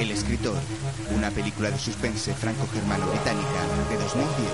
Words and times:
El 0.00 0.10
escritor, 0.12 0.56
una 1.14 1.30
película 1.30 1.70
de 1.70 1.78
suspense 1.78 2.32
franco-germano-británica 2.32 3.60
de 3.90 3.98
2010. 3.98 4.48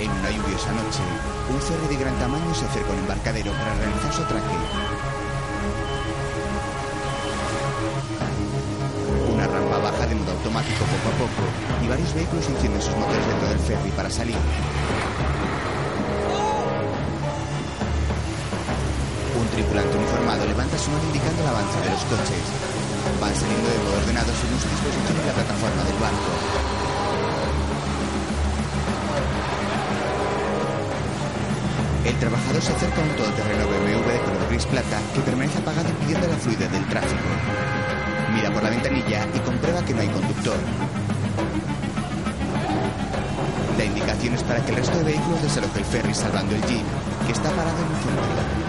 En 0.00 0.10
una 0.10 0.30
lluviosa 0.30 0.70
noche, 0.72 1.00
un 1.48 1.58
ferry 1.62 1.96
de 1.96 2.02
gran 2.02 2.14
tamaño 2.18 2.54
se 2.54 2.66
acerca 2.66 2.90
a 2.90 2.92
un 2.92 2.98
embarcadero 2.98 3.52
para 3.52 3.74
realizar 3.74 4.12
su 4.12 4.20
atraque. 4.20 4.54
Una 9.32 9.46
rampa 9.46 9.78
baja 9.78 10.06
de 10.08 10.14
modo 10.16 10.32
automático 10.32 10.84
poco 10.84 11.08
a 11.08 11.18
poco 11.24 11.82
y 11.82 11.88
varios 11.88 12.12
vehículos 12.12 12.46
encienden 12.50 12.82
sus 12.82 12.94
motores 12.96 13.26
dentro 13.26 13.48
del 13.48 13.58
ferry 13.60 13.90
para 13.92 14.10
salir. 14.10 14.36
Tripulante 19.60 19.94
uniformado 19.94 20.46
levanta 20.46 20.78
su 20.78 20.90
mano 20.90 21.04
indicando 21.04 21.42
el 21.42 21.48
avance 21.48 21.76
de 21.84 21.90
los 21.92 22.04
coches. 22.08 22.44
Van 23.20 23.34
saliendo 23.36 23.68
de 23.68 23.78
modo 23.84 23.96
ordenado 24.00 24.32
según 24.32 24.56
su 24.56 24.68
disposición 24.72 25.20
en 25.20 25.26
la 25.28 25.36
plataforma 25.36 25.82
del 25.84 25.98
barco. 26.00 26.32
El 32.08 32.16
trabajador 32.16 32.62
se 32.62 32.72
acerca 32.72 33.00
a 33.00 33.04
un 33.04 33.14
todoterreno 33.20 33.68
BMW 33.68 34.00
de 34.00 34.24
color 34.24 34.48
gris 34.48 34.64
plata 34.64 34.96
que 35.12 35.20
permanece 35.20 35.58
apagado 35.58 35.88
impidiendo 35.90 36.26
la 36.26 36.40
fluidez 36.40 36.72
del 36.72 36.86
tráfico. 36.88 37.28
Mira 38.32 38.48
por 38.48 38.62
la 38.62 38.70
ventanilla 38.70 39.28
y 39.28 39.38
comprueba 39.40 39.84
que 39.84 39.92
no 39.92 40.00
hay 40.00 40.08
conductor. 40.08 40.56
Da 43.76 43.84
indicaciones 43.84 44.42
para 44.42 44.64
que 44.64 44.70
el 44.72 44.76
resto 44.80 44.96
de 44.96 45.04
vehículos 45.04 45.42
desaloje 45.42 45.80
el 45.80 45.84
ferry 45.84 46.14
salvando 46.14 46.56
el 46.56 46.64
jeep, 46.64 46.86
que 47.26 47.32
está 47.32 47.50
parado 47.52 47.76
en 47.76 47.92
el 47.92 48.00
centro. 48.00 48.59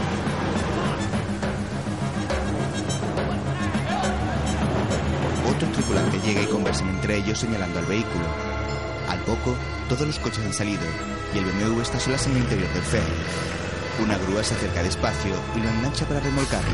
Tripulante 5.92 6.26
llega 6.26 6.42
y 6.42 6.48
conversan 6.48 6.90
entre 6.90 7.18
ellos 7.18 7.40
señalando 7.40 7.80
al 7.80 7.86
vehículo. 7.86 8.26
Al 9.10 9.20
poco, 9.20 9.56
todos 9.90 10.08
los 10.08 10.20
coches 10.20 10.44
han 10.46 10.54
salido 10.54 10.84
y 11.34 11.38
el 11.38 11.46
BMW 11.46 11.82
está 11.82 12.00
solas 12.00 12.26
en 12.28 12.34
el 12.34 12.38
interior 12.40 12.72
del 12.74 12.84
ferry. 12.84 13.14
Una 14.02 14.18
grúa 14.18 14.44
se 14.44 14.54
acerca 14.54 14.84
despacio 14.84 15.34
y 15.56 15.60
lo 15.60 15.70
engancha 15.70 16.06
para 16.06 16.22
remolcarlo. 16.22 16.70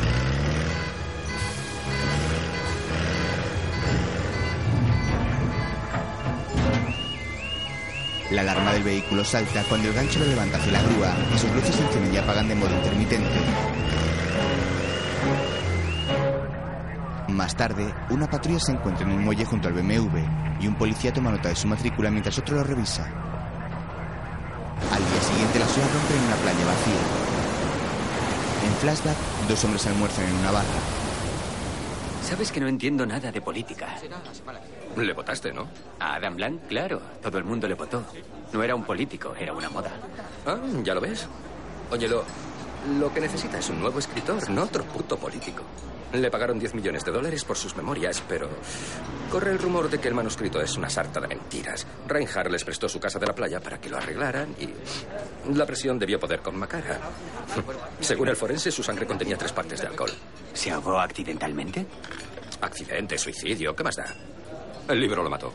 La 8.32 8.42
alarma 8.42 8.74
del 8.74 8.84
vehículo 8.84 9.24
salta 9.24 9.64
cuando 9.64 9.88
el 9.88 9.96
gancho 9.96 10.20
lo 10.20 10.26
levanta 10.26 10.58
hacia 10.58 10.74
la 10.74 10.82
grúa 10.84 11.16
y 11.34 11.40
sus 11.40 11.52
luces 11.54 11.76
se 11.76 11.82
encienden 11.82 12.14
y 12.14 12.18
apagan 12.18 12.48
de 12.50 12.56
modo 12.56 12.76
intermitente. 12.76 13.67
Más 17.48 17.56
tarde, 17.56 17.94
una 18.10 18.30
patrulla 18.30 18.60
se 18.60 18.74
encuentra 18.74 19.06
en 19.06 19.14
un 19.14 19.24
muelle 19.24 19.46
junto 19.46 19.70
al 19.70 19.74
BMW 19.74 20.20
y 20.60 20.68
un 20.68 20.76
policía 20.76 21.14
toma 21.14 21.32
nota 21.32 21.48
de 21.48 21.56
su 21.56 21.66
matrícula 21.66 22.12
mientras 22.12 22.38
otro 22.38 22.58
lo 22.58 22.64
revisa. 22.66 23.06
Al 24.92 25.00
día 25.00 25.22
siguiente, 25.22 25.58
las 25.58 25.78
olas 25.78 25.94
rompen 25.94 26.18
en 26.18 26.24
una 26.26 26.36
playa 26.36 26.66
vacía. 26.66 27.02
En 28.66 28.74
flashback, 28.82 29.16
dos 29.48 29.64
hombres 29.64 29.88
almuerzan 29.88 30.26
en 30.26 30.36
una 30.36 30.52
barra. 30.52 30.80
Sabes 32.22 32.52
que 32.52 32.60
no 32.60 32.68
entiendo 32.68 33.06
nada 33.06 33.32
de 33.32 33.40
política. 33.40 33.96
Le 34.98 35.14
votaste, 35.14 35.54
¿no? 35.54 35.70
A 36.02 36.16
Adam 36.16 36.36
Blanc, 36.36 36.68
claro. 36.68 37.02
Todo 37.24 37.38
el 37.38 37.46
mundo 37.46 37.66
le 37.70 37.76
votó. 37.76 38.04
No 38.52 38.62
era 38.62 38.76
un 38.76 38.84
político, 38.84 39.34
era 39.40 39.54
una 39.54 39.70
moda. 39.70 39.92
Ah, 40.46 40.58
¿ya 40.84 40.94
lo 40.94 41.00
ves? 41.00 41.26
Oye, 41.92 42.10
lo, 42.10 42.26
lo 43.00 43.14
que 43.14 43.22
necesita 43.22 43.58
es 43.60 43.70
un 43.70 43.80
nuevo 43.80 44.00
escritor, 44.00 44.50
no 44.50 44.64
otro 44.64 44.84
puto 44.84 45.16
político. 45.16 45.64
Le 46.14 46.32
pagaron 46.32 46.58
10 46.58 46.74
millones 46.74 47.04
de 47.04 47.12
dólares 47.12 47.44
por 47.44 47.58
sus 47.58 47.76
memorias, 47.76 48.24
pero 48.30 48.48
corre 49.30 49.52
el 49.52 49.60
rumor 49.60 49.90
de 49.90 50.00
que 50.00 50.08
el 50.08 50.14
manuscrito 50.14 50.62
es 50.62 50.78
una 50.78 50.90
sarta 50.90 51.20
de 51.20 51.28
mentiras. 51.28 51.86
Reinhardt 52.08 52.50
les 52.50 52.64
prestó 52.64 52.88
su 52.88 53.00
casa 53.00 53.20
de 53.20 53.28
la 53.28 53.36
playa 53.36 53.60
para 53.60 53.80
que 53.80 53.90
lo 53.90 53.98
arreglaran 53.98 54.56
y 54.58 55.54
la 55.54 55.66
presión 55.66 56.00
debió 56.00 56.20
poder 56.20 56.40
con 56.40 56.58
Macara. 56.58 57.00
Según 58.00 58.30
el 58.30 58.38
forense, 58.38 58.72
su 58.72 58.84
sangre 58.84 59.06
contenía 59.06 59.38
tres 59.38 59.52
partes 59.52 59.82
de 59.82 59.88
alcohol. 59.88 60.12
¿Se 60.54 60.72
ahogó 60.72 60.98
accidentalmente? 60.98 61.86
Accidente, 62.62 63.18
suicidio, 63.18 63.76
¿qué 63.76 63.84
más 63.84 63.96
da? 63.98 64.16
El 64.88 65.02
libro 65.02 65.22
lo 65.22 65.30
mató. 65.30 65.54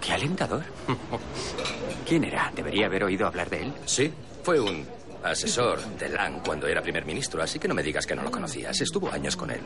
Qué 0.00 0.12
alentador. 0.12 0.64
¿Quién 2.06 2.24
era? 2.24 2.50
¿Debería 2.54 2.86
haber 2.86 3.04
oído 3.04 3.26
hablar 3.26 3.48
de 3.48 3.62
él? 3.62 3.74
Sí, 3.86 4.12
fue 4.42 4.58
un 4.58 4.97
asesor 5.22 5.80
de 5.98 6.08
Lang 6.08 6.42
cuando 6.44 6.66
era 6.66 6.82
primer 6.82 7.04
ministro, 7.04 7.42
así 7.42 7.58
que 7.58 7.68
no 7.68 7.74
me 7.74 7.82
digas 7.82 8.06
que 8.06 8.14
no 8.14 8.22
lo 8.22 8.30
conocías. 8.30 8.80
Estuvo 8.80 9.10
años 9.10 9.36
con 9.36 9.50
él. 9.50 9.60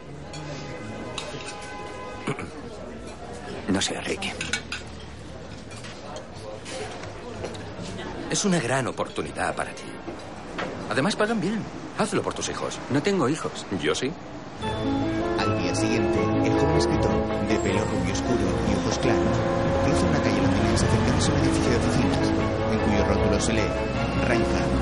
No 3.69 3.81
sé, 3.81 4.01
Rick. 4.01 4.35
Es 8.31 8.45
una 8.45 8.59
gran 8.61 8.87
oportunidad 8.87 9.55
para 9.55 9.73
ti. 9.75 9.85
Además, 10.91 11.17
pagan 11.17 11.41
bien. 11.41 11.63
Hazlo 11.99 12.23
por 12.23 12.35
tus 12.35 12.49
hijos. 12.49 12.79
No 12.91 13.03
tengo 13.03 13.29
hijos. 13.29 13.67
Yo 13.83 13.95
sí. 13.95 14.11
Al 15.39 15.59
día 15.59 15.75
siguiente, 15.75 16.19
el 16.19 16.53
joven 16.59 16.77
escritor, 16.77 17.47
de 17.49 17.57
pelo 17.57 17.85
rubio 17.85 18.13
oscuro 18.13 18.47
y 18.71 18.75
ojos 18.75 18.99
claros, 18.99 19.39
cruza 19.85 20.07
una 20.07 20.23
calle 20.23 20.41
londinense 20.41 20.87
acercándose 20.87 21.31
a 21.31 21.35
un 21.35 21.41
edificio 21.41 21.71
de 21.71 21.77
oficinas, 21.77 22.29
en 22.73 22.79
cuyo 22.79 23.05
rótulo 23.05 23.41
se 23.41 23.53
lee 23.53 23.71
Reinhardt. 24.27 24.82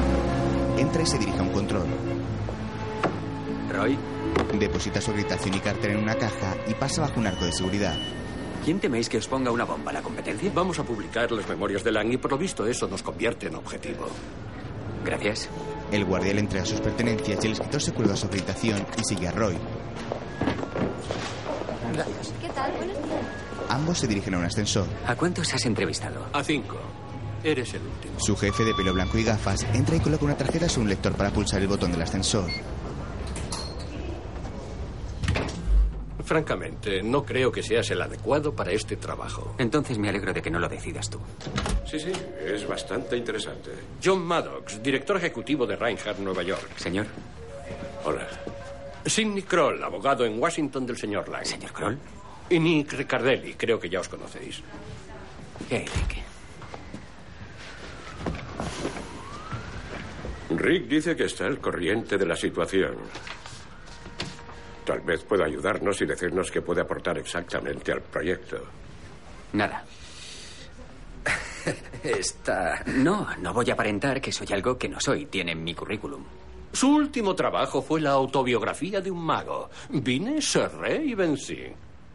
Entra 0.81 1.03
y 1.03 1.07
se 1.07 1.19
dirige 1.19 1.39
a 1.39 1.43
un 1.43 1.53
control. 1.53 1.87
Roy, 3.71 3.99
Deposita 4.59 5.01
su 5.01 5.11
habitación 5.11 5.55
y 5.55 5.61
cartera 5.61 5.93
en 5.93 6.03
una 6.03 6.15
caja 6.15 6.57
y 6.67 6.73
pasa 6.75 7.03
bajo 7.03 7.21
un 7.21 7.27
arco 7.27 7.45
de 7.45 7.53
seguridad. 7.53 7.95
¿quién 8.65 8.79
teméis 8.79 9.09
que 9.09 9.19
os 9.19 9.27
ponga 9.27 9.51
una 9.51 9.65
bomba 9.65 9.91
a 9.91 9.95
la 9.95 10.03
competencia? 10.03 10.51
Vamos 10.55 10.79
a 10.79 10.85
publicar 10.85 11.31
las 11.33 11.49
memorias 11.49 11.85
de 11.85 11.93
Lang 11.93 12.13
y 12.13 12.17
por 12.17 12.31
lo 12.31 12.39
visto 12.39 12.67
eso 12.67 12.89
nos 12.89 13.03
convierte 13.03 13.49
en 13.49 13.57
objetivo. 13.57 14.07
Gracias. 15.05 15.49
El 15.91 16.05
guardia 16.05 16.35
le 16.35 16.41
entrega 16.41 16.65
sus 16.65 16.81
pertenencias 16.81 17.43
y 17.43 17.47
el 17.47 17.53
escritor 17.55 17.83
se 17.83 17.93
cuelga 17.93 18.15
a 18.15 18.17
su 18.17 18.27
habitación 18.27 18.87
y 18.97 19.05
sigue 19.05 19.29
a 19.29 19.33
Roy. 19.33 19.57
Gracias. 21.93 22.33
¿Qué 22.41 22.49
tal? 22.49 22.73
Buenos 22.73 22.97
días. 22.97 23.21
Ambos 23.69 23.99
se 23.99 24.07
dirigen 24.07 24.35
a 24.35 24.39
un 24.39 24.45
ascensor. 24.45 24.87
¿A 25.07 25.15
cuántos 25.15 25.53
has 25.53 25.65
entrevistado? 25.67 26.27
A 26.33 26.43
cinco. 26.43 26.77
Eres 27.43 27.75
el 27.75 27.83
último. 27.83 28.21
Su 28.21 28.37
jefe 28.37 28.65
de 28.65 28.75
pelo 28.75 28.93
blanco 28.93 29.19
y 29.19 29.25
gafas 29.25 29.65
entra 29.75 29.97
y 29.97 30.01
coloca 30.01 30.25
una 30.25 30.37
tarjeta 30.37 30.69
sobre 30.69 30.85
un 30.85 30.89
lector 30.91 31.15
para 31.15 31.31
pulsar 31.31 31.63
el 31.63 31.69
botón 31.69 31.91
del 31.93 32.03
ascensor. 32.03 32.51
Francamente, 36.25 37.03
no 37.03 37.25
creo 37.25 37.51
que 37.51 37.63
seas 37.63 37.91
el 37.91 38.01
adecuado 38.01 38.55
para 38.55 38.71
este 38.71 38.97
trabajo. 38.97 39.57
Entonces 39.59 39.99
me 39.99 40.09
alegro 40.11 40.33
de 40.33 40.41
que 40.41 40.51
no 40.51 40.61
lo 40.61 40.69
decidas 40.69 41.11
tú. 41.11 41.19
Sí, 41.85 41.99
sí, 41.99 42.13
es 42.45 42.69
bastante 42.69 43.17
interesante. 43.17 43.71
John 44.05 44.23
Maddox, 44.23 44.81
director 44.81 45.17
ejecutivo 45.17 45.67
de 45.67 45.75
Reinhardt, 45.75 46.21
Nueva 46.21 46.45
York. 46.45 46.71
Señor. 46.77 47.07
Hola. 48.05 48.29
Sidney 49.05 49.43
Kroll, 49.43 49.83
abogado 49.83 50.25
en 50.25 50.41
Washington 50.41 50.87
del 50.87 50.99
señor 50.99 51.29
Lang. 51.29 51.45
¿Señor 51.45 51.73
Kroll? 51.73 51.99
Y 52.49 52.59
Nick 52.61 52.93
Riccardelli, 52.93 53.55
creo 53.55 53.81
que 53.81 53.89
ya 53.89 54.01
os 54.01 54.09
conocéis. 54.09 54.63
¿Qué 55.69 55.77
hay, 55.79 55.87
Rick? 55.87 56.30
Rick 60.61 60.89
dice 60.89 61.17
que 61.17 61.25
está 61.25 61.47
al 61.47 61.59
corriente 61.59 62.19
de 62.19 62.27
la 62.27 62.37
situación. 62.37 62.95
Tal 64.85 65.01
vez 65.01 65.25
pueda 65.25 65.47
ayudarnos 65.47 65.99
y 66.03 66.05
decirnos 66.05 66.51
qué 66.51 66.61
puede 66.61 66.83
aportar 66.83 67.17
exactamente 67.17 67.93
al 67.93 68.03
proyecto. 68.03 68.59
Nada. 69.55 69.85
Está... 72.05 72.83
No, 72.87 73.27
no 73.39 73.55
voy 73.55 73.71
a 73.71 73.73
aparentar 73.73 74.21
que 74.21 74.33
soy 74.33 74.49
algo 74.53 74.77
que 74.77 74.89
no 74.89 75.01
soy. 75.01 75.27
Tiene 75.27 75.53
en 75.53 75.65
mi 75.65 75.75
currículum. 75.75 76.23
Su 76.73 76.95
último 76.95 77.35
trabajo 77.35 77.81
fue 77.81 78.03
la 78.03 78.11
autobiografía 78.11 79.01
de 79.01 79.11
un 79.11 79.25
mago. 79.25 79.71
Vine, 79.89 80.43
cerré 80.43 81.03
y 81.05 81.15
vencí. 81.15 81.65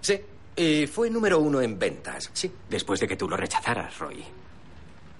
Sí, 0.02 0.22
y 0.56 0.86
fue 0.86 1.10
número 1.10 1.40
uno 1.40 1.62
en 1.62 1.80
ventas. 1.80 2.30
Sí. 2.32 2.52
Después 2.70 3.00
de 3.00 3.08
que 3.08 3.18
tú 3.18 3.28
lo 3.28 3.38
rechazaras, 3.38 3.98
Roy. 3.98 4.24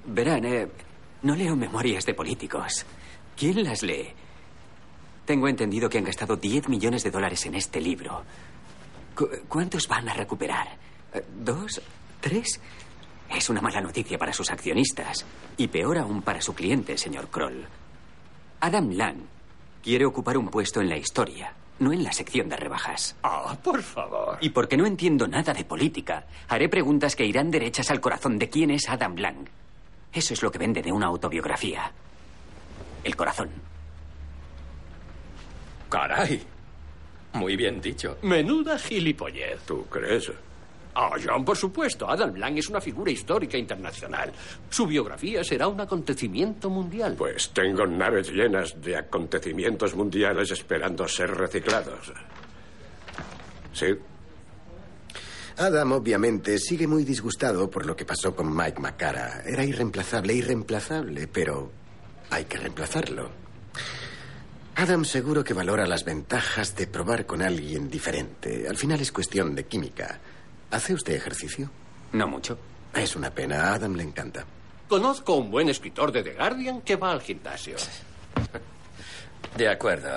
Verán, 0.06 0.46
eh, 0.46 0.68
no 1.24 1.36
leo 1.36 1.56
memorias 1.56 2.06
de 2.06 2.14
políticos. 2.14 2.86
¿Quién 3.36 3.64
las 3.64 3.84
lee? 3.84 4.10
Tengo 5.26 5.48
entendido 5.48 5.90
que 5.90 5.98
han 5.98 6.04
gastado 6.04 6.36
10 6.36 6.70
millones 6.70 7.04
de 7.04 7.12
dólares 7.12 7.46
en 7.46 7.56
este 7.56 7.82
libro. 7.82 8.24
Cu- 9.16 9.30
¿Cuántos 9.48 9.88
van 9.88 10.08
a 10.10 10.14
recuperar? 10.14 10.68
Eh, 11.14 11.24
¿Dos? 11.40 11.82
¿Tres? 12.22 12.60
Es 13.30 13.50
una 13.50 13.62
mala 13.62 13.82
noticia 13.82 14.18
para 14.18 14.34
sus 14.34 14.52
accionistas. 14.52 15.26
Y 15.58 15.68
peor 15.68 15.98
aún 15.98 16.22
para 16.22 16.42
su 16.42 16.54
cliente, 16.54 16.98
señor 16.98 17.30
Kroll. 17.30 17.66
Adam 18.62 18.92
Lang 18.92 19.18
quiere 19.84 20.06
ocupar 20.06 20.38
un 20.38 20.50
puesto 20.50 20.80
en 20.82 20.90
la 20.90 20.98
historia, 20.98 21.54
no 21.80 21.92
en 21.92 22.04
la 22.04 22.14
sección 22.14 22.48
de 22.50 22.56
rebajas. 22.58 23.16
Ah, 23.24 23.58
por 23.64 23.82
favor. 23.82 24.38
Y 24.42 24.50
porque 24.50 24.78
no 24.78 24.86
entiendo 24.86 25.28
nada 25.28 25.54
de 25.54 25.66
política, 25.66 26.26
haré 26.48 26.70
preguntas 26.70 27.16
que 27.16 27.26
irán 27.26 27.52
derechas 27.52 27.90
al 27.92 28.00
corazón 28.02 28.38
de 28.38 28.50
quién 28.50 28.70
es 28.72 28.88
Adam 28.90 29.16
Lang. 29.18 29.48
Eso 30.14 30.34
es 30.34 30.42
lo 30.44 30.52
que 30.52 30.60
vende 30.60 30.82
de 30.82 30.92
una 30.92 31.08
autobiografía. 31.08 31.92
El 33.06 33.16
corazón. 33.16 33.50
Caray. 35.90 36.42
Muy 37.34 37.56
bien 37.56 37.80
dicho. 37.80 38.18
Menuda 38.24 38.80
gilipollez. 38.80 39.60
¿Tú 39.66 39.86
crees? 39.86 40.32
Ah, 40.96 41.12
John, 41.24 41.46
por 41.46 41.56
supuesto. 41.56 42.10
Adam 42.10 42.34
Lang 42.36 42.58
es 42.58 42.68
una 42.68 42.82
figura 42.82 43.12
histórica 43.12 43.60
internacional. 43.60 44.32
Su 44.72 44.88
biografía 44.88 45.44
será 45.44 45.68
un 45.68 45.80
acontecimiento 45.80 46.70
mundial. 46.70 47.14
Pues 47.16 47.52
tengo 47.52 47.86
naves 47.86 48.32
llenas 48.32 48.82
de 48.82 48.98
acontecimientos 48.98 49.94
mundiales 49.94 50.50
esperando 50.50 51.08
ser 51.08 51.30
reciclados. 51.30 52.12
Sí. 53.72 53.88
Adam, 55.58 55.92
obviamente, 55.92 56.58
sigue 56.58 56.88
muy 56.88 57.04
disgustado 57.04 57.70
por 57.70 57.86
lo 57.86 57.96
que 57.96 58.06
pasó 58.06 58.36
con 58.36 58.56
Mike 58.56 58.82
McCara. 58.82 59.44
Era 59.46 59.64
irreemplazable, 59.64 60.34
irreemplazable, 60.34 61.28
pero 61.28 61.85
hay 62.30 62.46
que 62.46 62.58
reemplazarlo. 62.58 63.30
Adam 64.76 65.06
seguro 65.06 65.44
que 65.44 65.54
valora 65.54 65.86
las 65.88 66.04
ventajas 66.04 66.76
de 66.76 66.88
probar 66.88 67.26
con 67.26 67.42
alguien 67.42 67.90
diferente. 67.90 68.68
Al 68.68 68.76
final 68.78 69.00
es 69.00 69.12
cuestión 69.12 69.56
de 69.56 69.66
química. 69.66 70.20
¿Hace 70.72 70.94
usted 70.94 71.14
ejercicio? 71.14 71.70
No 72.12 72.28
mucho. 72.28 72.58
Es 72.94 73.16
una 73.16 73.32
pena. 73.32 73.70
A 73.70 73.74
Adam 73.76 73.96
le 73.96 74.04
encanta. 74.04 74.46
Conozco 74.90 75.36
un 75.36 75.50
buen 75.50 75.70
escritor 75.70 76.12
de 76.12 76.24
The 76.24 76.34
Guardian 76.34 76.82
que 76.82 76.96
va 76.98 77.12
al 77.12 77.22
gimnasio. 77.22 77.76
De 79.58 79.70
acuerdo. 79.70 80.10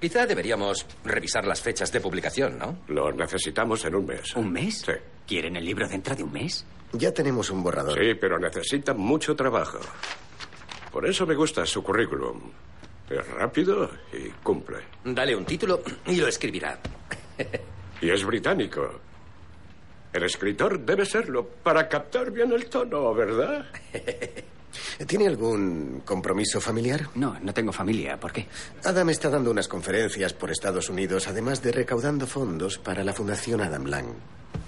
quizá 0.00 0.24
deberíamos 0.26 0.86
revisar 1.04 1.44
las 1.46 1.60
fechas 1.60 1.92
de 1.92 2.00
publicación, 2.00 2.58
¿no? 2.58 2.78
Lo 2.88 3.12
necesitamos 3.12 3.84
en 3.84 3.94
un 3.94 4.06
mes. 4.06 4.34
¿Un 4.36 4.50
mes? 4.50 4.82
Sí. 4.86 4.92
¿Quieren 5.26 5.56
el 5.56 5.64
libro 5.66 5.86
dentro 5.86 6.16
de 6.16 6.22
un 6.22 6.32
mes? 6.32 6.64
Ya 6.92 7.12
tenemos 7.12 7.50
un 7.50 7.62
borrador. 7.62 7.98
Sí, 7.98 8.14
pero 8.18 8.38
necesita 8.38 8.94
mucho 8.94 9.36
trabajo. 9.36 9.78
Por 10.90 11.06
eso 11.06 11.26
me 11.26 11.34
gusta 11.34 11.64
su 11.66 11.82
currículum. 11.82 12.40
Es 13.10 13.26
rápido 13.28 13.90
y 14.12 14.28
cumple. 14.42 14.78
Dale 15.04 15.34
un 15.34 15.44
título 15.44 15.82
y 16.06 16.16
lo 16.16 16.28
escribirá. 16.28 16.78
Y 18.00 18.10
es 18.10 18.24
británico. 18.24 19.00
El 20.12 20.22
escritor 20.22 20.78
debe 20.78 21.04
serlo 21.04 21.44
para 21.44 21.88
captar 21.88 22.30
bien 22.30 22.52
el 22.52 22.66
tono, 22.66 23.12
¿verdad? 23.12 23.66
¿Tiene 25.06 25.26
algún 25.26 26.02
compromiso 26.04 26.60
familiar? 26.60 27.08
No, 27.16 27.36
no 27.40 27.52
tengo 27.52 27.72
familia. 27.72 28.18
¿Por 28.18 28.32
qué? 28.32 28.46
Adam 28.84 29.10
está 29.10 29.30
dando 29.30 29.50
unas 29.50 29.66
conferencias 29.66 30.32
por 30.32 30.52
Estados 30.52 30.88
Unidos, 30.88 31.26
además 31.26 31.60
de 31.62 31.72
recaudando 31.72 32.26
fondos 32.26 32.78
para 32.78 33.02
la 33.02 33.12
Fundación 33.12 33.60
Adam 33.60 33.86
Lang. 33.86 34.06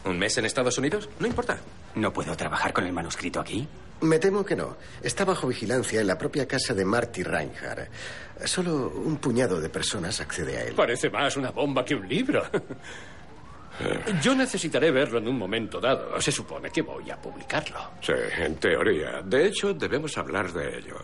¿Un 0.05 0.19
mes 0.19 0.37
en 0.39 0.47
Estados 0.47 0.77
Unidos? 0.79 1.09
No 1.21 1.27
importa. 1.27 1.59
¿No 1.95 2.13
puedo 2.13 2.37
trabajar 2.37 2.73
con 2.73 2.85
el 2.85 2.93
manuscrito 2.93 3.41
aquí? 3.41 3.69
Me 4.03 4.19
temo 4.19 4.45
que 4.45 4.57
no. 4.57 4.77
Está 5.03 5.25
bajo 5.25 5.47
vigilancia 5.47 6.01
en 6.01 6.07
la 6.07 6.17
propia 6.17 6.47
casa 6.49 6.73
de 6.75 6.85
Marty 6.85 7.23
Reinhardt. 7.23 7.91
Solo 8.45 8.91
un 8.95 9.19
puñado 9.19 9.61
de 9.61 9.69
personas 9.69 10.21
accede 10.21 10.57
a 10.57 10.65
él. 10.65 10.75
Parece 10.75 11.11
más 11.11 11.37
una 11.37 11.51
bomba 11.51 11.85
que 11.85 11.95
un 11.95 12.09
libro. 12.09 12.43
Yo 14.23 14.35
necesitaré 14.35 14.91
verlo 14.91 15.19
en 15.19 15.29
un 15.29 15.39
momento 15.39 15.81
dado. 15.81 16.21
Se 16.21 16.33
supone 16.33 16.71
que 16.71 16.83
voy 16.83 17.11
a 17.11 17.17
publicarlo. 17.17 17.79
Sí, 18.03 18.13
en 18.39 18.57
teoría. 18.57 19.23
De 19.23 19.47
hecho, 19.47 19.73
debemos 19.75 20.17
hablar 20.19 20.53
de 20.53 20.79
ello. 20.79 20.97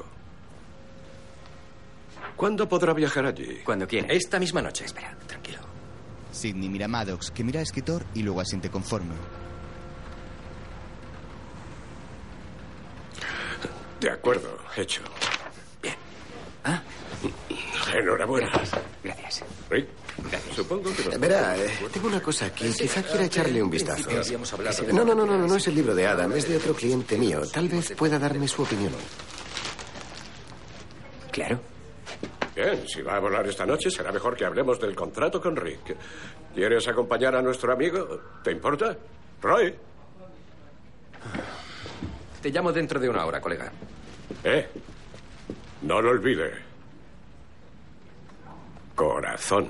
¿Cuándo 2.37 2.69
podrá 2.69 2.93
viajar 2.93 3.25
allí? 3.27 3.61
Cuando 3.65 3.87
quiera. 3.87 4.09
Esta 4.09 4.39
misma 4.39 4.61
noche. 4.61 4.85
Espera, 4.85 5.17
tranquilo. 5.27 5.61
Sidney 6.33 6.69
mira 6.69 6.85
a 6.85 6.89
Maddox, 6.89 7.31
que 7.31 7.43
mira 7.43 7.61
al 7.61 7.65
escritor 7.65 8.05
y 8.15 8.23
luego 8.23 8.41
asiente 8.43 8.69
conforme. 8.69 9.15
De 14.01 14.11
acuerdo, 14.11 14.59
hecho. 14.77 15.03
Ah, 16.65 16.83
Enhorabuena. 17.95 18.51
gracias. 19.05 19.45
Rick, 19.71 19.87
supongo 20.55 20.93
que... 20.95 21.05
nos- 21.05 21.21
Verá, 21.21 21.57
eh, 21.57 21.71
tengo 21.93 22.09
una 22.09 22.21
cosa 22.21 22.47
aquí. 22.47 22.65
Quizá 22.73 23.03
quiera 23.05 23.25
echarle 23.25 23.63
un 23.63 23.71
vistazo. 23.71 24.11
No, 24.93 25.05
no, 25.05 25.15
no, 25.15 25.25
no, 25.25 25.39
no 25.39 25.57
es 25.57 25.67
el 25.69 25.77
libro 25.77 25.95
de 25.95 26.07
Adam, 26.07 26.33
es 26.33 26.49
de 26.49 26.57
otro 26.57 26.75
cliente 26.75 27.17
mío. 27.17 27.43
Tal 27.53 27.69
vez 27.69 27.93
pueda 27.97 28.19
darme 28.19 28.49
su 28.49 28.63
opinión. 28.63 28.93
Claro. 31.31 31.61
Bien, 32.55 32.87
si 32.89 33.03
va 33.03 33.17
a 33.17 33.21
volar 33.21 33.47
esta 33.47 33.65
noche, 33.67 33.91
será 33.91 34.11
mejor 34.11 34.37
que 34.37 34.45
hablemos 34.45 34.81
del 34.81 34.95
contrato 34.97 35.41
con 35.41 35.55
Rick. 35.55 35.95
¿Quieres 36.55 36.89
acompañar 36.89 37.37
a 37.37 37.43
nuestro 37.43 37.73
amigo? 37.73 38.21
¿Te 38.43 38.51
importa? 38.51 38.97
Roy. 39.43 39.75
Te 42.43 42.51
llamo 42.51 42.73
dentro 42.73 43.01
de 43.01 43.09
una 43.09 43.25
hora, 43.25 43.41
colega. 43.41 43.71
Eh, 44.45 44.69
no 45.83 46.01
lo 46.01 46.11
olvide. 46.11 46.53
Corazón. 48.95 49.69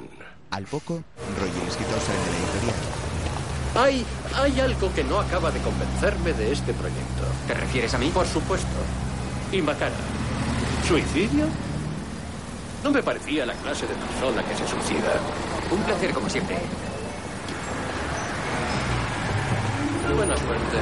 Al 0.51 0.65
poco, 0.65 0.95
el 0.95 1.69
escritor 1.69 1.99
salen 2.01 2.25
de 2.25 2.31
la 2.31 2.39
editorial. 2.39 2.77
Hay, 3.77 4.07
hay 4.35 4.61
algo 4.61 4.93
que 4.95 5.05
no 5.05 5.21
acaba 5.21 5.51
de 5.51 5.61
convencerme 5.61 6.33
de 6.33 6.53
este 6.53 6.73
proyecto. 6.73 7.25
¿Te 7.47 7.55
refieres 7.55 7.93
a 7.95 7.99
mí? 7.99 8.11
Por 8.11 8.27
supuesto. 8.27 8.67
Y 9.53 9.61
Macara. 9.61 9.95
¿Suicidio? 10.87 11.47
No 12.83 12.91
me 12.91 13.03
parecía 13.03 13.45
la 13.45 13.55
clase 13.55 13.87
de 13.87 13.95
persona 13.95 14.43
que 14.45 14.55
se 14.55 14.67
suicida. 14.67 15.21
Un 15.71 15.83
placer, 15.83 16.13
como 16.13 16.31
siempre. 16.31 16.57
Buena 20.15 20.37
suerte. 20.37 20.79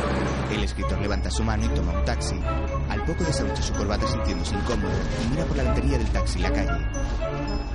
El 0.52 0.64
escritor 0.64 1.00
levanta 1.00 1.30
su 1.30 1.42
mano 1.42 1.64
y 1.64 1.68
toma 1.68 1.92
un 1.92 2.04
taxi. 2.04 2.40
Al 2.88 3.04
poco 3.04 3.24
desabrocha 3.24 3.62
su 3.62 3.72
corbata 3.72 4.06
sintiéndose 4.06 4.54
incómodo 4.54 4.92
y 5.24 5.30
mira 5.30 5.44
por 5.44 5.56
la 5.56 5.62
ventanilla 5.64 5.98
del 5.98 6.10
taxi 6.10 6.38
la 6.40 6.52
calle. 6.52 6.86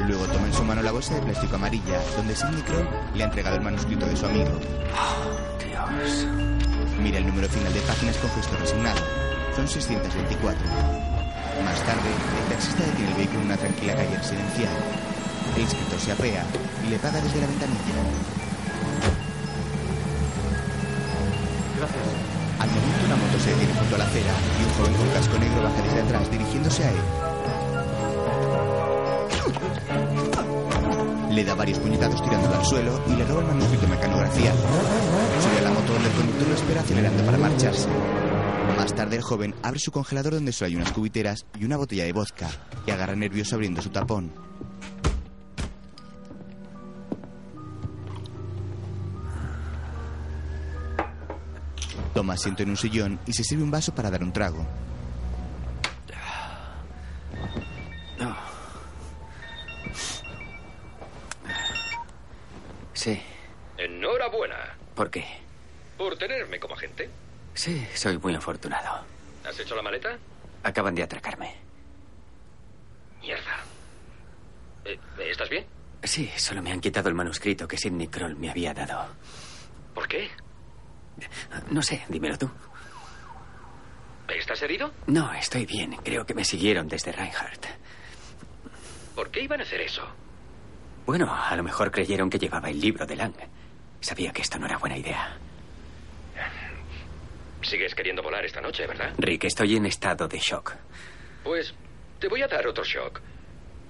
Luego 0.07 0.25
toma 0.25 0.48
en 0.48 0.54
su 0.54 0.63
mano 0.63 0.81
la 0.81 0.92
bolsa 0.92 1.16
de 1.16 1.22
plástico 1.22 1.56
amarilla, 1.56 2.00
donde 2.16 2.36
Sidney 2.36 2.62
Kroll 2.62 2.88
le 3.16 3.24
ha 3.24 3.25
entregado 3.25 3.56
el 3.56 3.62
manuscrito 3.63 4.06
de 4.06 4.16
su 4.16 4.25
amigo. 4.25 4.51
Dios. 5.60 6.28
Mira 7.01 7.18
el 7.18 7.28
número 7.28 7.50
final 7.50 7.74
de 7.74 7.81
páginas 7.81 8.18
con 8.18 8.30
gesto 8.31 8.56
resignado. 8.57 9.00
Son 9.56 9.68
624. 9.68 10.66
Más 11.66 11.84
tarde, 11.84 12.10
el 12.42 12.50
taxista 12.50 12.84
detiene 12.84 13.12
el 13.12 13.18
vehículo 13.18 13.40
en 13.40 13.45
una 13.48 13.57
tranquila 13.57 13.95
calle 13.95 14.18
residencial. 14.18 14.74
El 15.56 15.63
escritor 15.63 16.00
se 16.00 16.12
apea 16.12 16.45
y 16.86 16.90
le 16.90 17.00
paga 17.00 17.19
desde 17.19 17.42
la 17.42 17.48
ventanilla. 17.48 18.39
Al 21.88 22.70
momento 22.70 23.06
una 23.06 23.16
moto 23.16 23.40
se 23.40 23.52
detiene 23.52 23.74
junto 23.74 23.96
a 23.96 24.00
la 24.00 24.06
acera 24.06 24.34
y 24.60 24.64
un 24.66 24.70
joven 24.74 24.94
con 24.96 25.08
casco 25.10 25.40
negro 25.40 25.64
baja 25.64 25.81
desde 25.81 26.02
atrás 26.02 26.30
dirigiéndose 26.30 26.83
a 26.83 26.92
él. 26.92 26.98
Le 31.31 31.45
da 31.45 31.56
varios 31.56 31.80
puñetazos 31.80 32.21
tirándolo 32.21 32.56
al 32.56 32.66
suelo 32.66 33.02
y 33.07 33.16
le 33.16 33.24
roba 33.26 33.42
el 33.42 33.48
manuscrito 33.48 33.88
mecanografiado. 33.88 34.57
Sube 35.42 35.59
a 35.59 35.62
la 35.62 35.71
moto 35.71 35.94
donde 35.94 36.09
el 36.09 36.16
conductor 36.16 36.48
lo 36.50 36.56
espera 36.56 36.81
acelerando 36.81 37.24
para 37.24 37.38
marcharse. 37.38 37.88
Más 38.76 38.94
tarde 38.94 39.16
el 39.16 39.21
joven 39.21 39.56
abre 39.64 39.80
su 39.80 39.92
congelador 39.92 40.33
donde 40.33 40.52
solo 40.52 40.68
hay 40.68 40.76
unas 40.76 40.92
cubiteras 40.92 41.45
y 41.57 41.64
una 41.64 41.78
botella 41.78 42.04
de 42.04 42.12
vodka 42.12 42.50
y 42.86 42.92
agarra 42.92 43.16
nervioso 43.16 43.56
abriendo 43.56 43.81
su 43.81 43.90
tapón. 43.90 44.33
Toma 52.13 52.33
asiento 52.33 52.63
en 52.63 52.69
un 52.69 52.78
sillón 52.78 53.19
y 53.25 53.33
se 53.33 53.44
sirve 53.44 53.63
un 53.63 53.71
vaso 53.71 53.94
para 53.94 54.09
dar 54.09 54.23
un 54.23 54.33
trago. 54.33 54.66
Sí. 62.94 63.21
Enhorabuena 63.78 64.75
¿Por 64.95 65.09
qué? 65.09 65.25
por 65.97 66.18
tenerme 66.18 66.59
como 66.59 66.75
agente. 66.75 67.09
Sí, 67.54 67.85
soy 67.94 68.18
muy 68.19 68.33
afortunado. 68.33 69.04
¿Has 69.45 69.59
hecho 69.59 69.75
la 69.75 69.81
maleta? 69.81 70.18
Acaban 70.63 70.95
de 70.95 71.04
atracarme. 71.04 71.56
Mierda. 73.21 73.57
Eh, 74.85 74.97
¿Estás 75.30 75.49
bien? 75.49 75.66
Sí, 76.04 76.31
solo 76.37 76.61
me 76.61 76.71
han 76.71 76.80
quitado 76.80 77.09
el 77.09 77.16
manuscrito 77.16 77.68
que 77.68 77.78
Sidney 77.78 78.07
Kroll 78.07 78.37
me 78.37 78.49
había 78.49 78.73
dado. 78.73 79.07
¿Por 79.94 80.07
qué? 80.07 80.30
No 81.71 81.81
sé, 81.81 82.04
dímelo 82.09 82.38
tú. 82.38 82.49
¿Estás 84.28 84.61
herido? 84.61 84.92
No, 85.07 85.33
estoy 85.33 85.66
bien. 85.66 85.95
Creo 86.04 86.26
que 86.26 86.33
me 86.33 86.44
siguieron 86.45 86.88
desde 86.88 87.11
Reinhardt. 87.11 87.66
¿Por 89.16 89.30
qué 89.31 89.42
iban 89.42 89.59
a 89.59 89.64
hacer 89.64 89.81
eso? 89.81 90.04
Bueno, 91.06 91.33
a 91.33 91.56
lo 91.56 91.64
mejor 91.64 91.92
creyeron 91.92 92.30
que 92.30 92.38
llevaba 92.38 92.69
el 92.69 92.80
libro 92.80 93.06
de 93.06 93.16
Lang. 93.16 93.33
Sabía 93.99 94.31
que 94.31 94.42
esto 94.44 94.59
no 94.59 94.66
era 94.68 94.78
buena 94.78 94.97
idea. 94.97 95.38
Sigues 97.61 97.94
queriendo 97.94 98.23
volar 98.23 98.45
esta 98.45 98.61
noche, 98.61 98.88
¿verdad? 98.88 99.14
Rick, 99.18 99.44
estoy 99.45 99.76
en 99.76 99.85
estado 99.88 100.28
de 100.28 100.40
shock. 100.40 100.73
Pues 101.44 101.73
te 102.19 102.28
voy 102.28 102.42
a 102.42 102.47
dar 102.47 102.66
otro 102.68 102.83
shock. 102.83 103.19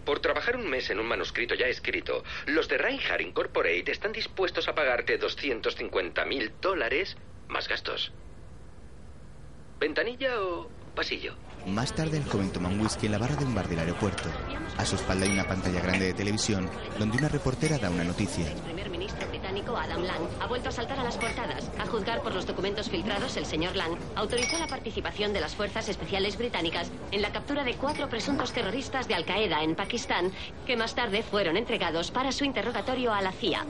Por 0.10 0.22
trabajar 0.22 0.56
un 0.56 0.68
mes 0.68 0.90
en 0.90 1.00
un 1.00 1.06
manuscrito 1.06 1.54
ya 1.54 1.68
escrito, 1.68 2.24
los 2.48 2.68
de 2.68 2.80
Reinhardt 2.80 3.22
Incorporate 3.22 3.92
están 3.92 4.12
dispuestos 4.12 4.68
a 4.68 4.74
pagarte 4.74 5.20
250 5.20 6.26
mil 6.26 6.52
dólares 6.60 7.16
más 7.48 7.68
gastos. 7.68 8.12
¿Ventanilla 9.80 10.42
o 10.42 10.68
Pasillo. 10.96 11.36
Más 11.66 11.94
tarde, 11.94 12.18
el 12.18 12.26
joven 12.26 12.52
toma 12.52 12.70
un 12.70 12.82
whisky 12.82 13.06
en 13.06 13.12
la 13.14 13.18
barra 13.20 13.36
de 13.36 13.46
un 13.46 13.54
bar 13.54 13.68
del 13.68 13.80
aeropuerto. 13.80 14.30
A 14.78 14.86
su 14.86 14.96
espalda 14.96 15.26
hay 15.26 15.32
una 15.32 15.48
pantalla 15.48 15.80
grande 15.82 16.08
de 16.08 16.14
televisión 16.14 16.70
donde 16.98 17.18
una 17.18 17.30
reportera 17.30 17.78
da 17.78 17.90
una 17.90 18.04
noticia. 18.04 18.48
Británico 19.50 19.76
Adam 19.76 20.04
Lang 20.04 20.28
ha 20.42 20.46
vuelto 20.46 20.70
a 20.70 20.72
saltar 20.72 21.00
a 21.00 21.04
las 21.04 21.18
portadas. 21.18 21.72
A 21.80 21.88
juzgar 21.88 22.22
por 22.22 22.36
los 22.36 22.46
documentos 22.46 22.88
filtrados, 22.88 23.36
el 23.36 23.48
señor 23.48 23.76
Lang 23.76 23.98
autorizó 24.16 24.60
la 24.60 24.68
participación 24.68 25.34
de 25.34 25.42
las 25.42 25.56
fuerzas 25.56 25.90
especiales 25.90 26.38
británicas 26.38 26.92
en 27.12 27.24
la 27.24 27.32
captura 27.32 27.64
de 27.64 27.74
cuatro 27.74 28.08
presuntos 28.10 28.54
terroristas 28.54 29.08
de 29.08 29.16
Al 29.16 29.26
Qaeda 29.26 29.64
en 29.64 29.74
Pakistán, 29.74 30.32
que 30.68 30.78
más 30.78 30.94
tarde 30.94 31.24
fueron 31.24 31.58
entregados 31.58 32.12
para 32.12 32.32
su 32.32 32.46
interrogatorio 32.46 33.12
a 33.12 33.24
la 33.24 33.32
CIA. 33.32 33.66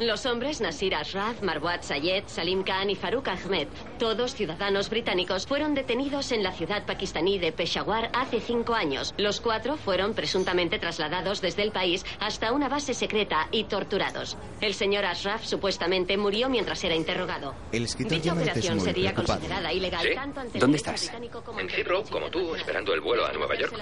Los 0.00 0.26
hombres 0.26 0.60
Nasir 0.60 0.94
Ashraf, 0.94 1.40
Marwat 1.40 1.82
Sayed, 1.82 2.24
Salim 2.26 2.62
Khan 2.62 2.90
y 2.90 2.94
Farouk 2.94 3.28
Ahmed, 3.28 3.68
todos 3.98 4.34
ciudadanos 4.34 4.90
británicos, 4.90 5.46
fueron 5.46 5.74
detenidos 5.74 6.30
en 6.32 6.42
la 6.42 6.52
ciudad 6.52 6.84
pakistaní 6.84 7.38
de 7.38 7.52
Peshawar 7.52 8.10
hace 8.12 8.40
cinco 8.40 8.74
años. 8.74 9.14
Los 9.16 9.40
cuatro 9.40 9.78
fueron 9.78 10.12
presuntamente 10.12 10.78
trasladados 10.78 11.40
desde 11.40 11.62
el 11.62 11.72
país 11.72 12.04
hasta 12.20 12.52
una 12.52 12.68
base 12.68 12.92
secreta 12.92 13.48
y 13.50 13.64
torturados. 13.64 14.36
El 14.60 14.74
señor 14.74 15.05
Ashraf 15.06 15.44
supuestamente 15.44 16.16
murió 16.16 16.48
mientras 16.48 16.82
era 16.84 16.94
interrogado. 16.94 17.54
El 17.72 17.84
escritor 17.84 18.12
Dicha 18.18 18.32
operación 18.32 18.80
sería 18.80 19.12
preocupado. 19.12 19.38
considerada 19.40 19.72
ilegal 19.72 20.02
¿Sí? 20.02 20.14
tanto 20.14 20.40
ante 20.40 20.58
el 20.58 20.60
¿Dónde 20.60 20.76
estás? 20.76 21.12
como 21.44 21.60
En 21.60 21.68
Heathrow, 21.70 22.04
como 22.10 22.30
tú, 22.30 22.54
esperando 22.54 22.92
el 22.94 23.00
vuelo 23.00 23.24
a 23.26 23.32
Nueva 23.32 23.54
York. 23.56 23.74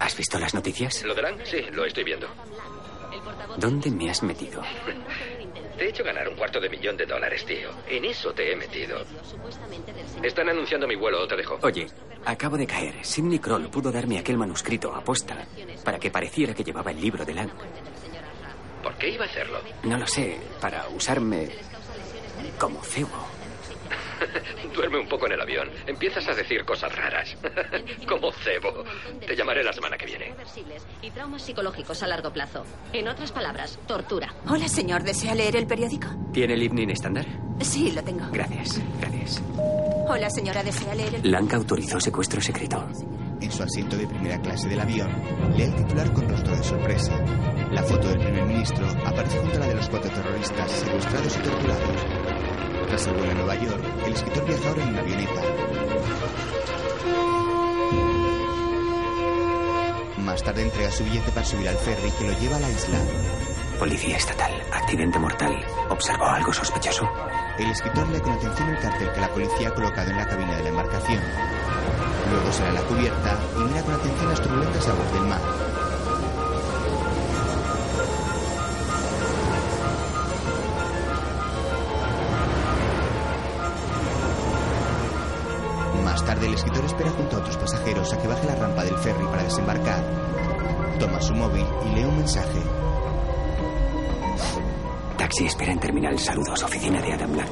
¿Has 0.00 0.16
visto 0.16 0.38
las 0.38 0.54
noticias? 0.54 1.02
¿Lo 1.04 1.14
de 1.14 1.22
Lang? 1.22 1.38
Sí, 1.44 1.58
lo 1.72 1.84
estoy 1.84 2.04
viendo. 2.04 2.28
¿Dónde 3.56 3.90
me 3.90 4.10
has 4.10 4.22
metido? 4.22 4.62
Te 5.78 5.84
he 5.84 5.88
hecho 5.90 6.02
ganar 6.04 6.28
un 6.28 6.36
cuarto 6.36 6.58
de 6.60 6.68
millón 6.70 6.96
de 6.96 7.04
dólares, 7.06 7.44
tío. 7.44 7.70
En 7.88 8.04
eso 8.04 8.32
te 8.32 8.52
he 8.52 8.56
metido. 8.56 8.98
Están 10.22 10.48
anunciando 10.48 10.86
mi 10.86 10.96
vuelo, 10.96 11.26
te 11.26 11.36
dejo. 11.36 11.58
Oye, 11.62 11.86
acabo 12.24 12.56
de 12.56 12.66
caer. 12.66 13.04
Sidney 13.04 13.38
Kroll 13.38 13.68
pudo 13.68 13.92
darme 13.92 14.18
aquel 14.18 14.38
manuscrito 14.38 14.94
a 14.94 15.02
posta 15.02 15.46
para 15.84 15.98
que 15.98 16.10
pareciera 16.10 16.54
que 16.54 16.64
llevaba 16.64 16.90
el 16.90 17.00
libro 17.00 17.24
de 17.24 17.34
Lang. 17.34 17.50
¿Por 18.86 18.94
qué 18.98 19.08
iba 19.08 19.24
a 19.24 19.28
hacerlo? 19.28 19.58
No 19.82 19.98
lo 19.98 20.06
sé, 20.06 20.38
para 20.60 20.88
usarme 20.90 21.48
como 22.56 22.80
cebo. 22.84 23.10
Duerme 24.76 25.00
un 25.00 25.08
poco 25.08 25.26
en 25.26 25.32
el 25.32 25.40
avión. 25.40 25.68
Empiezas 25.88 26.28
a 26.28 26.34
decir 26.34 26.64
cosas 26.64 26.94
raras. 26.94 27.36
Como 28.08 28.30
cebo. 28.30 28.84
Te 29.26 29.34
llamaré 29.34 29.64
la 29.64 29.72
semana 29.72 29.98
que 29.98 30.06
viene. 30.06 30.32
y 31.02 31.10
traumas 31.10 31.42
psicológicos 31.42 32.00
a 32.04 32.06
largo 32.06 32.32
plazo. 32.32 32.64
En 32.92 33.08
otras 33.08 33.32
palabras, 33.32 33.76
tortura. 33.88 34.32
Hola, 34.48 34.68
señor. 34.68 35.02
¿Desea 35.02 35.34
leer 35.34 35.56
el 35.56 35.66
periódico? 35.66 36.06
¿Tiene 36.32 36.54
el 36.54 36.62
evening 36.62 36.88
estándar? 36.88 37.26
Sí, 37.62 37.90
lo 37.90 38.04
tengo. 38.04 38.28
Gracias, 38.30 38.80
gracias. 39.00 39.42
Hola, 40.08 40.30
señora. 40.30 40.62
¿Desea 40.62 40.94
leer 40.94 41.16
el 41.16 41.30
Lang 41.30 41.52
autorizó 41.52 41.98
secuestro 41.98 42.40
secreto. 42.40 42.86
En 43.40 43.52
su 43.52 43.62
asiento 43.62 43.96
de 43.96 44.06
primera 44.06 44.40
clase 44.40 44.68
del 44.68 44.80
avión, 44.80 45.10
lee 45.56 45.64
el 45.64 45.74
titular 45.74 46.12
con 46.12 46.28
rostro 46.28 46.56
de 46.56 46.62
sorpresa. 46.64 47.12
La 47.70 47.82
foto 47.82 48.08
del 48.08 48.18
primer 48.18 48.44
ministro 48.44 48.86
aparece 49.04 49.38
junto 49.38 49.56
a 49.56 49.60
la 49.60 49.66
de 49.66 49.74
los 49.74 49.88
cuatro 49.88 50.10
terroristas 50.10 50.70
secuestrados 50.70 51.36
y 51.36 51.40
torturados. 51.40 52.06
Tras 52.88 53.06
el 53.06 53.14
vuelo 53.14 53.32
a 53.32 53.34
Nueva 53.34 53.54
York, 53.56 53.84
el 54.06 54.12
escritor 54.12 54.46
viaja 54.46 54.68
ahora 54.68 54.82
en 54.82 54.88
una 54.88 55.00
avioneta. 55.00 55.42
Más 60.18 60.42
tarde 60.42 60.62
entrega 60.62 60.90
su 60.90 61.04
billete 61.04 61.30
para 61.30 61.46
subir 61.46 61.68
al 61.68 61.76
ferry 61.76 62.10
que 62.12 62.24
lo 62.24 62.38
lleva 62.38 62.56
a 62.56 62.60
la 62.60 62.70
isla. 62.70 62.98
Policía 63.78 64.16
estatal, 64.16 64.52
accidente 64.72 65.18
mortal. 65.18 65.54
¿Observó 65.90 66.24
algo 66.24 66.52
sospechoso? 66.52 67.06
El 67.58 67.70
escritor 67.70 68.08
lee 68.08 68.20
con 68.20 68.32
atención 68.32 68.70
el 68.70 68.78
cartel 68.78 69.12
que 69.12 69.20
la 69.20 69.28
policía 69.28 69.68
ha 69.68 69.74
colocado 69.74 70.10
en 70.10 70.16
la 70.16 70.26
cabina 70.26 70.56
de 70.56 70.62
la 70.62 70.68
embarcación. 70.70 71.20
Luego 72.30 72.52
sale 72.52 72.70
a 72.70 72.72
la 72.72 72.82
cubierta 72.82 73.38
y 73.56 73.60
mira 73.60 73.82
con 73.82 73.94
atención 73.94 74.28
las 74.28 74.40
turbulentas 74.40 74.88
aguas 74.88 75.12
del 75.12 75.22
mar. 75.22 75.40
Más 86.04 86.24
tarde 86.24 86.46
el 86.46 86.54
escritor 86.54 86.84
espera 86.84 87.10
junto 87.10 87.36
a 87.36 87.38
otros 87.40 87.56
pasajeros 87.56 88.12
a 88.12 88.18
que 88.18 88.28
baje 88.28 88.46
la 88.46 88.54
rampa 88.56 88.84
del 88.84 88.96
ferry 88.98 89.24
para 89.26 89.44
desembarcar. 89.44 90.02
Toma 90.98 91.20
su 91.20 91.34
móvil 91.34 91.66
y 91.84 91.94
lee 91.94 92.04
un 92.04 92.16
mensaje. 92.16 92.60
Taxi 95.16 95.46
espera 95.46 95.72
en 95.72 95.78
terminal. 95.78 96.18
Saludos, 96.18 96.62
oficina 96.62 97.00
de 97.00 97.12
Adam 97.12 97.34
Lang. 97.34 97.48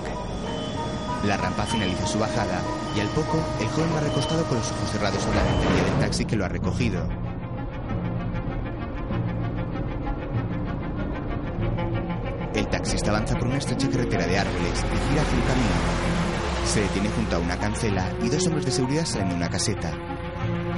La 1.25 1.37
rampa 1.37 1.64
finaliza 1.64 2.07
su 2.07 2.19
bajada 2.19 2.61
y 2.96 3.00
al 3.00 3.08
poco 3.08 3.38
el 3.60 3.68
joven 3.68 3.90
va 3.94 4.00
recostado 4.00 4.44
con 4.44 4.58
los 4.58 4.70
ojos 4.70 4.90
cerrados 4.90 5.22
sobre 5.22 5.36
la 5.36 5.44
ventanilla 5.44 5.84
del 5.84 5.98
taxi 6.00 6.24
que 6.24 6.36
lo 6.36 6.44
ha 6.44 6.48
recogido. 6.48 7.08
El 12.54 12.68
taxista 12.68 13.10
avanza 13.10 13.36
por 13.36 13.48
una 13.48 13.58
estrecha 13.58 13.90
carretera 13.90 14.26
de 14.26 14.38
árboles 14.38 14.84
y 14.84 15.08
gira 15.10 15.22
hacia 15.22 15.38
un 15.38 15.44
camino. 15.44 16.14
Se 16.66 16.80
detiene 16.80 17.08
junto 17.10 17.36
a 17.36 17.38
una 17.40 17.58
cancela 17.58 18.10
y 18.22 18.28
dos 18.28 18.46
hombres 18.46 18.66
de 18.66 18.72
seguridad 18.72 19.04
salen 19.04 19.30
de 19.30 19.34
una 19.34 19.50
caseta. 19.50 19.92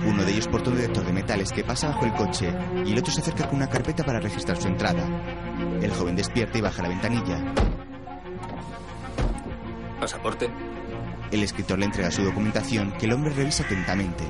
Uno 0.06 0.24
de 0.24 0.32
ellos 0.32 0.48
porta 0.48 0.70
un 0.70 0.76
detector 0.76 1.04
de 1.04 1.12
metales 1.12 1.52
que 1.52 1.64
pasa 1.64 1.88
bajo 1.88 2.06
el 2.06 2.14
coche 2.14 2.52
y 2.84 2.92
el 2.92 2.98
otro 2.98 3.12
se 3.12 3.20
acerca 3.20 3.46
con 3.46 3.56
una 3.56 3.68
carpeta 3.68 4.04
para 4.04 4.20
registrar 4.20 4.56
su 4.56 4.68
entrada. 4.68 5.06
El 5.80 5.90
joven 5.90 6.16
despierta 6.16 6.58
y 6.58 6.60
baja 6.60 6.82
la 6.82 6.88
ventanilla. 6.88 7.54
Pasaporte. 10.00 10.75
El 11.30 11.42
escritor 11.42 11.78
le 11.78 11.86
entrega 11.86 12.10
su 12.10 12.22
documentación 12.22 12.92
que 12.92 13.06
el 13.06 13.12
hombre 13.12 13.32
revisa 13.32 13.64
atentamente. 13.64 14.24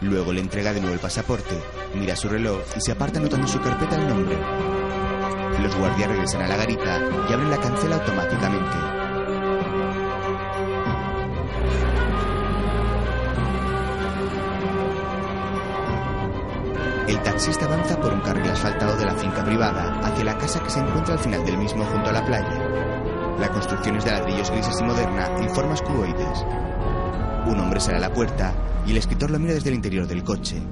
Luego 0.00 0.32
le 0.32 0.40
entrega 0.40 0.72
de 0.72 0.80
nuevo 0.80 0.94
el 0.94 1.00
pasaporte, 1.00 1.54
mira 1.94 2.16
su 2.16 2.28
reloj 2.28 2.60
y 2.76 2.80
se 2.80 2.92
aparta 2.92 3.18
anotando 3.18 3.46
en 3.46 3.52
su 3.52 3.60
carpeta 3.60 3.96
el 3.96 4.08
nombre. 4.08 4.38
Los 5.62 5.76
guardias 5.76 6.08
regresan 6.08 6.42
a 6.42 6.48
la 6.48 6.56
garita 6.56 7.02
y 7.28 7.32
abren 7.32 7.50
la 7.50 7.60
cancela 7.60 7.96
automáticamente. 7.96 8.99
El 17.20 17.24
taxista 17.24 17.66
avanza 17.66 18.00
por 18.00 18.14
un 18.14 18.22
carril 18.22 18.50
asfaltado 18.50 18.96
de 18.96 19.04
la 19.04 19.14
finca 19.14 19.44
privada 19.44 20.00
hacia 20.00 20.24
la 20.24 20.38
casa 20.38 20.62
que 20.62 20.70
se 20.70 20.80
encuentra 20.80 21.14
al 21.14 21.20
final 21.20 21.44
del 21.44 21.58
mismo 21.58 21.84
junto 21.84 22.08
a 22.08 22.12
la 22.14 22.24
playa. 22.24 22.58
La 23.38 23.50
construcción 23.50 23.96
es 23.96 24.04
de 24.04 24.10
ladrillos 24.10 24.50
grises 24.50 24.80
y 24.80 24.84
moderna 24.84 25.26
en 25.36 25.54
formas 25.54 25.82
cuboides. 25.82 26.44
Un 27.46 27.60
hombre 27.60 27.78
sale 27.78 27.98
a 27.98 28.00
la 28.00 28.12
puerta 28.12 28.54
y 28.86 28.92
el 28.92 28.96
escritor 28.96 29.30
lo 29.30 29.38
mira 29.38 29.52
desde 29.52 29.68
el 29.68 29.74
interior 29.74 30.06
del 30.06 30.24
coche. 30.24 30.62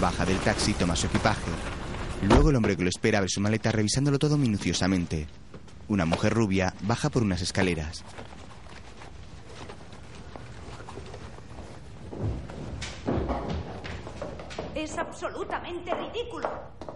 Baja 0.00 0.24
del 0.24 0.38
taxi 0.38 0.70
y 0.70 0.74
toma 0.74 0.96
su 0.96 1.08
equipaje. 1.08 1.50
Luego 2.22 2.48
el 2.48 2.56
hombre 2.56 2.74
que 2.74 2.84
lo 2.84 2.88
espera 2.88 3.18
abre 3.18 3.28
su 3.28 3.42
maleta 3.42 3.70
revisándolo 3.70 4.18
todo 4.18 4.38
minuciosamente. 4.38 5.26
Una 5.88 6.06
mujer 6.06 6.32
rubia 6.32 6.72
baja 6.84 7.10
por 7.10 7.22
unas 7.22 7.42
escaleras. 7.42 8.02
Es 14.82 14.98
absolutamente 15.12 15.94
ridículo. 15.94 16.48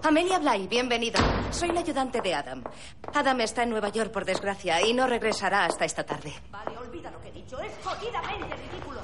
Amelia 0.02 0.38
Bly, 0.38 0.66
bienvenida. 0.68 1.18
Soy 1.50 1.68
la 1.70 1.80
ayudante 1.80 2.22
de 2.22 2.34
Adam. 2.34 2.64
Adam 3.12 3.40
está 3.42 3.62
en 3.62 3.70
Nueva 3.70 3.90
York, 3.90 4.10
por 4.10 4.24
desgracia, 4.24 4.80
y 4.86 4.94
no 4.94 5.06
regresará 5.06 5.66
hasta 5.66 5.84
esta 5.84 6.02
tarde. 6.04 6.32
Vale, 6.50 6.78
olvida 6.78 7.10
lo 7.10 7.20
que 7.20 7.28
he 7.28 7.32
dicho. 7.32 7.60
Es 7.60 7.72
jodidamente 7.84 8.56
ridículo. 8.56 9.00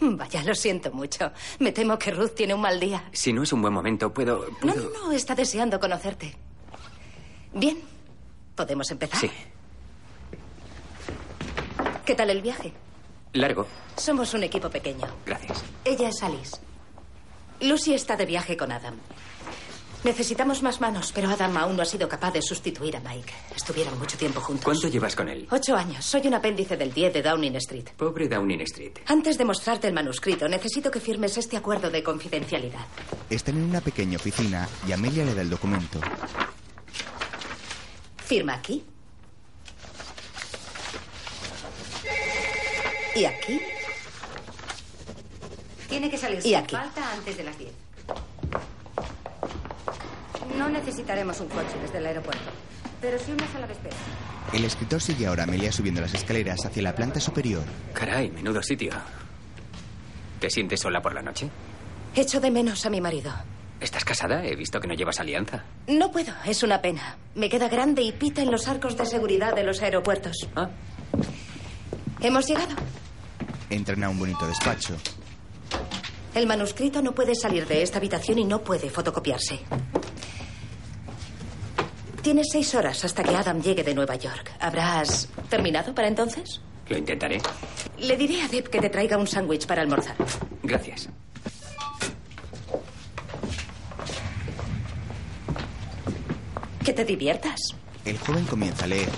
Vaya, 0.16 0.44
lo 0.44 0.54
siento 0.54 0.92
mucho. 0.92 1.32
Me 1.58 1.72
temo 1.72 1.98
que 1.98 2.12
Ruth 2.12 2.34
tiene 2.36 2.54
un 2.54 2.60
mal 2.60 2.78
día. 2.78 3.02
Si 3.12 3.32
no 3.32 3.42
es 3.42 3.52
un 3.52 3.60
buen 3.60 3.74
momento, 3.74 4.14
puedo... 4.14 4.46
No, 4.62 4.72
puedo... 4.72 4.90
no, 4.90 5.06
no, 5.06 5.12
está 5.12 5.34
deseando 5.34 5.80
conocerte. 5.80 6.36
Bien, 7.52 7.82
¿podemos 8.54 8.88
empezar? 8.92 9.18
Sí. 9.18 9.30
¿Qué 12.04 12.14
tal 12.14 12.30
el 12.30 12.40
viaje? 12.40 12.72
Largo. 13.32 13.66
Somos 13.96 14.32
un 14.32 14.44
equipo 14.44 14.70
pequeño. 14.70 15.08
Gracias. 15.26 15.64
Ella 15.84 16.08
es 16.08 16.22
Alice. 16.22 16.67
Lucy 17.60 17.94
está 17.94 18.16
de 18.16 18.26
viaje 18.26 18.56
con 18.56 18.72
Adam. 18.72 18.94
Necesitamos 20.04 20.62
más 20.62 20.80
manos, 20.80 21.10
pero 21.12 21.28
Adam 21.28 21.56
aún 21.56 21.76
no 21.76 21.82
ha 21.82 21.84
sido 21.84 22.08
capaz 22.08 22.32
de 22.32 22.40
sustituir 22.40 22.96
a 22.96 23.00
Mike. 23.00 23.32
Estuvieron 23.56 23.98
mucho 23.98 24.16
tiempo 24.16 24.40
juntos. 24.40 24.64
¿Cuánto 24.64 24.86
llevas 24.86 25.16
con 25.16 25.28
él? 25.28 25.48
Ocho 25.50 25.74
años. 25.74 26.04
Soy 26.04 26.28
un 26.28 26.34
apéndice 26.34 26.76
del 26.76 26.92
10 26.92 27.14
de 27.14 27.22
Downing 27.22 27.56
Street. 27.56 27.88
Pobre 27.96 28.28
Downing 28.28 28.60
Street. 28.60 28.92
Antes 29.06 29.36
de 29.36 29.44
mostrarte 29.44 29.88
el 29.88 29.94
manuscrito, 29.94 30.48
necesito 30.48 30.88
que 30.90 31.00
firmes 31.00 31.36
este 31.36 31.56
acuerdo 31.56 31.90
de 31.90 32.04
confidencialidad. 32.04 32.86
Están 33.28 33.56
en 33.56 33.64
una 33.64 33.80
pequeña 33.80 34.18
oficina 34.18 34.68
y 34.86 34.92
Amelia 34.92 35.24
le 35.24 35.34
da 35.34 35.42
el 35.42 35.50
documento. 35.50 36.00
Firma 38.18 38.54
aquí. 38.54 38.84
Y 43.16 43.24
aquí. 43.24 43.60
Tiene 45.88 46.10
que 46.10 46.16
salir 46.18 46.38
Y 46.38 46.42
sin 46.42 46.56
aquí. 46.56 46.74
falta 46.76 47.12
antes 47.12 47.36
de 47.36 47.44
las 47.44 47.58
10. 47.58 47.70
No 50.56 50.68
necesitaremos 50.68 51.40
un 51.40 51.48
coche 51.48 51.76
desde 51.82 51.98
el 51.98 52.06
aeropuerto, 52.06 52.50
pero 53.00 53.18
sí 53.18 53.32
una 53.32 53.46
sala 53.52 53.66
de 53.66 53.72
espera. 53.74 53.96
El 54.52 54.64
escritor 54.64 55.00
sigue 55.00 55.26
ahora 55.26 55.42
a 55.42 55.46
Amelia 55.46 55.70
subiendo 55.72 56.00
las 56.00 56.14
escaleras 56.14 56.64
hacia 56.64 56.82
la 56.82 56.94
planta 56.94 57.20
superior. 57.20 57.62
Caray, 57.92 58.30
menudo 58.30 58.62
sitio. 58.62 58.92
¿Te 60.40 60.50
sientes 60.50 60.80
sola 60.80 61.00
por 61.02 61.14
la 61.14 61.22
noche? 61.22 61.50
Echo 62.14 62.40
de 62.40 62.50
menos 62.50 62.84
a 62.86 62.90
mi 62.90 63.00
marido. 63.00 63.32
¿Estás 63.80 64.04
casada? 64.04 64.44
He 64.44 64.56
visto 64.56 64.80
que 64.80 64.88
no 64.88 64.94
llevas 64.94 65.20
alianza. 65.20 65.64
No 65.86 66.10
puedo, 66.10 66.32
es 66.46 66.62
una 66.62 66.80
pena. 66.82 67.16
Me 67.34 67.48
queda 67.48 67.68
grande 67.68 68.02
y 68.02 68.10
pita 68.12 68.42
en 68.42 68.50
los 68.50 68.66
arcos 68.66 68.96
de 68.96 69.06
seguridad 69.06 69.54
de 69.54 69.62
los 69.62 69.80
aeropuertos. 69.82 70.48
Ah. 70.56 70.68
Hemos 72.20 72.48
llegado. 72.48 72.74
Entran 73.70 74.02
a 74.02 74.08
un 74.08 74.18
bonito 74.18 74.46
despacho. 74.48 74.96
El 76.38 76.46
manuscrito 76.46 77.02
no 77.02 77.16
puede 77.16 77.34
salir 77.34 77.66
de 77.66 77.82
esta 77.82 77.98
habitación 77.98 78.38
y 78.38 78.44
no 78.44 78.60
puede 78.60 78.90
fotocopiarse. 78.90 79.58
Tienes 82.22 82.46
seis 82.52 82.76
horas 82.76 83.04
hasta 83.04 83.24
que 83.24 83.34
Adam 83.34 83.60
llegue 83.60 83.82
de 83.82 83.92
Nueva 83.92 84.14
York. 84.14 84.52
¿Habrás 84.60 85.28
terminado 85.50 85.92
para 85.96 86.06
entonces? 86.06 86.60
Lo 86.88 86.96
intentaré. 86.96 87.40
Le 87.98 88.16
diré 88.16 88.40
a 88.42 88.46
Deb 88.46 88.70
que 88.70 88.80
te 88.80 88.88
traiga 88.88 89.18
un 89.18 89.26
sándwich 89.26 89.66
para 89.66 89.82
almorzar. 89.82 90.14
Gracias. 90.62 91.08
Que 96.84 96.92
te 96.92 97.04
diviertas. 97.04 97.58
El 98.04 98.16
joven 98.16 98.44
comienza 98.44 98.84
a 98.84 98.86
leer. 98.86 99.08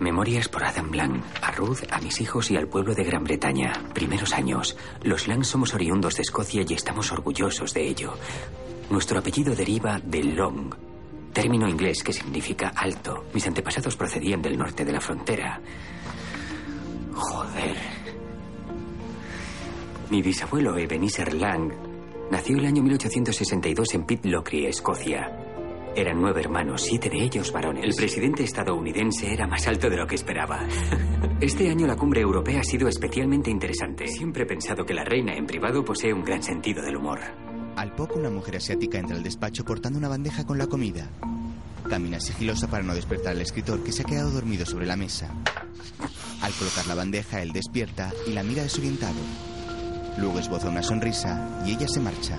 Memorias 0.00 0.48
por 0.48 0.64
Adam 0.64 0.92
Lang. 0.92 1.22
A 1.42 1.52
Ruth, 1.52 1.80
a 1.90 2.00
mis 2.00 2.22
hijos 2.22 2.50
y 2.50 2.56
al 2.56 2.68
pueblo 2.68 2.94
de 2.94 3.04
Gran 3.04 3.22
Bretaña. 3.22 3.72
Primeros 3.92 4.32
años. 4.32 4.74
Los 5.02 5.28
Lang 5.28 5.44
somos 5.44 5.74
oriundos 5.74 6.16
de 6.16 6.22
Escocia 6.22 6.64
y 6.66 6.72
estamos 6.72 7.12
orgullosos 7.12 7.74
de 7.74 7.86
ello. 7.86 8.14
Nuestro 8.88 9.18
apellido 9.18 9.54
deriva 9.54 10.00
de 10.02 10.24
Long, 10.24 10.74
término 11.34 11.68
inglés 11.68 12.02
que 12.02 12.14
significa 12.14 12.72
alto. 12.74 13.26
Mis 13.34 13.46
antepasados 13.46 13.94
procedían 13.94 14.40
del 14.40 14.56
norte 14.56 14.86
de 14.86 14.92
la 14.92 15.02
frontera. 15.02 15.60
Joder. 17.14 17.76
Mi 20.08 20.22
bisabuelo 20.22 20.78
Ebenezer 20.78 21.34
Lang 21.34 21.72
nació 22.30 22.56
el 22.56 22.64
año 22.64 22.82
1862 22.82 23.94
en 23.94 24.04
Pitlochry, 24.04 24.64
Escocia. 24.64 25.49
Eran 25.96 26.20
nueve 26.20 26.40
hermanos, 26.40 26.82
siete 26.82 27.10
de 27.10 27.22
ellos 27.22 27.50
varones. 27.52 27.84
El 27.84 27.94
presidente 27.94 28.44
estadounidense 28.44 29.32
era 29.32 29.46
más 29.46 29.66
alto 29.66 29.90
de 29.90 29.96
lo 29.96 30.06
que 30.06 30.14
esperaba. 30.14 30.60
Este 31.40 31.70
año 31.70 31.86
la 31.86 31.96
cumbre 31.96 32.20
europea 32.20 32.60
ha 32.60 32.64
sido 32.64 32.86
especialmente 32.86 33.50
interesante. 33.50 34.06
Siempre 34.06 34.42
he 34.42 34.46
pensado 34.46 34.84
que 34.84 34.92
la 34.92 35.04
reina 35.04 35.34
en 35.34 35.46
privado 35.46 35.82
posee 35.82 36.12
un 36.12 36.22
gran 36.22 36.42
sentido 36.42 36.82
del 36.82 36.96
humor. 36.96 37.18
Al 37.76 37.94
poco, 37.94 38.18
una 38.18 38.28
mujer 38.28 38.56
asiática 38.56 38.98
entra 38.98 39.16
al 39.16 39.22
despacho 39.22 39.64
portando 39.64 39.98
una 39.98 40.08
bandeja 40.08 40.44
con 40.44 40.58
la 40.58 40.66
comida. 40.66 41.08
Camina 41.88 42.20
sigilosa 42.20 42.68
para 42.68 42.84
no 42.84 42.94
despertar 42.94 43.32
al 43.32 43.40
escritor 43.40 43.82
que 43.82 43.90
se 43.90 44.02
ha 44.02 44.04
quedado 44.04 44.30
dormido 44.30 44.66
sobre 44.66 44.86
la 44.86 44.96
mesa. 44.96 45.34
Al 46.42 46.52
colocar 46.52 46.86
la 46.86 46.94
bandeja, 46.94 47.40
él 47.40 47.52
despierta 47.52 48.12
y 48.26 48.32
la 48.32 48.42
mira 48.42 48.62
desorientado. 48.62 49.18
Luego 50.18 50.38
esboza 50.38 50.68
una 50.68 50.82
sonrisa 50.82 51.62
y 51.66 51.72
ella 51.72 51.88
se 51.88 52.00
marcha. 52.00 52.38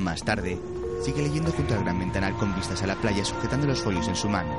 Más 0.00 0.24
tarde, 0.24 0.58
sigue 1.02 1.20
leyendo 1.20 1.52
junto 1.52 1.74
al 1.74 1.84
gran 1.84 1.98
ventanal 1.98 2.34
con 2.34 2.54
vistas 2.54 2.82
a 2.82 2.86
la 2.86 2.94
playa 2.96 3.22
sujetando 3.22 3.66
los 3.66 3.82
folios 3.82 4.08
en 4.08 4.16
su 4.16 4.30
mano. 4.30 4.56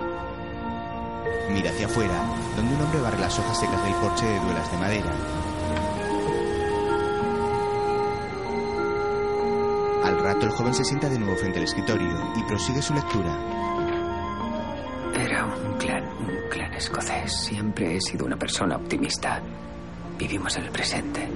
Mira 1.52 1.72
hacia 1.72 1.88
afuera, 1.88 2.14
donde 2.56 2.76
un 2.76 2.82
hombre 2.82 3.02
barre 3.02 3.20
las 3.20 3.40
hojas 3.40 3.60
secas 3.60 3.84
del 3.84 3.94
porche 3.96 4.26
de 4.26 4.40
duelas 4.40 4.72
de 4.72 4.78
madera. 4.78 5.12
Al 10.06 10.20
rato 10.20 10.46
el 10.46 10.52
joven 10.52 10.76
se 10.76 10.86
sienta 10.86 11.10
de 11.10 11.18
nuevo 11.18 11.36
frente 11.36 11.58
al 11.58 11.66
escritorio 11.66 12.34
y 12.36 12.44
prosigue 12.44 12.82
su 12.84 12.94
lectura. 12.94 13.36
Era 15.16 15.46
un 15.46 15.78
clan, 15.80 16.04
un 16.20 16.50
clan 16.52 16.74
escocés. 16.76 17.36
Siempre 17.36 17.96
he 17.96 18.02
sido 18.02 18.28
una 18.28 18.38
persona 18.38 18.76
optimista. 18.76 19.42
Vivimos 20.20 20.56
en 20.58 20.66
el 20.66 20.72
presente. 20.72 21.28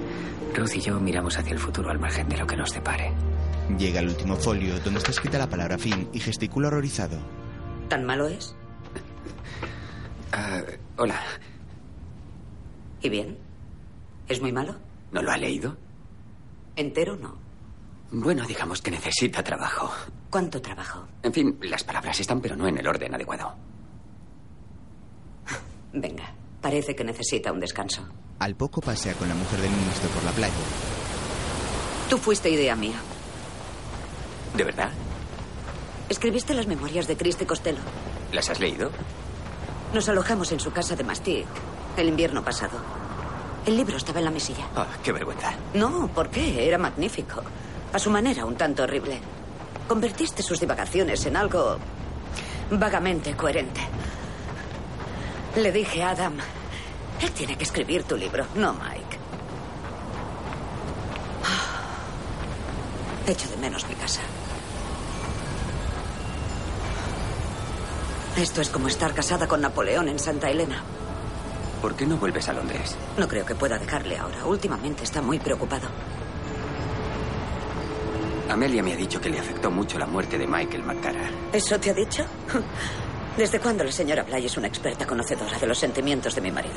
Ruth 0.54 0.76
y 0.76 0.80
yo 0.80 1.00
miramos 1.00 1.36
hacia 1.36 1.52
el 1.52 1.58
futuro 1.58 1.90
al 1.90 1.98
margen 1.98 2.28
de 2.28 2.36
lo 2.36 2.46
que 2.46 2.56
nos 2.56 2.72
depare. 2.72 3.12
Llega 3.78 4.00
al 4.00 4.08
último 4.08 4.36
folio 4.36 4.78
donde 4.80 4.98
está 4.98 5.10
escrita 5.10 5.38
la 5.38 5.48
palabra 5.48 5.76
fin 5.76 6.08
y 6.12 6.20
gesticula 6.20 6.68
horrorizado. 6.68 7.18
¿Tan 7.88 8.04
malo 8.04 8.26
es? 8.28 8.54
Ah, 10.32 10.62
hola. 10.96 11.20
¿Y 13.02 13.08
bien? 13.08 13.36
¿Es 14.28 14.40
muy 14.40 14.52
malo? 14.52 14.76
¿No 15.12 15.22
lo 15.22 15.30
ha 15.30 15.36
leído? 15.36 15.76
¿Entero 16.76 17.16
no? 17.16 17.38
Bueno, 18.10 18.46
digamos 18.46 18.80
que 18.80 18.90
necesita 18.90 19.42
trabajo. 19.42 19.90
¿Cuánto 20.30 20.62
trabajo? 20.62 21.06
En 21.22 21.32
fin, 21.32 21.58
las 21.62 21.82
palabras 21.84 22.20
están, 22.20 22.40
pero 22.40 22.56
no 22.56 22.68
en 22.68 22.78
el 22.78 22.86
orden 22.86 23.14
adecuado. 23.14 23.54
Venga, 25.92 26.32
parece 26.60 26.94
que 26.94 27.04
necesita 27.04 27.52
un 27.52 27.60
descanso. 27.60 28.06
Al 28.38 28.54
poco 28.54 28.80
pasea 28.80 29.14
con 29.14 29.28
la 29.28 29.34
mujer 29.34 29.60
del 29.60 29.70
ministro 29.70 30.08
por 30.10 30.22
la 30.24 30.30
playa. 30.32 30.54
Tú 32.08 32.18
fuiste 32.18 32.50
idea 32.50 32.76
mía. 32.76 32.96
¿De 34.54 34.64
verdad? 34.64 34.90
Escribiste 36.08 36.54
las 36.54 36.66
memorias 36.66 37.06
de 37.06 37.16
Christy 37.16 37.44
Costello. 37.44 37.80
¿Las 38.32 38.48
has 38.50 38.60
leído? 38.60 38.90
Nos 39.92 40.08
alojamos 40.08 40.52
en 40.52 40.60
su 40.60 40.72
casa 40.72 40.96
de 40.96 41.04
Mastic 41.04 41.46
el 41.96 42.08
invierno 42.08 42.44
pasado. 42.44 42.78
El 43.64 43.76
libro 43.76 43.96
estaba 43.96 44.20
en 44.20 44.26
la 44.26 44.30
mesilla. 44.30 44.66
Ah, 44.76 44.86
qué 45.02 45.12
vergüenza. 45.12 45.52
No, 45.74 46.08
¿por 46.08 46.28
qué? 46.28 46.66
Era 46.66 46.78
magnífico. 46.78 47.42
A 47.92 47.98
su 47.98 48.10
manera, 48.10 48.44
un 48.44 48.56
tanto 48.56 48.84
horrible. 48.84 49.18
Convertiste 49.88 50.42
sus 50.42 50.60
divagaciones 50.60 51.24
en 51.26 51.36
algo 51.36 51.78
vagamente 52.70 53.34
coherente. 53.34 53.80
Le 55.56 55.72
dije 55.72 56.02
a 56.02 56.10
Adam, 56.10 56.34
él 57.20 57.30
tiene 57.32 57.56
que 57.56 57.64
escribir 57.64 58.04
tu 58.04 58.16
libro, 58.16 58.46
no 58.54 58.74
Mike. 58.74 59.18
Echo 63.26 63.48
de 63.48 63.56
menos 63.56 63.88
mi 63.88 63.94
casa. 63.94 64.20
Esto 68.36 68.60
es 68.60 68.68
como 68.68 68.86
estar 68.88 69.14
casada 69.14 69.48
con 69.48 69.62
Napoleón 69.62 70.10
en 70.10 70.18
Santa 70.18 70.50
Elena. 70.50 70.82
¿Por 71.80 71.96
qué 71.96 72.04
no 72.04 72.18
vuelves 72.18 72.46
a 72.50 72.52
Londres? 72.52 72.94
No 73.16 73.26
creo 73.26 73.46
que 73.46 73.54
pueda 73.54 73.78
dejarle 73.78 74.18
ahora. 74.18 74.44
Últimamente 74.44 75.04
está 75.04 75.22
muy 75.22 75.38
preocupado. 75.38 75.88
Amelia 78.50 78.82
me 78.82 78.92
ha 78.92 78.96
dicho 78.96 79.18
que 79.22 79.30
le 79.30 79.38
afectó 79.38 79.70
mucho 79.70 79.98
la 79.98 80.04
muerte 80.04 80.36
de 80.36 80.46
Michael 80.46 80.82
McCara. 80.82 81.30
¿Eso 81.50 81.80
te 81.80 81.90
ha 81.90 81.94
dicho? 81.94 82.26
¿Desde 83.38 83.58
cuándo 83.58 83.84
la 83.84 83.92
señora 83.92 84.22
Bly 84.22 84.44
es 84.44 84.56
una 84.58 84.68
experta 84.68 85.06
conocedora 85.06 85.58
de 85.58 85.66
los 85.66 85.78
sentimientos 85.78 86.34
de 86.34 86.40
mi 86.42 86.50
marido? 86.52 86.76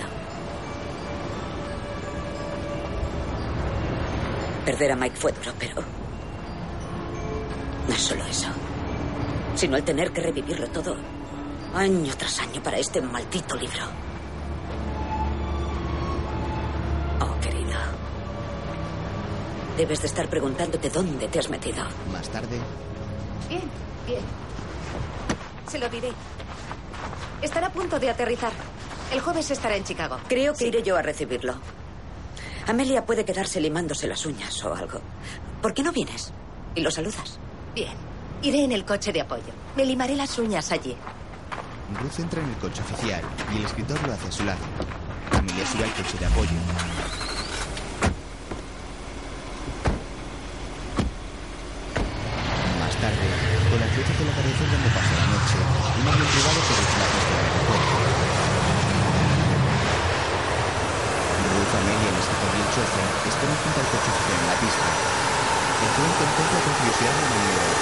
Perder 4.65 4.93
a 4.93 4.95
Mike 4.95 5.17
fue 5.17 5.34
duro, 5.34 5.52
pero... 5.60 5.76
No 7.86 7.93
es 7.93 8.02
solo 8.02 8.24
eso. 8.26 8.48
Sino 9.56 9.76
el 9.76 9.84
tener 9.84 10.12
que 10.12 10.22
revivirlo 10.22 10.67
todo 10.67 11.18
año 11.75 12.13
tras 12.17 12.39
año 12.39 12.62
para 12.62 12.77
este 12.77 13.01
maldito 13.01 13.55
libro. 13.55 13.84
Oh, 17.21 17.39
querido. 17.39 17.79
Debes 19.77 20.01
de 20.01 20.08
estar 20.08 20.27
preguntándote 20.29 20.89
dónde 20.89 21.27
te 21.27 21.39
has 21.39 21.49
metido. 21.49 21.84
Más 22.12 22.27
tarde, 22.29 22.60
Bien, 23.47 23.63
bien. 24.05 24.21
Se 25.67 25.79
lo 25.79 25.89
diré. 25.89 26.12
Estará 27.41 27.67
a 27.67 27.71
punto 27.71 27.99
de 27.99 28.10
aterrizar. 28.10 28.51
El 29.12 29.21
jueves 29.21 29.49
estará 29.49 29.75
en 29.75 29.84
Chicago. 29.84 30.17
Creo 30.27 30.53
que 30.53 30.67
iré 30.67 30.84
yo 30.84 30.95
a 30.95 31.01
recibirlo. 31.01 31.55
Amelia 32.67 33.05
puede 33.05 33.25
quedarse 33.25 33.60
limándose 33.60 34.08
las 34.08 34.25
uñas 34.25 34.63
o 34.63 34.75
algo. 34.75 35.01
¿Por 35.62 35.73
qué 35.73 35.82
no 35.82 35.91
vienes? 35.91 36.32
Y 36.75 36.82
lo 36.82 36.91
saludas. 36.91 37.39
Bien. 37.73 37.93
Iré 38.43 38.63
en 38.63 38.71
el 38.71 38.86
coche 38.86 39.12
de 39.12 39.21
apoyo. 39.21 39.51
Me 39.75 39.86
limaré 39.86 40.15
las 40.15 40.38
uñas 40.38 40.71
allí. 40.71 40.95
Ruth 41.97 42.19
entra 42.19 42.39
en 42.41 42.49
el 42.49 42.56
coche 42.58 42.82
oficial 42.82 43.21
y 43.52 43.58
el 43.58 43.65
escritor 43.65 43.97
lo 44.06 44.13
hace 44.13 44.28
a 44.28 44.32
su 44.32 44.43
lado. 44.45 44.62
Amelia 45.34 45.65
sube 45.65 45.84
al 45.84 45.93
coche 45.97 46.17
de 46.19 46.25
apoyo. 46.25 46.54
Más 52.78 52.93
tarde, 52.93 53.25
con 53.73 53.80
las 53.82 53.89
luces 53.97 54.15
del 54.21 54.30
atardecer 54.30 54.69
donde 54.69 54.89
pasa 54.93 55.12
la 55.17 55.28
noche, 55.34 55.58
un 55.97 56.08
avión 56.13 56.30
privado 56.30 56.60
se 56.62 56.73
dirige 56.78 56.93
a 56.93 57.02
la 57.02 57.10
costa 57.10 57.34
del 57.34 57.45
aeropuerto. 57.49 57.95
Ruth, 61.49 61.73
Amelia, 61.73 62.10
el 62.13 62.17
escritor 62.21 62.52
y 62.54 62.62
el 62.62 62.69
chofer 62.69 63.10
esperan 63.34 63.58
junto 63.65 63.78
al 63.82 63.89
coche 63.89 64.10
oficial 64.13 64.38
en 64.38 64.47
la 64.47 64.58
pista. 64.62 64.89
El 65.80 65.89
joven 65.89 66.13
contempla 66.21 66.60
con 66.60 66.73
curiosidad 66.75 67.15
la 67.17 67.30
maniobra 67.34 67.65
de 67.65 67.75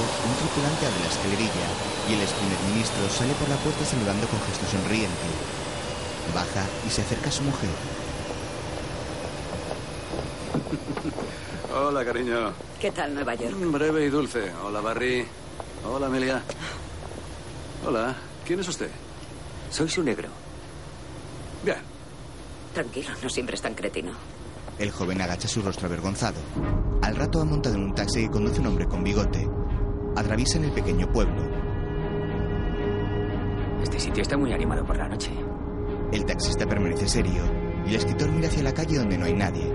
un 0.00 0.34
tripulante 0.36 0.86
abre 0.86 1.00
la 1.00 1.10
escalerilla 1.10 1.66
y 2.08 2.14
el 2.14 2.20
ex 2.22 2.32
primer 2.32 2.60
ministro 2.70 3.08
sale 3.08 3.32
por 3.34 3.48
la 3.48 3.56
puerta 3.56 3.84
saludando 3.84 4.26
con 4.28 4.40
gesto 4.42 4.66
sonriente. 4.66 5.28
Baja 6.34 6.64
y 6.86 6.90
se 6.90 7.02
acerca 7.02 7.28
a 7.28 7.32
su 7.32 7.42
mujer. 7.42 7.70
Hola, 11.74 12.04
cariño. 12.04 12.52
¿Qué 12.80 12.90
tal 12.90 13.14
Nueva 13.14 13.34
York? 13.34 13.54
Breve 13.56 14.04
y 14.06 14.08
dulce. 14.08 14.52
Hola, 14.64 14.80
Barry. 14.80 15.26
Hola, 15.84 16.06
Amelia. 16.06 16.42
Hola. 17.86 18.14
¿Quién 18.46 18.60
es 18.60 18.68
usted? 18.68 18.90
Soy 19.70 19.88
su 19.88 20.02
negro. 20.02 20.28
Bien. 21.64 21.78
Tranquilo, 22.74 23.10
no 23.22 23.28
siempre 23.28 23.56
es 23.56 23.62
tan 23.62 23.74
cretino. 23.74 24.12
El 24.78 24.90
joven 24.90 25.20
agacha 25.20 25.48
su 25.48 25.60
rostro 25.62 25.86
avergonzado. 25.86 26.40
Al 27.02 27.16
rato 27.16 27.40
ha 27.40 27.44
montado 27.44 27.74
en 27.74 27.82
un 27.82 27.94
taxi 27.94 28.22
que 28.22 28.30
conduce 28.30 28.60
un 28.60 28.68
hombre 28.68 28.86
con 28.86 29.02
bigote. 29.02 29.57
Atraviesan 30.16 30.64
el 30.64 30.72
pequeño 30.72 31.10
pueblo. 31.12 31.42
Este 33.82 34.00
sitio 34.00 34.22
está 34.22 34.36
muy 34.36 34.52
animado 34.52 34.84
por 34.84 34.96
la 34.96 35.08
noche. 35.08 35.30
El 36.12 36.24
taxista 36.24 36.66
permanece 36.66 37.06
serio 37.06 37.42
y 37.86 37.90
el 37.90 37.96
escritor 37.96 38.30
mira 38.30 38.48
hacia 38.48 38.62
la 38.62 38.74
calle 38.74 38.98
donde 38.98 39.18
no 39.18 39.26
hay 39.26 39.34
nadie. 39.34 39.72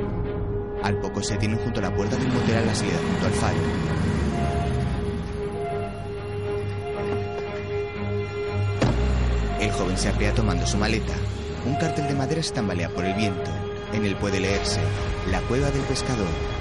Al 0.83 0.99
poco 0.99 1.21
se 1.21 1.35
detienen 1.35 1.59
junto 1.59 1.79
a 1.79 1.83
la 1.83 1.95
puerta 1.95 2.17
del 2.17 2.27
motel 2.27 2.57
a 2.57 2.61
la 2.61 2.75
salida 2.75 2.97
junto 2.97 3.25
al 3.25 3.33
faro. 3.33 3.57
El 9.59 9.71
joven 9.71 9.97
se 9.97 10.09
apea 10.09 10.33
tomando 10.33 10.65
su 10.67 10.77
maleta. 10.77 11.13
Un 11.65 11.75
cartel 11.75 12.07
de 12.07 12.15
madera 12.15 12.43
se 12.43 12.53
tambalea 12.53 12.89
por 12.89 13.05
el 13.05 13.13
viento. 13.13 13.49
En 13.93 14.05
él 14.05 14.15
puede 14.17 14.39
leerse 14.39 14.81
La 15.31 15.39
cueva 15.41 15.69
del 15.71 15.83
pescador. 15.83 16.52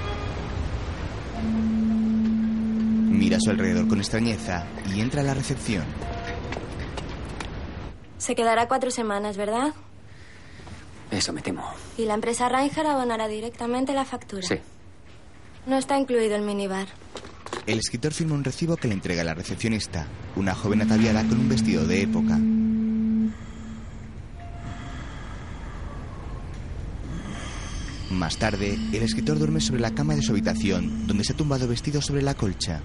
Mira 3.23 3.37
a 3.37 3.39
su 3.39 3.51
alrededor 3.51 3.87
con 3.87 3.99
extrañeza 3.99 4.65
y 4.93 4.99
entra 4.99 5.21
a 5.21 5.23
la 5.23 5.33
recepción. 5.33 5.85
Se 8.17 8.35
quedará 8.35 8.67
cuatro 8.67 8.91
semanas, 8.91 9.37
¿verdad? 9.37 9.73
Eso 11.09 11.31
me 11.31 11.41
temo. 11.41 11.63
Y 11.97 12.03
la 12.03 12.15
empresa 12.15 12.49
Ranger 12.49 12.85
abonará 12.85 13.29
directamente 13.29 13.93
la 13.93 14.03
factura. 14.03 14.45
Sí. 14.45 14.55
No 15.65 15.77
está 15.77 15.97
incluido 15.97 16.35
el 16.35 16.41
minibar. 16.41 16.87
El 17.65 17.79
escritor 17.79 18.11
firma 18.11 18.35
un 18.35 18.43
recibo 18.43 18.75
que 18.75 18.89
le 18.89 18.93
entrega 18.93 19.21
a 19.21 19.25
la 19.25 19.33
recepcionista, 19.33 20.05
una 20.35 20.53
joven 20.53 20.81
ataviada 20.81 21.23
con 21.23 21.39
un 21.39 21.47
vestido 21.47 21.87
de 21.87 22.01
época. 22.01 22.37
Más 28.11 28.35
tarde, 28.35 28.77
el 28.91 29.01
escritor 29.01 29.39
duerme 29.39 29.61
sobre 29.61 29.79
la 29.79 29.95
cama 29.95 30.13
de 30.13 30.21
su 30.21 30.33
habitación, 30.33 31.07
donde 31.07 31.23
se 31.23 31.31
ha 31.31 31.37
tumbado 31.37 31.69
vestido 31.69 32.01
sobre 32.01 32.21
la 32.21 32.33
colcha. 32.33 32.81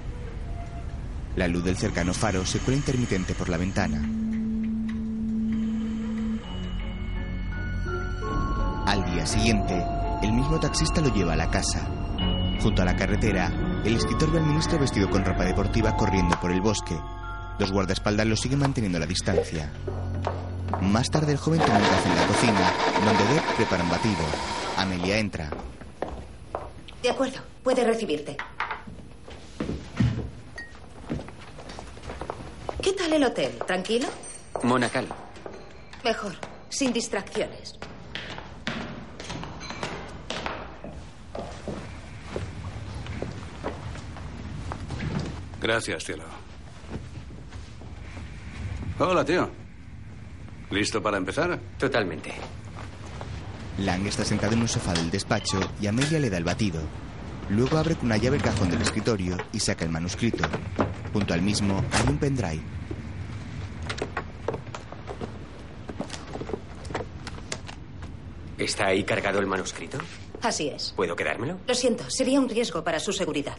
La 1.39 1.47
luz 1.47 1.63
del 1.63 1.77
cercano 1.77 2.13
faro 2.13 2.45
se 2.45 2.59
cuela 2.59 2.79
intermitente 2.79 3.33
por 3.33 3.49
la 3.49 3.59
ventana. 3.59 3.99
Al 8.85 9.05
día 9.13 9.25
siguiente, 9.25 9.81
el 10.21 10.33
mismo 10.33 10.59
taxista 10.59 11.01
lo 11.01 11.15
lleva 11.15 11.35
a 11.35 11.37
la 11.37 11.49
casa. 11.49 11.87
Junto 12.61 12.83
a 12.83 12.85
la 12.85 12.97
carretera, 12.97 13.53
el 13.85 13.95
escritor 13.95 14.33
ve 14.33 14.41
al 14.41 14.47
ministro 14.47 14.81
vestido 14.81 15.09
con 15.09 15.25
ropa 15.25 15.45
deportiva 15.45 15.97
corriendo 15.97 16.41
por 16.41 16.51
el 16.51 16.61
bosque. 16.61 16.99
Los 17.61 17.71
guardaespaldas 17.71 18.27
lo 18.27 18.35
siguen 18.35 18.59
manteniendo 18.59 18.99
a 18.99 19.03
la 19.03 19.07
distancia. 19.07 19.71
Más 20.83 21.09
tarde, 21.09 21.31
el 21.31 21.39
joven 21.39 21.61
toma 21.61 21.79
un 21.79 21.85
café 21.85 22.09
en 22.09 22.17
la 22.17 22.27
cocina, 22.27 22.73
donde 23.05 23.35
Deb 23.35 23.43
prepara 23.55 23.85
un 23.85 23.91
batido. 23.91 24.25
Amelia 24.77 25.19
entra. 25.19 25.51
De 27.01 27.11
acuerdo, 27.11 27.39
puede 27.63 27.85
recibirte. 27.85 28.37
¿Qué 32.83 32.93
tal 32.93 33.13
el 33.13 33.25
hotel? 33.25 33.53
¿Tranquilo? 33.67 34.09
Monacal. 34.63 35.07
Mejor, 36.05 36.33
sin 36.69 36.93
distracciones. 36.93 37.79
Gracias, 45.61 46.05
cielo. 46.05 46.25
Hola, 49.01 49.25
tío. 49.25 49.51
¿Listo 50.71 51.03
para 51.03 51.17
empezar? 51.17 51.59
Totalmente. 51.79 52.33
Lang 53.79 54.07
está 54.07 54.25
sentado 54.25 54.53
en 54.55 54.61
un 54.61 54.69
sofá 54.69 54.93
del 54.93 55.11
despacho 55.11 55.59
y 55.81 55.87
Amelia 55.87 56.19
le 56.19 56.31
da 56.31 56.37
el 56.37 56.45
batido. 56.45 56.81
Luego 57.51 57.79
abre 57.79 57.97
con 57.97 58.07
una 58.07 58.17
llave 58.17 58.37
el 58.37 58.43
cajón 58.43 58.71
del 58.71 58.83
escritorio 58.83 59.37
y 59.53 59.61
saca 59.61 59.85
el 59.85 59.91
manuscrito. 59.91 60.45
Junto 61.13 61.35
al 61.35 61.43
mismo 61.43 61.83
hay 61.93 62.09
un 62.09 62.19
pendrive. 62.19 62.61
¿Está 68.59 68.87
ahí 68.89 69.05
cargado 69.05 69.39
el 69.39 69.47
manuscrito? 69.47 69.99
Así 70.43 70.69
es. 70.69 70.93
¿Puedo 70.97 71.15
quedármelo? 71.17 71.59
Lo 71.67 71.75
siento, 71.75 72.05
sería 72.11 72.41
un 72.41 72.49
riesgo 72.49 72.83
para 72.83 72.99
su 73.01 73.13
seguridad. 73.13 73.57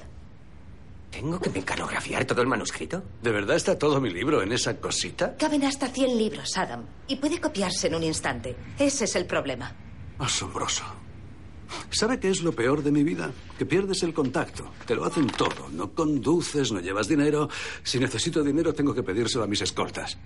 ¿Tengo 1.10 1.40
que 1.40 1.50
mecanografiar 1.50 2.26
todo 2.26 2.42
el 2.42 2.48
manuscrito? 2.48 3.04
¿De 3.22 3.32
verdad 3.32 3.56
está 3.56 3.78
todo 3.78 4.00
mi 4.00 4.10
libro 4.12 4.42
en 4.42 4.52
esa 4.52 4.78
cosita? 4.80 5.36
Caben 5.38 5.64
hasta 5.66 5.88
100 5.88 6.18
libros, 6.18 6.56
Adam, 6.58 6.86
y 7.08 7.16
puede 7.16 7.42
copiarse 7.42 7.88
en 7.88 7.96
un 7.96 8.04
instante. 8.04 8.56
Ese 8.78 9.06
es 9.06 9.16
el 9.16 9.26
problema. 9.26 9.74
Asombroso. 10.20 10.84
¿Sabe 11.92 12.20
qué 12.20 12.30
es 12.30 12.42
lo 12.42 12.52
peor 12.52 12.84
de 12.84 12.92
mi 12.92 13.04
vida? 13.04 13.32
Que 13.58 13.66
pierdes 13.66 14.04
el 14.04 14.14
contacto. 14.14 14.72
Te 14.86 14.96
lo 14.96 15.06
hacen 15.06 15.28
todo. 15.28 15.70
No 15.72 15.92
conduces, 15.92 16.72
no 16.72 16.80
llevas 16.80 17.08
dinero. 17.08 17.50
Si 17.84 18.00
necesito 18.00 18.44
dinero, 18.44 18.74
tengo 18.74 18.94
que 18.94 19.04
pedírselo 19.04 19.44
a 19.44 19.48
mis 19.48 19.62
escoltas. 19.62 20.18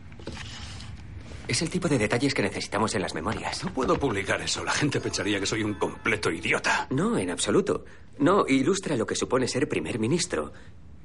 Es 1.47 1.61
el 1.61 1.69
tipo 1.69 1.89
de 1.89 1.97
detalles 1.97 2.33
que 2.33 2.41
necesitamos 2.41 2.95
en 2.95 3.01
las 3.01 3.13
memorias. 3.13 3.63
No 3.63 3.73
puedo 3.73 3.99
publicar 3.99 4.41
eso. 4.41 4.63
La 4.63 4.71
gente 4.71 5.01
pensaría 5.01 5.39
que 5.39 5.45
soy 5.45 5.63
un 5.63 5.73
completo 5.73 6.31
idiota. 6.31 6.87
No, 6.89 7.17
en 7.17 7.29
absoluto. 7.29 7.83
No, 8.19 8.45
ilustra 8.47 8.95
lo 8.95 9.05
que 9.05 9.15
supone 9.15 9.47
ser 9.47 9.67
primer 9.67 9.99
ministro. 9.99 10.53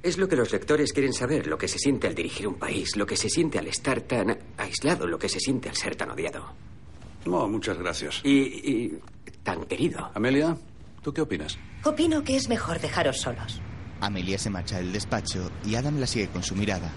Es 0.01 0.17
lo 0.17 0.29
que 0.29 0.37
los 0.37 0.51
lectores 0.53 0.93
quieren 0.93 1.11
saber, 1.11 1.47
lo 1.47 1.57
que 1.57 1.67
se 1.67 1.77
siente 1.77 2.07
al 2.07 2.15
dirigir 2.15 2.47
un 2.47 2.55
país, 2.55 2.95
lo 2.95 3.05
que 3.05 3.17
se 3.17 3.29
siente 3.29 3.59
al 3.59 3.67
estar 3.67 3.99
tan 4.01 4.37
aislado, 4.57 5.07
lo 5.07 5.19
que 5.19 5.27
se 5.27 5.41
siente 5.41 5.67
al 5.67 5.75
ser 5.75 5.97
tan 5.97 6.11
odiado. 6.11 6.53
No, 7.25 7.49
muchas 7.49 7.77
gracias. 7.77 8.21
Y, 8.23 8.31
y 8.39 8.99
tan 9.49 9.65
querido. 9.65 10.11
Amelia, 10.13 10.55
¿tú 11.01 11.11
qué 11.11 11.21
opinas? 11.21 11.57
Opino 11.83 12.23
que 12.23 12.35
es 12.35 12.49
mejor 12.49 12.79
dejaros 12.79 13.19
solos. 13.21 13.59
Amelia 13.99 14.37
se 14.37 14.51
marcha 14.51 14.77
del 14.77 14.93
despacho 14.93 15.49
y 15.65 15.73
Adam 15.73 15.99
la 15.99 16.05
sigue 16.05 16.27
con 16.27 16.43
su 16.43 16.55
mirada. 16.55 16.91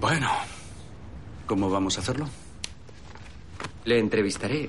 Bueno, 0.00 0.28
¿cómo 1.46 1.70
vamos 1.70 1.96
a 1.96 2.00
hacerlo? 2.00 2.28
Le 3.84 4.00
entrevistaré 4.00 4.68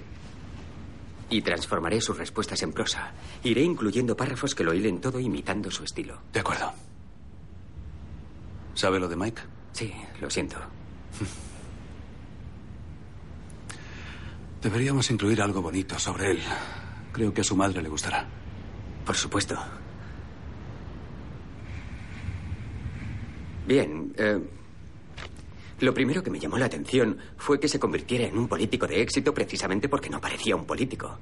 y 1.31 1.41
transformaré 1.41 2.01
sus 2.01 2.17
respuestas 2.19 2.61
en 2.61 2.71
prosa. 2.71 3.13
Iré 3.43 3.63
incluyendo 3.63 4.15
párrafos 4.15 4.53
que 4.53 4.63
lo 4.63 4.75
hilen 4.75 5.01
todo 5.01 5.19
imitando 5.19 5.71
su 5.71 5.83
estilo. 5.83 6.19
De 6.31 6.39
acuerdo. 6.39 6.71
¿Sabe 8.75 8.99
lo 8.99 9.07
de 9.07 9.15
Mike? 9.15 9.41
Sí, 9.71 9.91
lo 10.21 10.29
siento. 10.29 10.57
Deberíamos 14.65 15.11
incluir 15.11 15.43
algo 15.43 15.61
bonito 15.61 15.99
sobre 15.99 16.31
él. 16.31 16.39
Creo 17.11 17.31
que 17.31 17.41
a 17.41 17.43
su 17.43 17.55
madre 17.55 17.83
le 17.83 17.87
gustará. 17.87 18.25
Por 19.05 19.15
supuesto. 19.15 19.55
Bien. 23.67 24.11
Eh, 24.17 24.39
lo 25.81 25.93
primero 25.93 26.23
que 26.23 26.31
me 26.31 26.39
llamó 26.39 26.57
la 26.57 26.65
atención 26.65 27.15
fue 27.37 27.59
que 27.59 27.67
se 27.67 27.77
convirtiera 27.77 28.25
en 28.25 28.39
un 28.39 28.47
político 28.47 28.87
de 28.87 29.03
éxito 29.03 29.35
precisamente 29.35 29.87
porque 29.87 30.09
no 30.09 30.19
parecía 30.19 30.55
un 30.55 30.65
político. 30.65 31.15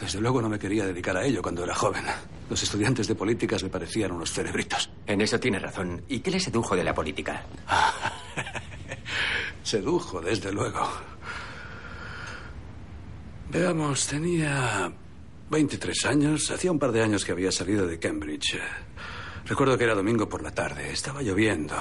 Desde 0.00 0.22
luego 0.22 0.40
no 0.40 0.48
me 0.48 0.58
quería 0.58 0.86
dedicar 0.86 1.18
a 1.18 1.26
ello 1.26 1.42
cuando 1.42 1.64
era 1.64 1.74
joven. 1.74 2.04
Los 2.48 2.62
estudiantes 2.62 3.06
de 3.06 3.14
políticas 3.14 3.62
me 3.62 3.68
parecían 3.68 4.12
unos 4.12 4.32
cerebritos. 4.32 4.88
En 5.06 5.20
eso 5.20 5.38
tiene 5.38 5.58
razón. 5.58 6.04
¿Y 6.08 6.20
qué 6.20 6.30
le 6.30 6.40
sedujo 6.40 6.74
de 6.74 6.84
la 6.84 6.94
política? 6.94 7.44
Sedujo, 9.62 10.22
desde 10.22 10.50
luego. 10.50 11.11
Veamos, 13.52 14.06
tenía 14.06 14.90
23 15.50 16.06
años. 16.06 16.50
Hacía 16.50 16.72
un 16.72 16.78
par 16.78 16.90
de 16.90 17.02
años 17.02 17.22
que 17.22 17.32
había 17.32 17.52
salido 17.52 17.86
de 17.86 17.98
Cambridge. 17.98 18.58
Recuerdo 19.44 19.76
que 19.76 19.84
era 19.84 19.94
domingo 19.94 20.26
por 20.26 20.42
la 20.42 20.52
tarde. 20.52 20.90
Estaba 20.90 21.20
lloviendo. 21.20 21.74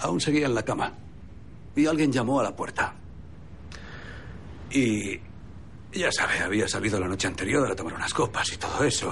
Aún 0.00 0.20
seguía 0.20 0.44
en 0.44 0.54
la 0.54 0.62
cama. 0.62 0.92
Y 1.74 1.86
alguien 1.86 2.12
llamó 2.12 2.38
a 2.38 2.42
la 2.42 2.54
puerta. 2.54 2.94
Y 4.70 5.18
ya 5.90 6.12
sabe, 6.12 6.40
había 6.40 6.68
salido 6.68 7.00
la 7.00 7.08
noche 7.08 7.28
anterior 7.28 7.72
a 7.72 7.74
tomar 7.74 7.94
unas 7.94 8.12
copas 8.12 8.52
y 8.52 8.58
todo 8.58 8.84
eso. 8.84 9.10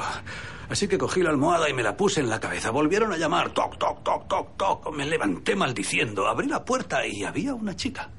Así 0.69 0.89
que 0.89 0.99
cogí 0.99 1.23
la 1.23 1.31
almohada 1.31 1.71
y 1.71 1.73
me 1.73 1.83
la 1.83 1.97
puse 1.97 2.21
en 2.21 2.29
la 2.29 2.39
cabeza. 2.39 2.71
Volvieron 2.71 3.15
a 3.15 3.17
llamar. 3.17 3.55
Toc, 3.55 3.79
toc, 3.79 4.05
toc, 4.05 4.29
toc, 4.29 4.59
toc. 4.59 4.95
Me 4.95 5.07
levanté 5.07 5.57
maldiciendo. 5.57 6.29
Abrí 6.29 6.49
la 6.49 6.63
puerta 6.63 7.07
y 7.07 7.25
había 7.25 7.55
una 7.55 7.75
chica. 7.75 8.11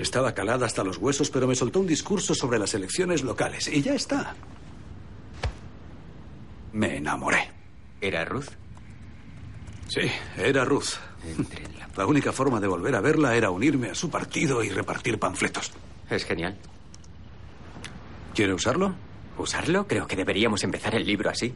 Estaba 0.00 0.32
calada 0.32 0.64
hasta 0.64 0.82
los 0.82 0.96
huesos, 0.96 1.28
pero 1.28 1.46
me 1.46 1.54
soltó 1.54 1.80
un 1.80 1.86
discurso 1.86 2.34
sobre 2.34 2.58
las 2.58 2.72
elecciones 2.72 3.22
locales. 3.22 3.68
Y 3.68 3.82
ya 3.82 3.92
está. 3.92 4.34
Me 6.72 6.96
enamoré. 6.96 7.50
¿Era 8.00 8.24
Ruth? 8.24 8.46
Sí, 9.88 10.10
era 10.38 10.64
Ruth. 10.64 10.94
La 11.98 12.06
única 12.06 12.32
forma 12.32 12.60
de 12.60 12.66
volver 12.66 12.94
a 12.94 13.02
verla 13.02 13.36
era 13.36 13.50
unirme 13.50 13.90
a 13.90 13.94
su 13.94 14.08
partido 14.08 14.64
y 14.64 14.70
repartir 14.70 15.18
panfletos. 15.18 15.70
Es 16.08 16.24
genial. 16.24 16.56
¿Quiere 18.34 18.54
usarlo? 18.54 18.94
¿Usarlo? 19.36 19.86
Creo 19.86 20.06
que 20.06 20.16
deberíamos 20.16 20.64
empezar 20.64 20.94
el 20.94 21.04
libro 21.04 21.28
así. 21.28 21.52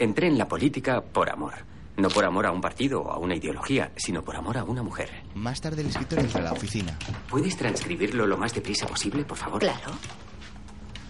Entré 0.00 0.26
en 0.26 0.38
la 0.38 0.48
política 0.48 1.02
por 1.02 1.30
amor. 1.30 1.54
No 1.96 2.08
por 2.08 2.24
amor 2.24 2.46
a 2.46 2.50
un 2.52 2.60
partido 2.60 3.00
o 3.00 3.10
a 3.10 3.18
una 3.18 3.34
ideología, 3.36 3.90
sino 3.96 4.22
por 4.22 4.36
amor 4.36 4.58
a 4.58 4.64
una 4.64 4.82
mujer. 4.82 5.10
Más 5.34 5.60
tarde 5.60 5.80
el 5.82 5.88
escritor 5.88 6.18
entra 6.18 6.40
a 6.40 6.44
la 6.44 6.52
oficina. 6.52 6.98
¿Puedes 7.30 7.56
transcribirlo 7.56 8.26
lo 8.26 8.36
más 8.36 8.52
deprisa 8.54 8.86
posible, 8.86 9.24
por 9.24 9.38
favor? 9.38 9.60
Claro. 9.60 9.92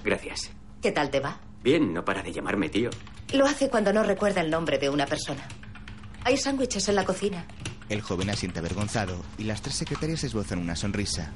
Gracias. 0.04 0.50
¿Qué 0.80 0.92
tal 0.92 1.10
te 1.10 1.18
va? 1.18 1.40
Bien, 1.64 1.92
no 1.92 2.04
para 2.04 2.22
de 2.22 2.32
llamarme 2.32 2.68
tío. 2.68 2.90
Lo 3.32 3.46
hace 3.46 3.68
cuando 3.68 3.92
no 3.92 4.04
recuerda 4.04 4.40
el 4.40 4.50
nombre 4.50 4.78
de 4.78 4.88
una 4.88 5.06
persona. 5.06 5.48
Hay 6.22 6.36
sándwiches 6.36 6.88
en 6.88 6.94
la 6.94 7.04
cocina. 7.04 7.44
El 7.88 8.00
joven 8.02 8.30
asiente 8.30 8.60
avergonzado 8.60 9.16
y 9.38 9.44
las 9.44 9.62
tres 9.62 9.74
secretarias 9.76 10.22
esbozan 10.22 10.60
una 10.60 10.76
sonrisa. 10.76 11.32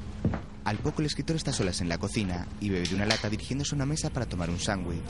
Al 0.64 0.78
poco 0.78 1.00
el 1.00 1.06
escritor 1.06 1.34
está 1.34 1.52
solas 1.52 1.80
en 1.80 1.88
la 1.88 1.98
cocina 1.98 2.46
y 2.60 2.68
bebe 2.68 2.86
de 2.86 2.94
una 2.94 3.06
lata 3.06 3.28
dirigiéndose 3.28 3.74
a 3.74 3.76
una 3.76 3.86
mesa 3.86 4.10
para 4.10 4.26
tomar 4.26 4.50
un 4.50 4.60
sándwich. 4.60 5.00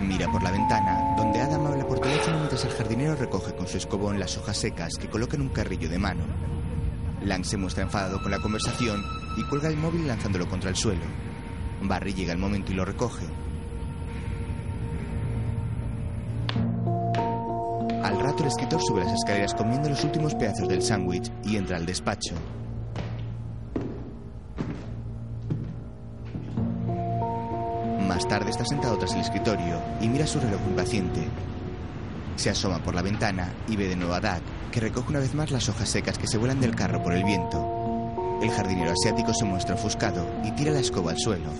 Mira 0.00 0.30
por 0.32 0.42
la 0.42 0.50
ventana, 0.50 1.14
donde 1.16 1.40
Adam 1.40 1.66
habla 1.66 1.86
por 1.86 2.00
teléfono 2.00 2.38
mientras 2.38 2.64
el 2.64 2.72
jardinero 2.72 3.16
recoge 3.16 3.54
con 3.54 3.68
su 3.68 3.76
escobón 3.76 4.18
las 4.18 4.36
hojas 4.38 4.56
secas 4.56 4.94
que 4.98 5.10
coloca 5.10 5.36
en 5.36 5.42
un 5.42 5.50
carrillo 5.50 5.90
de 5.90 5.98
mano. 5.98 6.24
Lang 7.22 7.44
se 7.44 7.58
muestra 7.58 7.82
enfadado 7.82 8.20
con 8.22 8.30
la 8.30 8.40
conversación 8.40 9.04
y 9.36 9.44
cuelga 9.44 9.68
el 9.68 9.76
móvil 9.76 10.08
lanzándolo 10.08 10.48
contra 10.48 10.70
el 10.70 10.76
suelo. 10.76 11.04
Barry 11.82 12.14
llega 12.14 12.32
el 12.32 12.38
momento 12.38 12.72
y 12.72 12.76
lo 12.76 12.84
recoge. 12.84 13.26
Al 18.02 18.18
rato 18.20 18.42
el 18.42 18.48
escritor 18.48 18.80
sube 18.82 19.04
las 19.04 19.12
escaleras 19.12 19.54
comiendo 19.54 19.90
los 19.90 20.02
últimos 20.02 20.34
pedazos 20.34 20.66
del 20.66 20.82
sándwich 20.82 21.30
y 21.44 21.56
entra 21.56 21.76
al 21.76 21.84
despacho. 21.84 22.34
Tarde 28.30 28.50
está 28.50 28.64
sentado 28.64 28.96
tras 28.96 29.12
el 29.14 29.22
escritorio 29.22 29.82
y 30.00 30.08
mira 30.08 30.24
su 30.24 30.38
reloj 30.38 30.60
impaciente. 30.68 31.26
Se 32.36 32.48
asoma 32.48 32.78
por 32.78 32.94
la 32.94 33.02
ventana 33.02 33.52
y 33.66 33.74
ve 33.74 33.88
de 33.88 33.96
nuevo 33.96 34.14
a 34.14 34.20
Doug, 34.20 34.40
que 34.70 34.78
recoge 34.78 35.10
una 35.10 35.18
vez 35.18 35.34
más 35.34 35.50
las 35.50 35.68
hojas 35.68 35.88
secas 35.88 36.16
que 36.16 36.28
se 36.28 36.38
vuelan 36.38 36.60
del 36.60 36.76
carro 36.76 37.02
por 37.02 37.12
el 37.12 37.24
viento. 37.24 38.38
El 38.40 38.52
jardinero 38.52 38.92
asiático 38.92 39.34
se 39.34 39.44
muestra 39.44 39.74
ofuscado 39.74 40.24
y 40.44 40.52
tira 40.52 40.70
la 40.70 40.78
escoba 40.78 41.10
al 41.10 41.18
suelo. 41.18 41.50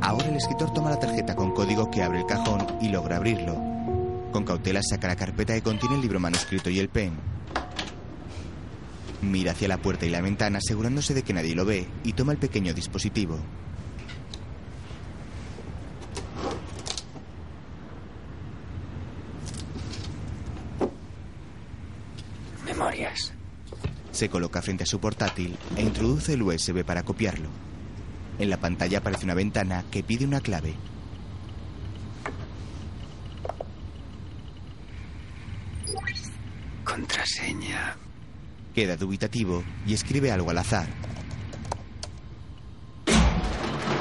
Ahora 0.00 0.28
el 0.28 0.36
escritor 0.36 0.72
toma 0.72 0.88
la 0.88 0.98
tarjeta 0.98 1.36
con 1.36 1.52
código 1.52 1.90
que 1.90 2.02
abre 2.02 2.20
el 2.20 2.26
cajón 2.26 2.66
y 2.80 2.88
logra 2.88 3.16
abrirlo. 3.16 3.54
Con 4.32 4.44
cautela 4.44 4.80
saca 4.82 5.08
la 5.08 5.16
carpeta 5.16 5.52
que 5.52 5.62
contiene 5.62 5.96
el 5.96 6.00
libro 6.00 6.20
manuscrito 6.20 6.70
y 6.70 6.78
el 6.78 6.88
pen. 6.88 7.35
Mira 9.22 9.52
hacia 9.52 9.68
la 9.68 9.78
puerta 9.78 10.06
y 10.06 10.10
la 10.10 10.20
ventana 10.20 10.58
asegurándose 10.58 11.14
de 11.14 11.22
que 11.22 11.32
nadie 11.32 11.54
lo 11.54 11.64
ve 11.64 11.86
y 12.04 12.12
toma 12.12 12.32
el 12.32 12.38
pequeño 12.38 12.74
dispositivo. 12.74 13.38
Memorias. 22.64 23.32
Se 24.12 24.28
coloca 24.28 24.62
frente 24.62 24.84
a 24.84 24.86
su 24.86 25.00
portátil 25.00 25.56
e 25.76 25.82
introduce 25.82 26.34
el 26.34 26.42
USB 26.42 26.84
para 26.84 27.02
copiarlo. 27.02 27.48
En 28.38 28.50
la 28.50 28.58
pantalla 28.58 28.98
aparece 28.98 29.24
una 29.24 29.34
ventana 29.34 29.84
que 29.90 30.02
pide 30.02 30.26
una 30.26 30.40
clave. 30.40 30.74
Queda 38.76 38.94
dubitativo 38.94 39.64
y 39.86 39.94
escribe 39.94 40.30
algo 40.30 40.50
al 40.50 40.58
azar. 40.58 40.86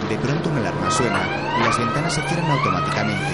De 0.10 0.18
pronto 0.18 0.50
una 0.50 0.60
alarma 0.60 0.92
suena 0.92 1.56
y 1.58 1.64
las 1.64 1.80
ventanas 1.80 2.14
se 2.14 2.22
cierran 2.24 2.52
automáticamente. 2.52 3.34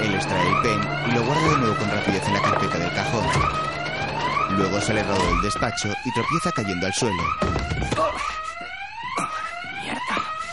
Él 0.00 0.14
extrae 0.14 0.48
el 0.48 0.62
pen 0.62 0.80
y 1.10 1.14
lo 1.14 1.26
guarda 1.26 1.50
de 1.50 1.56
nuevo 1.58 1.76
con 1.76 1.90
rapidez 1.90 2.26
en 2.26 2.32
la 2.32 2.40
carpeta 2.40 2.78
del 2.78 2.94
cajón. 2.94 3.26
Luego 4.56 4.80
sale 4.80 5.02
rodado 5.02 5.26
del 5.26 5.42
despacho 5.42 5.92
y 6.06 6.12
tropieza 6.14 6.52
cayendo 6.52 6.86
al 6.86 6.94
suelo. 6.94 7.22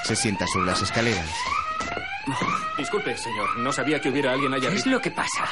Se 0.04 0.18
sienta 0.18 0.46
sobre 0.48 0.66
las 0.66 0.82
escaleras. 0.82 1.30
Disculpe, 2.78 3.16
señor. 3.16 3.58
No 3.60 3.72
sabía 3.72 4.02
que 4.02 4.10
hubiera 4.10 4.34
alguien 4.34 4.54
allá 4.54 4.70
¿Qué 4.70 4.76
es 4.76 4.86
lo 4.86 5.00
que 5.00 5.12
pasa? 5.12 5.46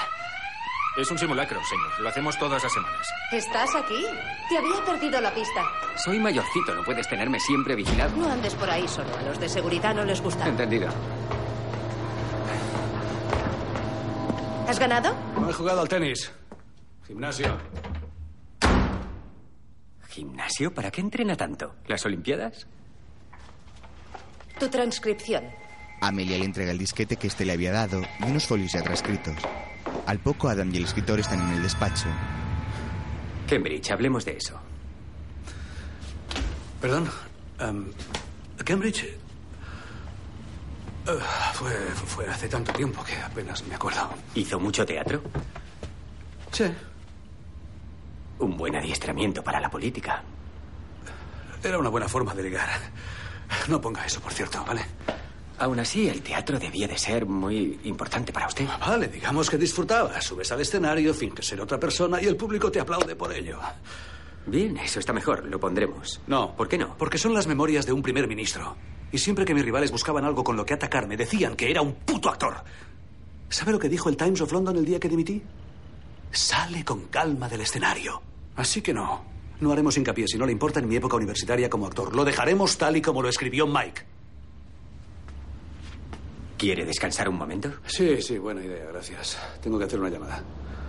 Es 0.98 1.12
un 1.12 1.18
simulacro, 1.20 1.60
señor. 1.64 2.00
Lo 2.00 2.10
hacemos 2.10 2.38
todas 2.40 2.64
las 2.64 2.74
semanas. 2.74 3.08
¿Estás 3.32 3.76
aquí? 3.76 4.04
Te 4.50 4.58
había 4.58 4.84
perdido 4.84 5.22
la 5.22 5.32
pista. 5.32 5.64
Soy 5.96 6.20
mayorcito, 6.20 6.74
no 6.74 6.84
puedes 6.84 7.08
tenerme 7.08 7.40
siempre 7.40 7.76
vigilado. 7.76 8.18
No 8.18 8.32
andes 8.32 8.56
por 8.56 8.68
ahí 8.68 8.88
solo. 8.88 9.16
A 9.16 9.22
los 9.22 9.40
de 9.40 9.48
seguridad 9.48 9.94
no 9.94 10.04
les 10.04 10.20
gusta. 10.22 10.48
Entendido. 10.48 10.90
¿Has 14.68 14.80
ganado? 14.80 15.16
No 15.40 15.48
he 15.50 15.54
jugado 15.54 15.82
al 15.82 15.88
tenis. 15.88 16.32
Gimnasio. 17.06 17.58
¿Gimnasio? 20.10 20.74
¿Para 20.74 20.90
qué 20.90 21.02
entrena 21.02 21.36
tanto? 21.36 21.76
¿Las 21.86 22.04
Olimpiadas? 22.08 22.66
Tu 24.60 24.68
transcripción. 24.68 25.44
Amelia 26.02 26.40
le 26.40 26.46
entrega 26.46 26.72
el 26.72 26.80
disquete 26.80 27.18
que 27.18 27.28
éste 27.28 27.46
le 27.46 27.54
había 27.54 27.72
dado 27.72 28.02
y 28.20 28.24
unos 28.24 28.48
folios 28.48 28.72
ya 28.72 28.82
transcritos. 28.82 29.36
Al 30.08 30.20
poco 30.20 30.50
Adam 30.50 30.74
y 30.74 30.78
el 30.78 30.86
escritor 30.86 31.20
están 31.20 31.41
en 31.41 31.50
el 31.58 31.63
despacho. 31.63 32.08
Cambridge, 33.48 33.91
hablemos 33.91 34.26
de 34.26 34.38
eso. 34.38 34.60
Perdón. 36.82 37.10
em, 37.60 37.86
Cambridge. 38.63 39.04
eh, 39.04 39.17
fue, 41.54 41.72
fue 42.06 42.28
hace 42.28 42.48
tanto 42.50 42.72
tiempo 42.74 43.04
que 43.04 43.15
apenas 43.17 43.63
me 43.67 43.76
acuerdo. 43.76 44.10
¿Hizo 44.36 44.60
mucho 44.60 44.86
teatro? 44.86 45.22
Sí. 46.52 46.65
Un 48.39 48.58
buen 48.58 48.76
adiestramiento 48.76 49.43
para 49.43 49.60
la 49.60 49.70
política. 49.70 50.24
Era 51.63 51.78
una 51.80 51.89
buena 51.89 52.08
forma 52.08 52.34
de 52.34 52.43
ligar. 52.43 52.70
No 53.67 53.80
ponga 53.82 54.06
eso, 54.06 54.20
por 54.22 54.34
cierto, 54.34 54.63
¿vale? 54.65 54.82
Aún 55.60 55.80
así, 55.80 56.08
el 56.08 56.22
teatro 56.22 56.60
debía 56.60 56.88
de 56.88 56.98
ser 56.98 57.26
muy 57.26 57.80
importante 57.86 58.32
para 58.32 58.48
usted. 58.48 58.67
Vale, 58.80 59.08
digamos 59.08 59.50
que 59.50 59.58
disfrutaba. 59.58 60.22
Subes 60.22 60.52
al 60.52 60.62
escenario, 60.62 61.13
finges 61.13 61.48
ser 61.48 61.60
otra 61.62 61.80
persona 61.80 62.22
y 62.22 62.26
el 62.26 62.36
público 62.36 62.72
te 62.72 62.80
aplaude 62.80 63.15
por 63.15 63.34
ello. 63.34 63.60
Bien, 64.46 64.78
eso 64.78 65.00
está 65.00 65.13
mejor, 65.13 65.46
lo 65.46 65.60
pondremos. 65.60 66.22
No. 66.28 66.56
¿Por 66.56 66.67
qué 66.67 66.78
no? 66.78 66.96
Porque 66.98 67.17
son 67.17 67.34
las 67.34 67.48
memorias 67.48 67.86
de 67.86 67.91
un 67.91 68.04
primer 68.04 68.28
ministro. 68.28 68.78
Y 69.12 69.17
siempre 69.17 69.46
que 69.46 69.54
mis 69.54 69.65
rivales 69.65 69.91
buscaban 69.91 70.26
algo 70.26 70.43
con 70.43 70.56
lo 70.56 70.65
que 70.65 70.76
atacarme, 70.76 71.17
decían 71.17 71.56
que 71.56 71.72
era 71.72 71.82
un 71.82 71.93
puto 71.93 72.30
actor. 72.30 72.63
¿Sabe 73.50 73.72
lo 73.72 73.80
que 73.80 73.89
dijo 73.89 74.10
el 74.10 74.17
Times 74.17 74.41
of 74.41 74.52
London 74.52 74.78
el 74.78 74.86
día 74.86 75.00
que 75.00 75.10
dimití? 75.10 75.41
Sale 76.32 76.86
con 76.86 77.08
calma 77.08 77.50
del 77.50 77.62
escenario. 77.62 78.22
Así 78.56 78.82
que 78.82 78.93
no. 78.93 79.24
No 79.60 79.72
haremos 79.72 79.98
hincapié, 79.98 80.28
si 80.28 80.38
no 80.38 80.46
le 80.46 80.52
importa, 80.52 80.80
en 80.80 80.88
mi 80.88 80.98
época 80.98 81.15
universitaria 81.15 81.70
como 81.70 81.88
actor. 81.88 82.15
Lo 82.15 82.24
dejaremos 82.24 82.78
tal 82.78 82.98
y 82.98 83.02
como 83.02 83.24
lo 83.24 83.30
escribió 83.30 83.65
Mike. 83.65 84.16
¿Quiere 86.58 86.86
descansar 86.86 87.30
un 87.30 87.38
momento? 87.38 87.72
Sí, 87.86 88.20
sí, 88.22 88.38
buena 88.39 88.63
idea, 88.63 88.86
gracias. 88.86 89.38
Tengo 89.62 89.78
que 89.78 89.86
hacer 89.86 90.00
una 90.00 90.10
llamada. 90.10 90.41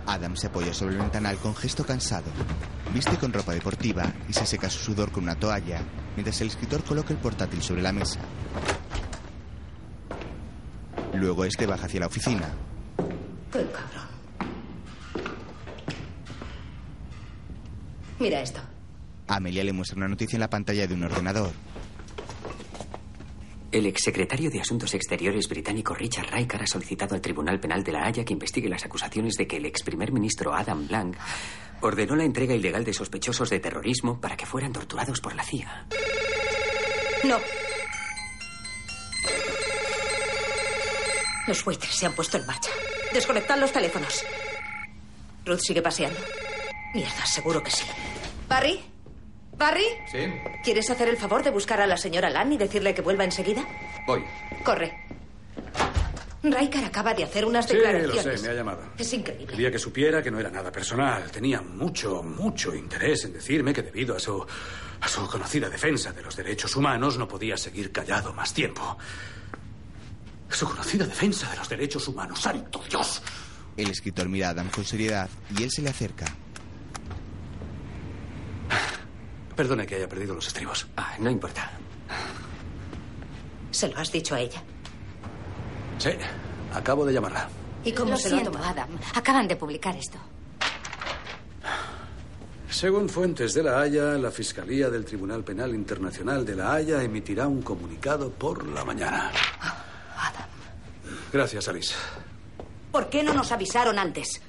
Adam 0.07 0.35
se 0.35 0.47
apoya 0.47 0.73
sobre 0.73 0.95
el 0.95 1.01
ventanal 1.01 1.37
con 1.37 1.55
gesto 1.55 1.85
cansado. 1.85 2.31
Viste 2.93 3.15
con 3.17 3.31
ropa 3.31 3.53
deportiva 3.53 4.11
y 4.27 4.33
se 4.33 4.47
seca 4.47 4.67
su 4.69 4.79
sudor 4.79 5.11
con 5.11 5.23
una 5.23 5.35
toalla, 5.35 5.81
mientras 6.15 6.41
el 6.41 6.47
escritor 6.47 6.83
coloca 6.83 7.13
el 7.13 7.19
portátil 7.19 7.61
sobre 7.61 7.83
la 7.83 7.91
mesa. 7.91 8.19
Luego 11.13 11.45
este 11.45 11.67
baja 11.67 11.85
hacia 11.85 11.99
la 11.99 12.07
oficina. 12.07 12.49
Qué 13.51 13.67
cabrón. 13.71 14.09
Mira 18.19 18.41
esto. 18.41 18.61
Amelia 19.27 19.63
le 19.63 19.73
muestra 19.73 19.97
una 19.97 20.07
noticia 20.07 20.37
en 20.37 20.41
la 20.41 20.49
pantalla 20.49 20.87
de 20.87 20.93
un 20.95 21.03
ordenador. 21.03 21.51
El 23.71 23.85
exsecretario 23.85 24.49
de 24.49 24.61
Asuntos 24.61 24.95
Exteriores 24.95 25.47
británico 25.47 25.93
Richard 25.93 26.31
Riker 26.31 26.63
ha 26.63 26.67
solicitado 26.67 27.13
al 27.13 27.21
Tribunal 27.21 27.59
Penal 27.59 27.83
de 27.83 27.91
La 27.91 28.05
Haya 28.05 28.25
que 28.25 28.33
investigue 28.33 28.67
las 28.67 28.83
acusaciones 28.83 29.35
de 29.35 29.45
que 29.47 29.57
el 29.57 29.65
ex 29.67 29.83
primer 29.83 30.11
ministro 30.11 30.55
Adam 30.55 30.87
Blanc 30.87 31.15
ordenó 31.81 32.15
la 32.15 32.23
entrega 32.23 32.55
ilegal 32.55 32.83
de 32.83 32.93
sospechosos 32.93 33.49
de 33.51 33.59
terrorismo 33.59 34.19
para 34.19 34.35
que 34.35 34.47
fueran 34.47 34.73
torturados 34.73 35.21
por 35.21 35.35
la 35.35 35.43
CIA. 35.43 35.85
No. 37.25 37.37
Los 41.47 41.63
buitres 41.63 41.95
se 41.95 42.07
han 42.07 42.13
puesto 42.13 42.37
en 42.37 42.47
marcha. 42.47 42.71
Desconectad 43.13 43.59
los 43.59 43.71
teléfonos. 43.71 44.23
Ruth 45.45 45.59
sigue 45.59 45.81
paseando. 45.83 46.19
Mierda, 46.93 47.25
seguro 47.27 47.61
que 47.61 47.71
sí. 47.71 47.85
Barry, 48.47 48.79
¿Barry? 49.59 49.83
¿Sí? 50.09 50.19
¿Quieres 50.63 50.89
hacer 50.89 51.09
el 51.09 51.17
favor 51.17 51.43
de 51.43 51.49
buscar 51.51 51.81
a 51.81 51.85
la 51.85 51.97
señora 51.97 52.29
Lan 52.29 52.53
y 52.53 52.57
decirle 52.57 52.93
que 52.95 53.01
vuelva 53.01 53.25
enseguida? 53.25 53.67
Voy. 54.07 54.23
Corre. 54.63 55.05
Riker 56.41 56.85
acaba 56.85 57.13
de 57.13 57.25
hacer 57.25 57.43
unas 57.43 57.65
Sí, 57.67 57.73
lo 57.73 57.81
declaraciones. 57.83 58.39
sé, 58.39 58.47
me 58.47 58.53
ha 58.53 58.55
llamado. 58.55 58.81
Es 58.97 59.11
increíble. 59.13 59.47
Quería 59.47 59.69
que 59.69 59.77
supiera 59.77 60.23
que 60.23 60.31
no 60.31 60.39
era 60.39 60.49
nada 60.49 60.71
personal. 60.71 61.29
Tenía 61.29 61.61
mucho, 61.61 62.23
mucho 62.23 62.73
interés 62.73 63.25
en 63.25 63.33
decirme 63.33 63.73
que 63.73 63.81
debido 63.83 64.15
a 64.15 64.19
su, 64.19 64.45
a 65.01 65.07
su 65.09 65.27
conocida 65.27 65.69
defensa 65.69 66.13
de 66.13 66.21
los 66.21 66.37
derechos 66.37 66.73
humanos 66.77 67.17
no 67.17 67.27
podía 67.27 67.57
seguir 67.57 67.91
callado 67.91 68.31
más 68.31 68.53
tiempo. 68.53 68.97
Su 70.49 70.65
conocida 70.69 71.05
defensa 71.05 71.49
de 71.51 71.57
los 71.57 71.67
derechos 71.67 72.07
humanos. 72.07 72.39
¡Santo 72.39 72.81
Dios! 72.89 73.21
El 73.75 73.89
escritor 73.91 74.29
mira 74.29 74.47
a 74.47 74.51
Adam 74.51 74.69
con 74.69 74.85
seriedad 74.85 75.29
y 75.57 75.63
él 75.63 75.69
se 75.69 75.81
le 75.81 75.89
acerca. 75.89 76.25
Perdone 79.59 79.85
que 79.85 79.95
haya 79.95 80.07
perdido 80.07 80.33
los 80.35 80.47
estribos. 80.47 80.87
Ah, 80.95 81.15
no 81.19 81.29
importa. 81.29 81.69
¿Se 83.71 83.89
lo 83.89 83.97
has 83.99 84.09
dicho 84.09 84.33
a 84.33 84.39
ella? 84.39 84.63
Sí, 85.97 86.11
acabo 86.73 87.05
de 87.05 87.11
llamarla. 87.11 87.49
¿Y 87.83 87.91
cómo 87.91 88.11
Lo 88.11 88.17
se 88.17 88.29
lo 88.29 88.35
ha 88.37 88.39
siento, 88.39 88.51
tomado? 88.57 88.71
Adam. 88.71 88.89
Acaban 89.15 89.49
de 89.49 89.57
publicar 89.57 89.97
esto. 89.97 90.17
Según 92.69 93.09
fuentes 93.09 93.53
de 93.53 93.63
La 93.63 93.81
Haya, 93.81 94.13
la 94.13 94.31
Fiscalía 94.31 94.89
del 94.89 95.03
Tribunal 95.03 95.43
Penal 95.43 95.75
Internacional 95.75 96.45
de 96.45 96.55
La 96.55 96.71
Haya 96.75 97.03
emitirá 97.03 97.45
un 97.45 97.61
comunicado 97.61 98.29
por 98.31 98.65
la 98.65 98.85
mañana. 98.85 99.29
Gracias, 101.33 101.67
Alice. 101.67 101.93
¿Por 102.93 103.09
qué 103.09 103.23
no 103.23 103.33
nos 103.33 103.51
avisaron 103.51 103.99
antes? 103.99 104.41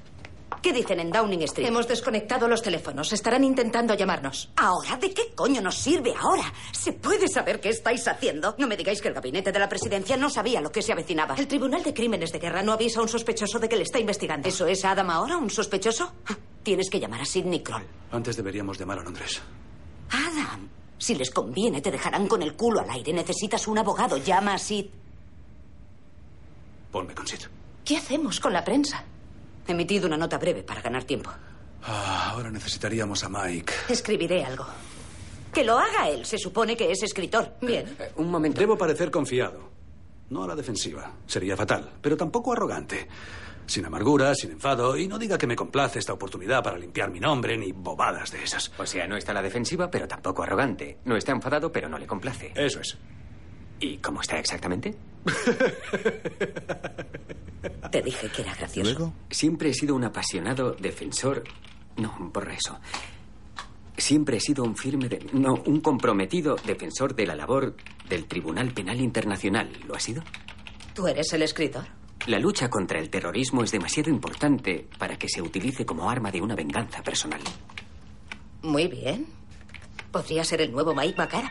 ¿Qué 0.63 0.75
dicen 0.75 1.01
en 1.01 1.11
Downing 1.11 1.43
Street? 1.43 1.69
Hemos 1.69 1.89
desconectado 1.89 2.47
los 2.47 2.61
teléfonos. 2.63 3.13
Estarán 3.15 3.45
intentando 3.45 3.95
llamarnos. 3.95 4.51
¿Ahora? 4.57 4.97
¿De 4.99 5.13
qué 5.15 5.33
coño 5.35 5.63
nos 5.63 5.77
sirve 5.77 6.13
ahora? 6.21 6.53
¿Se 6.73 6.93
puede 6.93 7.29
saber 7.29 7.61
qué 7.61 7.71
estáis 7.71 8.07
haciendo? 8.07 8.55
No 8.59 8.67
me 8.67 8.77
digáis 8.77 9.01
que 9.01 9.09
el 9.09 9.15
gabinete 9.15 9.53
de 9.53 9.59
la 9.59 9.71
presidencia 9.71 10.19
no 10.19 10.29
sabía 10.29 10.61
lo 10.61 10.71
que 10.71 10.83
se 10.83 10.93
avecinaba. 10.93 11.35
El 11.37 11.49
Tribunal 11.49 11.83
de 11.83 11.95
Crímenes 11.95 12.31
de 12.33 12.39
Guerra 12.39 12.63
no 12.63 12.73
avisa 12.73 13.01
a 13.01 13.03
un 13.03 13.09
sospechoso 13.09 13.59
de 13.59 13.69
que 13.71 13.77
le 13.77 13.85
está 13.85 13.99
investigando. 13.99 14.49
¿Eso 14.49 14.67
es 14.67 14.85
Adam 14.85 15.09
ahora, 15.09 15.39
un 15.39 15.49
sospechoso? 15.49 16.13
Tienes 16.63 16.91
que 16.91 17.01
llamar 17.01 17.23
a 17.23 17.25
Sidney 17.25 17.63
Kroll. 17.63 17.87
Antes 18.13 18.37
deberíamos 18.37 18.79
llamar 18.79 18.99
a 18.99 19.03
Londres. 19.03 19.41
Adam, 20.11 20.69
si 20.99 21.15
les 21.15 21.31
conviene, 21.31 21.81
te 21.81 21.91
dejarán 21.91 22.29
con 22.29 22.43
el 22.43 22.55
culo 22.55 22.81
al 22.81 22.91
aire. 22.91 23.15
Necesitas 23.15 23.67
un 23.67 23.79
abogado. 23.79 24.19
Llama 24.19 24.53
a 24.55 24.59
Sid. 24.59 24.87
Ponme 26.93 27.15
con 27.15 27.27
Sid. 27.27 27.41
¿Qué 27.83 27.97
hacemos 27.97 28.39
con 28.41 28.53
la 28.53 28.63
prensa? 28.63 29.05
He 29.67 29.73
emitido 29.73 30.07
una 30.07 30.17
nota 30.17 30.39
breve 30.39 30.63
para 30.63 30.83
ganar 30.83 31.05
tiempo. 31.05 31.31
Ah, 31.83 32.31
ahora 32.33 32.51
necesitaríamos 32.51 33.25
a 33.25 33.29
Mike. 33.29 33.73
Escribiré 33.89 34.45
algo. 34.45 34.67
Que 35.53 35.65
lo 35.65 35.79
haga 35.79 36.09
él. 36.09 36.25
Se 36.25 36.39
supone 36.39 36.77
que 36.77 36.91
es 36.91 37.03
escritor. 37.03 37.55
Bien. 37.61 37.97
un 38.17 38.31
momento. 38.31 38.61
Debo 38.61 38.77
parecer 38.77 39.11
confiado. 39.11 39.71
No 40.31 40.45
a 40.45 40.47
la 40.47 40.55
defensiva. 40.55 41.13
Sería 41.27 41.57
fatal. 41.57 41.91
Pero 42.01 42.17
tampoco 42.17 42.53
arrogante. 42.53 43.09
Sin 43.67 43.85
amargura, 43.85 44.35
sin 44.35 44.53
enfado. 44.53 44.97
Y 44.97 45.09
no 45.09 45.19
diga 45.19 45.39
que 45.39 45.47
me 45.47 45.57
complace 45.57 45.99
esta 45.99 46.13
oportunidad 46.13 46.63
para 46.63 46.79
limpiar 46.79 47.11
mi 47.11 47.21
nombre 47.21 47.57
ni 47.57 47.73
bobadas 47.73 48.31
de 48.31 48.45
esas. 48.45 48.71
O 48.79 48.87
sea, 48.87 49.07
no 49.07 49.17
está 49.17 49.33
a 49.33 49.35
la 49.35 49.43
defensiva, 49.43 49.91
pero 49.91 50.07
tampoco 50.07 50.43
arrogante. 50.43 50.99
No 51.05 51.17
está 51.17 51.33
enfadado, 51.33 51.73
pero 51.73 51.89
no 51.89 51.99
le 51.99 52.07
complace. 52.07 52.53
Eso 52.55 52.81
es. 52.81 52.97
¿Y 53.81 53.99
cómo 53.99 54.21
está 54.21 54.39
exactamente? 54.39 54.95
Te 57.91 58.03
dije 58.03 58.29
que 58.29 58.43
era 58.43 58.55
gracioso. 58.55 58.91
Luego, 58.91 59.13
Siempre 59.31 59.71
he 59.71 59.75
sido 59.75 59.95
un 59.95 60.05
apasionado 60.05 60.73
defensor. 60.73 61.45
No, 61.97 62.15
borra 62.33 62.55
eso. 62.55 62.79
Siempre 63.97 64.39
he 64.39 64.41
sido 64.41 64.65
un 64.65 64.77
firme. 64.77 65.09
de- 65.09 65.27
No, 65.33 65.55
un 65.67 65.81
comprometido 65.81 66.57
defensor 66.65 67.15
de 67.15 67.27
la 67.27 67.35
labor 67.37 67.77
del 68.09 68.25
Tribunal 68.27 68.71
Penal 68.73 69.01
Internacional. 69.01 69.71
¿Lo 69.87 69.95
ha 69.95 70.01
sido? 70.01 70.23
¿Tú 70.95 71.07
eres 71.07 71.33
el 71.35 71.43
escritor? 71.43 71.85
La 72.27 72.39
lucha 72.39 72.69
contra 72.71 72.99
el 72.99 73.11
terrorismo 73.11 73.63
es 73.63 73.73
demasiado 73.73 74.11
importante 74.11 74.87
para 74.99 75.19
que 75.19 75.29
se 75.29 75.41
utilice 75.43 75.85
como 75.87 76.11
arma 76.11 76.31
de 76.31 76.41
una 76.41 76.55
venganza 76.55 77.03
personal. 77.03 77.41
Muy 78.63 78.87
bien. 78.89 79.27
Podría 80.13 80.45
ser 80.45 80.61
el 80.61 80.73
nuevo 80.73 80.95
Mike 80.95 81.15
Macara. 81.17 81.51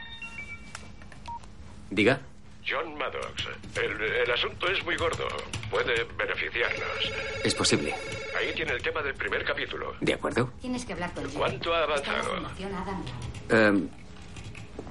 Diga. 1.89 2.21
John 2.69 2.95
Maddox, 2.97 3.47
el, 3.81 4.01
el 4.01 4.31
asunto 4.31 4.67
es 4.69 4.83
muy 4.85 4.95
gordo. 4.95 5.27
Puede 5.71 6.03
beneficiarnos. 6.17 7.11
Es 7.43 7.55
posible. 7.55 7.93
Ahí 8.37 8.53
tiene 8.53 8.73
el 8.73 8.81
tema 8.81 9.01
del 9.01 9.13
primer 9.15 9.43
capítulo. 9.43 9.95
¿De 10.01 10.13
acuerdo? 10.13 10.51
Tienes 10.61 10.85
que 10.85 10.93
hablar 10.93 11.13
con 11.13 11.25
Jim. 11.29 11.37
¿Cuánto 11.39 11.73
ha 11.73 11.83
avanzado? 11.83 12.35
Em, 13.49 13.89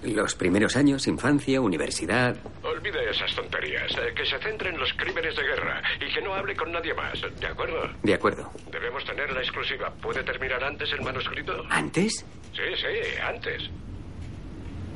los 0.02 0.34
primeros 0.34 0.76
años, 0.76 1.06
infancia, 1.06 1.60
universidad. 1.60 2.36
Olvide 2.62 3.10
esas 3.10 3.34
tonterías. 3.34 3.90
eh, 3.98 4.12
que 4.14 4.24
se 4.26 4.38
centre 4.38 4.70
en 4.70 4.78
los 4.78 4.92
crímenes 4.94 5.34
de 5.36 5.42
guerra 5.42 5.82
y 6.00 6.12
que 6.12 6.20
no 6.22 6.34
hable 6.34 6.54
con 6.56 6.70
nadie 6.72 6.94
más. 6.94 7.20
¿De 7.40 7.46
acuerdo? 7.46 7.88
De 8.02 8.14
acuerdo. 8.14 8.50
Debemos 8.70 9.04
tener 9.04 9.32
la 9.32 9.40
exclusiva. 9.40 9.90
¿Puede 10.02 10.22
terminar 10.22 10.62
antes 10.64 10.90
el 10.92 11.00
manuscrito? 11.02 11.64
¿Antes? 11.70 12.24
Sí, 12.54 12.62
sí, 12.76 13.18
antes. 13.22 13.70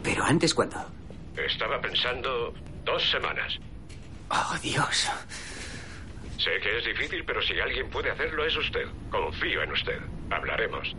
¿Pero 0.02 0.24
antes 0.24 0.54
cuándo? 0.54 0.76
Estaba 1.36 1.80
pensando 1.80 2.52
dos 2.84 3.02
semanas. 3.10 3.58
Oh, 4.30 4.56
Dios. 4.62 5.08
Sé 6.38 6.50
que 6.62 6.78
es 6.78 6.84
difícil, 6.84 7.24
pero 7.24 7.40
si 7.42 7.58
alguien 7.60 7.88
puede 7.90 8.10
hacerlo 8.10 8.44
es 8.44 8.56
usted. 8.56 8.86
Confío 9.10 9.62
en 9.62 9.72
usted. 9.72 10.00
Hablaremos. 10.30 10.96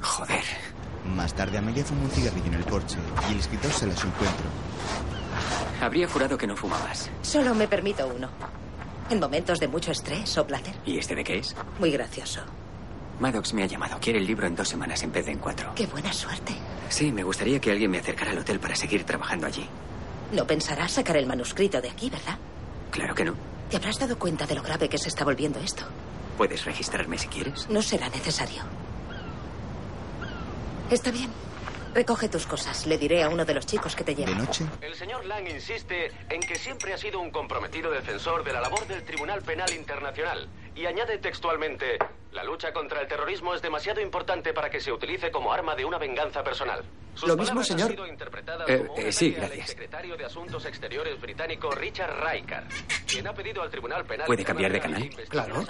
Joder. 0.00 0.44
más 1.14 1.34
tarde 1.34 1.58
Amelia 1.58 1.84
fuma 1.84 2.02
un 2.02 2.10
cigarrillo 2.10 2.46
en 2.46 2.54
el 2.54 2.64
porche 2.64 2.98
y 3.28 3.32
el 3.32 3.38
escritor 3.38 3.70
sale 3.70 3.92
a 3.92 3.96
su 3.96 4.06
encuentro. 4.06 4.46
Habría 5.80 6.08
jurado 6.08 6.36
que 6.36 6.46
no 6.46 6.56
fumabas. 6.56 7.10
Solo 7.22 7.54
me 7.54 7.68
permito 7.68 8.06
uno. 8.08 8.28
En 9.10 9.20
momentos 9.20 9.60
de 9.60 9.68
mucho 9.68 9.92
estrés 9.92 10.36
o 10.38 10.46
placer. 10.46 10.74
¿Y 10.84 10.98
este 10.98 11.14
de 11.14 11.24
qué 11.24 11.38
es? 11.38 11.54
Muy 11.78 11.90
gracioso. 11.90 12.40
Maddox 13.20 13.52
me 13.52 13.62
ha 13.64 13.66
llamado. 13.66 13.98
Quiere 14.00 14.18
el 14.18 14.26
libro 14.26 14.46
en 14.46 14.54
dos 14.54 14.68
semanas 14.68 15.02
en 15.02 15.12
vez 15.12 15.26
de 15.26 15.32
en 15.32 15.38
cuatro. 15.38 15.72
Qué 15.74 15.86
buena 15.86 16.12
suerte. 16.12 16.54
Sí, 16.88 17.10
me 17.12 17.22
gustaría 17.22 17.60
que 17.60 17.70
alguien 17.70 17.90
me 17.90 17.98
acercara 17.98 18.30
al 18.30 18.38
hotel 18.38 18.60
para 18.60 18.76
seguir 18.76 19.04
trabajando 19.04 19.46
allí. 19.46 19.66
No 20.32 20.46
pensarás 20.46 20.92
sacar 20.92 21.16
el 21.16 21.26
manuscrito 21.26 21.80
de 21.80 21.90
aquí, 21.90 22.10
¿verdad? 22.10 22.38
Claro 22.90 23.14
que 23.14 23.24
no. 23.24 23.34
Te 23.70 23.76
habrás 23.76 23.98
dado 23.98 24.18
cuenta 24.18 24.46
de 24.46 24.54
lo 24.54 24.62
grave 24.62 24.88
que 24.88 24.98
se 24.98 25.08
está 25.08 25.24
volviendo 25.24 25.58
esto. 25.58 25.84
Puedes 26.36 26.64
registrarme 26.64 27.18
si 27.18 27.28
quieres. 27.28 27.68
No 27.68 27.82
será 27.82 28.08
necesario. 28.08 28.62
Está 30.90 31.10
bien. 31.10 31.30
Recoge 31.94 32.28
tus 32.28 32.46
cosas. 32.46 32.86
Le 32.86 32.96
diré 32.96 33.22
a 33.24 33.28
uno 33.28 33.44
de 33.44 33.54
los 33.54 33.66
chicos 33.66 33.96
que 33.96 34.04
te 34.04 34.14
lleve. 34.14 34.32
De 34.32 34.38
noche, 34.38 34.64
El 34.80 34.94
señor 34.94 35.24
Lang 35.26 35.48
insiste 35.48 36.12
en 36.30 36.40
que 36.40 36.54
siempre 36.56 36.94
ha 36.94 36.98
sido 36.98 37.20
un 37.20 37.30
comprometido 37.30 37.90
defensor 37.90 38.44
de 38.44 38.52
la 38.52 38.60
labor 38.60 38.86
del 38.86 39.02
Tribunal 39.02 39.42
Penal 39.42 39.72
Internacional 39.74 40.48
y 40.76 40.86
añade 40.86 41.18
textualmente, 41.18 41.98
la 42.32 42.44
lucha 42.44 42.72
contra 42.72 43.00
el 43.00 43.08
terrorismo 43.08 43.54
es 43.54 43.62
demasiado 43.62 44.00
importante 44.00 44.52
para 44.52 44.68
que 44.68 44.80
se 44.80 44.92
utilice 44.92 45.30
como 45.30 45.52
arma 45.52 45.74
de 45.74 45.84
una 45.84 45.98
venganza 45.98 46.42
personal. 46.42 46.84
Sus 47.14 47.28
Lo 47.28 47.36
mismo, 47.36 47.62
señor. 47.64 47.92
Eh, 48.68 48.86
eh, 48.96 49.12
sí, 49.12 49.32
gracias. 49.32 49.60
exsecretario 49.60 50.16
de 50.16 50.24
Asuntos 50.24 50.64
Exteriores 50.66 51.20
británico 51.20 51.70
Richard 51.70 52.22
Riker, 52.24 52.64
quien 53.06 53.26
ha 53.26 53.32
pedido 53.32 53.62
al 53.62 53.70
Tribunal 53.70 54.04
Penal 54.04 54.26
¿Puede 54.26 54.44
cambiar 54.44 54.72
de 54.72 54.80
canal? 54.80 55.10
Claro. 55.28 55.64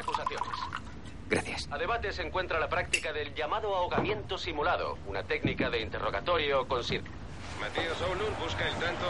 Gracias. 1.28 1.68
A 1.70 1.78
debate 1.78 2.12
se 2.12 2.22
encuentra 2.22 2.58
la 2.58 2.68
práctica 2.68 3.12
del 3.12 3.34
llamado 3.34 3.74
ahogamiento 3.74 4.38
simulado, 4.38 4.98
una 5.06 5.22
técnica 5.22 5.70
de 5.70 5.80
interrogatorio 5.80 6.66
con 6.66 6.82
tanto. 6.82 7.10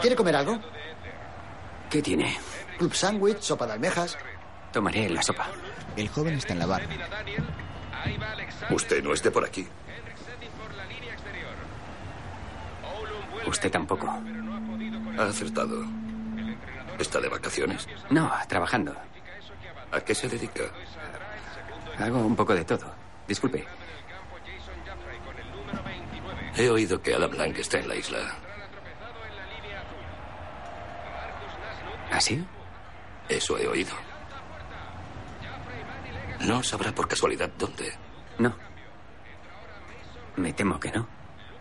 ¿Quiere 0.01 0.15
comer 0.15 0.35
algo? 0.35 0.59
¿Qué 1.89 2.01
tiene? 2.01 2.37
Club 2.77 2.93
sándwich, 2.93 3.39
sopa 3.39 3.65
de 3.65 3.73
almejas. 3.73 4.17
Tomaré 4.71 5.09
la 5.09 5.23
sopa. 5.23 5.47
El 5.99 6.07
joven 6.09 6.35
está 6.35 6.53
en 6.53 6.59
la 6.59 6.65
barra. 6.65 6.87
Usted 8.69 9.03
no 9.03 9.13
esté 9.13 9.31
por 9.31 9.43
aquí. 9.43 9.67
Usted 13.45 13.71
tampoco. 13.71 14.07
Ha 15.17 15.23
acertado. 15.23 15.83
¿Está 16.97 17.19
de 17.19 17.29
vacaciones? 17.29 17.87
No, 18.09 18.31
trabajando. 18.47 18.95
¿A 19.91 20.01
qué 20.01 20.15
se 20.15 20.29
dedica? 20.29 20.63
Hago 21.97 22.19
un 22.19 22.35
poco 22.35 22.55
de 22.55 22.63
todo. 22.63 22.93
Disculpe. 23.27 23.65
He 26.55 26.69
oído 26.69 27.01
que 27.01 27.13
Adam 27.13 27.31
Lang 27.33 27.57
está 27.57 27.79
en 27.79 27.87
la 27.87 27.95
isla. 27.95 28.19
¿Así? 32.11 32.45
Eso 33.27 33.57
he 33.57 33.67
oído. 33.67 34.08
No 36.41 36.63
sabrá 36.63 36.93
por 36.93 37.07
casualidad 37.07 37.49
dónde. 37.57 37.91
No. 38.37 38.55
Me 40.37 40.53
temo 40.53 40.79
que 40.79 40.91
no. 40.91 41.07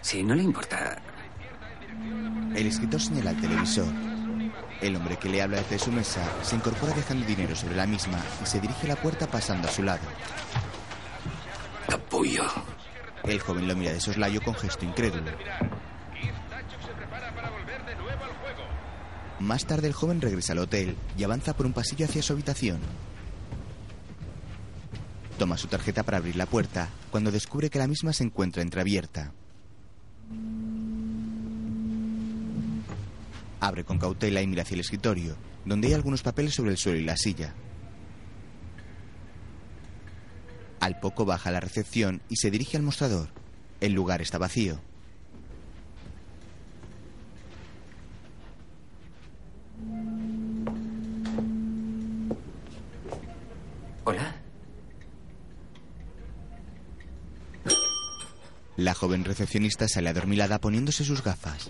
Si 0.01 0.23
no 0.23 0.35
le 0.35 0.43
importa. 0.43 1.01
El 2.55 2.67
escritor 2.67 3.01
señala 3.01 3.31
al 3.31 3.41
televisor. 3.41 3.93
El 4.81 4.95
hombre 4.95 5.17
que 5.17 5.29
le 5.29 5.43
habla 5.43 5.59
desde 5.59 5.79
su 5.79 5.91
mesa 5.91 6.23
se 6.43 6.55
incorpora 6.55 6.93
dejando 6.95 7.27
dinero 7.27 7.57
sobre 7.57 7.75
la 7.75 7.87
misma 7.87 8.19
y 8.43 8.47
se 8.47 8.61
dirige 8.61 8.87
a 8.87 8.91
la 8.91 8.97
puerta 8.97 9.27
pasando 9.27 9.69
a 9.69 9.73
su 9.73 9.83
lado. 9.83 10.07
Capullo. 11.89 12.45
El 13.25 13.41
joven 13.41 13.67
lo 13.67 13.75
mira 13.75 13.93
de 13.93 14.01
soslayo 14.01 14.41
con 14.41 14.55
gesto 14.55 14.85
incrédulo. 14.85 15.33
Más 19.41 19.65
tarde 19.67 19.89
el 19.89 19.93
joven 19.93 20.21
regresa 20.21 20.53
al 20.53 20.59
hotel 20.59 20.97
y 21.17 21.25
avanza 21.25 21.55
por 21.55 21.67
un 21.67 21.73
pasillo 21.73 22.07
hacia 22.07 22.23
su 22.23 22.33
habitación. 22.33 22.81
Toma 25.39 25.57
su 25.57 25.69
tarjeta 25.69 26.03
para 26.03 26.17
abrir 26.17 26.35
la 26.35 26.47
puerta 26.47 26.89
cuando 27.13 27.31
descubre 27.31 27.71
que 27.71 27.79
la 27.79 27.87
misma 27.87 28.13
se 28.13 28.25
encuentra 28.25 28.61
entreabierta. 28.61 29.33
Abre 33.61 33.85
con 33.85 33.99
cautela 33.99 34.43
y 34.43 34.49
mira 34.49 34.63
hacia 34.63 34.75
el 34.75 34.81
escritorio, 34.81 35.37
donde 35.65 35.89
hay 35.89 35.95
algunos 35.95 36.23
papeles 36.23 36.55
sobre 36.55 36.73
el 36.73 36.77
suelo 36.77 36.99
y 36.99 37.05
la 37.05 37.17
silla. 37.17 37.55
Al 40.81 40.99
poco 40.99 41.25
baja 41.25 41.53
la 41.53 41.61
recepción 41.61 42.21
y 42.29 42.37
se 42.37 42.51
dirige 42.51 42.77
al 42.77 42.83
mostrador. 42.83 43.29
El 43.81 43.93
lugar 43.93 44.21
está 44.21 44.39
vacío. 44.39 44.81
Hola. 54.05 54.38
La 58.79 58.95
joven 58.95 59.25
recepcionista 59.25 59.89
sale 59.89 60.09
adormilada 60.09 60.61
poniéndose 60.61 61.05
sus 61.05 61.21
gafas. 61.25 61.69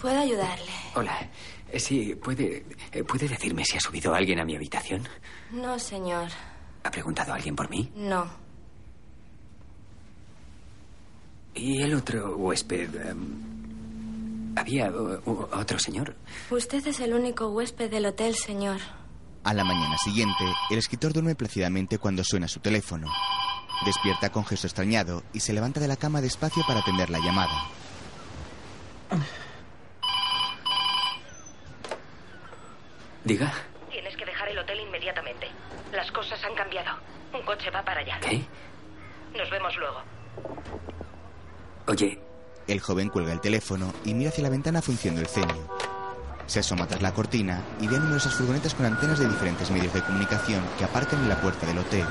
¿Puedo 0.00 0.20
ayudarle? 0.20 0.70
Hola. 0.94 1.18
Eh, 1.68 1.80
Sí, 1.80 2.14
puede, 2.14 2.64
eh, 2.92 3.02
¿puede 3.02 3.26
decirme 3.28 3.64
si 3.64 3.76
ha 3.76 3.80
subido 3.80 4.14
alguien 4.14 4.38
a 4.38 4.44
mi 4.44 4.54
habitación? 4.54 5.02
No, 5.50 5.80
señor. 5.80 6.28
¿Ha 6.84 6.90
preguntado 6.92 7.32
alguien 7.34 7.56
por 7.56 7.68
mí? 7.70 7.90
No. 7.96 8.30
¿Y 11.56 11.82
el 11.82 11.94
otro 11.94 12.36
huésped? 12.36 12.94
em, 13.04 14.54
¿Había 14.56 14.92
otro 14.92 15.80
señor? 15.80 16.14
Usted 16.50 16.86
es 16.86 17.00
el 17.00 17.14
único 17.14 17.48
huésped 17.48 17.90
del 17.90 18.06
hotel, 18.06 18.36
señor. 18.36 18.78
A 19.42 19.52
la 19.54 19.64
mañana 19.64 19.96
siguiente, 19.98 20.44
el 20.70 20.78
escritor 20.78 21.12
duerme 21.12 21.34
plácidamente 21.34 21.98
cuando 21.98 22.22
suena 22.22 22.46
su 22.46 22.60
teléfono. 22.60 23.10
Despierta 23.84 24.30
con 24.30 24.44
gesto 24.44 24.66
extrañado 24.68 25.22
y 25.32 25.40
se 25.40 25.52
levanta 25.52 25.80
de 25.80 25.88
la 25.88 25.96
cama 25.96 26.20
despacio 26.20 26.62
para 26.66 26.80
atender 26.80 27.10
la 27.10 27.18
llamada. 27.18 27.64
Diga. 33.24 33.52
Tienes 33.90 34.16
que 34.16 34.24
dejar 34.24 34.48
el 34.48 34.58
hotel 34.58 34.80
inmediatamente. 34.80 35.48
Las 35.92 36.10
cosas 36.12 36.42
han 36.44 36.54
cambiado. 36.54 36.96
Un 37.32 37.42
coche 37.42 37.70
va 37.70 37.82
para 37.84 38.00
allá. 38.00 38.18
¿Qué? 38.20 38.44
Nos 39.36 39.50
vemos 39.50 39.74
luego. 39.76 40.02
Oye, 41.86 42.20
El 42.68 42.80
joven 42.80 43.08
cuelga 43.08 43.32
el 43.32 43.40
teléfono 43.40 43.92
y 44.04 44.14
mira 44.14 44.30
hacia 44.30 44.44
la 44.44 44.48
ventana 44.50 44.80
frunciendo 44.80 45.20
el 45.20 45.26
ceño. 45.26 45.68
Se 46.46 46.60
asoma 46.60 46.86
tras 46.86 47.02
la 47.02 47.12
cortina 47.12 47.60
y 47.80 47.88
ve 47.88 47.98
numerosas 47.98 48.34
furgonetas 48.34 48.74
con 48.74 48.86
antenas 48.86 49.18
de 49.18 49.28
diferentes 49.28 49.70
medios 49.70 49.92
de 49.92 50.02
comunicación 50.02 50.62
que 50.78 50.84
aparcan 50.84 51.20
en 51.22 51.28
la 51.28 51.40
puerta 51.40 51.66
del 51.66 51.78
hotel. 51.78 52.06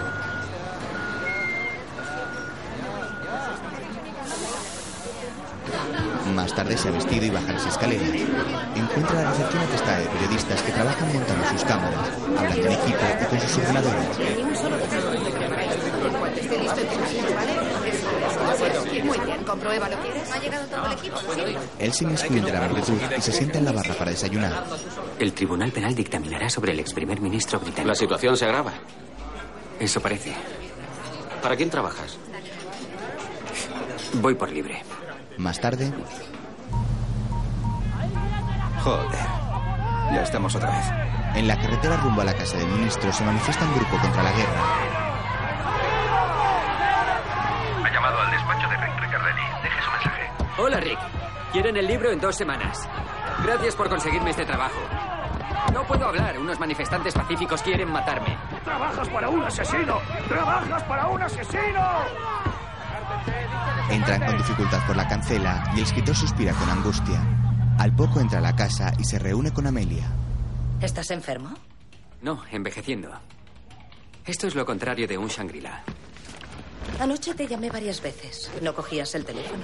Más 6.35 6.55
tarde 6.55 6.77
se 6.77 6.87
ha 6.87 6.91
vestido 6.91 7.25
y 7.25 7.29
baja 7.29 7.51
las 7.53 7.65
escaleras. 7.65 8.07
Encuentra 8.75 9.23
la 9.23 9.31
recepción 9.31 9.63
atestada 9.63 9.99
de 9.99 10.05
periodistas 10.07 10.61
que 10.61 10.71
trabajan 10.71 11.13
montando 11.13 11.47
sus 11.49 11.63
cámaras, 11.63 12.09
hablando 12.37 12.65
en 12.65 12.71
equipo 12.71 12.99
y 13.21 13.25
con 13.25 13.39
sus 13.41 13.57
ordenadores. 13.57 14.19
Muy 19.03 19.19
bien, 19.19 19.43
compruébalo. 19.43 19.95
¿Ha 20.33 20.39
llegado 20.39 20.67
todo 20.67 20.85
el 20.85 20.91
equipo? 20.93 21.17
Él 21.79 21.93
se 21.93 22.03
inmiscuye 22.03 22.39
entre 22.39 22.53
la 22.53 22.67
multitud 22.67 22.97
y 23.17 23.21
se 23.21 23.31
sienta 23.31 23.57
en 23.57 23.65
la 23.65 23.71
barra 23.71 23.93
para 23.93 24.11
desayunar. 24.11 24.63
el 25.19 25.33
Tribunal 25.33 25.71
Penal 25.71 25.95
dictaminará 25.95 26.49
sobre 26.49 26.71
el 26.71 26.79
ex 26.79 26.93
primer 26.93 27.19
ministro 27.19 27.59
británico. 27.59 27.87
La 27.89 27.95
situación 27.95 28.37
se 28.37 28.45
agrava. 28.45 28.73
Eso 29.79 29.99
parece. 29.99 30.33
¿Para 31.41 31.55
quién 31.55 31.69
trabajas? 31.69 32.17
Voy 34.13 34.35
por 34.35 34.51
libre. 34.51 34.83
Más 35.37 35.59
tarde, 35.59 35.91
Joder. 38.83 39.19
Ya 40.11 40.23
estamos 40.23 40.55
otra 40.55 40.69
vez. 40.71 40.85
en 41.35 41.47
la 41.47 41.55
carretera 41.55 41.97
rumbo 41.97 42.21
a 42.21 42.25
la 42.25 42.33
casa 42.33 42.57
del 42.57 42.67
ministro 42.67 43.11
se 43.13 43.23
manifiesta 43.23 43.63
un 43.63 43.75
grupo 43.75 43.97
contra 43.97 44.23
la 44.23 44.31
guerra. 44.31 44.61
Ha 47.85 47.93
llamado 47.93 48.19
al 48.21 48.31
despacho 48.31 48.67
de 48.67 48.77
Rick 48.77 48.99
Riccardelli. 49.01 49.41
Deje 49.63 49.81
su 49.83 49.91
mensaje. 49.91 50.31
Hola, 50.57 50.79
Rick. 50.79 50.99
Quieren 51.53 51.77
el 51.77 51.87
libro 51.87 52.11
en 52.11 52.19
dos 52.19 52.35
semanas. 52.35 52.87
Gracias 53.43 53.75
por 53.75 53.87
conseguirme 53.89 54.31
este 54.31 54.45
trabajo. 54.45 54.79
No 55.73 55.83
puedo 55.83 56.07
hablar. 56.07 56.37
Unos 56.39 56.59
manifestantes 56.59 57.13
pacíficos 57.13 57.61
quieren 57.61 57.89
matarme. 57.91 58.35
¡Trabajas 58.63 59.07
para 59.09 59.29
un 59.29 59.43
asesino! 59.43 59.99
¡Trabajas 60.27 60.83
para 60.83 61.07
un 61.07 61.21
asesino! 61.21 61.81
Entran 63.91 64.25
con 64.25 64.37
dificultad 64.37 64.87
por 64.87 64.95
la 64.95 65.05
cancela 65.07 65.63
y 65.75 65.79
el 65.79 65.83
escritor 65.83 66.15
suspira 66.15 66.53
con 66.53 66.69
angustia. 66.69 67.21
Al 67.77 67.93
poco 67.93 68.21
entra 68.21 68.39
a 68.39 68.41
la 68.41 68.55
casa 68.55 68.93
y 68.97 69.03
se 69.03 69.19
reúne 69.19 69.51
con 69.51 69.67
Amelia. 69.67 70.09
¿Estás 70.79 71.11
enfermo? 71.11 71.53
No, 72.21 72.41
envejeciendo. 72.51 73.09
Esto 74.25 74.47
es 74.47 74.55
lo 74.55 74.65
contrario 74.65 75.07
de 75.07 75.17
un 75.17 75.27
Shangri-La. 75.27 75.83
Anoche 76.99 77.33
te 77.33 77.47
llamé 77.47 77.69
varias 77.69 78.01
veces. 78.01 78.49
No 78.61 78.73
cogías 78.73 79.13
el 79.15 79.25
teléfono. 79.25 79.63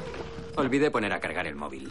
Olvidé 0.57 0.91
poner 0.91 1.13
a 1.13 1.21
cargar 1.21 1.47
el 1.47 1.55
móvil. 1.55 1.87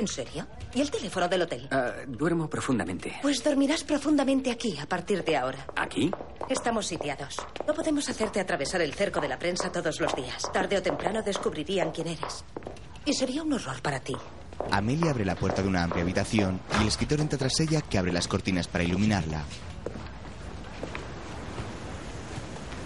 ¿En 0.00 0.08
serio? 0.08 0.46
¿Y 0.74 0.80
el 0.80 0.90
teléfono 0.90 1.28
del 1.28 1.42
hotel? 1.42 1.68
Ah, 1.70 1.92
duermo 2.08 2.48
profundamente. 2.48 3.18
Pues 3.20 3.44
dormirás 3.44 3.84
profundamente 3.84 4.50
aquí 4.50 4.78
a 4.78 4.86
partir 4.86 5.22
de 5.22 5.36
ahora. 5.36 5.66
¿Aquí? 5.76 6.10
Estamos 6.48 6.86
sitiados. 6.86 7.36
No 7.66 7.74
podemos 7.74 8.08
hacerte 8.08 8.40
atravesar 8.40 8.80
el 8.80 8.94
cerco 8.94 9.20
de 9.20 9.28
la 9.28 9.38
prensa 9.38 9.70
todos 9.70 10.00
los 10.00 10.14
días. 10.16 10.42
Tarde 10.54 10.78
o 10.78 10.82
temprano 10.82 11.20
descubrirían 11.22 11.90
quién 11.90 12.08
eres. 12.08 12.46
Y 13.04 13.12
sería 13.12 13.42
un 13.42 13.52
horror 13.52 13.82
para 13.82 14.00
ti. 14.00 14.16
Amelia 14.70 15.10
abre 15.10 15.26
la 15.26 15.34
puerta 15.36 15.60
de 15.60 15.68
una 15.68 15.84
amplia 15.84 16.02
habitación 16.02 16.58
y 16.78 16.82
el 16.82 16.88
escritor 16.88 17.20
entra 17.20 17.38
tras 17.38 17.60
ella 17.60 17.82
que 17.82 17.98
abre 17.98 18.10
las 18.12 18.26
cortinas 18.26 18.68
para 18.68 18.84
iluminarla. 18.84 19.44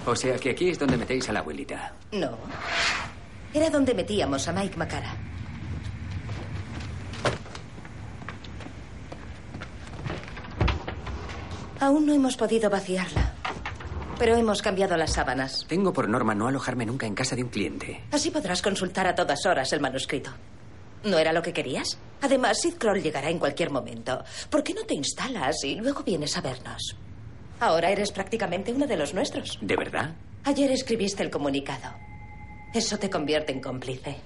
O 0.04 0.16
sea 0.16 0.36
que 0.36 0.50
aquí 0.50 0.68
es 0.68 0.80
donde 0.80 0.96
metéis 0.96 1.28
a 1.28 1.32
la 1.32 1.40
abuelita. 1.40 1.92
No. 2.10 2.36
Era 3.54 3.70
donde 3.70 3.94
metíamos 3.94 4.48
a 4.48 4.52
Mike 4.52 4.76
Macara. 4.76 5.14
Aún 11.84 12.06
no 12.06 12.14
hemos 12.14 12.34
podido 12.38 12.70
vaciarla. 12.70 13.34
Pero 14.18 14.36
hemos 14.36 14.62
cambiado 14.62 14.96
las 14.96 15.12
sábanas. 15.12 15.66
Tengo 15.68 15.92
por 15.92 16.08
norma 16.08 16.34
no 16.34 16.48
alojarme 16.48 16.86
nunca 16.86 17.06
en 17.06 17.14
casa 17.14 17.36
de 17.36 17.42
un 17.42 17.50
cliente. 17.50 18.02
Así 18.10 18.30
podrás 18.30 18.62
consultar 18.62 19.06
a 19.06 19.14
todas 19.14 19.44
horas 19.44 19.70
el 19.74 19.82
manuscrito. 19.82 20.30
¿No 21.04 21.18
era 21.18 21.34
lo 21.34 21.42
que 21.42 21.52
querías? 21.52 21.98
Además, 22.22 22.62
Sid 22.62 22.76
Kroll 22.78 23.02
llegará 23.02 23.28
en 23.28 23.38
cualquier 23.38 23.70
momento. 23.70 24.24
¿Por 24.48 24.62
qué 24.62 24.72
no 24.72 24.84
te 24.84 24.94
instalas 24.94 25.62
y 25.62 25.74
luego 25.74 26.02
vienes 26.02 26.34
a 26.38 26.40
vernos? 26.40 26.96
Ahora 27.60 27.90
eres 27.90 28.12
prácticamente 28.12 28.72
uno 28.72 28.86
de 28.86 28.96
los 28.96 29.12
nuestros. 29.12 29.58
¿De 29.60 29.76
verdad? 29.76 30.14
Ayer 30.44 30.70
escribiste 30.70 31.22
el 31.22 31.28
comunicado. 31.28 31.92
Eso 32.72 32.98
te 32.98 33.10
convierte 33.10 33.52
en 33.52 33.60
cómplice. 33.60 34.16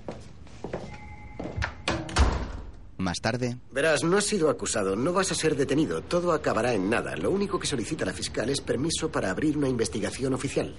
Más 2.98 3.20
tarde, 3.20 3.56
Verás, 3.70 4.02
no 4.02 4.18
has 4.18 4.24
sido 4.24 4.50
acusado, 4.50 4.96
no 4.96 5.12
vas 5.12 5.30
a 5.30 5.36
ser 5.36 5.54
detenido, 5.54 6.02
todo 6.02 6.32
acabará 6.32 6.74
en 6.74 6.90
nada. 6.90 7.14
Lo 7.16 7.30
único 7.30 7.58
que 7.58 7.66
solicita 7.66 8.04
la 8.04 8.12
fiscal 8.12 8.50
es 8.50 8.60
permiso 8.60 9.08
para 9.10 9.30
abrir 9.30 9.56
una 9.56 9.68
investigación 9.68 10.34
oficial. 10.34 10.74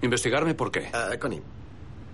¿Investigarme 0.00 0.54
por 0.54 0.72
qué? 0.72 0.88
Ah, 0.94 1.10
Connie. 1.20 1.42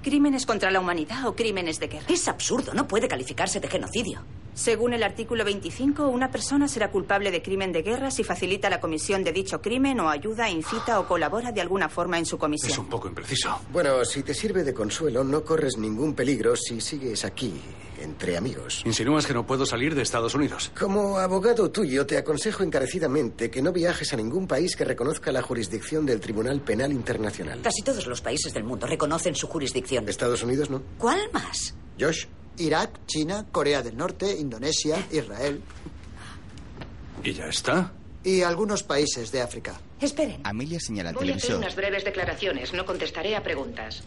¿Crímenes 0.02 0.44
contra 0.44 0.70
la 0.72 0.80
humanidad 0.80 1.26
o 1.26 1.36
crímenes 1.36 1.78
de 1.78 1.86
guerra? 1.86 2.06
Es 2.08 2.26
absurdo, 2.26 2.74
no 2.74 2.88
puede 2.88 3.06
calificarse 3.06 3.60
de 3.60 3.68
genocidio. 3.68 4.22
Según 4.54 4.92
el 4.92 5.04
artículo 5.04 5.44
25, 5.44 6.08
una 6.08 6.32
persona 6.32 6.66
será 6.66 6.90
culpable 6.90 7.30
de 7.30 7.40
crimen 7.40 7.70
de 7.70 7.82
guerra 7.82 8.10
si 8.10 8.24
facilita 8.24 8.68
la 8.68 8.80
comisión 8.80 9.22
de 9.22 9.32
dicho 9.32 9.60
crimen 9.60 10.00
o 10.00 10.08
ayuda, 10.08 10.50
incita 10.50 10.98
o 10.98 11.06
colabora 11.06 11.52
de 11.52 11.60
alguna 11.60 11.88
forma 11.88 12.18
en 12.18 12.26
su 12.26 12.38
comisión. 12.38 12.72
Es 12.72 12.78
un 12.78 12.88
poco 12.88 13.06
impreciso. 13.06 13.60
Bueno, 13.72 14.04
si 14.04 14.24
te 14.24 14.34
sirve 14.34 14.64
de 14.64 14.74
consuelo, 14.74 15.22
no 15.22 15.44
corres 15.44 15.78
ningún 15.78 16.14
peligro 16.14 16.56
si 16.56 16.80
sigues 16.80 17.24
aquí, 17.24 17.52
entre 18.00 18.36
amigos. 18.36 18.82
¿Insinúas 18.84 19.26
que 19.26 19.34
no 19.34 19.46
puedo 19.46 19.66
salir 19.66 19.94
de 19.94 20.02
Estados 20.02 20.34
Unidos? 20.34 20.70
Como 20.78 21.18
abogado 21.18 21.70
tuyo, 21.70 22.06
te 22.06 22.16
aconsejo 22.18 22.62
encarecidamente 22.62 23.50
que 23.50 23.62
no 23.62 23.72
viajes 23.72 24.12
a 24.12 24.16
ningún 24.16 24.46
país 24.46 24.76
que 24.76 24.84
reconozca 24.84 25.32
la 25.32 25.42
jurisdicción 25.42 26.06
del 26.06 26.20
Tribunal 26.20 26.60
Penal 26.60 26.92
Internacional. 26.92 27.60
Casi 27.62 27.82
todos 27.82 28.06
los 28.06 28.20
países 28.20 28.52
del 28.54 28.64
mundo 28.64 28.86
reconocen 28.86 29.34
su 29.34 29.46
jurisdicción. 29.48 30.08
Estados 30.08 30.42
Unidos 30.42 30.70
no. 30.70 30.82
¿Cuál 30.98 31.20
más? 31.32 31.74
Josh, 31.98 32.26
Irak, 32.58 33.00
China, 33.06 33.46
Corea 33.52 33.82
del 33.82 33.96
Norte, 33.96 34.30
Indonesia, 34.38 34.96
Israel 35.12 35.60
¿Y 37.22 37.32
ya 37.32 37.46
está? 37.46 37.92
y 38.24 38.42
algunos 38.42 38.82
países 38.82 39.32
de 39.32 39.40
África. 39.42 39.80
Esperen. 40.00 40.40
Amelia 40.44 40.78
señala 40.80 41.10
al 41.10 41.14
Voy 41.14 41.30
a 41.30 41.34
hacer 41.34 41.40
televisor. 41.42 41.58
unas 41.64 41.76
breves 41.76 42.04
declaraciones, 42.04 42.72
no 42.72 42.84
contestaré 42.84 43.34
a 43.36 43.42
preguntas. 43.42 44.02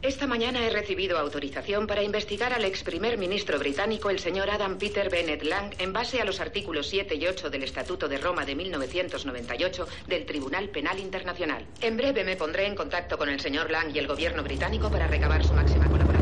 Esta 0.00 0.28
mañana 0.28 0.64
he 0.64 0.70
recibido 0.70 1.18
autorización 1.18 1.88
para 1.88 2.04
investigar 2.04 2.52
al 2.52 2.64
ex 2.64 2.84
primer 2.84 3.18
ministro 3.18 3.58
británico, 3.58 4.10
el 4.10 4.20
señor 4.20 4.48
Adam 4.48 4.78
Peter 4.78 5.10
Bennett 5.10 5.42
Lang, 5.42 5.74
en 5.80 5.92
base 5.92 6.20
a 6.20 6.24
los 6.24 6.38
artículos 6.38 6.86
7 6.86 7.16
y 7.16 7.26
8 7.26 7.50
del 7.50 7.64
Estatuto 7.64 8.06
de 8.06 8.18
Roma 8.18 8.44
de 8.44 8.54
1998 8.54 9.88
del 10.06 10.24
Tribunal 10.24 10.68
Penal 10.68 11.00
Internacional. 11.00 11.66
En 11.80 11.96
breve 11.96 12.22
me 12.22 12.36
pondré 12.36 12.66
en 12.66 12.76
contacto 12.76 13.18
con 13.18 13.28
el 13.28 13.40
señor 13.40 13.72
Lang 13.72 13.90
y 13.92 13.98
el 13.98 14.06
gobierno 14.06 14.44
británico 14.44 14.88
para 14.88 15.08
recabar 15.08 15.44
su 15.44 15.52
máxima 15.52 15.88
colaboración. 15.88 16.17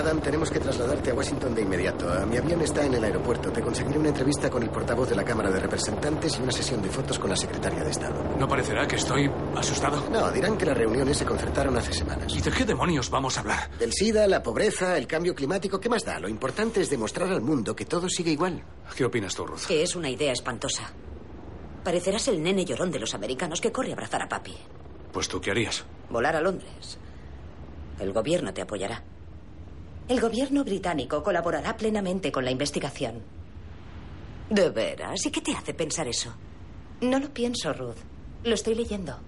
Adam, 0.00 0.20
tenemos 0.20 0.50
que 0.50 0.58
trasladarte 0.58 1.10
a 1.10 1.14
Washington 1.14 1.54
de 1.54 1.62
inmediato. 1.62 2.06
Mi 2.26 2.36
avión 2.38 2.60
está 2.62 2.84
en 2.84 2.94
el 2.94 3.04
aeropuerto. 3.04 3.52
Te 3.52 3.60
conseguiré 3.60 3.98
una 3.98 4.08
entrevista 4.08 4.48
con 4.48 4.62
el 4.62 4.70
portavoz 4.70 5.08
de 5.10 5.14
la 5.14 5.24
Cámara 5.24 5.50
de 5.50 5.60
Representantes 5.60 6.38
y 6.38 6.42
una 6.42 6.52
sesión 6.52 6.80
de 6.82 6.88
fotos 6.88 7.18
con 7.18 7.28
la 7.28 7.36
secretaria 7.36 7.84
de 7.84 7.90
Estado. 7.90 8.36
¿No 8.38 8.48
parecerá 8.48 8.86
que 8.88 8.96
estoy 8.96 9.30
asustado? 9.56 10.08
No, 10.10 10.30
dirán 10.30 10.56
que 10.56 10.64
las 10.64 10.76
reuniones 10.76 11.18
se 11.18 11.24
concertaron 11.26 11.76
hace 11.76 11.92
semanas. 11.92 12.34
¿Y 12.34 12.40
de 12.40 12.50
qué 12.50 12.64
demonios 12.64 13.10
vamos 13.10 13.36
a 13.36 13.40
hablar? 13.40 13.70
Del 13.78 13.92
SIDA, 13.92 14.26
la 14.26 14.42
pobreza, 14.42 14.96
el 14.96 15.06
cambio 15.06 15.34
climático. 15.34 15.78
¿Qué 15.78 15.88
más 15.88 16.04
da? 16.04 16.18
Lo 16.18 16.28
importante 16.28 16.80
es 16.80 16.88
demostrar 16.88 17.28
al 17.28 17.42
mundo 17.42 17.76
que 17.76 17.84
todo 17.84 18.08
sigue 18.08 18.30
igual. 18.32 18.62
¿Qué 18.96 19.04
opinas 19.04 19.34
tú, 19.34 19.46
Ruth? 19.46 19.66
Que 19.68 19.82
es 19.82 19.94
una 19.94 20.08
idea 20.08 20.32
espantosa. 20.32 20.90
Parecerás 21.84 22.26
el 22.28 22.42
nene 22.42 22.64
llorón 22.64 22.90
de 22.90 22.98
los 22.98 23.14
americanos 23.14 23.60
que 23.60 23.70
corre 23.70 23.90
a 23.90 23.94
abrazar 23.94 24.22
a 24.22 24.28
papi. 24.28 24.56
Pues 25.12 25.28
tú, 25.28 25.40
¿qué 25.40 25.50
harías? 25.50 25.84
Volar 26.08 26.36
a 26.36 26.40
Londres. 26.40 26.98
El 27.98 28.12
gobierno 28.12 28.54
te 28.54 28.62
apoyará. 28.62 29.02
El 30.10 30.20
gobierno 30.20 30.64
británico 30.64 31.22
colaborará 31.22 31.76
plenamente 31.76 32.32
con 32.32 32.44
la 32.44 32.50
investigación. 32.50 33.22
¿De 34.48 34.68
veras? 34.70 35.24
¿Y 35.24 35.30
qué 35.30 35.40
te 35.40 35.52
hace 35.52 35.72
pensar 35.72 36.08
eso? 36.08 36.34
No 37.02 37.20
lo 37.20 37.32
pienso, 37.32 37.72
Ruth. 37.72 37.94
Lo 38.42 38.54
estoy 38.56 38.74
leyendo. 38.74 39.20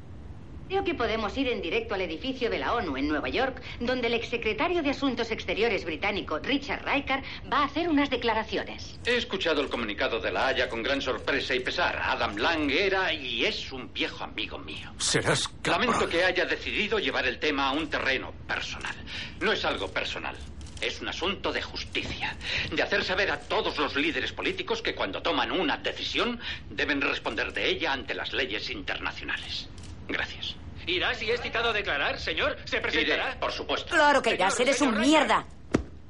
Creo 0.66 0.82
que 0.82 0.94
podemos 0.94 1.38
ir 1.38 1.46
en 1.46 1.62
directo 1.62 1.94
al 1.94 2.00
edificio 2.00 2.50
de 2.50 2.58
la 2.58 2.74
ONU 2.74 2.96
en 2.96 3.06
Nueva 3.06 3.28
York, 3.28 3.62
donde 3.78 4.08
el 4.08 4.14
exsecretario 4.14 4.82
de 4.82 4.90
Asuntos 4.90 5.30
Exteriores 5.30 5.84
británico, 5.84 6.40
Richard 6.40 6.84
Riker, 6.84 7.22
va 7.52 7.58
a 7.58 7.64
hacer 7.66 7.88
unas 7.88 8.10
declaraciones. 8.10 8.98
He 9.06 9.16
escuchado 9.16 9.60
el 9.60 9.68
comunicado 9.68 10.18
de 10.18 10.32
la 10.32 10.48
Haya 10.48 10.68
con 10.68 10.82
gran 10.82 11.00
sorpresa 11.00 11.54
y 11.54 11.60
pesar. 11.60 11.96
Adam 12.02 12.36
Lang 12.38 12.68
era 12.72 13.12
y 13.14 13.44
es 13.44 13.70
un 13.70 13.92
viejo 13.92 14.24
amigo 14.24 14.58
mío. 14.58 14.90
Serás 14.98 15.48
Lamento 15.62 16.08
que 16.08 16.24
haya 16.24 16.44
decidido 16.44 16.98
llevar 16.98 17.24
el 17.28 17.38
tema 17.38 17.68
a 17.68 17.72
un 17.72 17.88
terreno 17.88 18.32
personal. 18.48 18.96
No 19.40 19.52
es 19.52 19.64
algo 19.64 19.86
personal. 19.86 20.34
Es 20.82 21.00
un 21.00 21.08
asunto 21.08 21.52
de 21.52 21.62
justicia. 21.62 22.36
De 22.72 22.82
hacer 22.82 23.04
saber 23.04 23.30
a 23.30 23.38
todos 23.38 23.78
los 23.78 23.94
líderes 23.94 24.32
políticos 24.32 24.82
que 24.82 24.94
cuando 24.94 25.22
toman 25.22 25.52
una 25.52 25.76
decisión 25.76 26.40
deben 26.68 27.00
responder 27.00 27.52
de 27.52 27.68
ella 27.70 27.92
ante 27.92 28.14
las 28.14 28.32
leyes 28.32 28.68
internacionales. 28.68 29.68
Gracias. 30.08 30.56
¿Irá 30.86 31.14
si 31.14 31.30
es 31.30 31.40
citado 31.40 31.70
a 31.70 31.72
declarar, 31.72 32.18
señor? 32.18 32.56
¿Se 32.64 32.80
presentará? 32.80 33.30
Iré, 33.30 33.38
por 33.38 33.52
supuesto. 33.52 33.94
Claro 33.94 34.20
que 34.20 34.34
irás, 34.34 34.58
eres 34.58 34.80
un 34.80 34.98
mierda. 35.00 35.46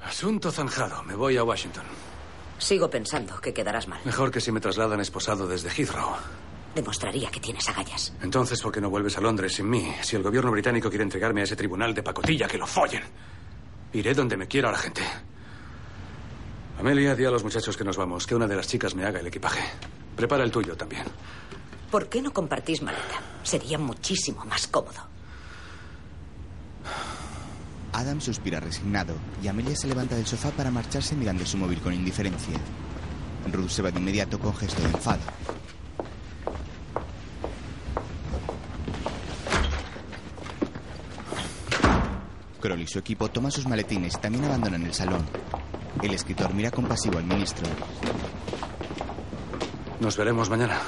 Asunto 0.00 0.50
zanjado. 0.50 1.02
Me 1.02 1.14
voy 1.14 1.36
a 1.36 1.44
Washington. 1.44 1.84
Sigo 2.56 2.88
pensando 2.88 3.38
que 3.40 3.52
quedarás 3.52 3.86
mal. 3.88 4.00
Mejor 4.04 4.30
que 4.30 4.40
si 4.40 4.50
me 4.52 4.60
trasladan 4.60 5.00
esposado 5.00 5.46
desde 5.46 5.68
Heathrow. 5.68 6.16
Demostraría 6.74 7.30
que 7.30 7.40
tienes 7.40 7.68
agallas. 7.68 8.14
Entonces, 8.22 8.62
¿por 8.62 8.72
qué 8.72 8.80
no 8.80 8.88
vuelves 8.88 9.18
a 9.18 9.20
Londres 9.20 9.52
sin 9.54 9.68
mí? 9.68 9.94
Si 10.00 10.16
el 10.16 10.22
gobierno 10.22 10.50
británico 10.50 10.88
quiere 10.88 11.04
entregarme 11.04 11.42
a 11.42 11.44
ese 11.44 11.56
tribunal 11.56 11.92
de 11.92 12.02
pacotilla, 12.02 12.48
que 12.48 12.56
lo 12.56 12.66
follen. 12.66 13.02
Iré 13.92 14.14
donde 14.14 14.36
me 14.36 14.46
quiera 14.46 14.70
la 14.70 14.78
gente. 14.78 15.02
Amelia, 16.78 17.14
di 17.14 17.24
a 17.24 17.30
los 17.30 17.44
muchachos 17.44 17.76
que 17.76 17.84
nos 17.84 17.96
vamos, 17.96 18.26
que 18.26 18.34
una 18.34 18.46
de 18.46 18.56
las 18.56 18.66
chicas 18.66 18.94
me 18.94 19.04
haga 19.04 19.20
el 19.20 19.26
equipaje. 19.26 19.62
Prepara 20.16 20.44
el 20.44 20.50
tuyo 20.50 20.76
también. 20.76 21.04
¿Por 21.90 22.08
qué 22.08 22.22
no 22.22 22.32
compartís 22.32 22.82
maleta? 22.82 23.20
Sería 23.42 23.78
muchísimo 23.78 24.44
más 24.46 24.66
cómodo. 24.66 25.12
Adam 27.92 28.20
suspira 28.20 28.58
resignado 28.58 29.14
y 29.42 29.48
Amelia 29.48 29.76
se 29.76 29.86
levanta 29.86 30.16
del 30.16 30.26
sofá 30.26 30.50
para 30.50 30.70
marcharse 30.70 31.14
mirando 31.14 31.44
su 31.44 31.58
móvil 31.58 31.80
con 31.80 31.92
indiferencia. 31.92 32.58
Ruth 33.52 33.68
se 33.68 33.82
va 33.82 33.90
de 33.90 33.98
inmediato 33.98 34.38
con 34.38 34.54
gesto 34.56 34.80
de 34.82 34.88
enfado. 34.88 35.20
Kroll 42.62 42.80
y 42.80 42.86
su 42.86 43.00
equipo 43.00 43.28
toman 43.28 43.50
sus 43.50 43.66
maletines 43.66 44.14
y 44.14 44.20
también 44.20 44.44
abandonan 44.44 44.84
el 44.84 44.94
salón. 44.94 45.26
El 46.00 46.14
escritor 46.14 46.54
mira 46.54 46.70
compasivo 46.70 47.18
al 47.18 47.24
ministro. 47.24 47.66
Nos 50.00 50.16
veremos 50.16 50.48
mañana. 50.48 50.80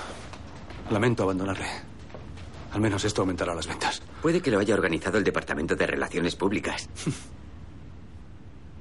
Lamento 0.90 1.24
abandonarle. 1.24 1.66
Al 2.72 2.80
menos 2.80 3.04
esto 3.04 3.22
aumentará 3.22 3.54
las 3.54 3.66
ventas. 3.66 4.00
Puede 4.22 4.40
que 4.40 4.50
lo 4.50 4.60
haya 4.60 4.74
organizado 4.74 5.18
el 5.18 5.24
Departamento 5.24 5.74
de 5.76 5.86
Relaciones 5.86 6.36
Públicas. 6.36 6.88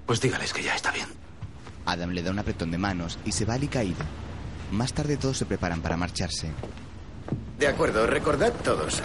Pues 0.06 0.20
dígales 0.20 0.52
que 0.52 0.62
ya 0.62 0.76
está 0.76 0.92
bien. 0.92 1.08
Adam 1.86 2.10
le 2.10 2.22
da 2.22 2.30
un 2.30 2.38
apretón 2.38 2.72
de 2.72 2.78
manos 2.78 3.18
y 3.24 3.32
se 3.32 3.46
va 3.46 3.54
alicaído. 3.54 4.04
Más 4.72 4.92
tarde 4.92 5.16
todos 5.16 5.38
se 5.38 5.46
preparan 5.46 5.82
para 5.82 5.96
marcharse. 5.96 6.52
De 7.58 7.68
acuerdo, 7.68 8.08
recordad 8.08 8.52
todos. 8.64 9.02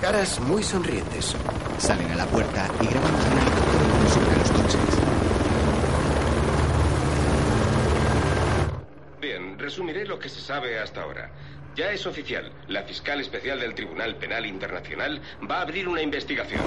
Caras 0.00 0.40
muy 0.40 0.62
sonrientes. 0.62 1.34
Salen 1.78 2.10
a 2.10 2.16
la 2.16 2.26
puerta 2.26 2.68
y 2.80 2.86
graban 2.86 3.14
un 3.14 3.38
helicóptero 3.38 3.84
como 3.90 4.08
sobre 4.08 4.36
los 4.36 4.50
coches. 4.50 4.80
Bien, 9.20 9.58
resumiré 9.58 10.06
lo 10.06 10.18
que 10.18 10.28
se 10.28 10.40
sabe 10.40 10.78
hasta 10.78 11.02
ahora. 11.02 11.30
Ya 11.76 11.90
es 11.92 12.06
oficial. 12.06 12.52
La 12.68 12.82
fiscal 12.82 13.20
especial 13.20 13.60
del 13.60 13.74
Tribunal 13.74 14.16
Penal 14.16 14.44
Internacional 14.46 15.20
va 15.50 15.58
a 15.58 15.62
abrir 15.62 15.88
una 15.88 16.02
investigación. 16.02 16.62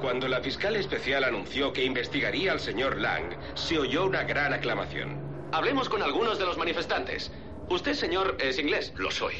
Cuando 0.00 0.28
la 0.28 0.40
fiscal 0.40 0.76
especial 0.76 1.24
anunció 1.24 1.72
que 1.72 1.84
investigaría 1.84 2.52
al 2.52 2.60
señor 2.60 2.98
Lang, 2.98 3.34
se 3.54 3.78
oyó 3.78 4.06
una 4.06 4.24
gran 4.24 4.52
aclamación. 4.52 5.16
Hablemos 5.52 5.88
con 5.88 6.02
algunos 6.02 6.38
de 6.38 6.46
los 6.46 6.56
manifestantes. 6.56 7.30
Usted, 7.72 7.94
señor, 7.94 8.36
es 8.38 8.58
inglés. 8.58 8.92
Lo 8.96 9.10
soy. 9.10 9.34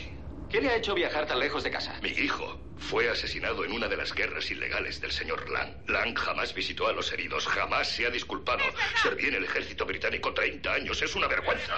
¿Qué 0.48 0.62
le 0.62 0.70
ha 0.70 0.76
hecho 0.76 0.94
viajar 0.94 1.26
tan 1.26 1.38
lejos 1.38 1.62
de 1.64 1.70
casa? 1.70 1.94
Mi 2.02 2.08
hijo 2.08 2.58
fue 2.78 3.10
asesinado 3.10 3.62
en 3.62 3.72
una 3.72 3.88
de 3.88 3.96
las 3.98 4.14
guerras 4.14 4.50
ilegales 4.50 5.02
del 5.02 5.12
señor 5.12 5.50
Lang. 5.50 5.70
Lang 5.86 6.16
jamás 6.18 6.54
visitó 6.54 6.88
a 6.88 6.92
los 6.94 7.12
heridos, 7.12 7.46
jamás 7.46 7.88
se 7.88 8.06
ha 8.06 8.10
disculpado. 8.10 8.64
Serví 9.02 9.26
en 9.28 9.34
el 9.34 9.44
ejército 9.44 9.84
británico 9.84 10.32
30 10.32 10.72
años, 10.72 11.02
es 11.02 11.14
una 11.14 11.26
vergüenza. 11.28 11.74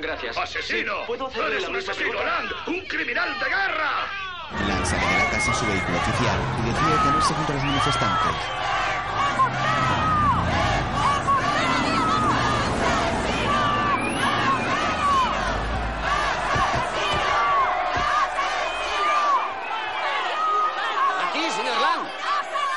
Gracias. 0.00 0.36
¡Asesino! 0.36 0.92
Sí, 1.02 1.04
¿Puedo 1.06 1.28
hacerle 1.28 1.50
¡Eres 1.50 1.62
la 1.62 1.68
un 1.68 1.76
misma 1.76 1.92
asesino, 1.92 2.18
pregunta? 2.18 2.42
Lang! 2.42 2.68
¡Un 2.68 2.80
criminal 2.86 3.38
de 3.38 3.46
guerra! 3.46 3.90
Lang 4.66 4.84
sale 4.84 5.06
de 5.06 5.18
la 5.24 5.30
casa 5.30 5.50
en 5.52 5.56
su 5.56 5.66
vehículo 5.66 5.98
oficial 5.98 6.40
y 6.58 6.66
decide 6.68 6.90
detenerse 6.96 7.34
junto 7.34 7.52
a 7.52 7.54
los 7.54 7.64
manifestantes. 7.64 8.36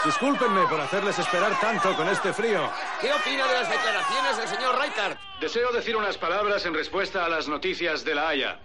Discúlpenme 0.05 0.67
por 0.67 0.79
hacerles 0.79 1.17
esperar 1.17 1.59
tanto 1.59 1.95
con 1.95 2.07
este 2.07 2.31
frío. 2.31 2.69
¿Qué 3.01 3.11
opina 3.11 3.47
de 3.47 3.53
las 3.53 3.67
declaraciones 3.67 4.37
del 4.37 4.47
señor 4.47 4.79
Reichardt? 4.79 5.19
Deseo 5.39 5.71
decir 5.71 5.95
unas 5.95 6.15
palabras 6.15 6.63
en 6.67 6.75
respuesta 6.75 7.25
a 7.25 7.29
las 7.29 7.47
noticias 7.47 8.05
de 8.05 8.13
la 8.13 8.29
Haya. 8.29 8.59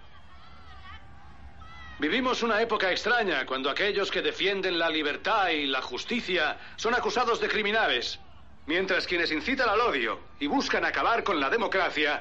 Vivimos 1.98 2.42
una 2.42 2.60
época 2.60 2.90
extraña 2.90 3.46
cuando 3.46 3.70
aquellos 3.70 4.10
que 4.10 4.20
defienden 4.20 4.78
la 4.78 4.90
libertad 4.90 5.48
y 5.48 5.66
la 5.66 5.80
justicia 5.80 6.58
son 6.76 6.94
acusados 6.94 7.40
de 7.40 7.48
criminales, 7.48 8.20
mientras 8.66 9.06
quienes 9.06 9.32
incitan 9.32 9.70
al 9.70 9.80
odio 9.80 10.20
y 10.40 10.46
buscan 10.46 10.84
acabar 10.84 11.24
con 11.24 11.40
la 11.40 11.48
democracia 11.48 12.20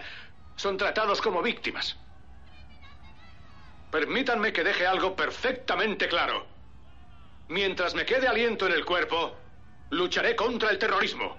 son 0.55 0.77
tratados 0.77 1.19
como 1.21 1.41
víctimas. 1.41 1.97
Permítanme 3.91 4.53
que 4.53 4.63
deje 4.63 4.87
algo 4.87 5.13
perfectamente 5.13 6.07
claro. 6.07 6.58
Mientras 7.49 7.95
me 7.95 8.05
quede 8.05 8.27
aliento 8.27 8.67
en 8.67 8.73
el 8.73 8.85
cuerpo, 8.85 9.35
lucharé 9.89 10.35
contra 10.35 10.69
el 10.69 10.77
terrorismo. 10.77 11.35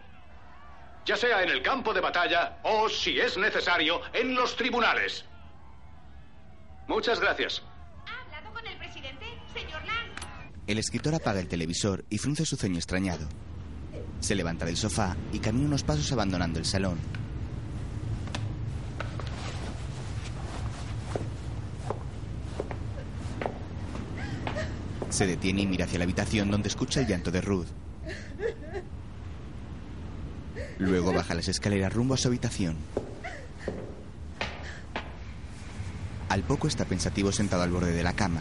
Ya 1.06 1.16
sea 1.16 1.42
en 1.42 1.50
el 1.50 1.62
campo 1.62 1.94
de 1.94 2.00
batalla 2.00 2.58
o, 2.64 2.88
si 2.88 3.18
es 3.18 3.38
necesario, 3.38 4.00
en 4.12 4.34
los 4.34 4.56
tribunales. 4.56 5.24
Muchas 6.88 7.20
gracias. 7.20 7.62
con 8.52 8.66
el 8.66 8.76
presidente, 8.76 9.24
señor 9.54 9.84
Lang? 9.86 10.10
El 10.66 10.78
escritor 10.78 11.14
apaga 11.14 11.38
el 11.38 11.46
televisor 11.46 12.04
y 12.10 12.18
frunce 12.18 12.44
su 12.44 12.56
ceño 12.56 12.76
extrañado. 12.76 13.28
Se 14.18 14.34
levanta 14.34 14.66
del 14.66 14.76
sofá 14.76 15.16
y 15.32 15.38
camina 15.38 15.66
unos 15.66 15.84
pasos 15.84 16.10
abandonando 16.10 16.58
el 16.58 16.66
salón. 16.66 16.98
Se 25.20 25.26
detiene 25.26 25.60
y 25.60 25.66
mira 25.66 25.84
hacia 25.84 25.98
la 25.98 26.04
habitación 26.04 26.50
donde 26.50 26.70
escucha 26.70 27.00
el 27.00 27.06
llanto 27.06 27.30
de 27.30 27.42
Ruth. 27.42 27.66
Luego 30.78 31.12
baja 31.12 31.34
las 31.34 31.46
escaleras 31.46 31.92
rumbo 31.92 32.14
a 32.14 32.16
su 32.16 32.28
habitación. 32.28 32.78
Al 36.30 36.42
poco 36.42 36.68
está 36.68 36.86
pensativo 36.86 37.32
sentado 37.32 37.62
al 37.62 37.70
borde 37.70 37.92
de 37.92 38.02
la 38.02 38.14
cama. 38.14 38.40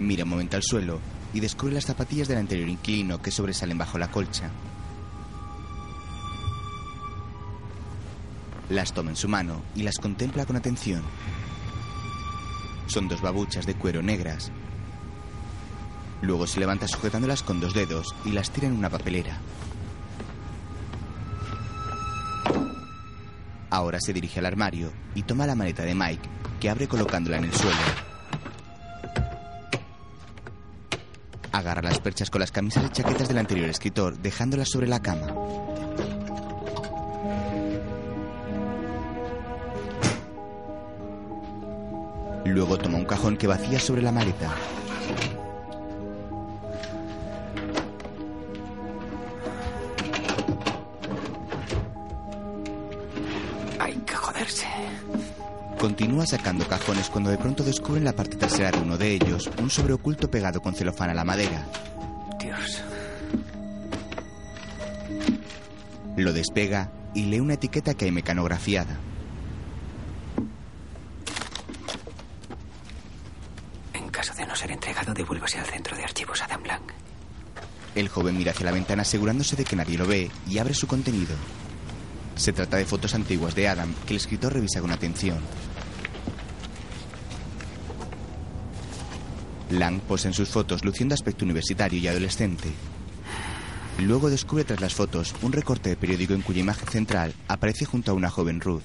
Mira 0.00 0.24
un 0.24 0.30
momento 0.30 0.56
al 0.56 0.64
suelo 0.64 0.98
y 1.32 1.38
descubre 1.38 1.74
las 1.74 1.86
zapatillas 1.86 2.26
del 2.26 2.38
anterior 2.38 2.68
inquilino 2.68 3.22
que 3.22 3.30
sobresalen 3.30 3.78
bajo 3.78 3.98
la 3.98 4.10
colcha. 4.10 4.50
Las 8.68 8.92
toma 8.92 9.10
en 9.10 9.16
su 9.16 9.28
mano 9.28 9.62
y 9.76 9.84
las 9.84 9.98
contempla 9.98 10.44
con 10.44 10.56
atención. 10.56 11.04
Son 12.88 13.06
dos 13.06 13.22
babuchas 13.22 13.64
de 13.64 13.76
cuero 13.76 14.02
negras. 14.02 14.50
Luego 16.20 16.46
se 16.46 16.60
levanta 16.60 16.88
sujetándolas 16.88 17.42
con 17.42 17.60
dos 17.60 17.74
dedos 17.74 18.14
y 18.24 18.32
las 18.32 18.50
tira 18.50 18.66
en 18.66 18.74
una 18.74 18.90
papelera. 18.90 19.38
Ahora 23.70 24.00
se 24.00 24.12
dirige 24.12 24.40
al 24.40 24.46
armario 24.46 24.92
y 25.14 25.22
toma 25.22 25.46
la 25.46 25.54
maleta 25.54 25.84
de 25.84 25.94
Mike, 25.94 26.28
que 26.58 26.70
abre 26.70 26.88
colocándola 26.88 27.36
en 27.36 27.44
el 27.44 27.52
suelo. 27.52 27.76
Agarra 31.52 31.82
las 31.82 32.00
perchas 32.00 32.30
con 32.30 32.40
las 32.40 32.52
camisas 32.52 32.84
y 32.84 32.88
chaquetas 32.90 33.28
del 33.28 33.38
anterior 33.38 33.68
escritor, 33.68 34.16
dejándolas 34.18 34.70
sobre 34.70 34.88
la 34.88 35.00
cama. 35.00 35.26
Luego 42.44 42.78
toma 42.78 42.98
un 42.98 43.04
cajón 43.04 43.36
que 43.36 43.46
vacía 43.46 43.78
sobre 43.78 44.02
la 44.02 44.12
maleta. 44.12 44.50
Continúa 55.78 56.26
sacando 56.26 56.66
cajones 56.66 57.08
cuando 57.08 57.30
de 57.30 57.38
pronto 57.38 57.62
descubren 57.62 58.02
la 58.02 58.12
parte 58.12 58.36
trasera 58.36 58.72
de 58.72 58.80
uno 58.80 58.98
de 58.98 59.14
ellos, 59.14 59.48
un 59.62 59.70
sobre 59.70 59.92
oculto 59.92 60.28
pegado 60.28 60.60
con 60.60 60.74
celofán 60.74 61.10
a 61.10 61.14
la 61.14 61.24
madera. 61.24 61.64
Dios. 62.40 62.82
Lo 66.16 66.32
despega 66.32 66.90
y 67.14 67.26
lee 67.26 67.38
una 67.38 67.54
etiqueta 67.54 67.94
que 67.94 68.06
hay 68.06 68.10
mecanografiada. 68.10 68.98
En 73.94 74.08
caso 74.08 74.34
de 74.34 74.46
no 74.46 74.56
ser 74.56 74.72
entregado, 74.72 75.14
devuélvase 75.14 75.60
al 75.60 75.66
centro 75.66 75.96
de 75.96 76.02
archivos 76.02 76.42
Adam 76.42 76.64
Lang. 76.64 76.82
El 77.94 78.08
joven 78.08 78.36
mira 78.36 78.50
hacia 78.50 78.66
la 78.66 78.72
ventana 78.72 79.02
asegurándose 79.02 79.54
de 79.54 79.64
que 79.64 79.76
nadie 79.76 79.96
lo 79.96 80.06
ve 80.06 80.28
y 80.48 80.58
abre 80.58 80.74
su 80.74 80.88
contenido. 80.88 81.36
Se 82.38 82.54
trata 82.54 82.78
de 82.78 82.86
fotos 82.86 83.14
antiguas 83.14 83.54
de 83.54 83.68
Adam 83.68 83.92
que 84.06 84.14
el 84.14 84.16
escritor 84.16 84.54
revisa 84.54 84.80
con 84.80 84.90
atención. 84.90 85.38
Lang 89.70 90.00
posa 90.00 90.28
en 90.28 90.34
sus 90.34 90.48
fotos 90.48 90.82
luciendo 90.84 91.14
aspecto 91.14 91.44
universitario 91.44 91.98
y 91.98 92.08
adolescente. 92.08 92.70
Luego 93.98 94.30
descubre 94.30 94.64
tras 94.64 94.80
las 94.80 94.94
fotos 94.94 95.34
un 95.42 95.52
recorte 95.52 95.90
de 95.90 95.96
periódico 95.96 96.32
en 96.32 96.42
cuya 96.42 96.60
imagen 96.60 96.88
central 96.88 97.34
aparece 97.48 97.84
junto 97.84 98.12
a 98.12 98.14
una 98.14 98.30
joven 98.30 98.60
Ruth. 98.60 98.82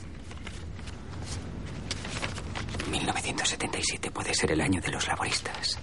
1977 2.91 4.11
puede 4.11 4.33
ser 4.33 4.51
el 4.51 4.61
año 4.61 4.81
de 4.81 4.91
los 4.91 5.07
laboristas. 5.07 5.77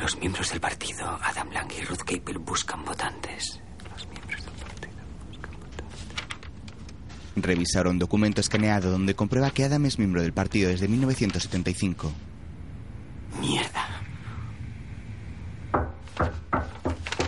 Los 0.00 0.16
miembros 0.18 0.50
del 0.50 0.60
partido, 0.60 1.06
Adam 1.22 1.50
Lang 1.50 1.70
y 1.78 1.82
Ruth 1.84 1.98
Capel, 2.04 2.38
buscan 2.38 2.84
votantes. 2.84 3.60
Los 3.92 4.06
miembros 4.08 4.44
del 4.44 4.54
partido 4.54 4.96
buscan 5.28 5.52
votantes. 7.34 7.48
Revisa 7.48 7.88
un 7.88 7.98
documento 7.98 8.40
escaneado 8.40 8.90
donde 8.90 9.14
comprueba 9.14 9.50
que 9.50 9.64
Adam 9.64 9.84
es 9.86 9.98
miembro 9.98 10.22
del 10.22 10.32
partido 10.32 10.70
desde 10.70 10.88
1975. 10.88 12.12
Mierda. 13.40 13.88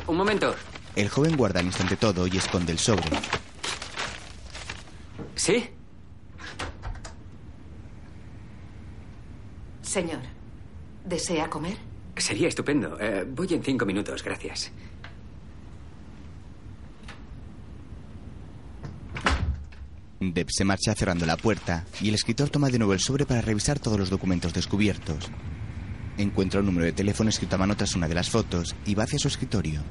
Un 0.06 0.16
momento. 0.16 0.54
El 0.94 1.08
joven 1.08 1.36
guarda 1.36 1.60
al 1.60 1.66
instante 1.66 1.96
todo 1.96 2.26
y 2.26 2.36
esconde 2.36 2.72
el 2.72 2.78
sobre. 2.78 3.10
¿Sí? 5.34 5.68
Señor, 9.82 10.20
¿desea 11.04 11.48
comer? 11.50 11.76
Sería 12.16 12.48
estupendo. 12.48 12.98
Eh, 12.98 13.26
voy 13.28 13.48
en 13.52 13.62
cinco 13.62 13.84
minutos, 13.84 14.22
gracias. 14.22 14.72
Deb 20.20 20.48
se 20.50 20.64
marcha 20.64 20.94
cerrando 20.94 21.26
la 21.26 21.36
puerta 21.36 21.84
y 22.00 22.08
el 22.08 22.14
escritor 22.14 22.48
toma 22.48 22.70
de 22.70 22.78
nuevo 22.78 22.94
el 22.94 23.00
sobre 23.00 23.26
para 23.26 23.42
revisar 23.42 23.78
todos 23.78 23.98
los 23.98 24.10
documentos 24.10 24.54
descubiertos. 24.54 25.30
Encuentra 26.16 26.60
un 26.60 26.66
número 26.66 26.86
de 26.86 26.92
teléfono 26.92 27.28
escrito 27.28 27.56
a 27.56 27.58
mano 27.58 27.76
tras 27.76 27.94
una 27.94 28.08
de 28.08 28.14
las 28.14 28.30
fotos 28.30 28.74
y 28.86 28.94
va 28.94 29.04
hacia 29.04 29.18
su 29.18 29.28
escritorio. 29.28 29.82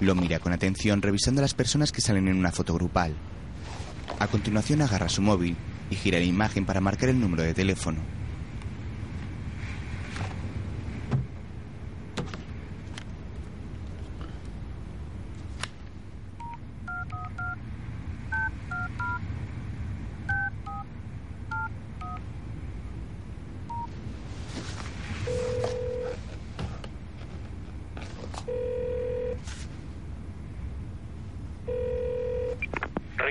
Lo 0.00 0.14
mira 0.14 0.38
con 0.38 0.52
atención 0.52 1.02
revisando 1.02 1.40
a 1.40 1.42
las 1.42 1.54
personas 1.54 1.90
que 1.90 2.00
salen 2.00 2.28
en 2.28 2.36
una 2.36 2.52
foto 2.52 2.74
grupal. 2.74 3.16
A 4.20 4.28
continuación 4.28 4.80
agarra 4.80 5.08
su 5.08 5.22
móvil 5.22 5.56
y 5.90 5.96
gira 5.96 6.18
la 6.18 6.24
imagen 6.24 6.64
para 6.64 6.80
marcar 6.80 7.08
el 7.08 7.20
número 7.20 7.42
de 7.42 7.54
teléfono. 7.54 8.00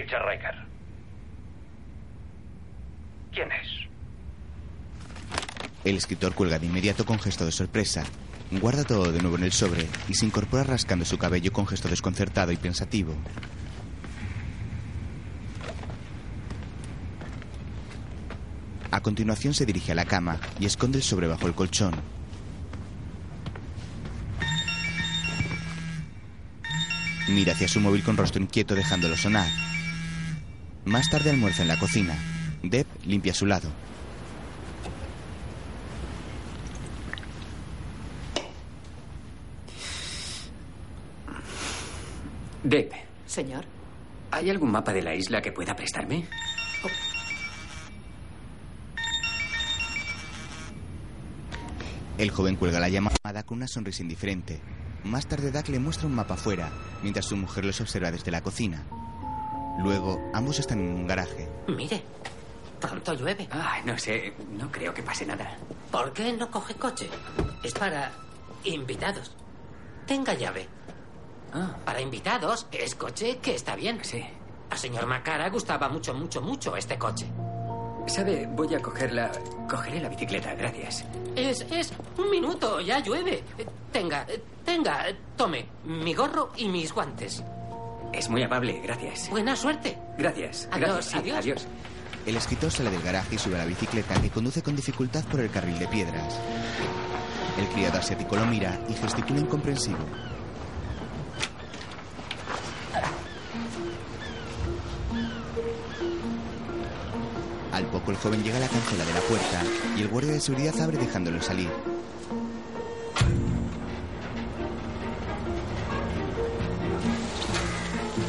Richard 0.07 0.16
Riker. 0.27 0.55
¿Quién 3.33 3.49
es? 3.51 3.87
El 5.83 5.95
escritor 5.95 6.33
cuelga 6.33 6.59
de 6.59 6.65
inmediato 6.65 7.05
con 7.05 7.19
gesto 7.19 7.45
de 7.45 7.51
sorpresa. 7.51 8.03
Guarda 8.51 8.83
todo 8.83 9.11
de 9.11 9.21
nuevo 9.21 9.37
en 9.37 9.43
el 9.43 9.51
sobre 9.51 9.87
y 10.07 10.13
se 10.13 10.25
incorpora 10.25 10.63
rascando 10.63 11.05
su 11.05 11.17
cabello 11.17 11.51
con 11.51 11.67
gesto 11.67 11.87
desconcertado 11.87 12.51
y 12.51 12.57
pensativo. 12.57 13.13
A 18.91 19.01
continuación 19.01 19.53
se 19.53 19.65
dirige 19.65 19.91
a 19.91 19.95
la 19.95 20.05
cama 20.05 20.39
y 20.59 20.65
esconde 20.65 20.97
el 20.97 21.03
sobre 21.03 21.27
bajo 21.27 21.47
el 21.47 21.53
colchón. 21.53 21.93
Mira 27.29 27.53
hacia 27.53 27.67
su 27.67 27.81
móvil 27.81 28.03
con 28.03 28.17
rostro 28.17 28.41
inquieto 28.41 28.73
dejándolo 28.73 29.15
sonar. 29.17 29.47
Más 30.87 31.09
tarde 31.09 31.31
almuerza 31.31 31.63
en 31.63 31.67
la 31.67 31.77
cocina. 31.77 32.17
Deb 32.63 32.87
limpia 33.05 33.33
a 33.33 33.35
su 33.35 33.45
lado. 33.45 33.69
Deb, 42.63 42.91
Señor. 43.25 43.65
¿hay 44.31 44.49
algún 44.49 44.71
mapa 44.71 44.93
de 44.93 45.01
la 45.01 45.13
isla 45.13 45.41
que 45.41 45.51
pueda 45.51 45.75
prestarme? 45.75 46.25
El 52.17 52.31
joven 52.31 52.55
cuelga 52.55 52.79
la 52.79 52.87
llamada 52.87 53.43
con 53.45 53.57
una 53.57 53.67
sonrisa 53.67 54.03
indiferente. 54.03 54.61
Más 55.03 55.27
tarde 55.27 55.51
Doug 55.51 55.67
le 55.67 55.79
muestra 55.79 56.07
un 56.07 56.15
mapa 56.15 56.35
afuera, 56.35 56.69
mientras 57.03 57.25
su 57.25 57.35
mujer 57.35 57.65
los 57.65 57.81
observa 57.81 58.09
desde 58.09 58.31
la 58.31 58.41
cocina. 58.41 58.85
Luego, 59.77 60.19
ambos 60.33 60.59
están 60.59 60.79
en 60.79 60.95
un 60.95 61.07
garaje. 61.07 61.47
Mire, 61.67 62.03
pronto 62.79 63.13
llueve. 63.13 63.47
Ah, 63.51 63.79
no 63.85 63.97
sé, 63.97 64.33
no 64.51 64.71
creo 64.71 64.93
que 64.93 65.03
pase 65.03 65.25
nada. 65.25 65.57
¿Por 65.91 66.13
qué 66.13 66.33
no 66.33 66.49
coge 66.49 66.75
coche? 66.75 67.09
Es 67.63 67.73
para 67.73 68.11
invitados. 68.63 69.31
Tenga 70.05 70.33
llave. 70.33 70.67
Para 71.85 72.01
invitados, 72.01 72.67
es 72.71 72.95
coche 72.95 73.39
que 73.41 73.55
está 73.55 73.75
bien. 73.75 73.99
Sí. 74.03 74.23
Al 74.69 74.77
señor 74.77 75.05
Macara 75.05 75.49
gustaba 75.49 75.89
mucho, 75.89 76.13
mucho, 76.13 76.41
mucho 76.41 76.75
este 76.75 76.97
coche. 76.97 77.27
¿Sabe? 78.07 78.47
Voy 78.47 78.73
a 78.73 78.81
cogerla. 78.81 79.31
Cogeré 79.69 79.99
la 80.01 80.09
bicicleta, 80.09 80.53
gracias. 80.55 81.05
Es, 81.35 81.61
es, 81.71 81.93
un 82.17 82.29
minuto, 82.29 82.79
ya 82.79 82.99
llueve. 82.99 83.43
Tenga, 83.91 84.25
tenga, 84.65 85.05
tome 85.35 85.65
mi 85.83 86.13
gorro 86.13 86.51
y 86.55 86.67
mis 86.67 86.93
guantes. 86.93 87.43
Es 88.17 88.29
muy 88.29 88.41
amable, 88.41 88.81
gracias. 88.83 89.29
Buena 89.29 89.55
suerte. 89.55 89.95
Gracias. 90.17 90.67
Adiós, 90.71 90.89
gracias. 90.89 91.05
Sí, 91.05 91.17
adiós. 91.17 91.37
adiós. 91.37 91.67
El 92.25 92.35
escritor 92.35 92.71
sale 92.71 92.89
del 92.89 93.01
garaje 93.03 93.35
y 93.35 93.37
sube 93.37 93.55
a 93.55 93.59
la 93.59 93.65
bicicleta 93.65 94.19
que 94.19 94.31
conduce 94.31 94.63
con 94.63 94.75
dificultad 94.75 95.23
por 95.25 95.39
el 95.39 95.51
carril 95.51 95.77
de 95.77 95.87
piedras. 95.87 96.39
El 97.59 97.67
criado 97.67 97.99
asiático 97.99 98.35
lo 98.35 98.45
mira 98.47 98.79
y 98.89 98.93
gesticula 98.93 99.39
incomprensivo. 99.39 99.99
Al 107.71 107.85
poco 107.85 108.09
el 108.09 108.17
joven 108.17 108.43
llega 108.43 108.57
a 108.57 108.61
la 108.61 108.67
cancela 108.67 109.05
de 109.05 109.13
la 109.13 109.21
puerta 109.21 109.63
y 109.95 110.01
el 110.01 110.07
guardia 110.07 110.33
de 110.33 110.39
seguridad 110.39 110.81
abre 110.81 110.97
dejándolo 110.97 111.39
salir. 111.39 111.69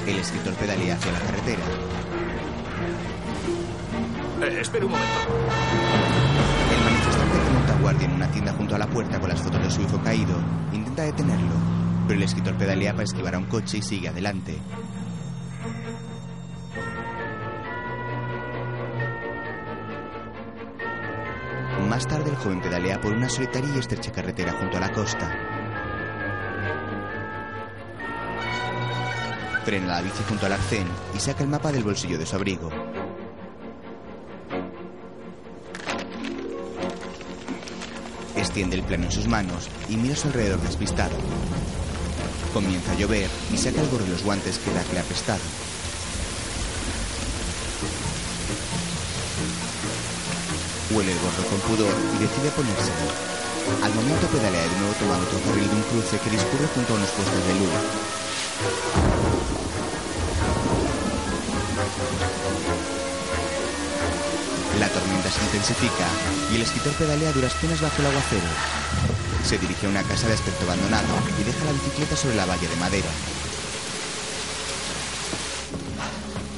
El 0.08 0.16
escritor 0.16 0.54
pedalea 0.54 0.94
hacia 0.94 1.12
la 1.12 1.18
carretera. 1.18 1.62
Eh, 4.40 4.58
espera 4.58 4.86
un 4.86 4.92
momento. 4.92 5.18
El 6.74 6.84
manifestante 6.84 7.38
que 7.38 7.50
monta 7.50 7.78
guardia 7.82 8.06
en 8.06 8.12
una 8.14 8.30
tienda 8.30 8.52
junto 8.54 8.74
a 8.74 8.78
la 8.78 8.86
puerta 8.86 9.20
con 9.20 9.28
las 9.28 9.42
fotos 9.42 9.62
de 9.62 9.70
su 9.70 9.82
hijo 9.82 10.02
caído 10.02 10.34
intenta 10.72 11.02
detenerlo, 11.02 11.52
pero 12.06 12.18
el 12.20 12.24
escritor 12.24 12.56
pedalea 12.56 12.92
para 12.92 13.04
esquivar 13.04 13.34
a 13.34 13.38
un 13.38 13.44
coche 13.44 13.78
y 13.78 13.82
sigue 13.82 14.08
adelante. 14.08 14.58
Más 21.86 22.06
tarde 22.08 22.30
el 22.30 22.36
joven 22.36 22.62
pedalea 22.62 22.98
por 22.98 23.12
una 23.12 23.28
solitaria 23.28 23.74
y 23.74 23.78
estrecha 23.78 24.10
carretera 24.10 24.52
junto 24.52 24.78
a 24.78 24.80
la 24.80 24.90
costa. 24.90 25.57
Frena 29.68 29.86
la 29.86 30.00
bici 30.00 30.22
junto 30.26 30.46
al 30.46 30.54
arcén 30.54 30.86
y 31.14 31.20
saca 31.20 31.42
el 31.42 31.50
mapa 31.50 31.70
del 31.70 31.84
bolsillo 31.84 32.16
de 32.16 32.24
su 32.24 32.34
abrigo. 32.36 32.70
Extiende 38.34 38.76
el 38.76 38.82
plano 38.82 39.04
en 39.04 39.12
sus 39.12 39.28
manos 39.28 39.68
y 39.90 39.98
mira 39.98 40.16
su 40.16 40.28
alrededor 40.28 40.58
despistado. 40.62 41.14
Comienza 42.54 42.92
a 42.92 42.94
llover 42.94 43.28
y 43.52 43.58
saca 43.58 43.82
el 43.82 43.90
gorro 43.90 44.06
y 44.06 44.08
los 44.08 44.24
guantes 44.24 44.56
que 44.56 44.70
Doug 44.70 44.90
le 44.94 45.00
ha 45.00 45.02
prestado. 45.02 45.42
Huele 50.92 51.12
el 51.12 51.18
gorro 51.18 51.44
con 51.44 51.60
pudor 51.68 51.94
y 52.16 52.22
decide 52.22 52.50
ponérselo. 52.56 53.84
Al 53.84 53.92
momento 53.92 54.28
pedalea 54.28 54.62
de 54.62 54.78
nuevo 54.78 54.94
tomando 54.94 55.26
otro 55.26 55.38
carril 55.40 55.68
de 55.68 55.76
un 55.76 55.82
cruce 55.82 56.18
que 56.20 56.30
discurre 56.30 56.68
junto 56.74 56.94
a 56.94 56.96
unos 56.96 57.10
puestos 57.10 57.46
de 57.48 57.54
luz. 57.60 59.37
La 64.78 64.88
tormenta 64.88 65.30
se 65.30 65.44
intensifica 65.44 66.06
y 66.52 66.56
el 66.56 66.62
escritor 66.62 66.92
pedalea 66.94 67.30
a 67.30 67.32
duras 67.32 67.52
penas 67.54 67.80
bajo 67.80 68.00
el 68.00 68.06
aguacero. 68.06 68.46
Se 69.44 69.58
dirige 69.58 69.86
a 69.86 69.90
una 69.90 70.02
casa 70.02 70.28
de 70.28 70.34
aspecto 70.34 70.64
abandonado 70.64 71.08
y 71.40 71.44
deja 71.44 71.64
la 71.64 71.72
bicicleta 71.72 72.16
sobre 72.16 72.36
la 72.36 72.46
valla 72.46 72.68
de 72.68 72.76
madera. 72.76 73.08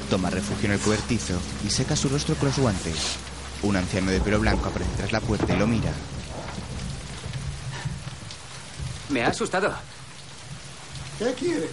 Toma 0.09 0.29
refugio 0.29 0.67
en 0.67 0.73
el 0.73 0.79
cobertizo 0.79 1.39
y 1.65 1.69
seca 1.69 1.95
su 1.95 2.09
rostro 2.09 2.35
con 2.35 2.49
los 2.49 2.59
guantes. 2.59 3.17
Un 3.63 3.77
anciano 3.77 4.11
de 4.11 4.19
pelo 4.21 4.39
blanco 4.39 4.69
aparece 4.69 4.91
tras 4.97 5.11
la 5.11 5.21
puerta 5.21 5.53
y 5.53 5.57
lo 5.57 5.67
mira. 5.67 5.91
Me 9.09 9.23
ha 9.23 9.29
asustado. 9.29 9.73
¿Qué 11.17 11.33
quiere? 11.33 11.69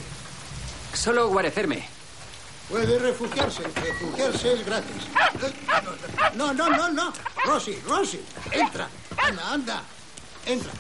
Solo 0.94 1.28
guarecerme. 1.28 1.97
Puede 2.68 2.98
refugiarse. 2.98 3.62
Refugiarse 3.62 4.52
es 4.52 4.66
gratis. 4.66 5.02
No, 6.34 6.52
no, 6.52 6.68
no, 6.68 6.90
no. 6.90 7.12
Rosy, 7.44 7.78
Rosy, 7.86 8.20
entra. 8.52 8.88
Anda, 9.16 9.52
anda. 9.52 9.82
Entra. 10.44 10.70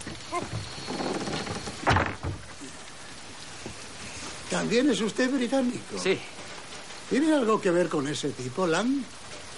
¿También 4.50 4.90
es 4.90 5.00
usted 5.00 5.30
británico? 5.30 5.98
Sí. 6.02 6.18
¿Tiene 7.10 7.34
algo 7.34 7.60
que 7.60 7.70
ver 7.70 7.88
con 7.88 8.06
ese 8.08 8.30
tipo, 8.30 8.66
Lang? 8.66 9.02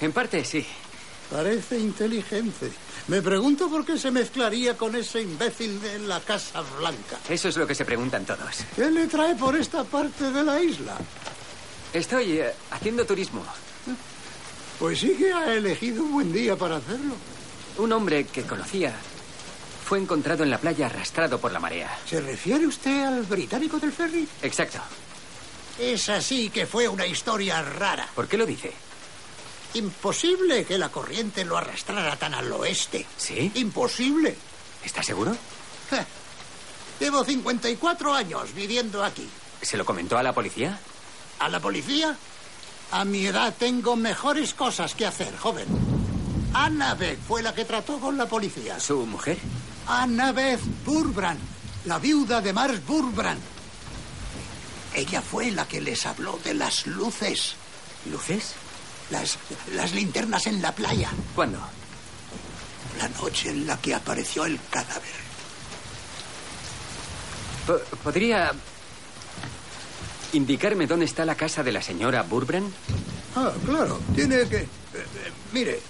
En 0.01 0.13
parte, 0.13 0.45
sí. 0.45 0.65
Parece 1.31 1.79
inteligente. 1.79 2.71
Me 3.09 3.23
pregunto 3.23 3.69
por 3.69 3.85
qué 3.85 3.99
se 3.99 4.11
mezclaría 4.11 4.77
con 4.77 4.95
ese 4.95 5.23
imbécil 5.23 5.81
de 5.81 6.01
la 6.01 6.21
Casa 6.21 6.63
Blanca. 6.79 7.19
Eso 7.29 7.49
es 7.49 7.57
lo 7.57 7.67
que 7.67 7.75
se 7.75 7.85
preguntan 7.85 8.25
todos. 8.25 8.65
¿Qué 8.75 8.91
le 8.91 9.07
trae 9.07 9.35
por 9.35 9.57
esta 9.57 9.85
parte 9.85 10.31
de 10.31 10.43
la 10.43 10.61
isla? 10.61 10.97
Estoy 11.93 12.39
eh, 12.39 12.53
haciendo 12.71 13.05
turismo. 13.05 13.45
Pues 14.79 15.01
sí 15.01 15.15
que 15.17 15.33
ha 15.33 15.55
elegido 15.55 16.03
un 16.03 16.13
buen 16.13 16.33
día 16.33 16.57
para 16.57 16.77
hacerlo. 16.77 17.15
Un 17.79 17.93
hombre 17.93 18.25
que 18.27 18.43
conocía 18.43 18.95
fue 19.85 19.99
encontrado 19.99 20.45
en 20.45 20.51
la 20.51 20.59
playa 20.59 20.87
arrastrado 20.87 21.41
por 21.41 21.53
la 21.53 21.59
marea. 21.59 21.99
¿Se 22.07 22.21
refiere 22.21 22.67
usted 22.67 23.05
al 23.05 23.23
británico 23.25 23.79
del 23.79 23.93
ferry? 23.93 24.27
Exacto. 24.43 24.79
Es 25.79 26.09
así 26.09 26.51
que 26.51 26.67
fue 26.67 26.87
una 26.87 27.07
historia 27.07 27.61
rara. 27.63 28.09
¿Por 28.15 28.29
qué 28.29 28.37
lo 28.37 28.47
dice? 28.47 28.73
Imposible 29.75 30.65
que 30.65 30.79
la 30.79 30.91
corriente 30.91 31.45
lo 31.45 31.57
arrastrara 31.57 32.17
tan 32.17 32.35
al 32.35 32.53
oeste. 32.53 33.05
¿Sí? 33.17 33.51
Imposible. 33.55 34.37
¿Está 34.85 35.03
seguro? 35.03 35.37
Ja. 35.91 36.07
Llevo 37.01 37.25
54 37.25 38.15
años 38.15 38.55
viviendo 38.55 39.03
aquí. 39.03 39.29
¿Se 39.63 39.77
lo 39.77 39.85
comentó 39.85 40.17
a 40.17 40.23
la 40.23 40.33
policía? 40.33 40.79
¿A 41.41 41.49
la 41.49 41.61
policía? 41.61 42.17
A 42.93 43.05
mi 43.05 43.27
edad 43.27 43.55
tengo 43.59 43.97
mejores 43.97 44.55
cosas 44.55 44.95
que 44.95 45.07
hacer, 45.07 45.37
joven. 45.37 45.67
Annabeth 46.55 47.21
fue 47.27 47.43
la 47.43 47.55
que 47.55 47.65
trató 47.65 47.99
con 47.99 48.17
la 48.17 48.27
policía. 48.27 48.79
¿Su 48.81 49.07
mujer? 49.07 49.39
Annabeth 49.87 50.61
Burbrand, 50.85 51.41
la 51.87 51.99
viuda 51.99 52.41
de 52.41 52.53
Mars 52.53 52.85
Burbrand. 52.87 53.41
Ella 54.95 55.23
fue 55.23 55.51
la 55.53 55.67
que 55.69 55.81
les 55.81 56.05
habló 56.07 56.39
de 56.45 56.55
las 56.55 56.87
luces. 56.87 57.55
¿Luces? 58.11 58.55
Las, 59.11 59.39
las 59.73 59.93
linternas 59.93 60.47
en 60.47 60.61
la 60.61 60.73
playa. 60.73 61.11
¿Cuándo? 61.35 61.59
La 62.99 63.09
noche 63.09 63.51
en 63.51 63.67
la 63.67 63.77
que 63.79 63.95
apareció 63.95 64.45
el 64.45 64.59
cadáver. 64.69 65.21
Po- 67.67 67.79
¿Podría 68.03 68.53
indicarme 70.33 70.87
dónde 70.87 71.05
está 71.05 71.25
la 71.25 71.35
casa 71.35 71.63
de 71.63 71.73
la 71.73 71.83
señora 71.83 72.23
Burbrand? 72.23 72.71
Ah, 73.37 73.53
claro. 73.65 74.01
Tiene 74.15 74.49
que... 74.49 74.57
eh, 74.57 74.67
eh, 74.95 75.33
mire, 75.53 75.81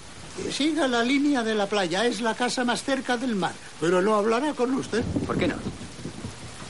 siga 0.51 0.87
la 0.87 1.03
línea 1.03 1.43
de 1.43 1.55
la 1.55 1.67
playa. 1.67 2.05
Es 2.05 2.21
la 2.21 2.35
casa 2.35 2.63
más 2.63 2.83
cerca 2.83 3.17
del 3.17 3.35
mar. 3.35 3.53
Pero 3.79 4.01
no 4.01 4.15
hablará 4.15 4.53
con 4.53 4.73
usted. 4.75 5.03
¿Por 5.25 5.37
qué 5.37 5.47
no? 5.47 5.55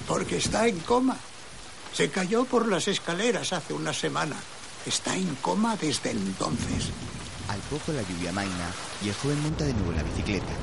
Porque 0.08 0.38
está 0.38 0.68
en 0.68 0.80
coma. 0.80 1.18
Se 1.94 2.10
cayó 2.10 2.46
por 2.46 2.68
las 2.68 2.88
escaleras 2.88 3.54
hace 3.54 3.74
una 3.74 3.94
semana. 3.94 4.36
Está 4.86 5.16
en 5.16 5.36
coma 5.36 5.76
desde 5.76 6.12
entonces. 6.12 6.90
Al 7.50 7.60
poco 7.70 7.92
la 7.92 8.02
lluvia 8.02 8.32
maina 8.32 8.72
y 9.04 9.10
el 9.10 9.16
joven 9.16 9.42
monta 9.42 9.66
de 9.66 9.74
nuevo 9.74 9.92
en 9.92 9.98
la 9.98 10.04
bicicleta. 10.04 10.54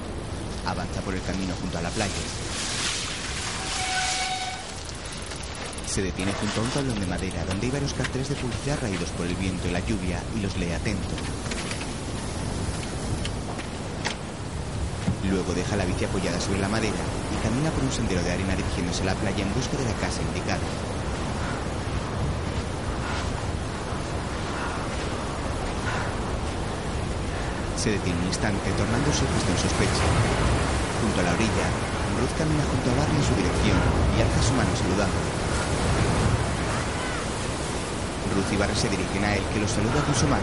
Avanza 0.67 1.01
por 1.03 1.15
el 1.15 1.23
camino 1.23 1.55
junto 1.61 1.79
a 1.79 1.83
la 1.83 1.91
playa. 1.91 2.13
Se 5.89 6.03
detiene 6.03 6.32
junto 6.34 6.61
a 6.61 6.64
un 6.64 6.70
tablón 6.70 7.01
de 7.01 7.07
madera 7.07 7.45
donde 7.47 7.66
hay 7.66 7.72
varios 7.72 7.95
carteles 7.95 8.28
de 8.28 8.36
publicidad 8.36 8.78
raídos 8.80 9.09
por 9.16 9.26
el 9.26 9.34
viento 9.34 9.66
y 9.66 9.72
la 9.72 9.80
lluvia 9.80 10.22
y 10.36 10.41
los 10.41 10.57
lee 10.57 10.70
atento. 10.70 11.09
Luego 15.28 15.55
deja 15.55 15.76
la 15.76 15.86
bici 15.86 16.05
apoyada 16.05 16.39
sobre 16.41 16.61
la 16.61 16.68
madera 16.68 17.03
y 17.32 17.43
camina 17.43 17.70
por 17.70 17.82
un 17.82 17.91
sendero 17.91 18.22
de 18.22 18.30
arena 18.30 18.55
dirigiéndose 18.55 19.03
a 19.03 19.07
la 19.07 19.14
playa 19.14 19.43
en 19.43 19.53
busca 19.55 19.76
de 19.76 19.84
la 19.86 19.95
casa 19.95 20.20
indicada. 20.22 20.62
Se 27.76 27.91
detiene 27.91 28.20
un 28.20 28.26
instante, 28.28 28.70
tornando 28.76 29.11
su 29.11 29.24
gesto 29.24 29.51
en 29.51 29.59
sospecha. 29.59 30.07
Junto 31.01 31.20
a 31.20 31.24
la 31.24 31.32
orilla, 31.32 31.66
Ruth 32.20 32.36
camina 32.36 32.62
junto 32.70 32.91
a 32.93 32.95
Barry 33.03 33.16
en 33.16 33.24
su 33.24 33.34
dirección 33.34 33.78
y 34.14 34.22
alza 34.22 34.43
su 34.47 34.53
mano 34.53 34.70
saludando. 34.76 35.38
Barry 38.57 38.74
se 38.74 38.89
dirigen 38.89 39.24
a 39.24 39.34
él, 39.34 39.43
que 39.53 39.61
los 39.61 39.70
saluda 39.70 40.01
con 40.05 40.14
su 40.14 40.26
mano. 40.26 40.43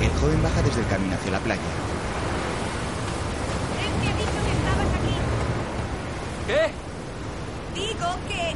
El 0.00 0.10
joven 0.20 0.42
baja 0.42 0.62
desde 0.62 0.80
el 0.80 0.86
camino 0.86 1.14
hacia 1.14 1.32
la 1.32 1.38
playa. 1.40 1.62
¿Qué? 6.46 6.70
Digo 7.74 8.06
que... 8.28 8.54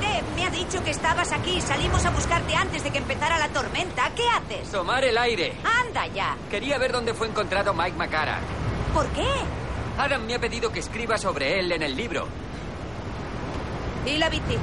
Deb 0.00 0.24
me 0.34 0.46
ha 0.46 0.50
dicho 0.50 0.82
que 0.82 0.90
estabas 0.90 1.32
aquí. 1.32 1.60
Salimos 1.60 2.04
a 2.04 2.10
buscarte 2.10 2.54
antes 2.56 2.82
de 2.82 2.90
que 2.90 2.98
empezara 2.98 3.38
la 3.38 3.48
tormenta. 3.48 4.10
¿Qué 4.16 4.28
haces? 4.28 4.70
Tomar 4.70 5.04
el 5.04 5.18
aire. 5.18 5.54
Anda 5.86 6.06
ya. 6.06 6.36
Quería 6.50 6.78
ver 6.78 6.92
dónde 6.92 7.14
fue 7.14 7.28
encontrado 7.28 7.74
Mike 7.74 7.96
McCara. 7.96 8.38
¿Por 8.94 9.06
qué? 9.08 9.28
Adam 9.98 10.24
me 10.24 10.34
ha 10.34 10.38
pedido 10.38 10.72
que 10.72 10.80
escriba 10.80 11.18
sobre 11.18 11.58
él 11.58 11.72
en 11.72 11.82
el 11.82 11.96
libro. 11.96 12.26
¿Y 14.06 14.16
la 14.18 14.28
bici? 14.28 14.58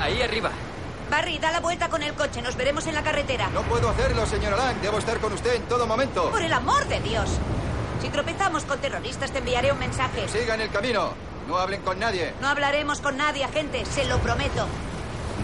Ahí 0.00 0.22
arriba. 0.22 0.50
Barry, 1.10 1.38
da 1.38 1.50
la 1.50 1.60
vuelta 1.60 1.88
con 1.88 2.02
el 2.02 2.14
coche. 2.14 2.42
Nos 2.42 2.56
veremos 2.56 2.86
en 2.86 2.94
la 2.94 3.02
carretera. 3.02 3.48
No 3.48 3.62
puedo 3.62 3.88
hacerlo, 3.88 4.26
señora 4.26 4.56
Lang. 4.56 4.80
Debo 4.80 4.98
estar 4.98 5.18
con 5.18 5.32
usted 5.32 5.54
en 5.54 5.62
todo 5.62 5.86
momento. 5.86 6.30
Por 6.30 6.42
el 6.42 6.52
amor 6.52 6.86
de 6.86 7.00
Dios. 7.00 7.30
Si 8.00 8.08
tropezamos 8.10 8.64
con 8.64 8.78
terroristas, 8.78 9.32
te 9.32 9.38
enviaré 9.38 9.72
un 9.72 9.78
mensaje. 9.78 10.28
Sigan 10.28 10.60
el 10.60 10.70
camino. 10.70 11.14
No 11.48 11.58
hablen 11.58 11.82
con 11.82 11.98
nadie. 11.98 12.34
No 12.40 12.48
hablaremos 12.48 13.00
con 13.00 13.16
nadie, 13.16 13.44
agente. 13.44 13.84
Se 13.86 14.04
lo 14.04 14.18
prometo. 14.18 14.66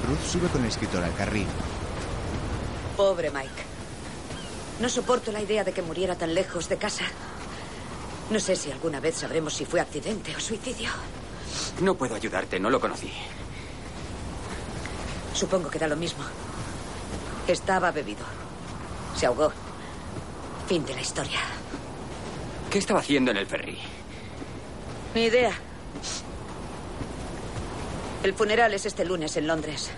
Ruth 0.07 0.25
sube 0.31 0.49
con 0.49 0.61
el 0.63 0.69
escritor 0.69 1.03
al 1.03 1.15
carril. 1.15 1.47
Pobre 2.97 3.31
Mike. 3.31 3.65
No 4.81 4.89
soporto 4.89 5.33
la 5.33 5.41
idea 5.41 5.65
de 5.65 5.73
que 5.73 5.83
muriera 5.83 6.15
tan 6.15 6.35
lejos 6.35 6.69
de 6.69 6.77
casa. 6.77 7.05
No 8.31 8.41
sé 8.41 8.57
si 8.57 8.71
alguna 8.71 9.01
vez 9.01 9.17
sabremos 9.19 9.55
si 9.55 9.65
fue 9.65 9.81
accidente 9.81 10.35
o 10.35 10.41
suicidio. 10.41 10.91
No 11.81 11.95
puedo 11.95 12.15
ayudarte, 12.15 12.59
no 12.59 12.71
lo 12.71 12.81
conocí. 12.81 13.13
Supongo 15.35 15.69
que 15.69 15.79
da 15.79 15.89
lo 15.89 15.97
mismo. 15.97 16.25
Estaba 17.47 17.91
bebido. 17.91 18.25
Se 19.17 19.27
ahogó. 19.27 19.53
Fin 20.67 20.85
de 20.87 20.95
la 20.95 21.01
historia. 21.03 21.41
¿Qué 22.71 22.79
estaba 22.79 23.01
haciendo 23.01 23.31
en 23.31 23.37
el 23.37 23.47
ferry? 23.47 23.79
Ni 25.15 25.25
idea. 25.25 25.53
El 28.23 28.33
funeral 28.35 28.73
es 28.73 28.87
este 28.87 29.05
lunes 29.05 29.37
en 29.37 29.47
Londres. 29.47 29.91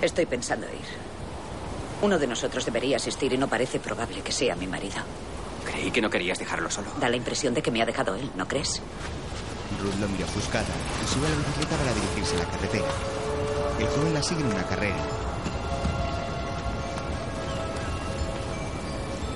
Estoy 0.00 0.26
pensando 0.26 0.66
ir. 0.68 1.10
Uno 2.02 2.18
de 2.18 2.26
nosotros 2.26 2.64
debería 2.64 2.96
asistir 2.96 3.32
y 3.32 3.36
no 3.36 3.48
parece 3.48 3.80
probable 3.80 4.22
que 4.22 4.32
sea 4.32 4.54
mi 4.54 4.66
marido. 4.66 4.98
Creí 5.70 5.90
que 5.90 6.00
no 6.00 6.10
querías 6.10 6.38
dejarlo 6.38 6.70
solo. 6.70 6.88
Da 7.00 7.08
la 7.08 7.16
impresión 7.16 7.54
de 7.54 7.62
que 7.62 7.70
me 7.70 7.82
ha 7.82 7.86
dejado 7.86 8.14
él, 8.14 8.30
¿no 8.36 8.46
crees? 8.46 8.82
Ruth 9.80 9.94
lo 10.00 10.08
mira 10.08 10.24
ofuscada 10.24 10.66
y 11.02 11.08
sube 11.08 11.26
a 11.26 11.30
la 11.30 11.36
bicicleta 11.36 11.76
para 11.76 11.94
dirigirse 11.94 12.36
a 12.36 12.38
la 12.40 12.50
carretera. 12.50 12.88
El 13.78 13.86
joven 13.86 14.14
la 14.14 14.22
sigue 14.22 14.40
en 14.40 14.46
una 14.48 14.64
carrera. 14.64 14.96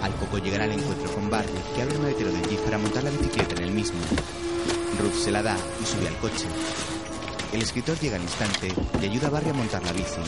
Al 0.03 0.13
poco 0.15 0.39
llegan 0.39 0.61
al 0.61 0.73
encuentro 0.73 1.11
con 1.15 1.31
Barry, 1.31 1.49
que 1.75 1.83
abre 1.83 1.95
el 1.95 2.01
maletero 2.01 2.31
del 2.31 2.47
jeep 2.49 2.61
para 2.61 2.77
montar 2.77 3.05
la 3.05 3.11
bicicleta 3.11 3.55
en 3.55 3.63
el 3.63 3.71
mismo. 3.71 4.01
Ruth 5.01 5.15
se 5.15 5.31
la 5.31 5.43
da 5.43 5.57
y 5.81 5.87
sube 5.87 6.09
al 6.09 6.17
coche. 6.19 6.47
El 7.53 7.63
escritor 7.63 7.99
llega 8.01 8.17
al 8.17 8.23
instante 8.23 8.69
y 9.01 9.05
ayuda 9.07 9.29
a 9.29 9.31
Barry 9.31 9.51
a 9.51 9.55
montar 9.55 9.83
la 9.85 9.93
bici. 9.93 10.21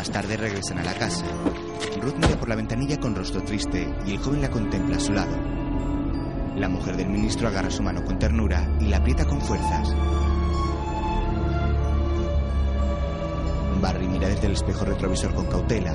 Más 0.00 0.10
tarde 0.10 0.38
regresan 0.38 0.78
a 0.78 0.82
la 0.82 0.94
casa. 0.94 1.26
Ruth 2.00 2.14
mira 2.16 2.40
por 2.40 2.48
la 2.48 2.54
ventanilla 2.54 2.98
con 2.98 3.14
rostro 3.14 3.42
triste 3.42 3.86
y 4.06 4.12
el 4.12 4.18
joven 4.18 4.40
la 4.40 4.50
contempla 4.50 4.96
a 4.96 4.98
su 4.98 5.12
lado. 5.12 5.36
La 6.56 6.70
mujer 6.70 6.96
del 6.96 7.10
ministro 7.10 7.48
agarra 7.48 7.70
su 7.70 7.82
mano 7.82 8.02
con 8.02 8.18
ternura 8.18 8.66
y 8.80 8.86
la 8.86 8.96
aprieta 8.96 9.26
con 9.26 9.42
fuerzas. 9.42 9.94
Barry 13.82 14.08
mira 14.08 14.28
desde 14.28 14.46
el 14.46 14.54
espejo 14.54 14.86
retrovisor 14.86 15.34
con 15.34 15.44
cautela. 15.48 15.94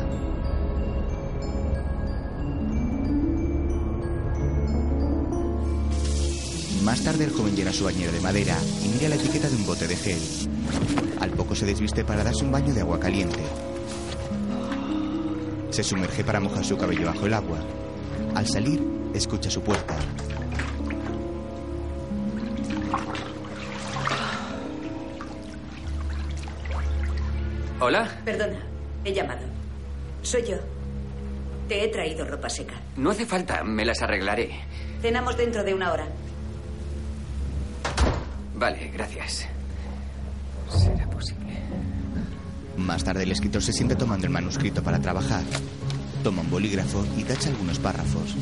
Más 6.84 7.01
tarde 7.03 7.24
el 7.24 7.32
joven 7.32 7.56
llena 7.56 7.74
su 7.74 7.86
bañera 7.86 8.12
de 8.12 8.22
madera 8.22 8.56
y 8.84 8.88
mira 8.89 9.10
la 9.10 9.16
etiqueta 9.16 9.49
de 9.49 9.56
un 9.56 9.66
bote 9.66 9.88
de 9.88 9.95
gel. 9.95 10.22
Al 11.22 11.32
poco 11.32 11.56
se 11.56 11.66
desviste 11.66 12.06
para 12.06 12.24
darse 12.24 12.45
un 12.45 12.51
baño 12.51 12.72
de 12.72 12.82
agua 12.82 12.99
caliente. 12.99 13.41
Se 15.76 15.84
sumerge 15.84 16.23
para 16.23 16.39
mojar 16.39 16.63
su 16.63 16.78
cabello 16.78 17.07
bajo 17.07 17.26
el 17.26 17.34
agua. 17.34 17.57
Al 18.34 18.47
salir, 18.47 18.82
escucha 19.13 19.49
su 19.49 19.61
puerta. 19.61 19.93
¿Hola? 27.82 28.09
Perdona, 28.23 28.57
he 29.03 29.13
llamado. 29.13 29.41
Soy 30.21 30.43
yo. 30.43 30.55
Te 31.67 31.84
he 31.84 31.89
traído 31.89 32.26
ropa 32.26 32.47
seca. 32.47 32.76
No 32.95 33.09
hace 33.09 33.26
falta, 33.26 33.61
me 33.65 33.84
las 33.84 34.01
arreglaré. 34.01 34.51
Cenamos 35.01 35.36
dentro 35.36 35.65
de 35.65 35.73
una 35.73 35.91
hora. 35.91 36.07
Vale, 38.53 38.91
gracias. 38.93 39.14
Más 42.86 43.03
tarde 43.03 43.23
el 43.23 43.31
escritor 43.31 43.63
se 43.63 43.73
siente 43.73 43.95
tomando 43.95 44.27
el 44.27 44.31
manuscrito 44.31 44.83
para 44.83 44.99
trabajar. 44.99 45.43
Toma 46.23 46.41
un 46.41 46.51
bolígrafo 46.51 47.03
y 47.17 47.23
tacha 47.23 47.49
algunos 47.49 47.79
párrafos. 47.79 48.36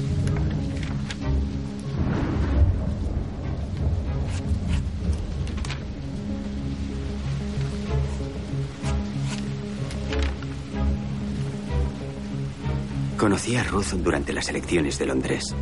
Conocí 13.18 13.56
a 13.56 13.64
Ruth 13.64 13.94
durante 14.04 14.34
las 14.34 14.50
elecciones 14.50 15.00
de 15.00 15.06
Londres. 15.06 15.56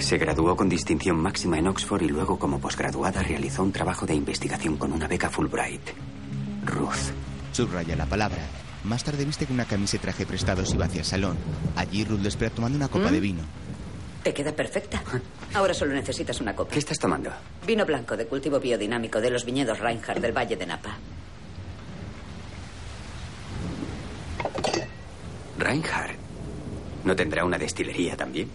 Se 0.00 0.18
graduó 0.18 0.56
con 0.56 0.68
distinción 0.68 1.16
máxima 1.16 1.58
en 1.58 1.68
Oxford 1.68 2.02
y 2.02 2.08
luego 2.08 2.40
como 2.40 2.58
posgraduada 2.58 3.22
realizó 3.22 3.62
un 3.62 3.70
trabajo 3.70 4.04
de 4.04 4.14
investigación 4.14 4.76
con 4.76 4.92
una 4.92 5.06
beca 5.06 5.30
Fulbright. 5.30 5.82
Ruth. 6.64 7.25
Subraya 7.56 7.96
la 7.96 8.04
palabra. 8.04 8.42
Más 8.84 9.02
tarde 9.02 9.24
viste 9.24 9.46
con 9.46 9.54
una 9.54 9.64
camisa 9.64 9.96
y 9.96 9.98
traje 9.98 10.26
prestados 10.26 10.74
y 10.74 10.76
va 10.76 10.84
hacia 10.84 10.98
el 10.98 11.06
salón. 11.06 11.38
Allí 11.74 12.04
Ruth 12.04 12.20
le 12.20 12.28
espera 12.28 12.50
tomando 12.54 12.76
una 12.76 12.88
copa 12.88 13.08
¿Mm? 13.08 13.12
de 13.12 13.20
vino. 13.20 13.42
Te 14.22 14.34
queda 14.34 14.52
perfecta. 14.52 15.02
Ahora 15.54 15.72
solo 15.72 15.94
necesitas 15.94 16.38
una 16.42 16.54
copa. 16.54 16.72
¿Qué 16.72 16.80
estás 16.80 16.98
tomando? 16.98 17.30
Vino 17.66 17.86
blanco 17.86 18.14
de 18.14 18.26
cultivo 18.26 18.60
biodinámico 18.60 19.22
de 19.22 19.30
los 19.30 19.46
viñedos 19.46 19.78
Reinhardt 19.78 20.20
del 20.20 20.36
Valle 20.36 20.54
de 20.54 20.66
Napa. 20.66 20.98
Reinhardt. 25.58 26.18
¿No 27.04 27.16
tendrá 27.16 27.42
una 27.42 27.56
destilería 27.56 28.18
también? 28.18 28.50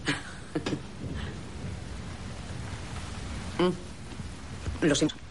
Lo 4.80 4.94
siento. 4.94 5.21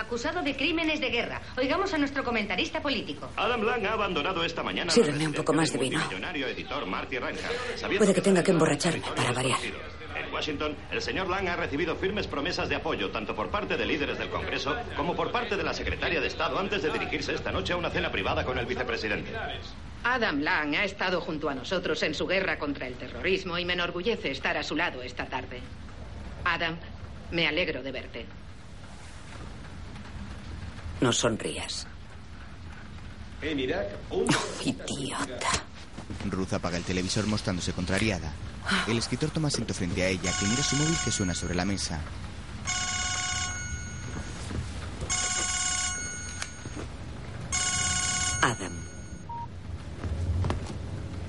Acusado 0.00 0.40
de 0.40 0.56
crímenes 0.56 0.98
de 0.98 1.10
guerra. 1.10 1.42
Oigamos 1.58 1.92
a 1.92 1.98
nuestro 1.98 2.24
comentarista 2.24 2.80
político. 2.80 3.28
Adam 3.36 3.62
Lang 3.62 3.84
ha 3.84 3.92
abandonado 3.92 4.42
esta 4.42 4.62
mañana. 4.62 4.90
Sírveme 4.90 5.26
un 5.26 5.34
poco 5.34 5.52
más 5.52 5.70
de 5.70 5.78
vino. 5.78 6.00
Editor 6.34 6.86
Marty 6.86 7.18
Puede 7.98 8.14
que 8.14 8.22
tenga 8.22 8.42
que 8.42 8.50
emborracharme 8.50 9.02
para 9.14 9.30
variar. 9.32 9.58
En 10.16 10.32
Washington, 10.32 10.74
el 10.90 11.02
señor 11.02 11.28
Lang 11.28 11.46
ha 11.48 11.56
recibido 11.56 11.94
firmes 11.96 12.26
promesas 12.26 12.70
de 12.70 12.76
apoyo 12.76 13.10
tanto 13.10 13.34
por 13.36 13.50
parte 13.50 13.76
de 13.76 13.84
líderes 13.84 14.18
del 14.18 14.30
Congreso 14.30 14.74
como 14.96 15.14
por 15.14 15.30
parte 15.30 15.54
de 15.54 15.62
la 15.62 15.74
secretaria 15.74 16.18
de 16.18 16.28
Estado 16.28 16.58
antes 16.58 16.82
de 16.82 16.90
dirigirse 16.90 17.34
esta 17.34 17.52
noche 17.52 17.74
a 17.74 17.76
una 17.76 17.90
cena 17.90 18.10
privada 18.10 18.42
con 18.42 18.58
el 18.58 18.64
vicepresidente. 18.64 19.32
Adam 20.02 20.40
Lang 20.40 20.76
ha 20.76 20.84
estado 20.84 21.20
junto 21.20 21.50
a 21.50 21.54
nosotros 21.54 22.02
en 22.04 22.14
su 22.14 22.26
guerra 22.26 22.58
contra 22.58 22.86
el 22.86 22.94
terrorismo 22.94 23.58
y 23.58 23.66
me 23.66 23.74
enorgullece 23.74 24.30
estar 24.30 24.56
a 24.56 24.62
su 24.62 24.76
lado 24.76 25.02
esta 25.02 25.26
tarde. 25.26 25.60
Adam, 26.44 26.78
me 27.32 27.46
alegro 27.46 27.82
de 27.82 27.92
verte. 27.92 28.39
No 31.00 31.12
sonrías. 31.12 31.86
En 33.42 33.58
Irak, 33.58 33.88
un... 34.10 34.26
Idiota. 34.64 35.50
Ruth 36.28 36.52
apaga 36.52 36.76
el 36.76 36.84
televisor 36.84 37.26
mostrándose 37.26 37.72
contrariada. 37.72 38.32
El 38.86 38.98
escritor 38.98 39.30
toma 39.30 39.48
asiento 39.48 39.72
frente 39.72 40.02
a 40.02 40.08
ella, 40.08 40.32
que 40.38 40.46
mira 40.46 40.62
su 40.62 40.76
móvil 40.76 40.96
que 41.02 41.10
suena 41.10 41.34
sobre 41.34 41.54
la 41.54 41.64
mesa. 41.64 42.00
Adam. 48.42 48.72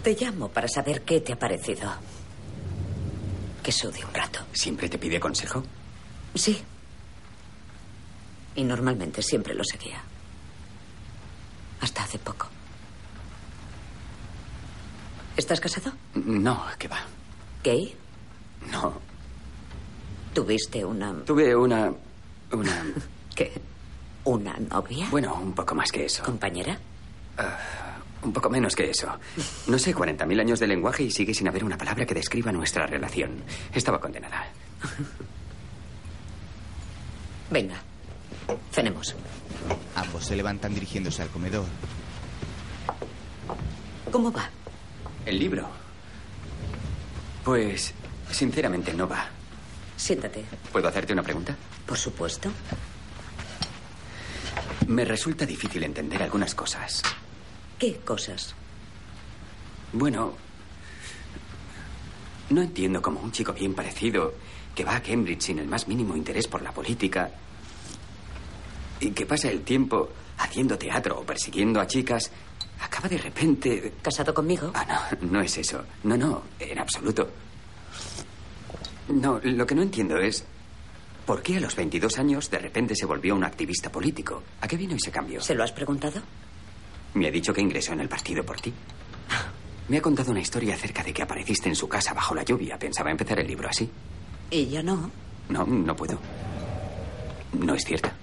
Te 0.04 0.16
llamo 0.16 0.50
para 0.50 0.68
saber 0.68 1.04
qué 1.04 1.22
te 1.22 1.34
ha 1.34 1.40
parecido. 1.40 1.90
Que 3.64 3.72
sude 3.72 4.04
un 4.04 4.14
rato. 4.14 4.40
¿Siempre 4.52 4.90
te 4.90 4.98
pide 4.98 5.20
consejo? 5.20 5.64
Sí. 6.36 6.62
Y 8.62 8.64
normalmente 8.64 9.24
siempre 9.24 9.55
lo 9.55 9.64
seguía. 9.64 9.99
Hasta 11.80 12.03
hace 12.03 12.20
poco. 12.20 12.47
¿Estás 15.36 15.59
casado? 15.59 15.91
No, 16.14 16.64
¿qué 16.78 16.88
va? 16.88 16.99
¿Gay? 17.64 17.95
No. 18.72 19.01
¿Tuviste 20.36 20.86
una... 20.86 21.12
Tuve 21.26 21.55
una... 21.55 21.91
una... 22.51 22.86
¿Qué? 23.36 23.51
¿Una 24.26 24.55
novia? 24.70 25.07
Bueno, 25.09 25.34
un 25.34 25.53
poco 25.53 25.74
más 25.74 25.91
que 25.91 26.05
eso. 26.05 26.22
¿Compañera? 26.22 26.78
Ah, 27.39 27.57
un 28.22 28.32
poco 28.32 28.47
menos 28.51 28.76
que 28.76 28.91
eso. 28.91 29.07
No 29.66 29.80
sé, 29.80 29.95
40.000 29.95 30.39
años 30.39 30.59
de 30.59 30.68
lenguaje 30.68 31.01
y 31.01 31.09
sigue 31.09 31.34
sin 31.34 31.47
haber 31.47 31.64
una 31.64 31.80
palabra 31.80 32.05
que 32.05 32.14
describa 32.14 32.51
nuestra 32.51 32.86
relación. 32.86 33.41
Estaba 33.74 33.99
condenada. 33.99 34.45
Venga. 37.49 37.82
Cenemos. 38.72 39.16
Ambos 39.95 40.26
se 40.26 40.36
levantan 40.36 40.74
dirigiéndose 40.74 41.22
al 41.22 41.30
comedor. 41.30 41.66
¿Cómo 44.12 44.32
va? 44.32 44.49
¿El 45.26 45.39
libro? 45.39 45.68
Pues, 47.43 47.93
sinceramente, 48.30 48.93
no 48.93 49.08
va. 49.08 49.28
Siéntate. 49.97 50.43
¿Puedo 50.72 50.88
hacerte 50.88 51.14
una 51.14 51.24
pregunta? 51.24 51.56
Por 51.86 51.97
supuesto. 51.97 52.52
Me 54.88 55.06
resulta 55.06 55.45
difícil 55.45 55.84
entender 55.84 56.22
algunas 56.24 56.56
cosas. 56.56 57.02
¿Qué 57.78 57.97
cosas? 57.97 58.54
Bueno, 59.93 60.34
no 62.49 62.62
entiendo 62.62 63.02
cómo 63.02 63.20
un 63.20 63.32
chico 63.32 63.54
bien 63.54 63.74
parecido, 63.74 64.34
que 64.76 64.84
va 64.84 64.95
a 64.95 65.02
Cambridge 65.02 65.41
sin 65.41 65.60
el 65.60 65.68
más 65.68 65.88
mínimo 65.88 66.16
interés 66.16 66.47
por 66.47 66.62
la 66.62 66.72
política, 66.72 67.32
y 69.02 69.12
que 69.12 69.26
pasa 69.26 69.49
el 69.49 69.62
tiempo 69.64 70.10
haciendo 70.38 70.78
teatro 70.78 71.20
o 71.20 71.24
persiguiendo 71.24 71.82
a 71.82 71.88
chicas, 71.88 72.32
acaba 72.80 73.10
de 73.10 73.18
repente... 73.18 73.93
¿Casado 74.02 74.34
conmigo? 74.34 74.72
Ah, 74.74 75.10
no, 75.22 75.32
no 75.32 75.41
es 75.41 75.58
eso. 75.58 75.84
No, 76.04 76.16
no, 76.16 76.43
en 76.60 76.80
absoluto. 76.80 77.30
No, 79.10 79.39
lo 79.43 79.66
que 79.66 79.76
no 79.76 79.82
entiendo 79.82 80.18
es 80.18 80.45
por 81.26 81.41
qué 81.41 81.58
a 81.58 81.60
los 81.60 81.76
22 81.76 82.18
años 82.20 82.49
de 82.49 82.60
repente 82.60 82.95
se 82.95 83.06
volvió 83.06 83.36
un 83.36 83.43
activista 83.43 83.91
político. 83.91 84.43
¿A 84.62 84.68
qué 84.68 84.78
vino 84.78 84.95
ese 84.95 85.12
cambio? 85.12 85.41
¿Se 85.41 85.56
lo 85.56 85.64
has 85.64 85.72
preguntado? 85.72 86.22
Me 87.16 87.28
ha 87.28 87.32
dicho 87.32 87.54
que 87.54 87.62
ingresó 87.62 87.93
en 87.93 88.02
el 88.02 88.10
partido 88.10 88.43
por 88.43 88.62
ti. 88.62 88.74
Me 89.89 89.97
ha 89.97 90.02
contado 90.02 90.32
una 90.32 90.39
historia 90.39 90.76
acerca 90.76 91.04
de 91.04 91.12
que 91.12 91.22
apareciste 91.24 91.68
en 91.68 91.76
su 91.76 91.89
casa 91.89 92.14
bajo 92.14 92.34
la 92.34 92.43
lluvia. 92.43 92.78
Pensaba 92.80 93.12
empezar 93.12 93.39
el 93.39 93.47
libro 93.47 93.68
así. 93.68 93.89
¿Y 94.49 94.68
ya 94.68 94.82
no? 94.82 95.12
No, 95.49 95.66
no 95.66 95.95
puedo. 95.95 96.18
No 97.60 97.74
es 97.76 97.84
cierta. 97.84 98.16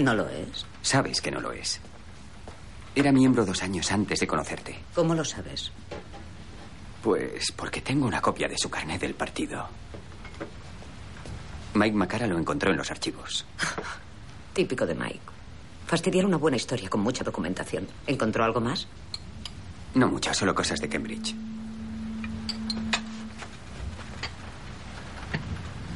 ¿No 0.00 0.14
lo 0.14 0.28
es? 0.28 0.64
Sabes 0.82 1.20
que 1.20 1.30
no 1.30 1.40
lo 1.40 1.52
es. 1.52 1.80
Era 2.94 3.12
miembro 3.12 3.44
dos 3.44 3.62
años 3.62 3.92
antes 3.92 4.18
de 4.20 4.26
conocerte. 4.26 4.78
¿Cómo 4.94 5.14
lo 5.14 5.24
sabes? 5.24 5.70
Pues 7.02 7.52
porque 7.52 7.82
tengo 7.82 8.06
una 8.06 8.20
copia 8.22 8.48
de 8.48 8.56
su 8.58 8.70
carnet 8.70 9.00
del 9.00 9.14
partido. 9.14 9.68
Mike 11.74 11.96
Macara 11.96 12.26
lo 12.26 12.38
encontró 12.38 12.70
en 12.70 12.78
los 12.78 12.90
archivos. 12.90 13.44
Típico 14.54 14.86
de 14.86 14.94
Mike. 14.94 15.20
Fastidiar 15.86 16.24
una 16.24 16.36
buena 16.38 16.56
historia 16.56 16.88
con 16.88 17.00
mucha 17.00 17.22
documentación. 17.22 17.86
¿Encontró 18.06 18.42
algo 18.44 18.60
más? 18.60 18.86
No 19.94 20.08
mucho, 20.08 20.32
solo 20.32 20.54
cosas 20.54 20.80
de 20.80 20.88
Cambridge. 20.88 21.34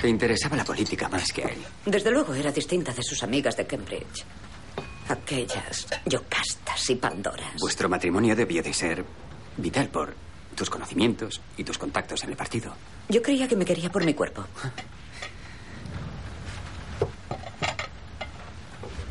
Te 0.05 0.11
interesaba 0.11 0.55
la 0.55 0.66
política 0.66 1.09
más 1.09 1.32
que 1.32 1.42
a 1.42 1.48
él. 1.48 1.64
Desde 1.86 2.11
luego 2.11 2.34
era 2.34 2.52
distinta 2.52 2.92
de 2.92 3.02
sus 3.02 3.22
amigas 3.22 3.57
de 3.57 3.66
Cambridge. 3.66 4.22
Aquellas 5.09 5.86
yocastas 6.05 6.90
y 6.90 6.96
pandoras. 6.96 7.55
Vuestro 7.59 7.88
matrimonio 7.88 8.36
debió 8.36 8.62
de 8.62 8.74
ser 8.74 9.02
vital 9.57 9.88
por 9.88 10.14
tus 10.55 10.68
conocimientos 10.68 11.40
y 11.57 11.64
tus 11.64 11.78
contactos 11.78 12.22
en 12.22 12.28
el 12.28 12.36
partido. 12.36 12.74
Yo 13.09 13.22
creía 13.22 13.48
que 13.48 13.57
me 13.57 13.64
quería 13.64 13.90
por 13.90 14.05
mi 14.05 14.12
cuerpo. 14.12 14.44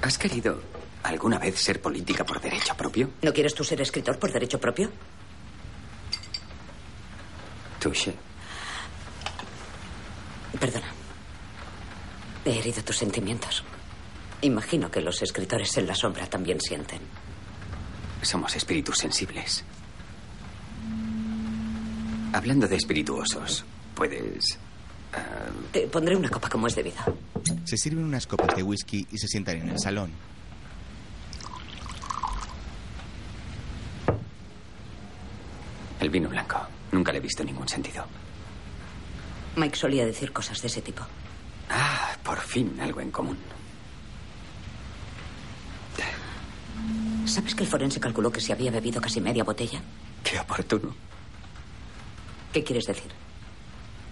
¿Has 0.04 0.20
querido 0.20 0.62
alguna 1.02 1.40
vez 1.40 1.60
ser 1.60 1.82
política 1.82 2.24
por 2.24 2.40
derecho 2.40 2.78
propio? 2.78 3.10
¿No 3.24 3.34
quieres 3.34 3.56
tú 3.56 3.64
ser 3.64 3.82
escritor 3.82 4.20
por 4.20 4.32
derecho 4.32 4.60
propio? 4.60 4.92
Touché. 7.80 8.14
Perdona. 10.60 10.88
He 12.46 12.60
herido 12.60 12.84
tus 12.84 12.98
sentimientos. 12.98 13.64
Imagino 14.42 14.92
que 14.92 15.02
los 15.02 15.22
escritores 15.22 15.76
en 15.78 15.88
la 15.88 15.96
sombra 15.96 16.28
también 16.28 16.60
sienten. 16.60 17.00
Somos 18.22 18.56
espíritus 18.56 18.98
sensibles. 18.98 19.64
Hablando 22.34 22.68
de 22.68 22.76
espirituosos, 22.76 23.64
puedes... 23.96 24.58
ah, 25.14 25.20
Te 25.72 25.88
pondré 25.88 26.16
una 26.16 26.30
copa 26.30 26.50
como 26.50 26.68
es 26.68 26.76
debido. 26.76 26.98
Se 27.64 27.78
sirven 27.78 28.04
unas 28.06 28.28
copas 28.28 28.56
de 28.56 28.64
whisky 28.64 29.08
y 29.12 29.18
se 29.18 29.28
sientan 29.28 29.58
en 29.58 29.70
el 29.70 29.80
salón. 29.80 30.12
el 36.00 36.10
vino 36.10 36.30
blanco. 36.30 36.58
Nunca 36.92 37.12
le 37.12 37.18
he 37.20 37.22
visto 37.22 37.44
ningún 37.44 37.68
sentido. 37.68 38.06
Mike 39.56 39.78
solía 39.78 40.06
decir 40.06 40.32
cosas 40.32 40.62
de 40.62 40.68
ese 40.68 40.82
tipo. 40.82 41.04
Ah, 41.70 42.18
por 42.24 42.40
fin 42.40 42.78
algo 42.82 43.02
en 43.02 43.12
común. 43.12 43.38
¿Sabes 47.26 47.56
que 47.56 47.64
el 47.64 47.70
forense 47.70 48.00
calculó 48.00 48.32
que 48.32 48.42
se 48.42 48.52
había 48.52 48.72
bebido 48.72 49.00
casi 49.00 49.22
media 49.22 49.44
botella? 49.44 49.82
Qué 50.24 50.40
oportuno. 50.40 50.94
¿Qué 52.52 52.64
quieres 52.64 52.86
decir? 52.86 53.12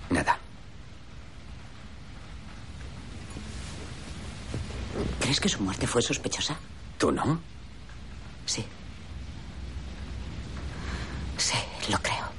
Nada. 0.10 0.38
¿Crees 5.20 5.40
que 5.40 5.50
su 5.50 5.62
muerte 5.62 5.88
fue 5.88 6.02
sospechosa? 6.02 6.58
¿Tú 6.98 7.12
no? 7.12 7.40
Sí. 8.46 8.66
Sí, 11.38 11.58
lo 11.90 11.98
creo. 12.00 12.31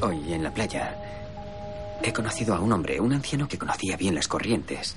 Hoy 0.00 0.32
en 0.32 0.42
la 0.42 0.52
playa 0.52 0.94
he 2.02 2.12
conocido 2.12 2.54
a 2.54 2.60
un 2.60 2.72
hombre, 2.72 3.00
un 3.00 3.12
anciano 3.14 3.48
que 3.48 3.58
conocía 3.58 3.96
bien 3.96 4.14
las 4.14 4.28
corrientes. 4.28 4.94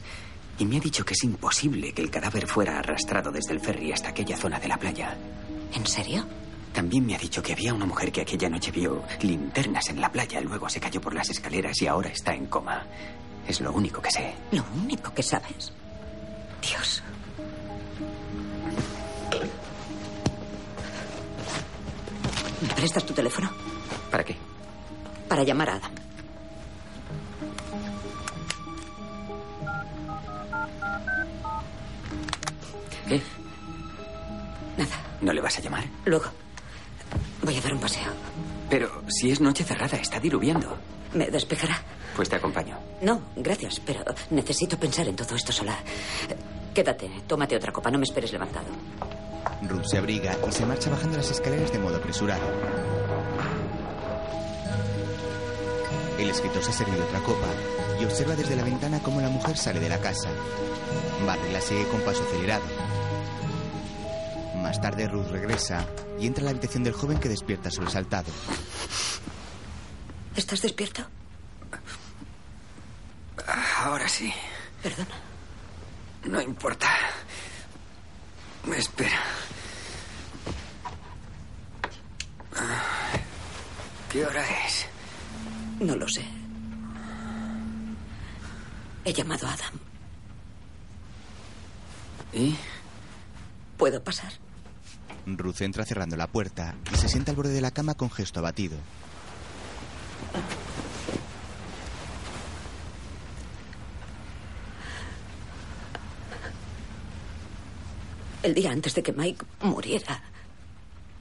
Y 0.57 0.65
me 0.65 0.77
ha 0.77 0.79
dicho 0.81 1.05
que 1.05 1.13
es 1.13 1.23
imposible 1.23 1.93
que 1.93 2.01
el 2.01 2.11
cadáver 2.11 2.45
fuera 2.47 2.79
arrastrado 2.79 3.31
desde 3.31 3.53
el 3.53 3.61
ferry 3.61 3.93
hasta 3.93 4.09
aquella 4.09 4.35
zona 4.35 4.59
de 4.59 4.67
la 4.67 4.77
playa. 4.77 5.15
¿En 5.73 5.85
serio? 5.87 6.25
También 6.73 7.05
me 7.05 7.15
ha 7.15 7.17
dicho 7.17 7.41
que 7.41 7.53
había 7.53 7.73
una 7.73 7.85
mujer 7.85 8.11
que 8.11 8.21
aquella 8.21 8.49
noche 8.49 8.71
vio 8.71 9.03
linternas 9.21 9.89
en 9.89 10.01
la 10.01 10.11
playa, 10.11 10.41
luego 10.41 10.67
se 10.69 10.79
cayó 10.79 10.99
por 10.99 11.13
las 11.13 11.29
escaleras 11.29 11.81
y 11.81 11.87
ahora 11.87 12.09
está 12.09 12.35
en 12.35 12.47
coma. 12.47 12.85
Es 13.47 13.61
lo 13.61 13.71
único 13.71 14.01
que 14.01 14.11
sé. 14.11 14.33
Lo 14.51 14.63
único 14.75 15.13
que 15.13 15.23
sabes. 15.23 15.71
Dios. 16.61 17.01
¿Me 22.61 22.73
prestas 22.75 23.05
tu 23.05 23.13
teléfono? 23.13 23.49
¿Para 24.11 24.23
qué? 24.23 24.48
Para 25.39 25.47
llamar 25.47 25.69
a 25.69 25.75
Adam. 25.75 25.91
¿Qué? 33.07 33.21
Nada. 34.77 34.91
¿No 35.21 35.31
le 35.31 35.39
vas 35.39 35.57
a 35.57 35.61
llamar? 35.61 35.85
Luego. 36.03 36.25
Voy 37.41 37.55
a 37.55 37.61
dar 37.61 37.73
un 37.73 37.79
paseo. 37.79 38.11
Pero 38.69 39.01
si 39.07 39.31
es 39.31 39.39
noche 39.39 39.63
cerrada, 39.63 39.95
está 39.95 40.19
diluviando. 40.19 40.77
¿Me 41.13 41.27
despejará? 41.27 41.81
Pues 42.17 42.27
te 42.27 42.35
acompaño. 42.35 42.77
No, 43.01 43.21
gracias, 43.37 43.79
pero 43.79 44.03
necesito 44.31 44.77
pensar 44.77 45.07
en 45.07 45.15
todo 45.15 45.35
esto 45.37 45.53
sola. 45.53 45.77
Quédate, 46.73 47.09
tómate 47.25 47.55
otra 47.55 47.71
copa, 47.71 47.89
no 47.89 47.97
me 47.97 48.03
esperes 48.03 48.33
levantado. 48.33 48.67
Ruth 49.69 49.85
se 49.85 49.99
abriga 49.99 50.37
y 50.45 50.51
se 50.51 50.65
marcha 50.65 50.89
bajando 50.89 51.15
las 51.15 51.31
escaleras 51.31 51.71
de 51.71 51.79
modo 51.79 51.95
apresurado. 51.95 52.98
El 56.29 56.35
escritor 56.35 56.63
se 56.63 56.69
ha 56.69 56.73
servido 56.73 57.03
otra 57.03 57.21
copa 57.21 57.47
y 57.99 58.05
observa 58.05 58.35
desde 58.35 58.55
la 58.55 58.63
ventana 58.63 59.01
cómo 59.01 59.19
la 59.19 59.29
mujer 59.29 59.57
sale 59.57 59.79
de 59.79 59.89
la 59.89 59.99
casa. 59.99 60.29
Barry 61.25 61.51
la 61.51 61.59
sigue 61.59 61.87
con 61.87 62.01
paso 62.01 62.23
acelerado. 62.23 62.61
Más 64.57 64.79
tarde 64.79 65.07
Ruth 65.07 65.31
regresa 65.31 65.87
y 66.19 66.27
entra 66.27 66.43
a 66.43 66.45
la 66.45 66.51
habitación 66.51 66.83
del 66.83 66.93
joven 66.93 67.19
que 67.19 67.29
despierta 67.29 67.71
sobresaltado. 67.71 68.31
¿Estás 70.35 70.61
despierto? 70.61 71.01
Ahora 73.79 74.07
sí. 74.07 74.31
Perdona. 74.83 75.15
No 76.25 76.39
importa. 76.39 76.89
Espera. 78.77 79.19
¿Qué 84.11 84.23
hora 84.23 84.43
es? 84.67 84.68
No 85.79 85.95
lo 85.95 86.07
sé. 86.07 86.23
He 89.05 89.13
llamado 89.13 89.47
a 89.47 89.53
Adam. 89.53 89.79
¿Y? 92.33 92.55
¿Puedo 93.77 94.03
pasar? 94.03 94.33
Ruth 95.25 95.61
entra 95.61 95.85
cerrando 95.85 96.15
la 96.17 96.27
puerta 96.27 96.75
y 96.93 96.97
se 96.97 97.07
sienta 97.07 97.31
al 97.31 97.37
borde 97.37 97.53
de 97.53 97.61
la 97.61 97.71
cama 97.71 97.93
con 97.93 98.11
gesto 98.11 98.39
abatido. 98.39 98.77
El 108.43 108.53
día 108.53 108.71
antes 108.71 108.95
de 108.95 109.03
que 109.03 109.11
Mike 109.11 109.45
muriera, 109.61 110.23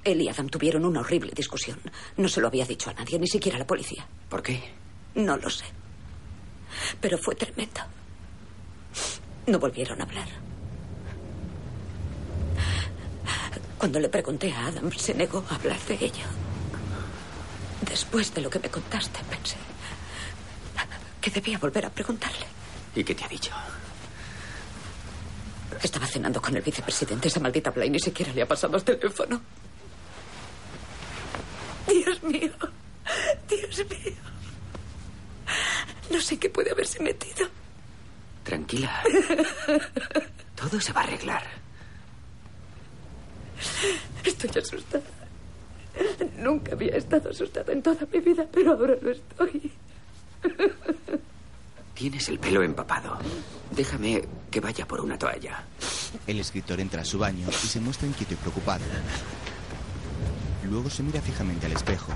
él 0.08 0.22
y 0.22 0.28
Adam 0.28 0.48
tuvieron 0.48 0.84
una 0.84 1.00
horrible 1.00 1.32
discusión. 1.34 1.78
No 2.16 2.28
se 2.28 2.40
lo 2.40 2.48
había 2.48 2.64
dicho 2.66 2.90
a 2.90 2.94
nadie, 2.94 3.18
ni 3.18 3.28
siquiera 3.28 3.56
a 3.56 3.60
la 3.60 3.66
policía. 3.66 4.06
¿Por 4.28 4.42
qué? 4.42 4.72
No 5.14 5.36
lo 5.36 5.50
sé. 5.50 5.64
Pero 7.00 7.18
fue 7.18 7.34
tremendo. 7.34 7.80
No 9.46 9.58
volvieron 9.58 10.00
a 10.00 10.04
hablar. 10.04 10.28
Cuando 13.78 14.00
le 14.00 14.08
pregunté 14.08 14.52
a 14.52 14.66
Adam, 14.66 14.90
se 14.92 15.14
negó 15.14 15.44
a 15.48 15.54
hablar 15.54 15.78
de 15.86 15.94
ello. 15.94 16.26
Después 17.88 18.34
de 18.34 18.40
lo 18.40 18.50
que 18.50 18.58
me 18.58 18.68
contaste, 18.68 19.20
pensé 19.30 19.56
que 21.20 21.30
debía 21.30 21.58
volver 21.58 21.86
a 21.86 21.90
preguntarle. 21.90 22.46
¿Y 22.94 23.04
qué 23.04 23.14
te 23.14 23.24
ha 23.24 23.28
dicho? 23.28 23.52
Estaba 25.82 26.06
cenando 26.06 26.40
con 26.40 26.56
el 26.56 26.62
vicepresidente. 26.62 27.28
Esa 27.28 27.40
maldita 27.40 27.70
Blaine 27.70 27.92
ni 27.92 28.00
siquiera 28.00 28.32
le 28.32 28.42
ha 28.42 28.48
pasado 28.48 28.76
el 28.76 28.84
teléfono. 28.84 29.40
Dios 31.88 32.22
mío. 32.22 32.52
Dios 33.48 33.84
mío. 33.90 34.16
No 36.10 36.20
sé 36.20 36.38
qué 36.38 36.50
puede 36.50 36.70
haberse 36.70 37.02
metido. 37.02 37.48
Tranquila. 38.44 39.02
Todo 40.54 40.80
se 40.80 40.92
va 40.92 41.00
a 41.00 41.04
arreglar. 41.04 41.44
Estoy 44.24 44.50
asustada. 44.62 45.04
Nunca 46.36 46.72
había 46.72 46.96
estado 46.96 47.30
asustada 47.30 47.72
en 47.72 47.82
toda 47.82 48.06
mi 48.12 48.20
vida, 48.20 48.46
pero 48.52 48.72
ahora 48.72 48.94
lo 49.00 49.10
estoy. 49.10 49.72
Tienes 51.94 52.28
el 52.28 52.38
pelo 52.38 52.62
empapado. 52.62 53.18
Déjame 53.72 54.22
que 54.50 54.60
vaya 54.60 54.86
por 54.86 55.00
una 55.00 55.18
toalla. 55.18 55.64
El 56.26 56.38
escritor 56.38 56.78
entra 56.80 57.02
a 57.02 57.04
su 57.04 57.18
baño 57.18 57.48
y 57.50 57.66
se 57.66 57.80
muestra 57.80 58.06
inquieto 58.06 58.34
y 58.34 58.36
preocupado. 58.36 58.84
Luego 60.70 60.90
se 60.90 61.02
mira 61.02 61.20
fijamente 61.20 61.66
al 61.66 61.72
espejo. 61.72 62.12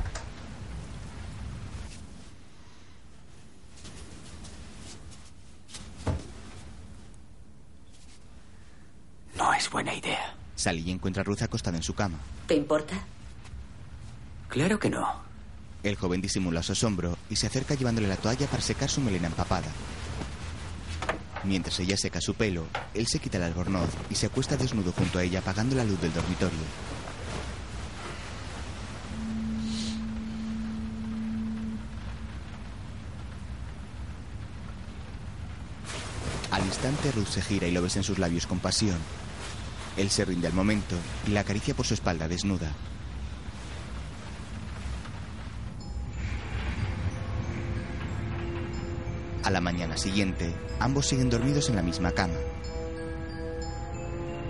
No 9.36 9.55
es 9.55 9.70
buena 9.70 9.94
idea. 9.94 10.34
Sale 10.55 10.80
y 10.80 10.90
encuentra 10.90 11.22
a 11.22 11.24
Ruth 11.24 11.42
acostada 11.42 11.76
en 11.76 11.82
su 11.82 11.94
cama. 11.94 12.18
¿Te 12.46 12.55
importa? 12.55 12.94
Claro 14.48 14.78
que 14.78 14.90
no. 14.90 15.22
El 15.82 15.96
joven 15.96 16.20
disimula 16.20 16.62
su 16.62 16.72
asombro 16.72 17.16
y 17.30 17.36
se 17.36 17.46
acerca 17.46 17.74
llevándole 17.74 18.07
la 18.07 18.16
toalla 18.16 18.46
para 18.46 18.62
secar 18.62 18.88
su 18.90 19.00
melena 19.00 19.28
empapada. 19.28 19.68
Mientras 21.44 21.80
ella 21.80 21.96
seca 21.96 22.20
su 22.20 22.34
pelo, 22.34 22.66
él 22.94 23.07
se 23.09 23.18
quita 23.18 23.38
el 23.38 23.44
albornoz 23.44 23.88
y 24.11 24.14
se 24.14 24.26
acuesta 24.26 24.57
desnudo 24.57 24.92
junto 24.92 25.18
a 25.18 25.24
ella 25.24 25.40
apagando 25.40 25.74
la 25.74 25.84
luz 25.84 26.00
del 26.00 26.12
dormitorio. 26.12 26.59
Al 36.53 36.66
instante 36.66 37.11
Ruth 37.12 37.28
se 37.28 37.40
gira 37.40 37.66
y 37.66 37.70
lo 37.72 37.80
besa 37.80 37.98
en 37.98 38.05
sus 38.05 38.18
labios 38.18 38.46
con 38.46 38.59
pasión. 38.59 38.98
Él 39.96 40.11
se 40.11 40.26
rinde 40.26 40.46
al 40.46 40.53
momento 40.53 40.96
y 41.26 41.30
la 41.30 41.40
acaricia 41.40 41.74
por 41.74 41.86
su 41.86 41.94
espalda 41.94 42.28
desnuda. 42.28 42.70
A 49.42 49.50
la 49.50 49.62
mañana 49.62 49.96
siguiente, 49.96 50.55
ambos 50.78 51.07
siguen 51.07 51.30
dormidos 51.30 51.70
en 51.70 51.76
la 51.76 51.82
misma 51.82 52.12
cama. 52.12 52.36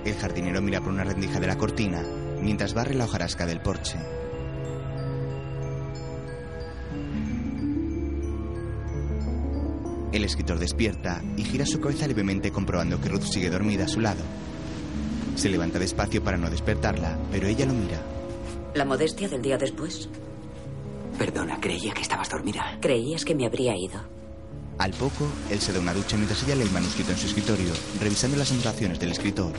El 0.05 0.17
jardinero 0.17 0.61
mira 0.61 0.81
por 0.81 0.93
una 0.93 1.05
rendija 1.05 1.39
de 1.39 1.47
la 1.47 1.57
cortina 1.57 2.03
mientras 2.41 2.75
barre 2.75 2.95
la 2.95 3.05
hojarasca 3.05 3.47
del 3.47 3.61
porche. 3.61 3.99
El 10.13 10.25
escritor 10.25 10.59
despierta 10.59 11.23
y 11.39 11.43
gira 11.43 11.65
su 11.65 11.81
cabeza 11.81 12.07
levemente 12.07 12.53
comprobando 12.53 13.01
que 13.01 13.09
Ruth 13.09 13.23
sigue 13.23 13.49
dormida 13.49 13.87
a 13.87 13.89
su 13.89 13.99
lado. 14.01 14.21
Se 15.37 15.49
levanta 15.49 15.79
despacio 15.79 16.23
para 16.23 16.37
no 16.37 16.51
despertarla, 16.51 17.19
pero 17.31 17.49
ella 17.49 17.65
lo 17.65 17.73
mira. 17.73 17.99
¿La 18.75 18.85
modestia 18.85 19.29
del 19.29 19.41
día 19.41 19.57
después? 19.57 20.11
Perdona, 21.19 21.59
creía 21.61 21.95
que 21.95 22.03
estabas 22.03 22.29
dormida. 22.29 22.79
Creías 22.81 23.25
que 23.25 23.35
me 23.35 23.47
habría 23.47 23.75
ido. 23.75 24.01
Al 24.79 24.93
poco, 24.93 25.27
él 25.51 25.61
se 25.61 25.73
da 25.73 25.81
una 25.81 25.95
ducha 25.95 26.17
mientras 26.17 26.43
ella 26.43 26.57
lee 26.57 26.63
el 26.63 26.71
manuscrito 26.71 27.13
en 27.13 27.19
su 27.19 27.27
escritorio, 27.29 27.73
revisando 28.01 28.37
las 28.37 28.51
anotaciones 28.53 28.99
del 28.99 29.13
escritor. 29.13 29.53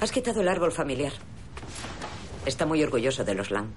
Has 0.00 0.12
quitado 0.12 0.40
el 0.40 0.48
árbol 0.48 0.72
familiar. 0.72 1.12
Está 2.46 2.64
muy 2.66 2.82
orgulloso 2.82 3.24
de 3.24 3.34
los 3.34 3.50
Lang. 3.50 3.68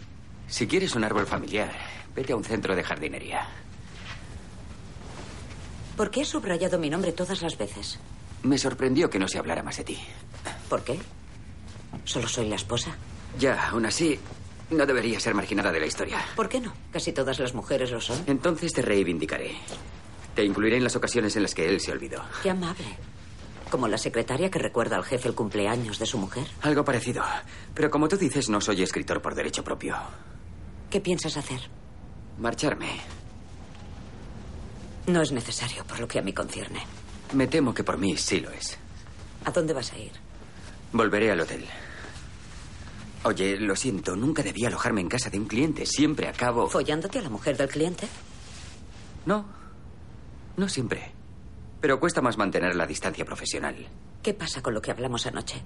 Si 0.48 0.68
quieres 0.68 0.96
un 0.96 1.04
árbol 1.04 1.26
familiar, 1.26 1.72
vete 2.16 2.34
a 2.34 2.36
un 2.36 2.44
centro 2.44 2.76
de 2.76 2.84
jardinería. 2.84 3.48
¿Por 5.98 6.10
qué 6.10 6.22
has 6.22 6.30
subrayado 6.30 6.80
mi 6.80 6.90
nombre 6.90 7.12
todas 7.12 7.42
las 7.42 7.58
veces? 7.58 8.00
Me 8.44 8.58
sorprendió 8.58 9.10
que 9.10 9.20
no 9.20 9.28
se 9.28 9.38
hablara 9.38 9.64
más 9.64 9.78
de 9.78 9.84
ti. 9.84 10.00
¿Por 10.70 10.84
qué? 10.84 11.00
¿Solo 12.06 12.28
soy 12.28 12.48
la 12.48 12.56
esposa? 12.56 12.96
Ya, 13.38 13.70
aún 13.70 13.86
así, 13.86 14.20
no 14.72 14.86
debería 14.86 15.20
ser 15.20 15.34
marginada 15.34 15.72
de 15.72 15.80
la 15.80 15.86
historia. 15.86 16.20
¿Por 16.36 16.50
qué 16.50 16.60
no? 16.60 16.74
Casi 16.92 17.12
todas 17.14 17.40
las 17.40 17.54
mujeres 17.54 17.92
lo 17.92 18.02
son. 18.02 18.24
Entonces 18.28 18.74
te 18.74 18.82
reivindicaré. 18.82 19.56
Te 20.36 20.44
incluiré 20.44 20.78
en 20.78 20.84
las 20.84 20.96
ocasiones 20.96 21.36
en 21.36 21.44
las 21.44 21.54
que 21.54 21.70
él 21.70 21.80
se 21.80 21.92
olvidó. 21.92 22.24
Qué 22.42 22.50
amable. 22.50 22.86
Como 23.74 23.88
la 23.88 23.98
secretaria 23.98 24.52
que 24.52 24.60
recuerda 24.60 24.98
al 24.98 25.04
jefe 25.04 25.28
el 25.28 25.34
cumpleaños 25.34 25.98
de 25.98 26.06
su 26.06 26.20
mujer. 26.20 26.46
Algo 26.62 26.86
parecido. 26.86 27.24
Pero 27.74 27.90
como 27.90 28.08
tú 28.08 28.18
dices, 28.18 28.48
no 28.48 28.62
soy 28.62 28.84
escritor 28.84 29.20
por 29.20 29.34
derecho 29.34 29.64
propio. 29.64 29.96
¿Qué 30.92 31.02
piensas 31.02 31.38
hacer? 31.38 31.60
Marcharme. 32.38 33.00
No 35.08 35.24
es 35.24 35.32
necesario, 35.32 35.84
por 35.86 36.00
lo 36.00 36.08
que 36.08 36.20
a 36.20 36.22
mí 36.22 36.34
concierne. 36.34 36.86
Me 37.34 37.48
temo 37.48 37.74
que 37.74 37.84
por 37.84 37.98
mí 37.98 38.16
sí 38.16 38.42
lo 38.42 38.52
es. 38.52 38.78
¿A 39.44 39.50
dónde 39.50 39.74
vas 39.74 39.92
a 39.92 39.98
ir? 39.98 40.12
Volveré 40.92 41.32
al 41.32 41.42
hotel. 41.42 41.66
Oye, 43.24 43.58
lo 43.58 43.76
siento, 43.76 44.16
nunca 44.16 44.44
debí 44.44 44.66
alojarme 44.66 45.02
en 45.02 45.10
casa 45.10 45.32
de 45.32 45.40
un 45.40 45.48
cliente. 45.48 45.88
Siempre 45.88 46.28
acabo. 46.28 46.70
¿Follándote 46.70 47.18
a 47.18 47.24
la 47.24 47.30
mujer 47.30 47.58
del 47.58 47.70
cliente? 47.70 48.08
No. 49.26 49.48
No 50.58 50.70
siempre. 50.70 51.23
Pero 51.84 52.00
cuesta 52.00 52.22
más 52.22 52.38
mantener 52.38 52.78
la 52.78 52.88
distancia 52.88 53.26
profesional. 53.26 53.76
¿Qué 54.22 54.34
pasa 54.34 54.62
con 54.62 54.74
lo 54.74 54.82
que 54.82 54.90
hablamos 54.90 55.26
anoche? 55.26 55.62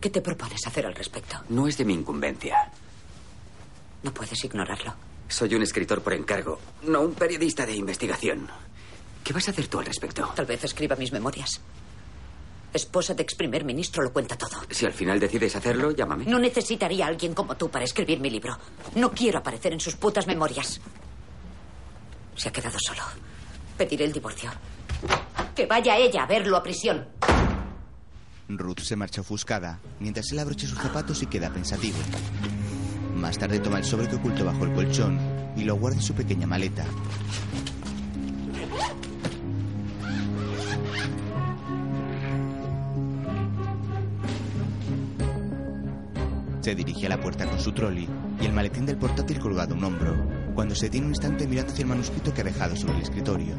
¿Qué 0.00 0.08
te 0.08 0.22
propones 0.22 0.66
hacer 0.66 0.86
al 0.86 0.94
respecto? 0.94 1.36
No 1.50 1.68
es 1.68 1.76
de 1.76 1.84
mi 1.84 1.92
incumbencia. 1.92 2.56
No 4.02 4.14
puedes 4.14 4.42
ignorarlo. 4.42 4.94
Soy 5.28 5.54
un 5.56 5.62
escritor 5.62 6.00
por 6.00 6.14
encargo, 6.14 6.58
no 6.84 7.02
un 7.02 7.12
periodista 7.12 7.66
de 7.66 7.76
investigación. 7.76 8.48
¿Qué 9.22 9.34
vas 9.34 9.46
a 9.46 9.50
hacer 9.50 9.68
tú 9.68 9.78
al 9.78 9.84
respecto? 9.84 10.32
Tal 10.34 10.46
vez 10.46 10.64
escriba 10.64 10.96
mis 10.96 11.12
memorias. 11.12 11.60
Esposa 12.72 13.12
de 13.12 13.24
ex 13.24 13.34
primer 13.34 13.66
ministro 13.66 14.02
lo 14.02 14.10
cuenta 14.10 14.38
todo. 14.38 14.56
Si 14.70 14.86
al 14.86 14.94
final 14.94 15.20
decides 15.20 15.54
hacerlo, 15.54 15.90
llámame. 15.90 16.24
No 16.24 16.38
necesitaría 16.38 17.04
a 17.04 17.08
alguien 17.08 17.34
como 17.34 17.58
tú 17.58 17.68
para 17.68 17.84
escribir 17.84 18.20
mi 18.20 18.30
libro. 18.30 18.58
No 18.94 19.12
quiero 19.12 19.40
aparecer 19.40 19.74
en 19.74 19.80
sus 19.80 19.96
putas 19.96 20.26
memorias. 20.26 20.80
Se 22.36 22.48
ha 22.48 22.52
quedado 22.52 22.78
solo. 22.80 23.02
Pediré 23.76 24.04
el 24.04 24.12
divorcio. 24.12 24.50
Que 25.54 25.66
vaya 25.66 25.96
ella 25.96 26.24
a 26.24 26.26
verlo 26.26 26.56
a 26.56 26.62
prisión. 26.62 27.06
Ruth 28.48 28.80
se 28.80 28.96
marcha 28.96 29.20
ofuscada 29.20 29.78
mientras 30.00 30.30
él 30.32 30.38
abrocha 30.38 30.66
sus 30.66 30.78
zapatos 30.78 31.22
y 31.22 31.26
queda 31.26 31.50
pensativo. 31.50 31.98
Más 33.16 33.38
tarde 33.38 33.60
toma 33.60 33.78
el 33.78 33.84
sobre 33.84 34.08
que 34.08 34.16
ocultó 34.16 34.44
bajo 34.44 34.64
el 34.64 34.72
colchón 34.72 35.18
y 35.56 35.64
lo 35.64 35.76
guarda 35.76 35.98
en 35.98 36.02
su 36.02 36.14
pequeña 36.14 36.46
maleta. 36.46 36.84
Se 46.62 46.76
dirige 46.76 47.06
a 47.06 47.08
la 47.08 47.20
puerta 47.20 47.44
con 47.44 47.58
su 47.58 47.72
trolley 47.72 48.08
y 48.40 48.46
el 48.46 48.52
maletín 48.52 48.86
del 48.86 48.96
portátil 48.96 49.40
colgado 49.40 49.74
a 49.74 49.76
un 49.76 49.84
hombro, 49.84 50.14
cuando 50.54 50.76
se 50.76 50.88
tiene 50.88 51.06
un 51.06 51.12
instante 51.12 51.46
mirando 51.46 51.72
hacia 51.72 51.82
el 51.82 51.88
manuscrito 51.88 52.32
que 52.32 52.42
ha 52.42 52.44
dejado 52.44 52.76
sobre 52.76 52.96
el 52.96 53.02
escritorio. 53.02 53.56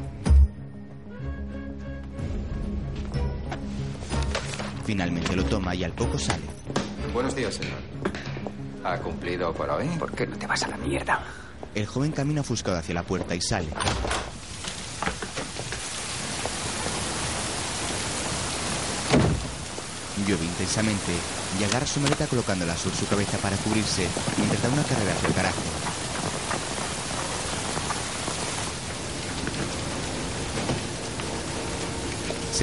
Finalmente 4.84 5.34
lo 5.34 5.44
toma 5.44 5.74
y 5.74 5.84
al 5.84 5.92
poco 5.92 6.18
sale. 6.18 6.42
Buenos 7.12 7.34
días, 7.34 7.54
señor. 7.54 7.78
¿Ha 8.84 8.98
cumplido 8.98 9.52
por 9.54 9.68
hoy? 9.70 9.88
¿Por 9.98 10.12
qué 10.12 10.26
no 10.26 10.36
te 10.36 10.46
vas 10.46 10.62
a 10.64 10.68
la 10.68 10.76
mierda? 10.76 11.22
El 11.74 11.86
joven 11.86 12.12
camina 12.12 12.42
ofuscado 12.42 12.76
hacia 12.78 12.94
la 12.94 13.02
puerta 13.02 13.34
y 13.34 13.40
sale. 13.40 13.68
Llueve 20.26 20.44
intensamente 20.44 21.12
y 21.60 21.64
agarra 21.64 21.86
su 21.86 22.00
maleta 22.00 22.26
colocándola 22.26 22.76
sobre 22.76 22.96
su 22.96 23.06
cabeza 23.06 23.38
para 23.38 23.56
cubrirse 23.56 24.06
mientras 24.38 24.62
da 24.62 24.68
una 24.68 24.82
carrera 24.84 25.12
hacia 25.12 25.28
el 25.28 25.34
garaje. 25.34 25.93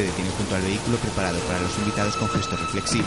Se 0.02 0.08
detiene 0.08 0.32
junto 0.32 0.56
al 0.56 0.64
vehículo 0.64 0.98
preparado 0.98 1.38
para 1.42 1.62
los 1.62 1.78
invitados 1.78 2.16
con 2.16 2.28
gesto 2.30 2.58
reflexivo. 2.58 3.06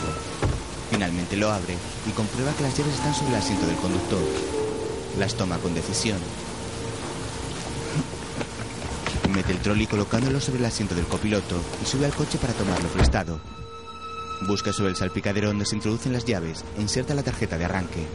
Finalmente 0.89 1.35
lo 1.35 1.51
abre 1.51 1.75
y 2.07 2.11
comprueba 2.11 2.53
que 2.53 2.63
las 2.63 2.77
llaves 2.77 2.93
están 2.93 3.13
sobre 3.13 3.31
el 3.31 3.35
asiento 3.35 3.67
del 3.67 3.75
conductor. 3.75 4.21
Las 5.19 5.35
toma 5.35 5.57
con 5.57 5.73
decisión. 5.73 6.17
Mete 9.29 9.51
el 9.51 9.57
trolley 9.57 9.87
colocándolo 9.87 10.39
sobre 10.39 10.59
el 10.59 10.65
asiento 10.67 10.95
del 10.95 11.03
copiloto 11.03 11.59
y 11.83 11.85
sube 11.85 12.05
al 12.05 12.13
coche 12.13 12.37
para 12.37 12.53
tomarlo 12.53 12.87
prestado. 12.87 13.41
Busca 14.47 14.71
sobre 14.71 14.91
el 14.91 14.95
salpicadero 14.95 15.49
donde 15.49 15.65
se 15.65 15.75
introducen 15.75 16.13
las 16.13 16.23
llaves 16.23 16.63
e 16.77 16.81
inserta 16.81 17.13
la 17.13 17.23
tarjeta 17.23 17.57
de 17.57 17.65
arranque. 17.65 18.07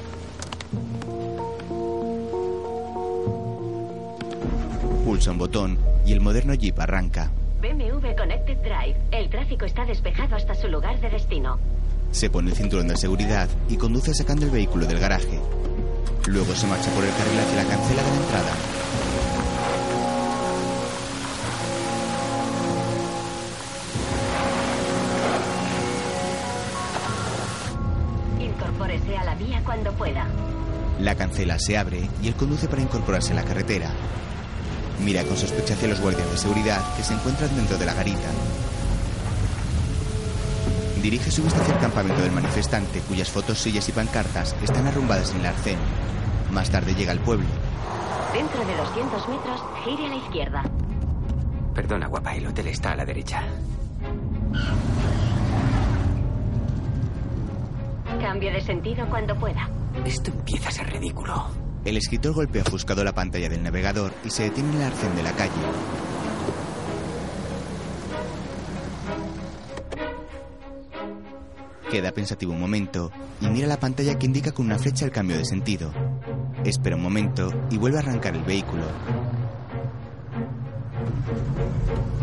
Pulsa 5.04 5.32
un 5.32 5.38
botón 5.38 5.78
y 6.06 6.14
el 6.14 6.22
moderno 6.22 6.54
Jeep 6.54 6.80
arranca. 6.80 7.30
BMW 7.60 8.16
Connected 8.16 8.56
Drive. 8.58 8.96
El 9.10 9.28
tráfico 9.28 9.66
está 9.66 9.84
despejado 9.84 10.34
hasta 10.34 10.54
su 10.54 10.68
lugar 10.68 10.98
de 11.00 11.10
destino. 11.10 11.58
Se 12.10 12.30
pone 12.30 12.50
el 12.50 12.56
cinturón 12.56 12.88
de 12.88 12.96
seguridad 12.96 13.48
y 13.68 13.76
conduce 13.76 14.14
sacando 14.14 14.46
el 14.46 14.50
vehículo 14.50 14.86
del 14.86 14.98
garaje. 14.98 15.38
Luego 16.26 16.54
se 16.54 16.66
marcha 16.66 16.90
por 16.90 17.04
el 17.04 17.10
carril 17.10 17.38
hacia 17.38 17.62
la 17.62 17.68
cancela 17.68 18.02
de 18.02 18.10
la 18.10 18.16
entrada. 18.16 18.52
Incorpórese 28.40 29.16
a 29.16 29.24
la 29.24 29.34
vía 29.34 29.62
cuando 29.64 29.92
pueda. 29.92 30.26
La 30.98 31.14
cancela 31.14 31.58
se 31.58 31.78
abre 31.78 32.08
y 32.22 32.28
él 32.28 32.34
conduce 32.34 32.68
para 32.68 32.82
incorporarse 32.82 33.32
a 33.32 33.36
la 33.36 33.44
carretera. 33.44 33.90
Mira 35.04 35.24
con 35.24 35.36
sospecha 35.36 35.74
hacia 35.74 35.88
los 35.88 36.00
guardias 36.00 36.30
de 36.30 36.36
seguridad 36.36 36.82
que 36.96 37.02
se 37.02 37.14
encuentran 37.14 37.54
dentro 37.56 37.78
de 37.78 37.86
la 37.86 37.94
garita. 37.94 38.28
Dirige 41.02 41.30
su 41.30 41.42
vista 41.42 41.62
hacia 41.62 41.74
el 41.74 41.80
campamento 41.80 42.20
del 42.20 42.32
manifestante, 42.32 43.00
cuyas 43.00 43.30
fotos, 43.30 43.58
sillas 43.58 43.88
y 43.88 43.92
pancartas 43.92 44.54
están 44.62 44.86
arrumbadas 44.86 45.30
en 45.32 45.40
el 45.40 45.46
arcén. 45.46 45.78
Más 46.50 46.70
tarde 46.70 46.94
llega 46.94 47.12
al 47.12 47.20
pueblo. 47.20 47.46
Dentro 48.34 48.64
de 48.64 48.76
200 48.76 49.28
metros, 49.28 49.62
gire 49.84 50.06
a 50.06 50.08
la 50.08 50.16
izquierda. 50.16 50.62
Perdona, 51.74 52.06
guapa, 52.06 52.34
el 52.34 52.46
hotel 52.46 52.68
está 52.68 52.92
a 52.92 52.96
la 52.96 53.04
derecha. 53.06 53.42
Cambio 58.20 58.52
de 58.52 58.60
sentido 58.60 59.08
cuando 59.08 59.34
pueda. 59.34 59.68
Esto 60.04 60.30
empieza 60.30 60.68
a 60.68 60.72
ser 60.72 60.90
ridículo. 60.92 61.59
El 61.84 61.96
escritor 61.96 62.34
golpea 62.34 62.62
ofuscado 62.62 63.02
la 63.04 63.14
pantalla 63.14 63.48
del 63.48 63.62
navegador 63.62 64.12
y 64.24 64.30
se 64.30 64.44
detiene 64.44 64.68
en 64.70 64.76
el 64.76 64.82
arcén 64.82 65.16
de 65.16 65.22
la 65.22 65.32
calle. 65.32 65.50
Queda 71.90 72.12
pensativo 72.12 72.52
un 72.52 72.60
momento 72.60 73.10
y 73.40 73.48
mira 73.48 73.66
la 73.66 73.80
pantalla 73.80 74.18
que 74.18 74.26
indica 74.26 74.52
con 74.52 74.66
una 74.66 74.78
flecha 74.78 75.06
el 75.06 75.10
cambio 75.10 75.38
de 75.38 75.44
sentido. 75.46 75.90
Espera 76.64 76.96
un 76.96 77.02
momento 77.02 77.50
y 77.70 77.78
vuelve 77.78 77.96
a 77.96 78.00
arrancar 78.00 78.36
el 78.36 78.44
vehículo. 78.44 78.84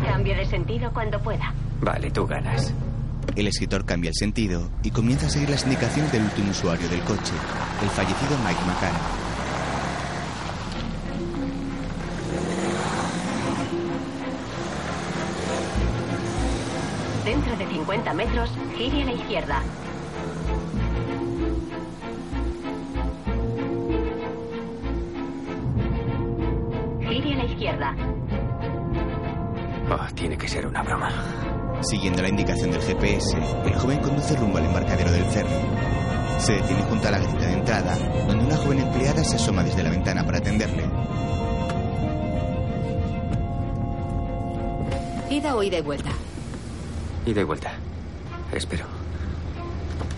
Cambio 0.06 0.36
de 0.36 0.46
sentido 0.46 0.90
cuando 0.92 1.20
pueda. 1.20 1.52
Vale, 1.80 2.10
tú 2.12 2.26
ganas. 2.26 2.72
El 3.34 3.48
escritor 3.48 3.84
cambia 3.84 4.08
el 4.08 4.14
sentido 4.14 4.70
y 4.82 4.90
comienza 4.90 5.26
a 5.26 5.30
seguir 5.30 5.50
las 5.50 5.64
indicaciones 5.64 6.12
del 6.12 6.22
último 6.22 6.52
usuario 6.52 6.88
del 6.88 7.00
coche, 7.00 7.34
el 7.82 7.88
fallecido 7.90 8.38
Mike 8.44 8.60
McCann. 8.66 9.27
Metros, 18.18 18.50
gire 18.76 19.02
a 19.02 19.04
la 19.04 19.12
izquierda. 19.12 19.62
Gire 27.08 27.32
a 27.32 27.36
la 27.36 27.44
izquierda. 27.44 27.96
Oh, 29.88 30.14
tiene 30.16 30.36
que 30.36 30.48
ser 30.48 30.66
una 30.66 30.82
broma. 30.82 31.10
Siguiendo 31.80 32.20
la 32.20 32.28
indicación 32.28 32.72
del 32.72 32.82
GPS, 32.82 33.38
el 33.64 33.74
joven 33.74 34.00
conduce 34.00 34.34
rumbo 34.34 34.58
al 34.58 34.64
embarcadero 34.64 35.12
del 35.12 35.24
ferry. 35.26 35.48
Se 36.38 36.54
detiene 36.54 36.82
junto 36.82 37.06
a 37.06 37.12
la 37.12 37.18
grita 37.20 37.46
de 37.46 37.52
entrada, 37.52 37.96
donde 38.26 38.44
una 38.46 38.56
joven 38.56 38.80
empleada 38.80 39.22
se 39.22 39.36
asoma 39.36 39.62
desde 39.62 39.84
la 39.84 39.90
ventana 39.90 40.26
para 40.26 40.38
atenderle. 40.38 40.90
¿Ida 45.30 45.54
o 45.54 45.62
ida 45.62 45.78
y 45.78 45.82
vuelta? 45.82 46.10
Y 47.24 47.32
de 47.32 47.44
vuelta. 47.44 47.77
Espero. 48.58 48.86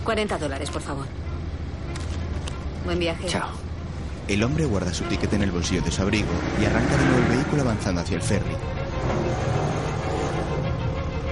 40 0.03 0.39
dólares, 0.39 0.71
por 0.71 0.81
favor. 0.81 1.05
Buen 2.83 2.97
viaje. 2.97 3.27
Chao. 3.27 3.49
El 4.27 4.43
hombre 4.43 4.65
guarda 4.65 4.91
su 4.91 5.03
ticket 5.03 5.31
en 5.33 5.43
el 5.43 5.51
bolsillo 5.51 5.83
de 5.83 5.91
su 5.91 6.01
abrigo 6.01 6.31
y 6.59 6.65
arranca 6.65 6.97
de 6.97 7.05
nuevo 7.05 7.19
el 7.19 7.37
vehículo 7.37 7.61
avanzando 7.61 8.01
hacia 8.01 8.15
el 8.15 8.23
ferry. 8.23 8.55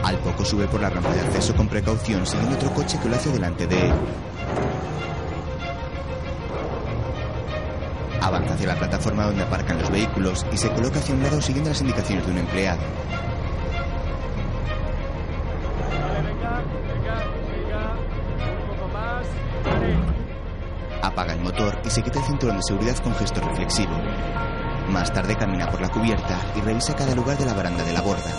Al 0.03 0.19
poco 0.19 0.45
sube 0.45 0.67
por 0.67 0.81
la 0.81 0.91
rampa 0.91 1.11
de 1.11 1.21
acceso 1.21 1.55
con 1.55 1.67
precaución, 1.67 2.27
siguiendo 2.27 2.55
otro 2.55 2.71
coche 2.75 2.99
que 3.01 3.09
lo 3.09 3.15
hace 3.15 3.31
delante 3.31 3.65
de 3.65 3.87
él. 3.87 3.93
Avanza 8.21 8.53
hacia 8.53 8.67
la 8.67 8.75
plataforma 8.75 9.25
donde 9.25 9.43
aparcan 9.43 9.79
los 9.79 9.89
vehículos 9.89 10.45
y 10.53 10.57
se 10.57 10.69
coloca 10.69 10.99
hacia 10.99 11.15
un 11.15 11.23
lado 11.23 11.41
siguiendo 11.41 11.71
las 11.71 11.81
indicaciones 11.81 12.23
de 12.27 12.31
un 12.33 12.37
empleado. 12.37 12.81
Y 21.83 21.89
se 21.89 22.03
quita 22.03 22.19
el 22.19 22.25
cinturón 22.25 22.57
de 22.57 22.63
seguridad 22.63 22.97
con 22.97 23.15
gesto 23.15 23.41
reflexivo. 23.41 23.91
Más 24.89 25.11
tarde 25.11 25.35
camina 25.35 25.69
por 25.69 25.81
la 25.81 25.89
cubierta 25.89 26.39
y 26.55 26.61
revisa 26.61 26.95
cada 26.95 27.15
lugar 27.15 27.37
de 27.37 27.45
la 27.45 27.53
baranda 27.53 27.83
de 27.83 27.93
la 27.93 28.01
borda. 28.01 28.31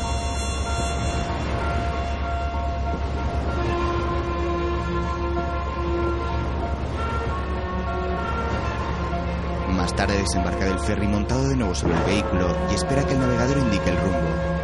Más 9.70 9.94
tarde 9.96 10.18
desembarca 10.18 10.64
del 10.64 10.78
ferry 10.78 11.08
montado 11.08 11.48
de 11.48 11.56
nuevo 11.56 11.74
sobre 11.74 11.96
el 11.96 12.04
vehículo 12.04 12.56
y 12.70 12.74
espera 12.74 13.04
que 13.04 13.14
el 13.14 13.20
navegador 13.20 13.58
indique 13.58 13.90
el 13.90 13.96
rumbo. 13.96 14.59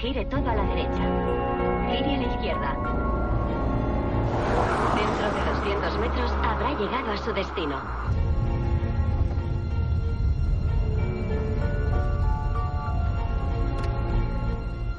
Gire 0.00 0.24
todo 0.24 0.48
a 0.48 0.54
la 0.54 0.64
derecha. 0.64 1.04
Gire 1.90 2.14
a 2.14 2.20
la 2.20 2.34
izquierda. 2.34 2.70
Dentro 4.96 5.26
de 5.34 5.40
200 5.60 5.98
metros, 6.00 6.30
habrá 6.42 6.78
llegado 6.78 7.12
a 7.12 7.16
su 7.18 7.32
destino. 7.34 7.76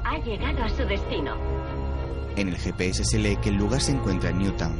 Ha 0.04 0.18
llegado 0.18 0.62
a 0.62 0.68
su 0.68 0.84
destino. 0.84 1.34
En 2.36 2.48
el 2.48 2.56
GPS 2.56 3.04
se 3.04 3.18
lee 3.18 3.36
que 3.36 3.48
el 3.48 3.56
lugar 3.56 3.80
se 3.80 3.92
encuentra 3.92 4.30
en 4.30 4.38
Newtown. 4.38 4.78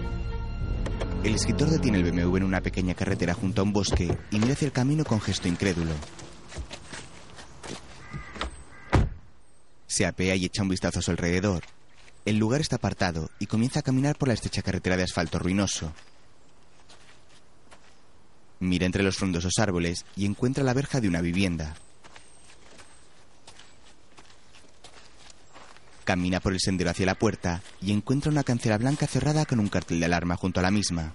El 1.24 1.35
escritor 1.35 1.69
detiene 1.69 1.99
el 1.99 2.05
BMW 2.11 2.36
en 2.36 2.44
una 2.44 2.61
pequeña 2.61 2.94
carretera 2.94 3.35
junto 3.35 3.62
a 3.62 3.65
un 3.65 3.73
bosque 3.73 4.16
y 4.31 4.39
mira 4.39 4.53
hacia 4.53 4.66
el 4.66 4.73
camino 4.73 5.05
con 5.05 5.20
gesto 5.20 5.49
incrédulo. 5.49 5.93
Se 9.93 10.06
apea 10.06 10.35
y 10.36 10.47
echa 10.47 10.62
un 10.62 10.70
vistazo 10.70 11.01
a 11.01 11.02
su 11.02 11.10
alrededor. 11.10 11.64
El 12.24 12.39
lugar 12.39 12.62
está 12.62 12.77
apartado 12.77 13.28
y 13.39 13.44
comienza 13.44 13.81
a 13.81 13.82
caminar 13.82 14.16
por 14.16 14.28
la 14.28 14.32
estrecha 14.32 14.62
carretera 14.62 14.97
de 14.97 15.02
asfalto 15.02 15.39
ruinoso. 15.39 15.93
Mira 18.59 18.86
entre 18.86 19.02
los 19.02 19.19
frondosos 19.19 19.52
árboles 19.59 20.06
y 20.16 20.24
encuentra 20.24 20.64
la 20.64 20.73
verja 20.73 21.02
de 21.02 21.09
una 21.09 21.20
vivienda. 21.20 21.74
Camina 26.05 26.40
por 26.40 26.55
el 26.55 26.60
sendero 26.60 26.89
hacia 26.89 27.05
la 27.05 27.14
puerta 27.14 27.60
y 27.82 27.93
encuentra 27.93 28.32
una 28.32 28.44
cancela 28.44 28.78
blanca 28.78 29.06
cerrada 29.06 29.44
con 29.44 29.60
un 29.60 29.69
cartel 29.69 30.01
de 30.01 30.06
alarma 30.06 30.39
junto 30.39 30.60
a 30.60 30.62
la 30.62 30.70
misma. 30.70 31.12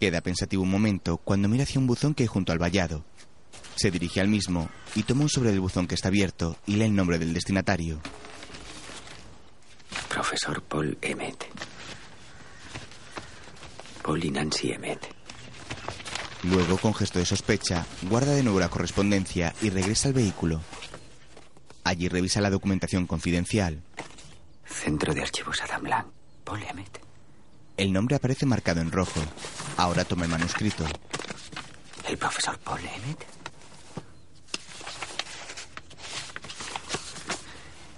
Queda 0.00 0.20
pensativo 0.20 0.62
un 0.62 0.70
momento 0.70 1.16
cuando 1.18 1.48
mira 1.48 1.64
hacia 1.64 1.80
un 1.80 1.88
buzón 1.88 2.14
que 2.14 2.22
hay 2.22 2.28
junto 2.28 2.52
al 2.52 2.58
vallado. 2.58 3.04
Se 3.74 3.90
dirige 3.90 4.20
al 4.20 4.28
mismo 4.28 4.68
y 4.94 5.02
toma 5.02 5.22
un 5.22 5.28
sobre 5.28 5.50
del 5.50 5.60
buzón 5.60 5.86
que 5.88 5.94
está 5.94 6.08
abierto 6.08 6.56
y 6.66 6.76
lee 6.76 6.84
el 6.84 6.94
nombre 6.94 7.18
del 7.18 7.34
destinatario. 7.34 8.00
Profesor 10.08 10.62
Paul 10.62 10.96
Emmet. 11.02 11.46
Paul 14.02 14.24
y 14.24 14.30
Nancy 14.30 14.70
Emmet. 14.72 15.00
Luego, 16.44 16.78
con 16.78 16.94
gesto 16.94 17.18
de 17.18 17.24
sospecha, 17.24 17.84
guarda 18.02 18.32
de 18.32 18.44
nuevo 18.44 18.60
la 18.60 18.68
correspondencia 18.68 19.54
y 19.60 19.70
regresa 19.70 20.08
al 20.08 20.14
vehículo. 20.14 20.60
Allí 21.82 22.08
revisa 22.08 22.40
la 22.40 22.50
documentación 22.50 23.06
confidencial. 23.06 23.82
Centro 24.64 25.12
de 25.12 25.22
Archivos 25.22 25.60
Adam 25.62 25.84
Lang. 25.84 26.06
Paul 26.44 26.62
Emmett. 26.62 27.07
El 27.78 27.92
nombre 27.92 28.16
aparece 28.16 28.44
marcado 28.44 28.80
en 28.80 28.90
rojo. 28.90 29.20
Ahora 29.76 30.04
toma 30.04 30.24
el 30.24 30.30
manuscrito. 30.32 30.84
¿El 32.08 32.18
profesor 32.18 32.58
Paul 32.58 32.80
Emmett? 32.80 33.24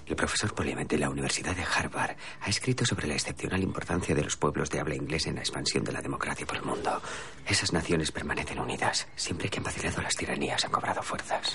El 0.07 0.17
profesor 0.17 0.55
Paul 0.55 0.69
Emmett 0.69 0.91
de 0.91 0.99
la 0.99 1.09
Universidad 1.09 1.57
de 1.57 1.63
Harvard 1.63 2.15
ha 2.43 2.51
escrito 2.51 2.85
sobre 2.85 3.07
la 3.07 3.15
excepcional 3.15 3.63
importancia 3.63 4.15
de 4.15 4.23
los 4.23 4.37
pueblos 4.37 4.69
de 4.69 4.81
habla 4.81 4.97
inglesa 4.97 5.31
en 5.31 5.37
la 5.37 5.41
expansión 5.41 5.83
de 5.83 5.93
la 5.93 6.03
democracia 6.03 6.45
por 6.45 6.57
el 6.59 6.65
mundo. 6.65 7.01
Esas 7.47 7.73
naciones 7.73 8.13
permanecen 8.13 8.61
unidas. 8.61 9.09
Siempre 9.17 9.49
que 9.49 9.61
han 9.61 9.65
vacilado 9.65 10.03
las 10.03 10.15
tiranías 10.15 10.63
han 10.63 10.73
cobrado 10.73 11.03
fuerzas. 11.03 11.55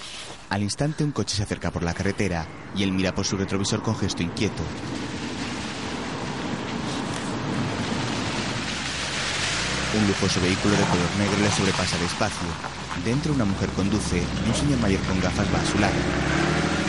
Al 0.50 0.64
instante 0.64 1.04
un 1.04 1.12
coche 1.12 1.36
se 1.36 1.44
acerca 1.44 1.70
por 1.70 1.84
la 1.84 1.94
carretera 1.94 2.48
y 2.76 2.82
él 2.82 2.92
mira 2.92 3.14
por 3.14 3.26
su 3.26 3.38
retrovisor 3.38 3.84
con 3.84 3.96
gesto 3.96 4.24
inquieto. 4.24 4.64
Un 9.96 10.08
lujoso 10.08 10.42
vehículo 10.42 10.76
de 10.76 10.84
color 10.84 11.10
negro 11.18 11.40
le 11.40 11.50
sobrepasa 11.52 11.98
despacio. 11.98 12.48
Dentro 13.06 13.32
una 13.32 13.46
mujer 13.46 13.70
conduce 13.70 14.18
y 14.18 14.50
un 14.50 14.54
señor 14.54 14.80
mayor 14.80 15.00
con 15.04 15.22
gafas 15.22 15.48
va 15.54 15.62
a 15.62 15.66
su 15.66 15.80
lado. 15.80 15.96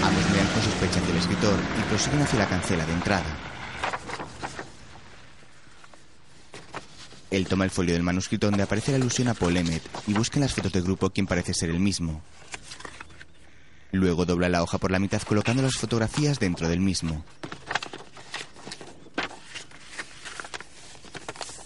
Ambos 0.02 0.28
miran 0.30 0.48
con 0.48 0.62
sospecha 0.62 0.98
hacia 0.98 1.12
el 1.12 1.18
escritor 1.18 1.56
y 1.78 1.88
prosiguen 1.88 2.22
hacia 2.22 2.38
la 2.40 2.48
cancela 2.48 2.84
de 2.84 2.92
entrada. 2.92 3.36
Él 7.30 7.46
toma 7.46 7.64
el 7.64 7.70
folio 7.70 7.94
del 7.94 8.02
manuscrito 8.02 8.48
donde 8.48 8.64
aparece 8.64 8.90
la 8.90 8.96
alusión 8.96 9.28
a 9.28 9.34
Paul 9.34 9.56
Emmett 9.56 9.82
y 10.08 10.12
busca 10.12 10.38
en 10.38 10.42
las 10.42 10.54
fotos 10.54 10.72
del 10.72 10.82
grupo 10.82 11.10
quien 11.10 11.28
parece 11.28 11.54
ser 11.54 11.70
el 11.70 11.78
mismo. 11.78 12.22
Luego 13.92 14.24
dobla 14.26 14.48
la 14.48 14.64
hoja 14.64 14.78
por 14.78 14.90
la 14.90 14.98
mitad 14.98 15.22
colocando 15.22 15.62
las 15.62 15.76
fotografías 15.76 16.40
dentro 16.40 16.68
del 16.68 16.80
mismo. 16.80 17.24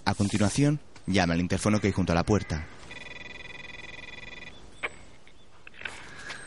A 0.04 0.14
continuación, 0.14 0.80
llama 1.12 1.34
al 1.34 1.40
interfono 1.40 1.80
que 1.80 1.88
hay 1.88 1.92
junto 1.92 2.12
a 2.12 2.14
la 2.16 2.24
puerta. 2.24 2.66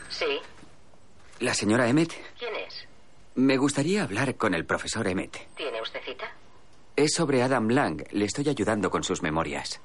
Sí. 0.08 0.40
¿La 1.40 1.54
señora 1.54 1.88
Emmett? 1.88 2.12
¿Quién 2.38 2.54
es? 2.56 2.86
Me 3.34 3.56
gustaría 3.56 4.04
hablar 4.04 4.36
con 4.36 4.54
el 4.54 4.64
profesor 4.64 5.06
Emmett. 5.08 5.48
¿Tiene 5.56 5.82
usted 5.82 6.00
cita? 6.04 6.30
Es 6.96 7.14
sobre 7.14 7.42
Adam 7.42 7.68
Lang. 7.68 8.04
Le 8.12 8.24
estoy 8.24 8.48
ayudando 8.48 8.90
con 8.90 9.02
sus 9.02 9.22
memorias. 9.22 9.80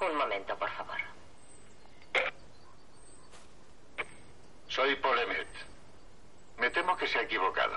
Un 0.00 0.16
momento, 0.16 0.56
por 0.56 0.70
favor. 0.70 0.96
Soy 4.68 4.96
Paul 4.96 5.18
Emmett. 5.18 5.46
Me 6.58 6.70
temo 6.70 6.96
que 6.96 7.06
se 7.06 7.18
ha 7.18 7.22
equivocado. 7.22 7.74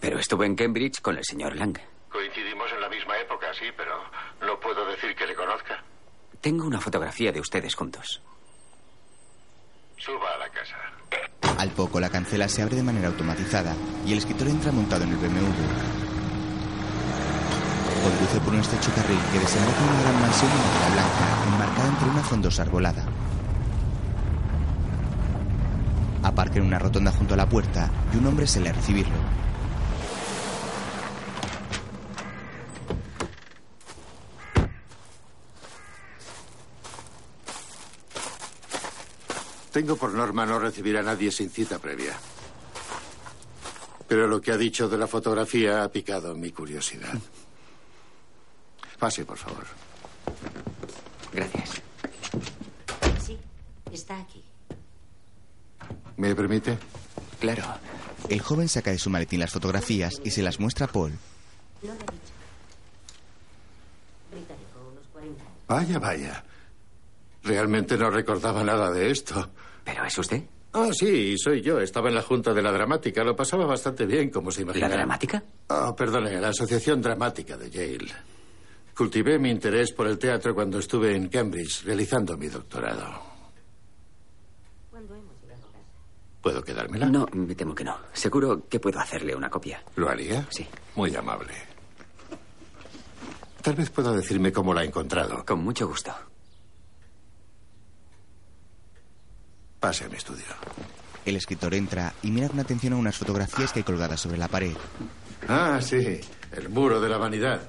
Pero 0.00 0.18
estuve 0.18 0.46
en 0.46 0.54
Cambridge 0.54 1.00
con 1.00 1.16
el 1.16 1.24
señor 1.24 1.56
Lang. 1.56 1.78
Coincidimos 2.10 2.70
en 2.72 2.80
la 2.80 2.88
misma 2.88 3.18
época, 3.18 3.52
sí, 3.54 3.66
pero 3.76 3.94
no 4.40 4.60
puedo 4.60 4.86
decir 4.86 5.14
que 5.14 5.26
le 5.26 5.34
conozca. 5.34 5.82
Tengo 6.40 6.66
una 6.66 6.80
fotografía 6.80 7.32
de 7.32 7.40
ustedes 7.40 7.74
juntos. 7.74 8.22
Suba 9.96 10.34
a 10.34 10.38
la 10.38 10.48
casa. 10.50 10.76
Al 11.58 11.70
poco 11.70 11.98
la 12.00 12.10
cancela 12.10 12.48
se 12.48 12.62
abre 12.62 12.76
de 12.76 12.82
manera 12.82 13.08
automatizada 13.08 13.74
y 14.04 14.12
el 14.12 14.18
escritor 14.18 14.48
entra 14.48 14.72
montado 14.72 15.04
en 15.04 15.10
el 15.10 15.16
BMW. 15.16 15.96
Conduce 18.02 18.40
por 18.40 18.54
un 18.54 18.60
estrecho 18.60 18.92
carril 18.94 19.18
que 19.32 19.40
desemboca 19.40 19.78
en 19.78 19.88
una 19.88 20.02
gran 20.02 20.20
mansión 20.20 20.50
de 20.50 20.56
madera 20.58 20.94
blanca, 20.94 21.44
enmarcada 21.48 21.88
entre 21.88 22.08
una 22.08 22.22
frondosa 22.22 22.62
arbolada. 22.62 23.04
Aparca 26.22 26.58
en 26.58 26.66
una 26.66 26.78
rotonda 26.78 27.10
junto 27.12 27.34
a 27.34 27.36
la 27.36 27.48
puerta 27.48 27.90
y 28.12 28.18
un 28.18 28.26
hombre 28.26 28.46
sale 28.46 28.68
a 28.68 28.72
recibirlo. 28.72 29.16
Tengo 39.76 39.94
por 39.94 40.14
norma 40.14 40.46
no 40.46 40.58
recibir 40.58 40.96
a 40.96 41.02
nadie 41.02 41.30
sin 41.30 41.50
cita 41.50 41.78
previa. 41.78 42.18
Pero 44.08 44.26
lo 44.26 44.40
que 44.40 44.50
ha 44.50 44.56
dicho 44.56 44.88
de 44.88 44.96
la 44.96 45.06
fotografía 45.06 45.84
ha 45.84 45.92
picado 45.92 46.34
mi 46.34 46.50
curiosidad. 46.50 47.12
Pase, 48.98 49.26
por 49.26 49.36
favor. 49.36 49.66
Gracias. 51.30 51.82
Sí, 53.22 53.38
está 53.92 54.18
aquí. 54.18 54.42
¿Me 56.16 56.34
permite? 56.34 56.78
Claro. 57.38 57.64
El 58.30 58.40
joven 58.40 58.70
saca 58.70 58.92
de 58.92 58.98
su 58.98 59.10
maletín 59.10 59.40
las 59.40 59.52
fotografías 59.52 60.22
y 60.24 60.30
se 60.30 60.40
las 60.40 60.58
muestra 60.58 60.86
a 60.86 60.88
Paul. 60.88 61.12
No 61.82 61.88
lo 61.88 61.92
he 61.92 61.98
dicho. 61.98 62.32
Británico, 64.30 64.90
unos 64.90 65.06
40 65.12 65.42
años. 65.42 65.54
Vaya, 65.68 65.98
vaya. 65.98 66.44
Realmente 67.42 67.98
no 67.98 68.08
recordaba 68.08 68.64
nada 68.64 68.90
de 68.90 69.10
esto. 69.10 69.50
¿Pero 69.86 70.04
es 70.04 70.18
usted? 70.18 70.42
Ah, 70.72 70.90
sí, 70.92 71.36
soy 71.38 71.62
yo. 71.62 71.80
Estaba 71.80 72.08
en 72.08 72.16
la 72.16 72.22
junta 72.22 72.52
de 72.52 72.60
la 72.60 72.72
dramática. 72.72 73.22
Lo 73.24 73.34
pasaba 73.36 73.64
bastante 73.64 74.04
bien, 74.04 74.28
como 74.30 74.50
se 74.50 74.62
imagina. 74.62 74.88
¿La 74.88 74.96
dramática? 74.96 75.42
Ah, 75.68 75.94
perdone, 75.96 76.38
la 76.40 76.48
Asociación 76.48 77.00
Dramática 77.00 77.56
de 77.56 77.70
Yale. 77.70 78.12
Cultivé 78.94 79.38
mi 79.38 79.48
interés 79.50 79.92
por 79.92 80.08
el 80.08 80.18
teatro 80.18 80.54
cuando 80.54 80.78
estuve 80.80 81.14
en 81.14 81.28
Cambridge 81.28 81.84
realizando 81.84 82.36
mi 82.36 82.48
doctorado. 82.48 83.22
¿Puedo 86.42 86.62
quedármela? 86.62 87.06
No, 87.06 87.26
me 87.32 87.54
temo 87.54 87.74
que 87.74 87.84
no. 87.84 87.96
Seguro 88.12 88.68
que 88.68 88.78
puedo 88.80 88.98
hacerle 89.00 89.34
una 89.34 89.48
copia. 89.48 89.82
¿Lo 89.96 90.08
haría? 90.08 90.46
Sí. 90.50 90.66
Muy 90.94 91.14
amable. 91.14 91.52
Tal 93.62 93.74
vez 93.74 93.90
pueda 93.90 94.12
decirme 94.12 94.52
cómo 94.52 94.72
la 94.74 94.82
ha 94.82 94.84
encontrado. 94.84 95.44
Con 95.44 95.64
mucho 95.64 95.88
gusto. 95.88 96.12
Pase 99.86 100.04
a 100.04 100.08
mi 100.08 100.16
estudio. 100.16 100.46
El 101.24 101.36
escritor 101.36 101.72
entra 101.72 102.12
y 102.20 102.32
mira 102.32 102.48
con 102.48 102.58
atención 102.58 102.94
a 102.94 102.96
unas 102.96 103.16
fotografías 103.16 103.72
que 103.72 103.78
hay 103.78 103.84
colgadas 103.84 104.18
sobre 104.18 104.36
la 104.36 104.48
pared. 104.48 104.76
Ah, 105.46 105.78
sí. 105.80 106.20
El 106.50 106.70
muro 106.70 107.00
de 107.00 107.08
la 107.08 107.18
vanidad. 107.18 107.60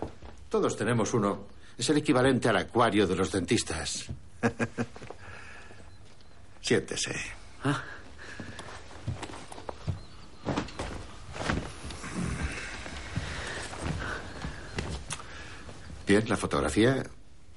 Todos 0.49 0.76
tenemos 0.76 1.14
uno. 1.14 1.45
Es 1.77 1.88
el 1.91 1.98
equivalente 1.98 2.49
al 2.49 2.57
acuario 2.57 3.06
de 3.06 3.15
los 3.15 3.31
dentistas. 3.31 4.07
Siéntese. 6.61 7.14
Ah. 7.64 7.84
Bien, 16.07 16.27
la 16.27 16.35
fotografía. 16.35 17.03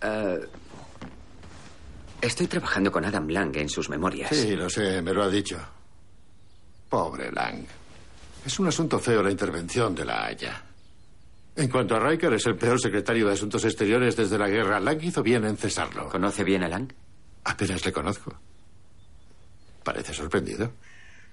Eh, 0.03 0.49
estoy 2.20 2.47
trabajando 2.47 2.90
con 2.90 3.05
Adam 3.05 3.28
Lang 3.28 3.56
en 3.56 3.68
sus 3.68 3.88
memorias. 3.88 4.30
Sí, 4.30 4.55
lo 4.56 4.68
sé, 4.68 5.02
me 5.02 5.12
lo 5.12 5.22
ha 5.22 5.28
dicho. 5.28 5.59
Pobre 6.88 7.30
Lang. 7.32 7.64
Es 8.44 8.59
un 8.59 8.68
asunto 8.68 8.98
feo 8.98 9.22
la 9.22 9.30
intervención 9.30 9.94
de 9.94 10.05
la 10.05 10.24
Haya. 10.24 10.62
En 11.56 11.68
cuanto 11.68 11.94
a 11.94 12.01
Riker, 12.01 12.32
es 12.32 12.47
el 12.47 12.56
peor 12.56 12.80
secretario 12.80 13.26
de 13.26 13.34
Asuntos 13.34 13.64
Exteriores 13.64 14.16
desde 14.16 14.38
la 14.38 14.48
guerra. 14.48 14.80
Lang 14.80 15.02
hizo 15.02 15.22
bien 15.22 15.44
en 15.44 15.56
cesarlo. 15.56 16.09
¿Conoce 16.09 16.42
bien 16.44 16.62
a 16.62 16.68
Lang? 16.68 16.90
Apenas 17.44 17.84
le 17.84 17.92
conozco. 17.92 18.34
Parece 19.82 20.14
sorprendido. 20.14 20.72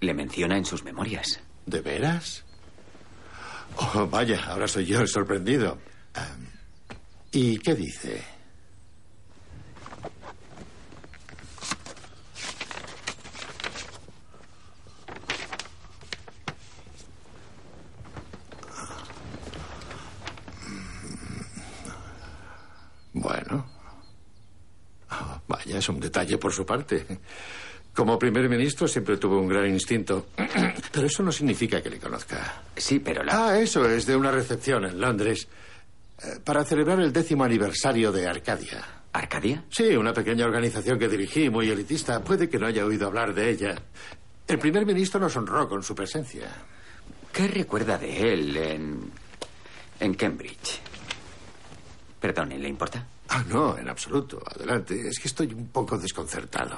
Le 0.01 0.13
menciona 0.13 0.57
en 0.57 0.65
sus 0.65 0.83
memorias. 0.83 1.39
¿De 1.65 1.81
veras? 1.81 2.43
Oh, 3.77 4.07
vaya, 4.07 4.43
ahora 4.47 4.67
soy 4.67 4.85
yo 4.85 5.01
el 5.01 5.07
sorprendido. 5.07 5.77
Um, 6.15 6.45
¿Y 7.31 7.57
qué 7.59 7.75
dice? 7.75 8.23
Bueno. 23.21 23.65
Oh, 25.11 25.41
vaya, 25.47 25.77
es 25.77 25.89
un 25.89 25.99
detalle 25.99 26.37
por 26.37 26.51
su 26.53 26.65
parte. 26.65 27.05
Como 27.95 28.19
primer 28.19 28.47
ministro 28.49 28.87
siempre 28.87 29.17
tuvo 29.17 29.39
un 29.39 29.47
gran 29.47 29.67
instinto. 29.67 30.27
Pero 30.91 31.07
eso 31.07 31.23
no 31.23 31.31
significa 31.31 31.81
que 31.81 31.89
le 31.89 31.97
conozca. 31.99 32.61
Sí, 32.75 32.99
pero 32.99 33.23
la... 33.23 33.47
Ah, 33.49 33.57
eso 33.59 33.87
es 33.89 34.05
de 34.05 34.15
una 34.15 34.31
recepción 34.31 34.85
en 34.85 34.99
Londres. 34.99 35.47
eh, 36.21 36.39
Para 36.43 36.63
celebrar 36.63 36.99
el 36.99 37.11
décimo 37.11 37.43
aniversario 37.43 38.11
de 38.11 38.27
Arcadia. 38.27 38.83
¿Arcadia? 39.13 39.63
Sí, 39.69 39.95
una 39.95 40.13
pequeña 40.13 40.45
organización 40.45 40.99
que 40.99 41.07
dirigí, 41.07 41.49
muy 41.49 41.69
elitista. 41.69 42.23
Puede 42.23 42.47
que 42.49 42.59
no 42.59 42.67
haya 42.67 42.85
oído 42.85 43.07
hablar 43.07 43.33
de 43.33 43.49
ella. 43.49 43.75
El 44.47 44.59
primer 44.59 44.85
ministro 44.85 45.19
nos 45.19 45.35
honró 45.35 45.67
con 45.67 45.81
su 45.81 45.95
presencia. 45.95 46.47
¿Qué 47.33 47.47
recuerda 47.47 47.97
de 47.97 48.33
él 48.33 48.57
en. 48.57 49.11
en 49.99 50.13
Cambridge? 50.13 50.81
Perdone, 52.19 52.57
¿le 52.57 52.69
importa? 52.69 53.05
Ah, 53.29 53.43
no, 53.47 53.77
en 53.77 53.87
absoluto. 53.89 54.41
Adelante. 54.45 55.07
Es 55.07 55.19
que 55.19 55.27
estoy 55.27 55.53
un 55.53 55.67
poco 55.67 55.97
desconcertado. 55.97 56.77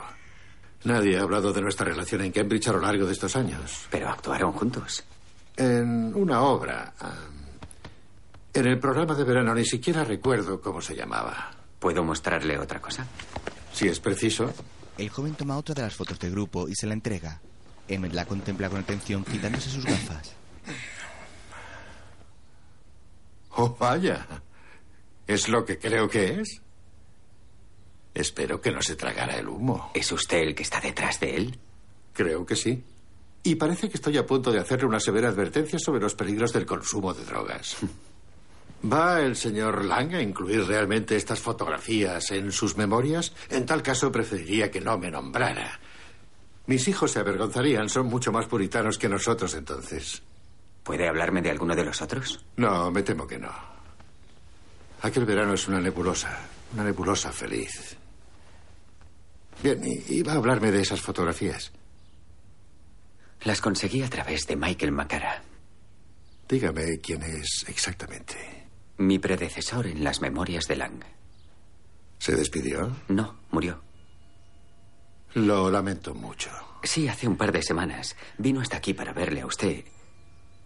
Nadie 0.83 1.17
ha 1.17 1.21
hablado 1.23 1.51
de 1.53 1.61
nuestra 1.61 1.85
relación 1.85 2.21
en 2.21 2.31
Cambridge 2.31 2.67
a 2.67 2.73
lo 2.73 2.81
largo 2.81 3.05
de 3.05 3.13
estos 3.13 3.35
años. 3.35 3.87
Pero 3.89 4.09
actuaron 4.09 4.51
juntos. 4.53 5.03
En 5.55 6.13
una 6.15 6.41
obra. 6.41 6.93
En 8.53 8.65
el 8.65 8.79
programa 8.79 9.13
de 9.13 9.23
verano 9.23 9.53
ni 9.53 9.65
siquiera 9.65 10.03
recuerdo 10.03 10.61
cómo 10.61 10.81
se 10.81 10.95
llamaba. 10.95 11.51
¿Puedo 11.79 12.03
mostrarle 12.03 12.57
otra 12.57 12.81
cosa? 12.81 13.05
Si 13.73 13.87
es 13.87 13.99
preciso. 13.99 14.53
El 14.97 15.09
joven 15.09 15.35
toma 15.35 15.57
otra 15.57 15.75
de 15.75 15.81
las 15.83 15.95
fotos 15.95 16.19
de 16.19 16.29
grupo 16.29 16.67
y 16.67 16.75
se 16.75 16.87
la 16.87 16.93
entrega. 16.93 17.39
Emmet 17.87 18.13
la 18.13 18.25
contempla 18.25 18.69
con 18.69 18.79
atención 18.79 19.23
quitándose 19.23 19.69
sus 19.69 19.85
gafas. 19.85 20.33
Oh, 23.55 23.75
vaya. 23.79 24.25
¿Es 25.29 25.47
lo 25.47 25.63
que 25.63 25.77
creo 25.77 26.09
que 26.09 26.41
es? 26.41 26.59
Espero 28.15 28.59
que 28.59 28.71
no 28.71 28.81
se 28.81 28.95
tragara 28.95 29.37
el 29.37 29.47
humo. 29.47 29.91
¿Es 29.93 30.11
usted 30.11 30.39
el 30.39 30.55
que 30.55 30.63
está 30.63 30.81
detrás 30.81 31.19
de 31.19 31.35
él? 31.35 31.59
Creo 32.13 32.47
que 32.47 32.55
sí. 32.55 32.83
Y 33.43 33.53
parece 33.53 33.89
que 33.89 33.97
estoy 33.97 34.17
a 34.17 34.25
punto 34.25 34.51
de 34.51 34.57
hacerle 34.57 34.87
una 34.87 34.99
severa 34.99 35.29
advertencia 35.29 35.77
sobre 35.77 36.01
los 36.01 36.15
peligros 36.15 36.51
del 36.51 36.65
consumo 36.65 37.13
de 37.13 37.25
drogas. 37.25 37.77
¿Va 38.91 39.21
el 39.21 39.35
señor 39.35 39.85
Lang 39.85 40.15
a 40.15 40.21
incluir 40.23 40.65
realmente 40.65 41.15
estas 41.15 41.39
fotografías 41.39 42.31
en 42.31 42.51
sus 42.51 42.75
memorias? 42.75 43.31
En 43.51 43.67
tal 43.67 43.83
caso, 43.83 44.11
preferiría 44.11 44.71
que 44.71 44.81
no 44.81 44.97
me 44.97 45.11
nombrara. 45.11 45.79
Mis 46.65 46.87
hijos 46.87 47.11
se 47.11 47.19
avergonzarían, 47.19 47.87
son 47.87 48.07
mucho 48.07 48.31
más 48.31 48.47
puritanos 48.47 48.97
que 48.97 49.07
nosotros 49.07 49.53
entonces. 49.53 50.23
¿Puede 50.81 51.07
hablarme 51.07 51.43
de 51.43 51.51
alguno 51.51 51.75
de 51.75 51.85
los 51.85 52.01
otros? 52.01 52.43
No, 52.57 52.89
me 52.89 53.03
temo 53.03 53.27
que 53.27 53.37
no. 53.37 53.68
Aquel 55.01 55.25
verano 55.25 55.53
es 55.53 55.67
una 55.67 55.79
nebulosa, 55.79 56.39
una 56.73 56.83
nebulosa 56.83 57.31
feliz. 57.31 57.95
Bien, 59.63 59.81
y 59.83 60.13
iba 60.15 60.33
a 60.33 60.35
hablarme 60.35 60.71
de 60.71 60.81
esas 60.81 61.01
fotografías. 61.01 61.71
Las 63.43 63.61
conseguí 63.61 64.01
a 64.03 64.09
través 64.09 64.45
de 64.47 64.55
Michael 64.55 64.91
Macara, 64.91 65.43
Dígame 66.47 66.99
quién 66.99 67.21
es 67.21 67.63
exactamente. 67.67 68.35
mi 68.97 69.19
predecesor 69.19 69.85
en 69.87 70.03
las 70.03 70.19
memorias 70.19 70.65
de 70.65 70.75
Lang. 70.75 71.03
¿Se 72.17 72.35
despidió? 72.35 72.91
No, 73.07 73.39
murió. 73.51 73.81
Lo 75.35 75.69
lamento 75.69 76.15
mucho. 76.15 76.49
Sí, 76.83 77.07
hace 77.07 77.27
un 77.27 77.37
par 77.37 77.51
de 77.51 77.61
semanas. 77.61 78.15
Vino 78.39 78.61
hasta 78.61 78.77
aquí 78.77 78.93
para 78.95 79.13
verle 79.13 79.41
a 79.41 79.45
usted 79.45 79.85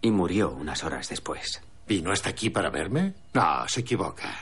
y 0.00 0.10
murió 0.10 0.50
unas 0.52 0.82
horas 0.84 1.08
después. 1.10 1.60
¿Vino 1.86 2.12
hasta 2.12 2.30
aquí 2.30 2.50
para 2.50 2.70
verme? 2.70 3.14
No, 3.34 3.68
se 3.68 3.80
equivoca. 3.80 4.34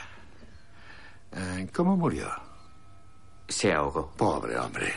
Eh, 1.31 1.67
¿Cómo 1.73 1.97
murió? 1.97 2.29
Se 3.47 3.73
ahogó. 3.73 4.11
Pobre 4.15 4.57
hombre. 4.57 4.93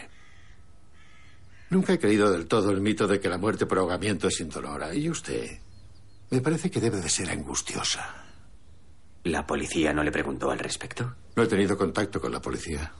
Nunca 1.71 1.95
he 1.95 1.99
creído 1.99 2.31
del 2.31 2.47
todo 2.47 2.71
el 2.71 2.81
mito 2.81 3.09
de 3.09 3.19
que 3.19 3.29
la 3.29 3.39
muerte 3.39 3.67
por 3.67 3.79
ahogamiento 3.79 4.29
es 4.29 4.39
indolora. 4.41 4.95
¿Y 4.95 5.11
usted? 5.11 5.59
Me 6.31 6.41
parece 6.41 6.71
que 6.71 6.81
debe 6.81 7.01
de 7.01 7.09
ser 7.09 7.31
angustiosa. 7.31 8.25
¿La 9.25 9.45
policía 9.45 9.93
no 9.93 10.05
le 10.05 10.13
preguntó 10.13 10.53
al 10.53 10.61
respecto? 10.61 11.17
No 11.35 11.43
he 11.43 11.49
tenido 11.49 11.77
contacto 11.77 12.21
con 12.21 12.31
la 12.31 12.41
policía. 12.41 12.93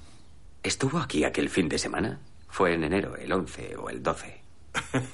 ¿Estuvo 0.63 0.99
aquí 0.99 1.23
aquel 1.23 1.49
fin 1.49 1.69
de 1.69 1.79
semana? 1.79 2.21
Fue 2.49 2.75
en 2.75 2.83
enero, 2.83 3.15
el 3.17 3.33
11 3.33 3.77
o 3.77 3.89
el 3.89 4.03
12. 4.03 4.41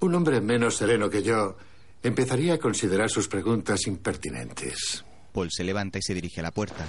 Un 0.00 0.14
hombre 0.14 0.40
menos 0.40 0.76
sereno 0.76 1.08
que 1.08 1.22
yo 1.22 1.56
empezaría 2.04 2.54
a 2.54 2.58
considerar 2.58 3.10
sus 3.10 3.26
preguntas 3.28 3.86
impertinentes. 3.86 5.04
Paul 5.32 5.50
se 5.50 5.64
levanta 5.64 5.98
y 5.98 6.02
se 6.02 6.14
dirige 6.14 6.40
a 6.40 6.44
la 6.44 6.52
puerta. 6.52 6.84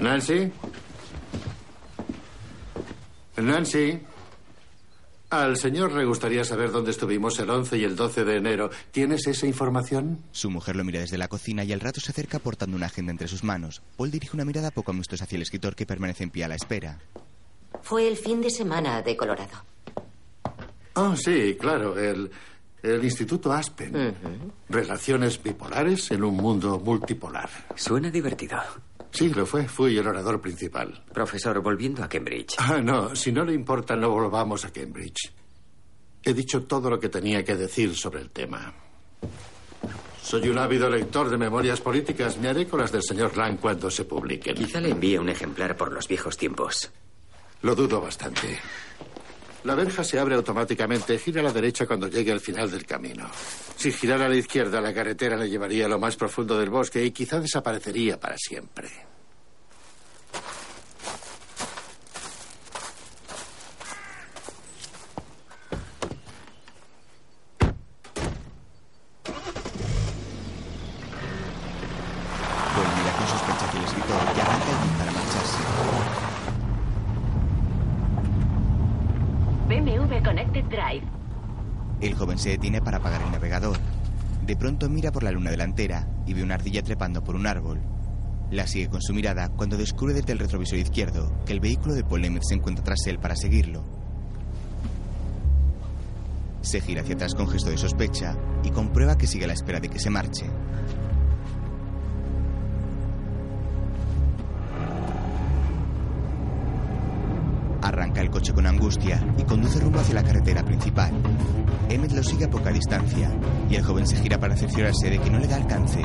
Nancy. 0.00 0.52
Nancy. 3.36 4.00
Al 5.30 5.56
señor 5.56 5.92
le 5.92 6.04
gustaría 6.04 6.44
saber 6.44 6.72
dónde 6.72 6.90
estuvimos 6.90 7.38
el 7.38 7.48
11 7.48 7.78
y 7.78 7.84
el 7.84 7.96
12 7.96 8.24
de 8.24 8.36
enero. 8.36 8.70
¿Tienes 8.90 9.26
esa 9.26 9.46
información? 9.46 10.22
Su 10.30 10.50
mujer 10.50 10.76
lo 10.76 10.84
mira 10.84 11.00
desde 11.00 11.16
la 11.16 11.28
cocina 11.28 11.64
y 11.64 11.72
al 11.72 11.80
rato 11.80 12.00
se 12.00 12.10
acerca 12.10 12.38
portando 12.38 12.76
una 12.76 12.86
agenda 12.86 13.12
entre 13.12 13.28
sus 13.28 13.42
manos. 13.42 13.80
Paul 13.96 14.10
dirige 14.10 14.34
una 14.34 14.44
mirada 14.44 14.70
poco 14.70 14.90
amistosa 14.90 15.24
hacia 15.24 15.36
el 15.36 15.42
escritor 15.42 15.74
que 15.74 15.86
permanece 15.86 16.24
en 16.24 16.30
pie 16.30 16.44
a 16.44 16.48
la 16.48 16.56
espera. 16.56 16.98
Fue 17.80 18.06
el 18.08 18.18
fin 18.18 18.42
de 18.42 18.50
semana 18.50 19.00
de 19.00 19.16
Colorado. 19.16 19.71
Oh, 20.94 21.16
sí, 21.16 21.56
claro. 21.58 21.98
El, 21.98 22.30
el 22.82 23.04
Instituto 23.04 23.52
Aspen. 23.52 24.14
Relaciones 24.68 25.42
bipolares 25.42 26.10
en 26.10 26.24
un 26.24 26.36
mundo 26.36 26.78
multipolar. 26.80 27.48
Suena 27.76 28.10
divertido. 28.10 28.58
Sí, 29.10 29.28
lo 29.28 29.44
fue. 29.46 29.68
Fui 29.68 29.96
el 29.96 30.06
orador 30.06 30.40
principal. 30.40 31.04
Profesor, 31.12 31.60
volviendo 31.60 32.02
a 32.02 32.08
Cambridge. 32.08 32.54
Ah, 32.58 32.80
no. 32.82 33.14
Si 33.14 33.30
no 33.30 33.44
le 33.44 33.52
importa, 33.52 33.94
no 33.94 34.10
volvamos 34.10 34.64
a 34.64 34.72
Cambridge. 34.72 35.32
He 36.24 36.32
dicho 36.32 36.62
todo 36.64 36.88
lo 36.88 36.98
que 37.00 37.08
tenía 37.08 37.44
que 37.44 37.56
decir 37.56 37.96
sobre 37.96 38.20
el 38.20 38.30
tema. 38.30 38.72
Soy 40.22 40.48
un 40.48 40.56
ávido 40.58 40.88
lector 40.88 41.28
de 41.28 41.36
memorias 41.36 41.80
políticas. 41.80 42.38
Me 42.38 42.48
haré 42.48 42.66
con 42.68 42.80
las 42.80 42.92
del 42.92 43.02
señor 43.02 43.36
Lang 43.36 43.58
cuando 43.58 43.90
se 43.90 44.04
publiquen. 44.04 44.54
Quizá 44.54 44.80
le 44.80 44.90
envíe 44.90 45.18
un 45.18 45.28
ejemplar 45.28 45.76
por 45.76 45.92
los 45.92 46.06
viejos 46.06 46.36
tiempos. 46.36 46.90
Lo 47.62 47.74
dudo 47.74 48.00
bastante. 48.00 48.58
La 49.64 49.74
verja 49.74 50.02
se 50.02 50.18
abre 50.18 50.34
automáticamente. 50.34 51.18
Gira 51.18 51.40
a 51.40 51.44
la 51.44 51.52
derecha 51.52 51.86
cuando 51.86 52.08
llegue 52.08 52.32
al 52.32 52.40
final 52.40 52.70
del 52.70 52.84
camino. 52.84 53.30
Si 53.76 53.92
girara 53.92 54.26
a 54.26 54.28
la 54.28 54.36
izquierda, 54.36 54.80
la 54.80 54.92
carretera 54.92 55.36
le 55.36 55.48
llevaría 55.48 55.86
a 55.86 55.88
lo 55.88 55.98
más 55.98 56.16
profundo 56.16 56.58
del 56.58 56.70
bosque 56.70 57.04
y 57.04 57.12
quizá 57.12 57.40
desaparecería 57.40 58.18
para 58.18 58.36
siempre. 58.36 58.90
Paul 72.74 72.86
mira 72.96 73.12
con 73.16 73.26
sospecha 73.26 73.64
hacia 73.66 73.78
el 73.78 73.84
escritor 73.86 74.20
y 74.36 74.40
arranca 74.40 74.70
el 74.72 74.78
jeep 74.82 74.98
para 74.98 75.12
marcharse. 75.12 75.60
BMW 79.68 80.24
Connected 80.24 80.64
Drive. 80.64 81.04
El 82.00 82.14
joven 82.14 82.30
se 82.42 82.50
detiene 82.50 82.82
para 82.82 82.96
apagar 82.98 83.22
el 83.22 83.30
navegador. 83.30 83.78
De 84.44 84.56
pronto 84.56 84.88
mira 84.88 85.12
por 85.12 85.22
la 85.22 85.30
luna 85.30 85.52
delantera 85.52 86.08
y 86.26 86.34
ve 86.34 86.42
una 86.42 86.56
ardilla 86.56 86.82
trepando 86.82 87.22
por 87.22 87.36
un 87.36 87.46
árbol. 87.46 87.80
La 88.50 88.66
sigue 88.66 88.88
con 88.88 89.00
su 89.00 89.14
mirada 89.14 89.48
cuando 89.48 89.76
descubre 89.76 90.12
desde 90.12 90.32
el 90.32 90.40
retrovisor 90.40 90.78
izquierdo 90.78 91.32
que 91.46 91.52
el 91.52 91.60
vehículo 91.60 91.94
de 91.94 92.02
Paul 92.02 92.26
se 92.42 92.54
encuentra 92.54 92.84
tras 92.84 93.06
él 93.06 93.20
para 93.20 93.36
seguirlo. 93.36 93.84
Se 96.62 96.80
gira 96.80 97.02
hacia 97.02 97.14
atrás 97.14 97.34
con 97.34 97.48
gesto 97.48 97.70
de 97.70 97.78
sospecha 97.78 98.36
y 98.64 98.70
comprueba 98.70 99.16
que 99.16 99.28
sigue 99.28 99.44
a 99.44 99.48
la 99.48 99.54
espera 99.54 99.78
de 99.78 99.88
que 99.88 100.00
se 100.00 100.10
marche. 100.10 100.46
Arranca 107.82 108.20
el 108.20 108.30
coche 108.30 108.52
con 108.52 108.66
angustia 108.66 109.20
y 109.36 109.42
conduce 109.42 109.80
rumbo 109.80 109.98
hacia 109.98 110.14
la 110.14 110.22
carretera 110.22 110.62
principal. 110.64 111.12
Emmett 111.88 112.12
lo 112.12 112.22
sigue 112.22 112.44
a 112.44 112.50
poca 112.50 112.70
distancia 112.70 113.28
y 113.68 113.74
el 113.74 113.82
joven 113.82 114.06
se 114.06 114.16
gira 114.16 114.38
para 114.38 114.56
cerciorarse 114.56 115.10
de 115.10 115.18
que 115.18 115.30
no 115.30 115.38
le 115.38 115.48
da 115.48 115.56
alcance. 115.56 116.00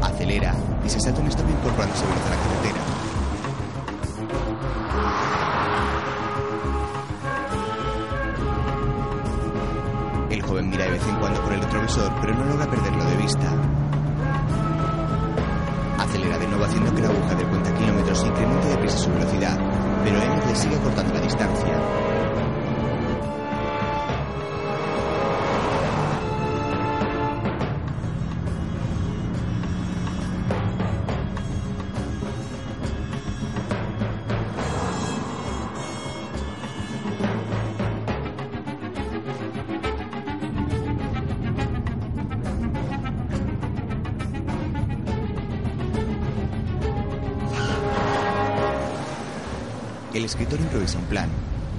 Acelera 0.00 0.54
y 0.84 0.88
se 0.88 1.00
salta 1.00 1.20
un 1.20 1.26
stop 1.26 1.50
incorporándose 1.50 2.04
a 2.04 2.08
la 2.08 2.14
carretera. 2.36 2.78
El 10.30 10.42
joven 10.42 10.70
mira 10.70 10.84
de 10.84 10.90
vez 10.92 11.06
en 11.08 11.16
cuando 11.16 11.42
por 11.42 11.52
el 11.52 11.60
retrovisor, 11.60 12.12
pero 12.20 12.34
no 12.34 12.44
logra 12.44 12.70
perderlo 12.70 13.04
de 13.04 13.16
vista. 13.16 13.52
Acelera 15.98 16.38
de 16.38 16.46
nuevo 16.46 16.64
haciendo 16.64 16.94
que 16.94 17.02
la 17.02 17.08
aguja 17.08 17.34
del 17.34 17.46
cuenta 17.48 17.74
kilómetros 17.74 18.24
incremente 18.24 18.68
deprisa 18.68 18.98
su 18.98 19.10
velocidad, 19.10 19.58
pero 20.10 20.46
le 20.46 20.56
sigue 20.56 20.78
cortando 20.78 21.14
la 21.14 21.20
distancia. 21.20 22.17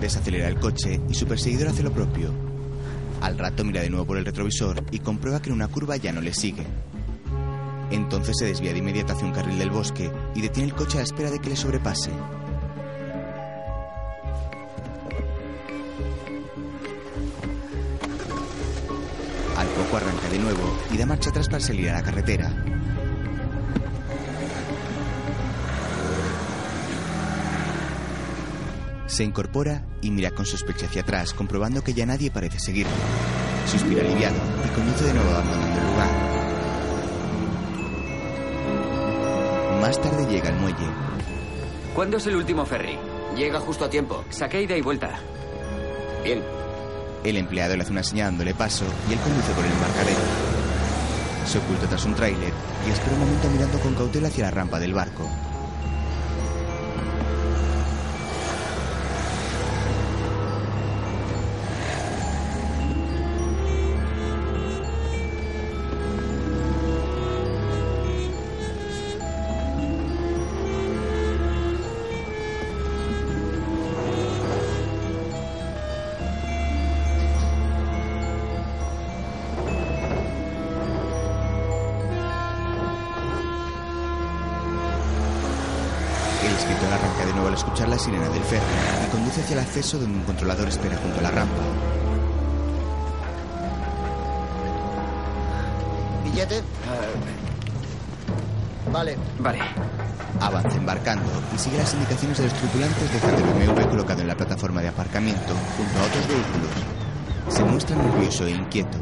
Desacelera 0.09 0.47
el 0.47 0.59
coche 0.59 0.99
y 1.07 1.13
su 1.13 1.27
perseguidor 1.27 1.67
hace 1.67 1.83
lo 1.83 1.91
propio. 1.91 2.33
Al 3.21 3.37
rato 3.37 3.63
mira 3.63 3.81
de 3.81 3.91
nuevo 3.91 4.07
por 4.07 4.17
el 4.17 4.25
retrovisor 4.25 4.83
y 4.89 4.99
comprueba 4.99 5.39
que 5.39 5.49
en 5.49 5.55
una 5.55 5.67
curva 5.67 5.97
ya 5.97 6.11
no 6.11 6.19
le 6.19 6.33
sigue. 6.33 6.65
Entonces 7.91 8.35
se 8.39 8.45
desvía 8.45 8.73
de 8.73 8.79
inmediato 8.79 9.13
hacia 9.13 9.27
un 9.27 9.33
carril 9.33 9.59
del 9.59 9.69
bosque 9.69 10.11
y 10.33 10.41
detiene 10.41 10.69
el 10.69 10.75
coche 10.75 10.97
a 10.97 11.01
la 11.01 11.03
espera 11.03 11.29
de 11.29 11.37
que 11.37 11.49
le 11.49 11.55
sobrepase. 11.55 12.09
Al 19.57 19.67
poco 19.67 19.97
arranca 19.97 20.29
de 20.29 20.39
nuevo 20.39 20.77
y 20.91 20.97
da 20.97 21.05
marcha 21.05 21.29
atrás 21.29 21.47
para 21.47 21.59
salir 21.59 21.91
a 21.91 21.93
la 21.93 22.03
carretera. 22.03 22.68
Se 29.19 29.25
incorpora 29.25 29.83
y 30.01 30.11
mira 30.11 30.31
con 30.31 30.45
sospecha 30.45 30.85
hacia 30.85 31.01
atrás, 31.01 31.33
comprobando 31.33 31.83
que 31.83 31.93
ya 31.93 32.05
nadie 32.05 32.31
parece 32.31 32.57
seguirle. 32.57 32.93
Suspira 33.69 33.99
aliviado 33.99 34.37
y 34.65 34.69
conduce 34.73 35.03
de 35.03 35.13
nuevo 35.13 35.29
abandonando 35.31 35.77
el 35.77 35.87
lugar. 35.87 36.09
Más 39.81 40.01
tarde 40.01 40.25
llega 40.31 40.47
al 40.47 40.55
muelle. 40.61 40.87
¿Cuándo 41.93 42.15
es 42.15 42.27
el 42.27 42.37
último 42.37 42.65
ferry? 42.65 42.97
Llega 43.35 43.59
justo 43.59 43.83
a 43.83 43.89
tiempo. 43.89 44.23
Saqué 44.29 44.61
ida 44.61 44.77
y 44.77 44.81
vuelta. 44.81 45.19
Bien. 46.23 46.41
El 47.25 47.35
empleado 47.35 47.75
le 47.75 47.83
hace 47.83 47.91
una 47.91 48.03
señal 48.03 48.27
dándole 48.27 48.53
paso 48.53 48.85
y 49.09 49.11
él 49.11 49.19
conduce 49.19 49.51
por 49.51 49.65
el 49.65 49.71
embarcadero. 49.73 50.21
Se 51.45 51.57
oculta 51.57 51.87
tras 51.89 52.05
un 52.05 52.15
tráiler 52.15 52.53
y 52.87 52.91
espera 52.91 53.15
un 53.15 53.19
momento 53.19 53.49
mirando 53.49 53.79
con 53.81 53.95
cautela 53.95 54.29
hacia 54.29 54.45
la 54.45 54.51
rampa 54.51 54.79
del 54.79 54.93
barco. 54.93 55.29
Hacia 89.49 89.61
el 89.61 89.67
acceso 89.67 89.97
donde 89.97 90.19
un 90.19 90.23
controlador 90.25 90.67
espera 90.67 90.95
junto 90.97 91.19
a 91.19 91.23
la 91.23 91.31
rampa. 91.31 91.63
¿Billete? 96.23 96.61
Vale. 98.91 99.17
Vale. 99.39 99.59
Avanza 100.39 100.77
embarcando 100.77 101.31
y 101.55 101.57
sigue 101.57 101.79
las 101.79 101.91
indicaciones 101.95 102.37
de 102.37 102.43
los 102.43 102.53
tripulantes 102.53 103.11
dejando 103.11 103.37
el 103.37 103.67
BMW 103.67 103.89
colocado 103.89 104.21
en 104.21 104.27
la 104.27 104.37
plataforma 104.37 104.81
de 104.81 104.89
aparcamiento 104.89 105.55
junto 105.77 105.99
a 105.99 106.03
otros 106.03 106.27
vehículos. 106.27 107.55
Se 107.55 107.63
muestra 107.63 107.95
nervioso 107.95 108.45
e 108.45 108.51
inquieto. 108.51 108.99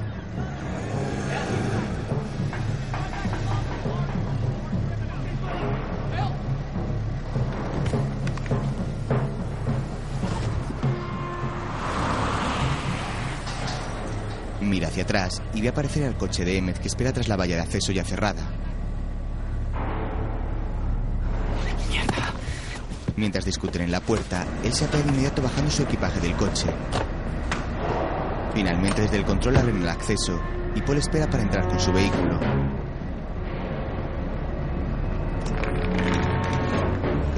Atrás 15.08 15.42
y 15.54 15.62
ve 15.62 15.70
aparecer 15.70 16.04
al 16.04 16.18
coche 16.18 16.44
de 16.44 16.58
Emmett 16.58 16.80
que 16.80 16.90
espera 16.90 17.14
tras 17.14 17.30
la 17.30 17.38
valla 17.38 17.56
de 17.56 17.62
acceso 17.62 17.94
ya 17.94 18.04
cerrada. 18.04 18.44
Mientras 23.16 23.46
discuten 23.46 23.84
en 23.84 23.92
la 23.92 24.02
puerta, 24.02 24.46
él 24.64 24.74
se 24.74 24.84
apea 24.84 25.02
de 25.02 25.10
inmediato 25.10 25.42
bajando 25.42 25.72
su 25.72 25.84
equipaje 25.84 26.20
del 26.20 26.36
coche. 26.36 26.68
Finalmente 28.54 29.02
desde 29.02 29.16
el 29.16 29.24
control 29.24 29.56
abren 29.56 29.82
el 29.82 29.88
acceso 29.88 30.40
y 30.76 30.82
Paul 30.82 30.98
espera 30.98 31.28
para 31.30 31.44
entrar 31.44 31.68
con 31.70 31.80
su 31.80 31.94
vehículo. 31.94 32.38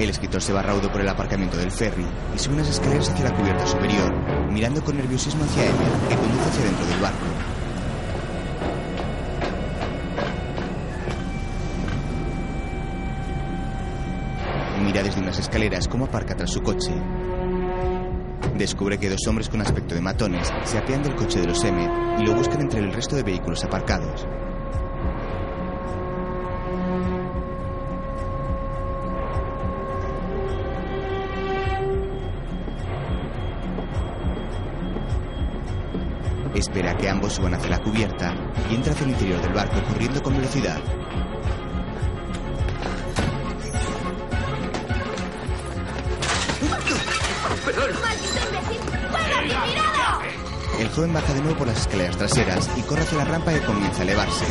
El 0.00 0.10
escritor 0.10 0.42
se 0.42 0.52
va 0.52 0.62
raudo 0.62 0.90
por 0.90 1.02
el 1.02 1.08
aparcamiento 1.08 1.56
del 1.56 1.70
ferry 1.70 2.06
y 2.34 2.38
sube 2.38 2.54
unas 2.54 2.68
escaleras 2.68 3.10
hacia 3.10 3.30
la 3.30 3.36
cubierta 3.36 3.66
superior, 3.66 4.12
mirando 4.50 4.82
con 4.82 4.96
nerviosismo 4.96 5.44
hacia 5.44 5.66
Emmett, 5.66 6.08
que 6.08 6.16
conduce 6.16 6.48
hacia 6.48 6.64
dentro 6.64 6.86
del 6.86 7.00
barco. 7.00 7.59
Escaleras 15.40 15.88
cómo 15.88 16.04
aparca 16.04 16.36
tras 16.36 16.50
su 16.50 16.62
coche. 16.62 16.92
Descubre 18.56 18.98
que 18.98 19.08
dos 19.08 19.26
hombres 19.26 19.48
con 19.48 19.60
aspecto 19.60 19.94
de 19.94 20.00
matones 20.00 20.52
se 20.64 20.78
apean 20.78 21.02
del 21.02 21.14
coche 21.14 21.40
de 21.40 21.46
los 21.46 21.64
M 21.64 21.88
y 22.18 22.26
lo 22.26 22.34
buscan 22.34 22.60
entre 22.60 22.80
el 22.80 22.92
resto 22.92 23.16
de 23.16 23.22
vehículos 23.22 23.64
aparcados. 23.64 24.26
Espera 36.54 36.94
que 36.98 37.08
ambos 37.08 37.32
suban 37.32 37.54
hacia 37.54 37.70
la 37.70 37.78
cubierta 37.78 38.34
y 38.70 38.74
entra 38.74 38.92
hacia 38.92 39.04
el 39.04 39.12
interior 39.12 39.40
del 39.40 39.54
barco 39.54 39.82
corriendo 39.88 40.22
con 40.22 40.34
velocidad. 40.34 40.78
El 50.80 50.88
joven 50.88 51.12
baja 51.12 51.34
de 51.34 51.40
nuevo 51.40 51.58
por 51.58 51.66
las 51.68 51.78
escaleras 51.78 52.16
traseras 52.16 52.68
y 52.76 52.82
corre 52.82 53.02
hacia 53.02 53.18
la 53.18 53.24
rampa 53.26 53.52
que 53.52 53.60
comienza 53.60 54.00
a 54.00 54.02
elevarse. 54.02 54.44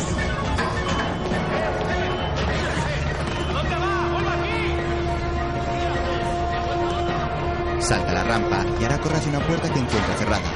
Salta 7.81 8.11
a 8.11 8.13
la 8.13 8.23
rampa 8.23 8.65
y 8.79 8.83
ahora 8.83 8.99
corre 8.99 9.17
hacia 9.17 9.29
una 9.31 9.45
puerta 9.47 9.73
que 9.73 9.79
encuentra 9.79 10.15
cerrada. 10.15 10.51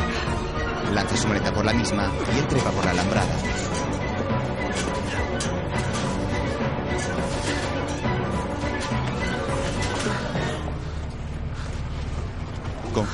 Lanza 0.94 1.18
su 1.18 1.28
maleta 1.28 1.52
por 1.54 1.66
la 1.66 1.74
misma 1.74 2.12
y 2.34 2.40
él 2.40 2.48
trepa 2.48 2.70
por 2.70 2.86
la 2.86 2.92
alambrada. 2.92 3.63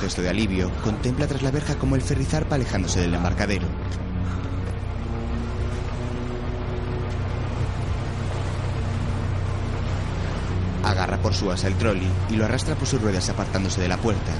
Gesto 0.00 0.22
de 0.22 0.30
alivio, 0.30 0.72
contempla 0.82 1.26
tras 1.26 1.42
la 1.42 1.50
verja 1.50 1.74
como 1.74 1.94
el 1.94 2.02
ferry 2.02 2.24
zarpa 2.24 2.54
alejándose 2.54 3.00
del 3.00 3.14
embarcadero. 3.14 3.66
Agarra 10.82 11.18
por 11.18 11.34
su 11.34 11.50
asa 11.50 11.68
el 11.68 11.74
trolley 11.74 12.10
y 12.30 12.36
lo 12.36 12.46
arrastra 12.46 12.74
por 12.74 12.88
sus 12.88 13.00
ruedas 13.00 13.28
apartándose 13.28 13.82
de 13.82 13.88
la 13.88 13.98
puerta. 13.98 14.32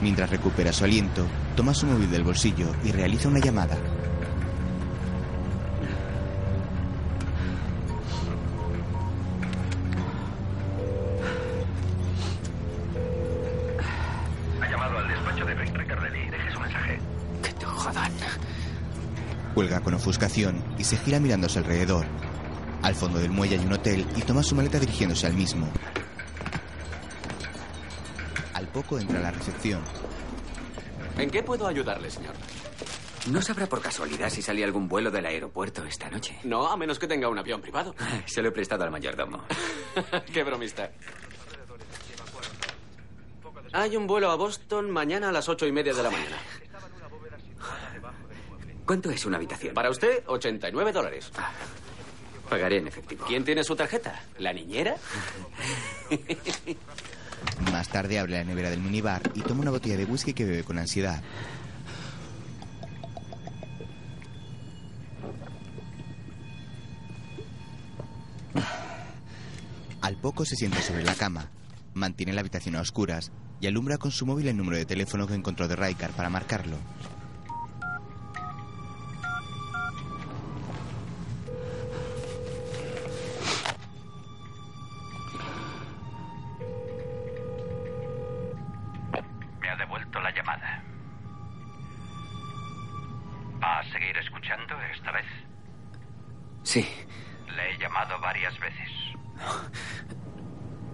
Mientras 0.00 0.30
recupera 0.30 0.72
su 0.72 0.84
aliento, 0.84 1.26
toma 1.56 1.74
su 1.74 1.86
móvil 1.86 2.10
del 2.10 2.24
bolsillo 2.24 2.72
y 2.84 2.92
realiza 2.92 3.28
una 3.28 3.40
llamada. 3.40 3.76
Se 20.88 20.96
gira 20.96 21.20
mirando 21.20 21.48
a 21.48 21.50
su 21.50 21.58
alrededor. 21.58 22.06
Al 22.82 22.94
fondo 22.94 23.18
del 23.18 23.30
muelle 23.30 23.58
hay 23.58 23.66
un 23.66 23.74
hotel 23.74 24.06
y 24.16 24.22
toma 24.22 24.42
su 24.42 24.54
maleta 24.54 24.78
dirigiéndose 24.78 25.26
al 25.26 25.34
mismo. 25.34 25.70
Al 28.54 28.66
poco 28.68 28.98
entra 28.98 29.18
a 29.18 29.22
la 29.22 29.30
recepción. 29.30 29.82
¿En 31.18 31.30
qué 31.30 31.42
puedo 31.42 31.66
ayudarle, 31.66 32.10
señor? 32.10 32.32
¿No 33.30 33.42
sabrá 33.42 33.66
por 33.66 33.82
casualidad 33.82 34.30
si 34.30 34.40
salía 34.40 34.64
algún 34.64 34.88
vuelo 34.88 35.10
del 35.10 35.26
aeropuerto 35.26 35.84
esta 35.84 36.08
noche? 36.08 36.38
No, 36.44 36.66
a 36.66 36.76
menos 36.78 36.98
que 36.98 37.06
tenga 37.06 37.28
un 37.28 37.36
avión 37.36 37.60
privado. 37.60 37.94
Se 38.24 38.40
lo 38.40 38.48
he 38.48 38.52
prestado 38.52 38.84
al 38.84 38.90
mayordomo. 38.90 39.44
qué 40.32 40.42
bromista. 40.42 40.90
Hay 43.74 43.94
un 43.94 44.06
vuelo 44.06 44.30
a 44.30 44.36
Boston 44.36 44.90
mañana 44.90 45.28
a 45.28 45.32
las 45.32 45.50
ocho 45.50 45.66
y 45.66 45.72
media 45.72 45.92
de 45.92 46.02
la 46.02 46.10
mañana. 46.10 46.38
¿Cuánto 48.88 49.10
es 49.10 49.26
una 49.26 49.36
habitación? 49.36 49.74
Para 49.74 49.90
usted, 49.90 50.22
89 50.26 50.92
dólares. 50.92 51.30
Ah, 51.36 51.50
pagaré 52.48 52.78
en 52.78 52.86
efectivo. 52.86 53.22
¿Quién 53.26 53.44
tiene 53.44 53.62
su 53.62 53.76
tarjeta? 53.76 54.18
¿La 54.38 54.50
niñera? 54.54 54.96
Más 57.70 57.86
tarde 57.90 58.18
abre 58.18 58.32
la 58.32 58.44
nevera 58.44 58.70
del 58.70 58.80
minibar 58.80 59.20
y 59.34 59.42
toma 59.42 59.60
una 59.60 59.72
botella 59.72 59.98
de 59.98 60.06
whisky 60.06 60.32
que 60.32 60.46
bebe 60.46 60.64
con 60.64 60.78
ansiedad. 60.78 61.22
Al 70.00 70.16
poco 70.16 70.46
se 70.46 70.56
sienta 70.56 70.80
sobre 70.80 71.04
la 71.04 71.14
cama, 71.14 71.50
mantiene 71.92 72.32
la 72.32 72.40
habitación 72.40 72.74
a 72.74 72.80
oscuras 72.80 73.32
y 73.60 73.66
alumbra 73.66 73.98
con 73.98 74.12
su 74.12 74.24
móvil 74.24 74.48
el 74.48 74.56
número 74.56 74.78
de 74.78 74.86
teléfono 74.86 75.26
que 75.26 75.34
encontró 75.34 75.68
de 75.68 75.76
Raikar 75.76 76.12
para 76.12 76.30
marcarlo. 76.30 76.78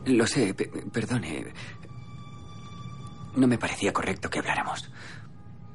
Lo 0.06 0.26
sé. 0.26 0.54
pe- 0.54 0.70
perdone. 0.92 1.46
No 3.36 3.46
me 3.46 3.58
parecía 3.58 3.92
correcto 3.92 4.30
que 4.30 4.38
habláramos. 4.38 4.90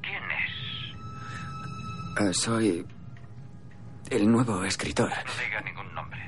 ¿Quién 0.02 0.22
es? 0.32 2.30
Eh, 2.30 2.34
soy 2.34 2.86
el 4.10 4.30
nuevo 4.30 4.64
escritor. 4.64 5.08
No 5.10 5.44
diga 5.44 5.60
ningún 5.60 5.94
nombre. 5.94 6.20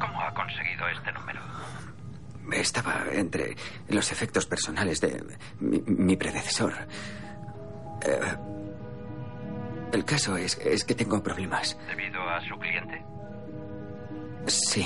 ¿Cómo 0.00 0.20
ha 0.20 0.34
conseguido 0.34 0.88
este 0.88 1.12
número? 1.12 1.40
Estaba 2.52 3.04
entre 3.12 3.56
los 3.88 4.10
efectos 4.10 4.46
personales 4.46 5.00
de 5.00 5.22
mi, 5.60 5.80
mi 5.86 6.16
predecesor. 6.16 6.72
Eh, 8.02 8.36
el 9.92 10.04
caso 10.04 10.36
es, 10.36 10.58
es 10.58 10.84
que 10.84 10.94
tengo 10.96 11.22
problemas. 11.22 11.78
¿Debido 11.86 12.20
a 12.28 12.40
su 12.48 12.56
cliente? 12.58 13.00
Sí. 14.48 14.84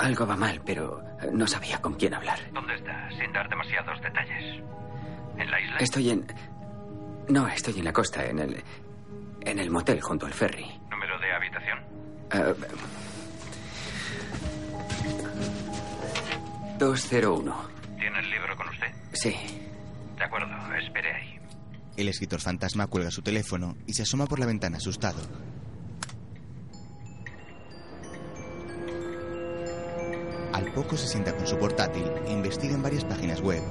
Algo 0.00 0.26
va 0.26 0.36
mal, 0.36 0.60
pero 0.64 1.02
no 1.32 1.46
sabía 1.46 1.80
con 1.80 1.94
quién 1.94 2.14
hablar. 2.14 2.38
¿Dónde 2.52 2.74
está? 2.74 3.08
Sin 3.18 3.32
dar 3.32 3.48
demasiados 3.48 4.00
detalles. 4.00 4.62
¿En 5.36 5.50
la 5.50 5.60
isla? 5.60 5.76
Estoy 5.78 6.10
en... 6.10 6.26
No, 7.28 7.46
estoy 7.48 7.78
en 7.78 7.84
la 7.84 7.92
costa, 7.92 8.24
en 8.24 8.38
el... 8.38 8.62
En 9.42 9.58
el 9.58 9.70
motel 9.70 10.00
junto 10.00 10.26
al 10.26 10.34
ferry. 10.34 10.66
¿Número 10.90 11.18
de 11.18 11.32
habitación? 11.32 11.78
Eh, 12.32 12.54
201. 16.78 17.68
¿Tiene 17.98 18.18
el 18.20 18.30
libro 18.30 18.56
con 18.56 18.68
usted? 18.68 18.86
Sí. 19.12 19.34
De 20.16 20.24
acuerdo, 20.24 20.48
espere 20.76 21.14
ahí. 21.14 21.38
El 21.96 22.08
escritor 22.08 22.40
fantasma 22.40 22.86
cuelga 22.86 23.10
su 23.10 23.22
teléfono 23.22 23.76
y 23.86 23.92
se 23.94 24.02
asoma 24.02 24.26
por 24.26 24.38
la 24.38 24.46
ventana 24.46 24.78
asustado. 24.78 25.20
Al 30.52 30.72
poco 30.72 30.96
se 30.96 31.06
sienta 31.06 31.34
con 31.34 31.46
su 31.46 31.56
portátil 31.56 32.04
e 32.26 32.32
investiga 32.32 32.74
en 32.74 32.82
varias 32.82 33.04
páginas 33.04 33.40
web. 33.40 33.62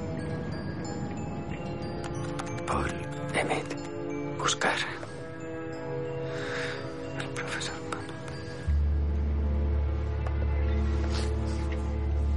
Paul 2.66 2.92
Emmett. 3.34 3.76
Buscar. 4.38 4.76
El 7.18 7.28
profesor. 7.28 7.74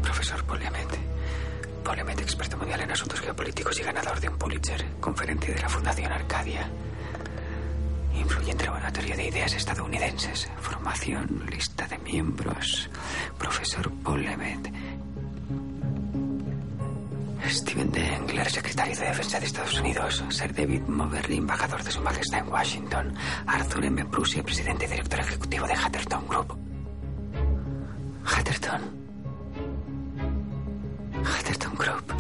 Profesor 0.02 0.44
Paul 0.44 0.62
Emmett. 0.62 0.98
Paul 1.84 2.00
Emmett, 2.00 2.22
experto 2.22 2.58
mundial 2.58 2.82
en 2.82 2.92
asuntos 2.92 3.22
geopolíticos 3.22 3.80
y 3.80 3.84
ganador 3.84 4.20
de 4.20 4.30
un 4.30 4.38
Pulitzer. 4.38 4.86
Conferencia 5.00 5.54
de 5.54 5.62
la 5.62 5.70
Fundación 5.70 6.12
Arcadia. 6.12 6.70
Influyente 8.16 8.66
laboratorio 8.66 9.16
de 9.16 9.28
ideas 9.28 9.54
estadounidenses. 9.54 10.50
Formación, 10.62 11.46
lista 11.50 11.88
de 11.88 11.98
miembros. 12.00 12.90
Profesor 13.38 13.92
Paul 14.04 14.26
Emmett. 14.26 14.72
Steven 17.50 17.92
Dengler, 17.92 18.50
secretario 18.50 18.96
de 18.96 19.06
Defensa 19.06 19.40
de 19.40 19.46
Estados 19.46 19.80
Unidos. 19.80 20.24
Sir 20.30 20.54
David 20.54 20.82
Moberly, 20.88 21.38
embajador 21.38 21.84
de 21.84 21.92
Su 21.92 22.02
Majestad 22.02 22.40
en 22.40 22.48
Washington. 22.48 23.14
Arthur 23.46 23.86
M. 23.86 24.06
Prusia, 24.06 24.44
presidente 24.44 24.86
y 24.86 24.90
director 24.90 25.20
ejecutivo 25.20 25.68
de 25.68 25.74
Hatterton 25.74 26.28
Group. 26.28 26.58
Hatterton. 28.26 28.82
Hatterton 31.26 31.76
Group. 31.76 32.14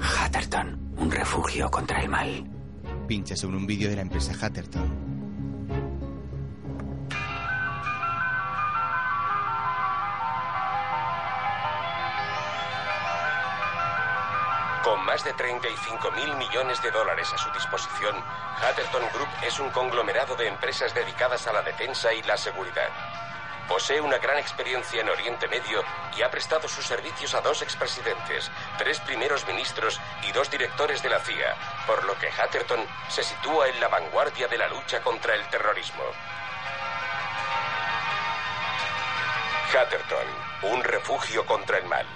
Hatterton, 0.00 0.78
un 0.96 1.10
refugio 1.10 1.70
contra 1.70 2.00
el 2.02 2.08
mal. 2.08 2.55
Pincha 3.06 3.36
sobre 3.36 3.56
un 3.56 3.66
vídeo 3.66 3.88
de 3.88 3.94
la 3.94 4.02
empresa 4.02 4.32
Hatterton. 4.34 4.82
Con 14.82 15.04
más 15.04 15.24
de 15.24 15.32
35 15.34 16.10
mil 16.12 16.36
millones 16.36 16.82
de 16.82 16.90
dólares 16.90 17.28
a 17.32 17.38
su 17.38 17.48
disposición, 17.52 18.16
Hatterton 18.60 19.02
Group 19.14 19.28
es 19.46 19.60
un 19.60 19.70
conglomerado 19.70 20.34
de 20.34 20.48
empresas 20.48 20.92
dedicadas 20.92 21.46
a 21.46 21.52
la 21.52 21.62
defensa 21.62 22.12
y 22.12 22.22
la 22.24 22.36
seguridad. 22.36 22.88
Posee 23.68 24.00
una 24.00 24.18
gran 24.18 24.38
experiencia 24.38 25.00
en 25.00 25.08
Oriente 25.08 25.48
Medio 25.48 25.82
y 26.16 26.22
ha 26.22 26.30
prestado 26.30 26.68
sus 26.68 26.86
servicios 26.86 27.34
a 27.34 27.40
dos 27.40 27.62
expresidentes, 27.62 28.50
tres 28.78 29.00
primeros 29.00 29.46
ministros 29.46 30.00
y 30.28 30.32
dos 30.32 30.50
directores 30.50 31.02
de 31.02 31.10
la 31.10 31.18
CIA, 31.20 31.54
por 31.86 32.04
lo 32.04 32.16
que 32.18 32.30
Hatterton 32.30 32.80
se 33.08 33.24
sitúa 33.24 33.68
en 33.68 33.80
la 33.80 33.88
vanguardia 33.88 34.46
de 34.46 34.58
la 34.58 34.68
lucha 34.68 35.00
contra 35.00 35.34
el 35.34 35.46
terrorismo. 35.48 36.04
Hatterton, 39.74 40.72
un 40.72 40.84
refugio 40.84 41.44
contra 41.44 41.78
el 41.78 41.86
mal. 41.86 42.06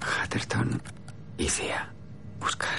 Hatterton 0.00 0.82
y 1.36 1.48
CIA. 1.48 1.92
Buscar. 2.38 2.78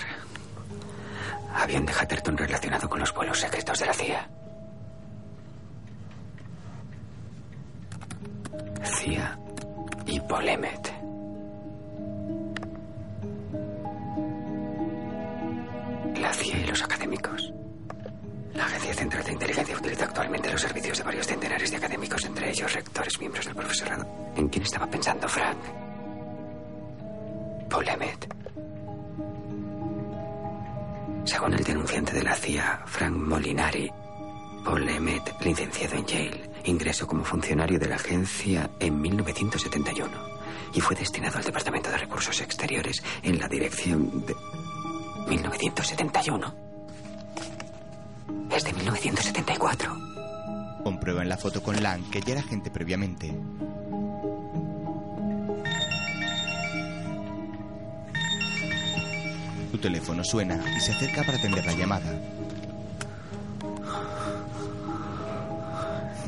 Avión 1.54 1.86
de 1.86 1.94
Hatterton 1.94 2.38
relacionado 2.38 2.90
con 2.90 3.00
los 3.00 3.14
vuelos 3.14 3.40
secretos 3.40 3.80
de 3.80 3.86
la 3.86 3.94
CIA. 3.94 4.30
CIA 9.00 9.40
y 10.08 10.20
Paul 10.20 10.50
Emmett. 10.50 10.94
La 16.18 16.34
CIA 16.34 16.58
y 16.60 16.66
los 16.66 16.84
académicos. 16.84 17.54
La 18.54 18.66
Agencia 18.66 18.94
Central 18.94 19.24
de 19.24 19.32
Inteligencia 19.32 19.78
utiliza 19.78 20.04
actualmente 20.04 20.52
los 20.52 20.60
servicios 20.60 20.98
de 20.98 21.04
varios 21.06 21.28
centenares 21.28 21.72
de 21.72 21.78
académicos, 21.78 22.26
entre 22.26 22.50
ellos 22.50 22.74
rectores, 22.74 23.20
miembros 23.22 23.46
del 23.46 23.56
profesorado. 23.56 24.06
¿En 24.36 24.50
quién 24.50 24.64
estaba 24.64 24.88
pensando 24.88 25.30
Frank? 25.30 25.58
Paul 27.70 27.88
Emmett. 27.88 28.36
Según 31.24 31.54
el 31.54 31.64
denunciante 31.64 32.12
de 32.12 32.24
la 32.24 32.36
CIA, 32.36 32.82
Frank 32.86 33.16
Molinari, 33.16 33.90
Paul 34.66 34.90
Emmett, 34.90 35.42
licenciado 35.42 35.96
en 35.96 36.06
Yale, 36.06 36.49
ingresó 36.66 37.08
como 37.08 37.24
funcionario 37.24 37.80
de 37.80 37.88
la 37.88 37.96
agencia 37.96 38.70
en 38.80 39.02
1971 39.02 40.40
y 40.74 40.82
fue 40.82 40.96
destinado 40.96 41.38
al 41.38 41.44
Departamento 41.44 41.90
de 41.90 41.98
Recursos 41.98 42.42
Exteriores 42.42 43.04
en 43.24 43.40
la 43.40 43.48
dirección 43.48 44.26
de... 44.26 44.36
1971. 45.28 46.54
Es 48.52 48.64
de 48.64 48.74
1974. 48.74 49.98
Comprueba 50.84 51.22
en 51.22 51.30
la 51.30 51.38
foto 51.38 51.62
con 51.62 51.82
Lang 51.82 52.10
que 52.10 52.22
ya 52.22 52.34
era 52.34 52.42
agente 52.42 52.72
previamente. 52.72 53.34
Su 59.72 59.78
teléfono 59.78 60.24
suena 60.24 60.64
y 60.76 60.80
se 60.80 60.92
acerca 60.92 61.24
para 61.24 61.38
atender 61.38 61.66
la 61.66 61.74
llamada. 61.74 62.12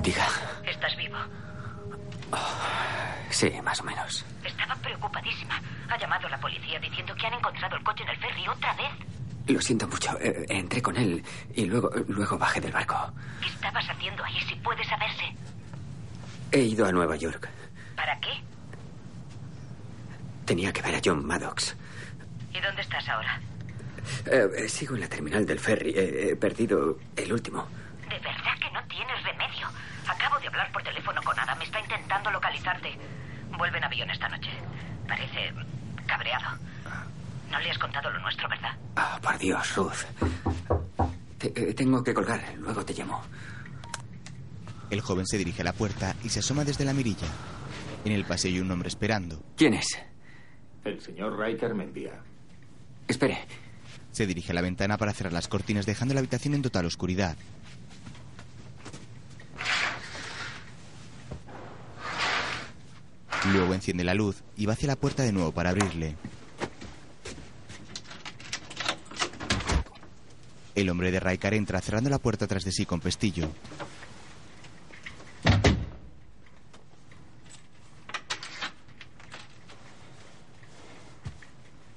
Diga. 0.01 0.27
¿Estás 0.65 0.95
vivo? 0.97 1.17
Sí, 3.29 3.51
más 3.63 3.79
o 3.79 3.83
menos. 3.83 4.25
Estaba 4.43 4.75
preocupadísima. 4.75 5.61
Ha 5.89 5.97
llamado 5.97 6.27
a 6.27 6.31
la 6.31 6.39
policía 6.39 6.79
diciendo 6.79 7.13
que 7.15 7.27
han 7.27 7.33
encontrado 7.33 7.75
el 7.75 7.83
coche 7.83 8.03
en 8.03 8.09
el 8.09 8.17
ferry 8.17 8.47
otra 8.47 8.73
vez. 8.73 8.91
Lo 9.47 9.61
siento 9.61 9.87
mucho. 9.87 10.17
Eh, 10.19 10.45
entré 10.49 10.81
con 10.81 10.95
él 10.97 11.23
y 11.55 11.65
luego, 11.65 11.89
luego 12.07 12.37
bajé 12.37 12.59
del 12.61 12.71
barco. 12.71 13.11
¿Qué 13.41 13.47
estabas 13.47 13.85
haciendo 13.89 14.23
ahí, 14.23 14.39
si 14.41 14.55
puede 14.55 14.83
saberse? 14.85 15.35
He 16.51 16.59
ido 16.59 16.85
a 16.85 16.91
Nueva 16.91 17.15
York. 17.15 17.49
¿Para 17.95 18.19
qué? 18.19 18.29
Tenía 20.45 20.73
que 20.73 20.81
ver 20.81 20.95
a 20.95 21.01
John 21.03 21.25
Maddox. 21.25 21.75
¿Y 22.53 22.59
dónde 22.59 22.81
estás 22.81 23.07
ahora? 23.07 23.39
Eh, 24.25 24.47
eh, 24.57 24.69
sigo 24.69 24.95
en 24.95 25.01
la 25.01 25.07
terminal 25.07 25.45
del 25.45 25.59
ferry. 25.59 25.91
Eh, 25.91 26.29
he 26.31 26.35
perdido 26.35 26.99
el 27.15 27.31
último. 27.31 27.67
De 28.11 28.19
verdad 28.19 28.53
que 28.59 28.71
no 28.71 28.83
tienes 28.87 29.23
remedio. 29.23 29.67
Acabo 30.07 30.39
de 30.39 30.47
hablar 30.47 30.71
por 30.71 30.83
teléfono 30.83 31.21
con 31.23 31.37
Adam. 31.39 31.61
Está 31.61 31.79
intentando 31.79 32.29
localizarte. 32.31 32.97
Vuelve 33.57 33.77
en 33.77 33.83
avión 33.85 34.09
esta 34.09 34.27
noche. 34.29 34.49
Parece 35.07 35.53
cabreado. 36.05 36.57
No 37.49 37.59
le 37.59 37.69
has 37.71 37.77
contado 37.77 38.09
lo 38.09 38.19
nuestro, 38.19 38.47
¿verdad? 38.49 38.75
Ah, 38.95 39.19
por 39.21 39.37
Dios, 39.37 39.75
Ruth. 39.75 40.05
Te- 41.37 41.69
eh, 41.69 41.73
tengo 41.73 42.03
que 42.03 42.13
colgar. 42.13 42.41
Luego 42.57 42.83
te 42.85 42.93
llamo. 42.93 43.21
El 44.89 45.01
joven 45.01 45.25
se 45.25 45.37
dirige 45.37 45.61
a 45.61 45.65
la 45.65 45.73
puerta 45.73 46.15
y 46.23 46.29
se 46.29 46.39
asoma 46.39 46.63
desde 46.65 46.85
la 46.85 46.93
mirilla. 46.93 47.27
En 48.03 48.11
el 48.11 48.25
pasillo 48.25 48.55
hay 48.55 48.61
un 48.61 48.71
hombre 48.71 48.89
esperando. 48.89 49.41
¿Quién 49.55 49.73
es? 49.73 49.87
El 50.83 50.99
señor 51.01 51.37
Riker 51.39 51.73
me 51.75 51.83
envía. 51.85 52.13
Espere. 53.07 53.39
Se 54.11 54.25
dirige 54.27 54.51
a 54.51 54.55
la 54.55 54.61
ventana 54.61 54.97
para 54.97 55.13
cerrar 55.13 55.31
las 55.33 55.47
cortinas 55.47 55.85
dejando 55.85 56.13
la 56.13 56.19
habitación 56.19 56.53
en 56.55 56.61
total 56.61 56.85
oscuridad. 56.85 57.37
Luego 63.49 63.73
enciende 63.73 64.03
la 64.03 64.13
luz 64.13 64.43
y 64.55 64.65
va 64.65 64.73
hacia 64.73 64.87
la 64.87 64.95
puerta 64.95 65.23
de 65.23 65.31
nuevo 65.31 65.51
para 65.51 65.71
abrirle. 65.71 66.15
El 70.75 70.89
hombre 70.89 71.11
de 71.11 71.19
Raikar 71.19 71.53
entra 71.53 71.81
cerrando 71.81 72.09
la 72.09 72.19
puerta 72.19 72.47
tras 72.47 72.63
de 72.63 72.71
sí 72.71 72.85
con 72.85 72.99
pestillo. 72.99 73.49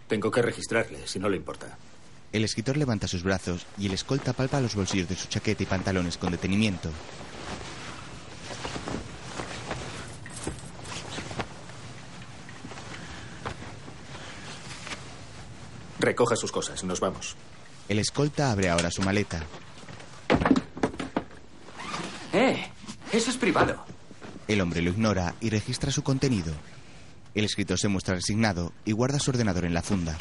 Tengo 0.09 0.31
que 0.31 0.43
registrarle, 0.43 1.07
si 1.07 1.19
no 1.19 1.29
le 1.29 1.37
importa. 1.37 1.77
El 2.33 2.45
escritor 2.45 2.77
levanta 2.77 3.07
sus 3.07 3.23
brazos 3.23 3.67
y 3.79 3.87
el 3.87 3.93
escolta 3.95 4.33
palpa 4.33 4.61
los 4.61 4.75
bolsillos 4.75 5.09
de 5.09 5.15
su 5.15 5.29
chaqueta 5.29 5.63
y 5.63 5.67
pantalones 5.67 6.19
con 6.19 6.33
detenimiento. 6.33 6.91
Recoja 15.99 16.37
sus 16.37 16.53
cosas, 16.53 16.85
nos 16.85 17.01
vamos. 17.01 17.37
El 17.89 17.99
escolta 17.99 18.51
abre 18.51 18.69
ahora 18.69 18.91
su 18.91 19.03
maleta. 19.03 19.43
¡Eh! 22.33 22.67
Eso 23.13 23.31
es 23.31 23.37
privado. 23.37 23.85
El 24.49 24.61
hombre 24.61 24.83
lo 24.83 24.91
ignora 24.91 25.35
y 25.41 25.51
registra 25.51 25.91
su 25.91 26.03
contenido. 26.03 26.53
El 27.35 27.45
escritor 27.45 27.79
se 27.79 27.89
muestra 27.89 28.15
resignado 28.15 28.73
y 28.85 28.93
guarda 28.93 29.19
su 29.19 29.31
ordenador 29.31 29.65
en 29.65 29.75
la 29.75 29.83
funda. 29.83 30.17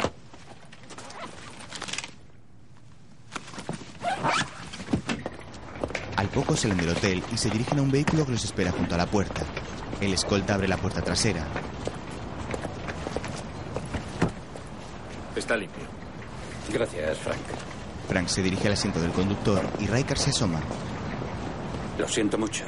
Al 6.16 6.30
poco 6.30 6.56
salen 6.56 6.78
del 6.78 6.90
hotel 6.90 7.24
y 7.34 7.38
se 7.38 7.50
dirigen 7.50 7.80
a 7.80 7.82
un 7.82 7.91
vehículo 7.91 8.26
que 8.26 8.32
los 8.32 8.44
espera 8.44 8.72
junto 8.72 8.95
a 8.95 8.98
la 8.98 9.06
puerta. 9.06 9.41
El 10.00 10.14
escolta 10.14 10.56
abre 10.56 10.68
la 10.68 10.78
puerta 10.78 11.02
trasera. 11.02 11.45
Está 15.36 15.58
limpio. 15.58 15.84
Gracias, 16.72 17.18
Frank. 17.20 17.40
Frank 18.08 18.28
se 18.28 18.42
dirige 18.42 18.68
al 18.68 18.74
asiento 18.74 19.00
del 19.02 19.12
conductor 19.12 19.62
y 19.80 19.88
Riker 19.88 20.18
se 20.18 20.30
asoma. 20.30 20.60
Lo 21.98 22.08
siento 22.08 22.38
mucho. 22.38 22.66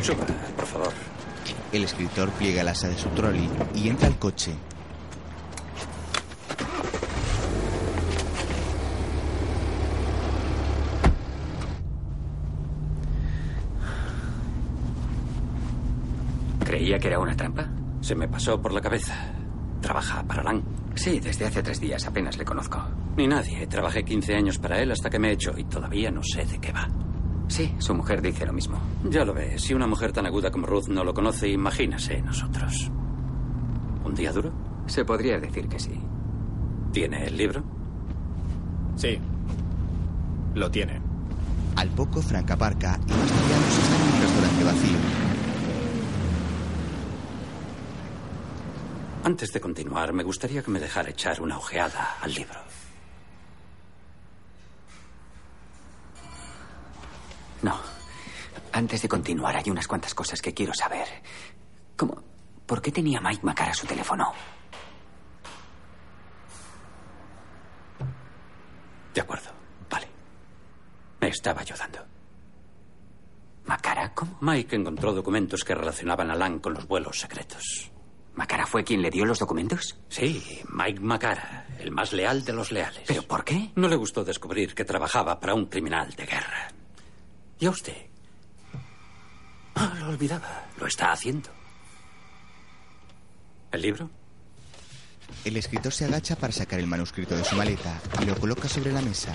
Suba, 0.00 0.24
por 0.56 0.66
favor. 0.66 0.92
El 1.72 1.84
escritor 1.84 2.30
pliega 2.30 2.62
el 2.62 2.68
asa 2.68 2.88
de 2.88 2.96
su 2.96 3.08
trolley 3.10 3.48
y 3.74 3.88
entra 3.88 4.06
al 4.06 4.18
coche. 4.18 4.54
¿Creía 16.64 16.98
que 16.98 17.08
era 17.08 17.18
una 17.18 17.36
trampa? 17.36 17.66
Se 18.00 18.14
me 18.14 18.28
pasó 18.28 18.60
por 18.60 18.72
la 18.72 18.80
cabeza. 18.80 19.14
Trabaja 19.80 20.22
para 20.22 20.42
Lang. 20.42 20.73
Sí, 20.94 21.20
desde 21.20 21.46
hace 21.46 21.62
tres 21.62 21.80
días 21.80 22.06
apenas 22.06 22.38
le 22.38 22.44
conozco. 22.44 22.82
Ni 23.16 23.26
nadie. 23.26 23.66
Trabajé 23.66 24.04
15 24.04 24.34
años 24.34 24.58
para 24.58 24.80
él 24.80 24.92
hasta 24.92 25.10
que 25.10 25.18
me 25.18 25.28
he 25.28 25.32
hecho 25.32 25.52
y 25.56 25.64
todavía 25.64 26.10
no 26.10 26.22
sé 26.22 26.44
de 26.44 26.58
qué 26.58 26.72
va. 26.72 26.88
Sí, 27.48 27.74
su 27.78 27.94
mujer 27.94 28.22
dice 28.22 28.46
lo 28.46 28.52
mismo. 28.52 28.78
Ya 29.10 29.24
lo 29.24 29.34
ve. 29.34 29.58
Si 29.58 29.74
una 29.74 29.86
mujer 29.86 30.12
tan 30.12 30.26
aguda 30.26 30.50
como 30.50 30.66
Ruth 30.66 30.88
no 30.88 31.04
lo 31.04 31.12
conoce, 31.12 31.48
imagínase 31.48 32.22
nosotros. 32.22 32.90
¿Un 34.04 34.14
día 34.14 34.32
duro? 34.32 34.52
Se 34.86 35.04
podría 35.04 35.38
decir 35.38 35.68
que 35.68 35.78
sí. 35.78 36.00
¿Tiene 36.92 37.26
el 37.26 37.36
libro? 37.36 37.62
Sí. 38.96 39.18
Lo 40.54 40.70
tiene. 40.70 41.00
Al 41.76 41.88
poco, 41.90 42.22
Frank 42.22 42.50
aparca 42.52 42.98
y 43.04 43.10
los 43.10 43.20
están 43.20 44.00
en 44.00 44.14
un 44.14 44.20
restaurante 44.22 44.64
vacío. 44.64 45.23
Antes 49.24 49.54
de 49.54 49.60
continuar, 49.60 50.12
me 50.12 50.22
gustaría 50.22 50.62
que 50.62 50.70
me 50.70 50.78
dejara 50.78 51.08
echar 51.08 51.40
una 51.40 51.56
ojeada 51.56 52.18
al 52.20 52.34
libro. 52.34 52.60
No. 57.62 57.80
Antes 58.72 59.00
de 59.00 59.08
continuar, 59.08 59.56
hay 59.56 59.70
unas 59.70 59.88
cuantas 59.88 60.12
cosas 60.14 60.42
que 60.42 60.52
quiero 60.52 60.74
saber. 60.74 61.08
¿Cómo? 61.96 62.22
¿Por 62.66 62.82
qué 62.82 62.92
tenía 62.92 63.18
Mike 63.18 63.40
Macara 63.42 63.72
su 63.72 63.86
teléfono? 63.86 64.30
De 69.14 69.20
acuerdo. 69.22 69.50
Vale. 69.88 70.08
Me 71.22 71.28
estaba 71.28 71.62
ayudando. 71.62 72.00
¿Macara? 73.64 74.12
¿Cómo? 74.12 74.36
Mike 74.42 74.76
encontró 74.76 75.14
documentos 75.14 75.64
que 75.64 75.74
relacionaban 75.74 76.30
a 76.30 76.34
Lang 76.34 76.60
con 76.60 76.74
los 76.74 76.86
vuelos 76.86 77.18
secretos. 77.18 77.93
¿Macara 78.34 78.66
fue 78.66 78.82
quien 78.82 79.00
le 79.00 79.10
dio 79.10 79.24
los 79.24 79.38
documentos? 79.38 79.96
Sí, 80.08 80.60
Mike 80.72 81.00
Macara, 81.00 81.66
el 81.78 81.92
más 81.92 82.12
leal 82.12 82.44
de 82.44 82.52
los 82.52 82.72
leales. 82.72 83.02
¿Pero 83.06 83.22
por 83.22 83.44
qué? 83.44 83.70
No 83.76 83.88
le 83.88 83.96
gustó 83.96 84.24
descubrir 84.24 84.74
que 84.74 84.84
trabajaba 84.84 85.38
para 85.38 85.54
un 85.54 85.66
criminal 85.66 86.12
de 86.14 86.26
guerra. 86.26 86.68
¿Y 87.60 87.66
a 87.66 87.70
usted? 87.70 87.96
Ah, 89.76 89.94
lo 90.00 90.08
olvidaba. 90.08 90.66
Lo 90.78 90.86
está 90.86 91.12
haciendo. 91.12 91.50
¿El 93.70 93.82
libro? 93.82 94.10
El 95.44 95.56
escritor 95.56 95.92
se 95.92 96.04
agacha 96.04 96.36
para 96.36 96.52
sacar 96.52 96.80
el 96.80 96.86
manuscrito 96.86 97.36
de 97.36 97.44
su 97.44 97.56
maleta 97.56 98.00
y 98.20 98.24
lo 98.24 98.36
coloca 98.36 98.68
sobre 98.68 98.92
la 98.92 99.00
mesa. 99.00 99.34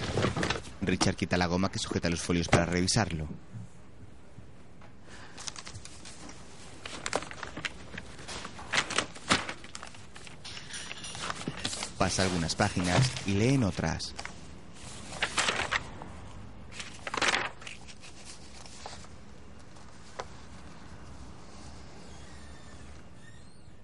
Richard 0.82 1.16
quita 1.16 1.38
la 1.38 1.48
goma 1.48 1.72
que 1.72 1.80
sujeta 1.80 2.10
los 2.10 2.22
folios 2.22 2.48
para 2.48 2.66
revisarlo. 2.66 3.28
Pasa 12.00 12.24
algunas 12.24 12.56
páginas 12.56 13.12
y 13.28 13.34
lee 13.34 13.56
en 13.56 13.64
otras. 13.66 14.16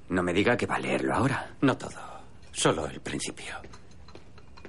No 0.07 0.23
me 0.23 0.31
diga 0.31 0.55
que 0.55 0.65
va 0.65 0.75
a 0.75 0.79
leerlo 0.79 1.13
ahora. 1.13 1.51
No 1.59 1.77
todo. 1.77 1.91
Solo 2.53 2.87
el 2.87 3.01
principio. 3.01 3.53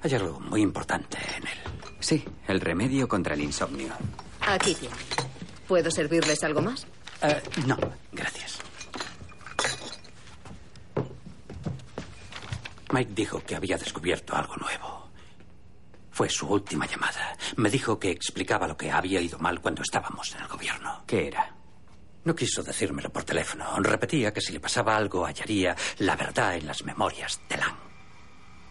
Hay 0.03 0.13
algo 0.13 0.41
muy 0.41 0.61
importante 0.61 1.17
en 1.37 1.47
él. 1.47 1.57
Sí, 2.01 2.25
el 2.49 2.59
remedio 2.59 3.07
contra 3.07 3.33
el 3.33 3.41
insomnio. 3.43 3.93
Aquí 4.41 4.75
tiene. 4.75 4.95
¿Puedo 5.69 5.89
servirles 5.89 6.43
algo 6.43 6.61
más? 6.61 6.85
Eh, 7.21 7.41
no, 7.65 7.77
gracias. 8.11 8.59
Mike 12.91 13.11
dijo 13.13 13.43
que 13.43 13.55
había 13.55 13.77
descubierto 13.77 14.35
algo 14.35 14.55
nuevo. 14.55 15.09
Fue 16.11 16.29
su 16.29 16.47
última 16.47 16.87
llamada. 16.87 17.37
Me 17.57 17.69
dijo 17.69 17.99
que 17.99 18.09
explicaba 18.09 18.67
lo 18.67 18.77
que 18.77 18.91
había 18.91 19.21
ido 19.21 19.37
mal 19.39 19.61
cuando 19.61 19.81
estábamos 19.81 20.33
en 20.33 20.41
el 20.41 20.47
gobierno. 20.47 21.03
¿Qué 21.05 21.27
era? 21.27 21.53
No 22.23 22.35
quiso 22.35 22.63
decírmelo 22.63 23.11
por 23.11 23.23
teléfono. 23.23 23.77
Repetía 23.79 24.33
que 24.33 24.41
si 24.41 24.51
le 24.51 24.59
pasaba 24.59 24.95
algo 24.97 25.25
hallaría 25.25 25.75
la 25.99 26.15
verdad 26.15 26.55
en 26.55 26.65
las 26.65 26.83
memorias 26.83 27.39
de 27.47 27.57
Lang. 27.57 27.75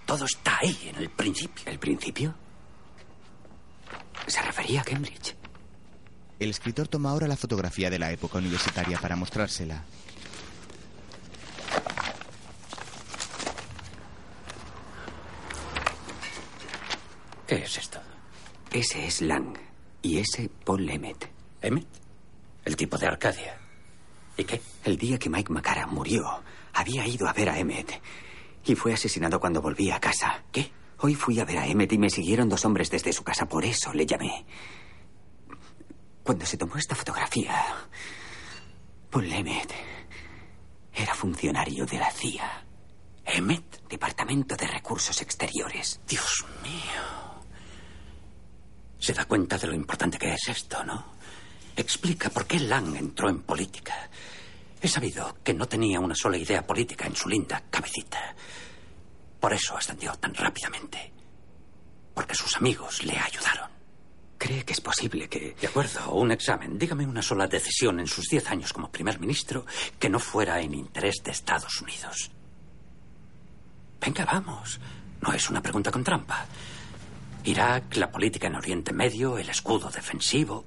Todo 0.06 0.24
está 0.24 0.58
ahí, 0.58 0.90
en 0.94 0.96
el 0.96 1.10
principio. 1.10 1.64
¿El 1.70 1.78
principio? 1.78 2.34
Se 4.26 4.42
refería 4.42 4.80
a 4.80 4.84
Cambridge. 4.84 5.36
El 6.38 6.50
escritor 6.50 6.88
toma 6.88 7.10
ahora 7.10 7.28
la 7.28 7.36
fotografía 7.36 7.90
de 7.90 7.98
la 7.98 8.12
época 8.12 8.38
universitaria 8.38 8.98
para 8.98 9.16
mostrársela. 9.16 9.84
¿Qué 17.46 17.56
es 17.56 17.78
esto? 17.78 18.00
Ese 18.72 19.06
es 19.06 19.20
Lang 19.22 19.56
y 20.02 20.18
ese 20.18 20.50
Paul 20.64 20.88
Emmett. 20.90 21.30
¿Emmett? 21.62 21.86
El 22.64 22.76
tipo 22.76 22.98
de 22.98 23.06
Arcadia. 23.06 23.58
¿Y 24.36 24.44
qué? 24.44 24.60
El 24.84 24.98
día 24.98 25.18
que 25.18 25.30
Mike 25.30 25.52
Macara 25.52 25.86
murió, 25.86 26.42
había 26.72 27.06
ido 27.06 27.28
a 27.28 27.32
ver 27.32 27.48
a 27.48 27.58
Emmett 27.58 28.02
y 28.64 28.74
fue 28.74 28.92
asesinado 28.92 29.38
cuando 29.38 29.62
volví 29.62 29.90
a 29.90 30.00
casa. 30.00 30.42
¿Qué? 30.50 30.72
Hoy 30.98 31.14
fui 31.14 31.38
a 31.38 31.44
ver 31.44 31.58
a 31.58 31.66
Emmett 31.66 31.92
y 31.92 31.98
me 31.98 32.10
siguieron 32.10 32.48
dos 32.48 32.64
hombres 32.64 32.90
desde 32.90 33.12
su 33.12 33.22
casa, 33.22 33.46
por 33.46 33.64
eso 33.64 33.92
le 33.92 34.06
llamé. 34.06 34.44
Cuando 36.24 36.44
se 36.44 36.56
tomó 36.56 36.76
esta 36.76 36.96
fotografía, 36.96 37.54
Paul 39.08 39.32
Emmett 39.32 39.72
era 40.92 41.14
funcionario 41.14 41.86
de 41.86 41.98
la 41.98 42.10
CIA. 42.10 42.64
¿Emmett? 43.24 43.86
Departamento 43.88 44.56
de 44.56 44.66
Recursos 44.66 45.22
Exteriores. 45.22 46.00
Dios 46.08 46.44
mío. 46.62 47.25
Se 48.98 49.12
da 49.12 49.24
cuenta 49.24 49.58
de 49.58 49.66
lo 49.66 49.74
importante 49.74 50.18
que 50.18 50.32
es 50.32 50.48
esto, 50.48 50.82
¿no? 50.84 51.16
explica 51.76 52.30
por 52.30 52.46
qué 52.46 52.58
Lang 52.58 52.96
entró 52.96 53.28
en 53.28 53.42
política. 53.42 54.08
He 54.80 54.88
sabido 54.88 55.36
que 55.44 55.54
no 55.54 55.68
tenía 55.68 56.00
una 56.00 56.14
sola 56.14 56.38
idea 56.38 56.66
política 56.66 57.06
en 57.06 57.14
su 57.14 57.28
linda 57.28 57.62
cabecita. 57.70 58.34
Por 59.38 59.52
eso 59.52 59.76
ascendió 59.76 60.12
tan 60.14 60.34
rápidamente. 60.34 61.12
Porque 62.14 62.34
sus 62.34 62.56
amigos 62.56 63.04
le 63.04 63.18
ayudaron. 63.18 63.70
¿Cree 64.38 64.64
que 64.64 64.72
es 64.72 64.80
posible 64.80 65.28
que... 65.28 65.54
De 65.60 65.66
acuerdo, 65.66 66.12
un 66.12 66.30
examen. 66.30 66.78
Dígame 66.78 67.06
una 67.06 67.22
sola 67.22 67.46
decisión 67.46 68.00
en 68.00 68.06
sus 68.06 68.26
diez 68.26 68.48
años 68.50 68.72
como 68.72 68.90
primer 68.90 69.18
ministro 69.18 69.66
que 69.98 70.08
no 70.08 70.18
fuera 70.18 70.60
en 70.60 70.74
interés 70.74 71.16
de 71.22 71.30
Estados 71.30 71.80
Unidos. 71.80 72.30
Venga, 74.00 74.24
vamos. 74.24 74.78
No 75.20 75.32
es 75.32 75.48
una 75.48 75.62
pregunta 75.62 75.90
con 75.90 76.04
trampa. 76.04 76.46
Irak, 77.46 77.96
la 77.96 78.10
política 78.10 78.48
en 78.48 78.56
Oriente 78.56 78.92
Medio, 78.92 79.38
el 79.38 79.48
escudo 79.48 79.90
defensivo, 79.90 80.64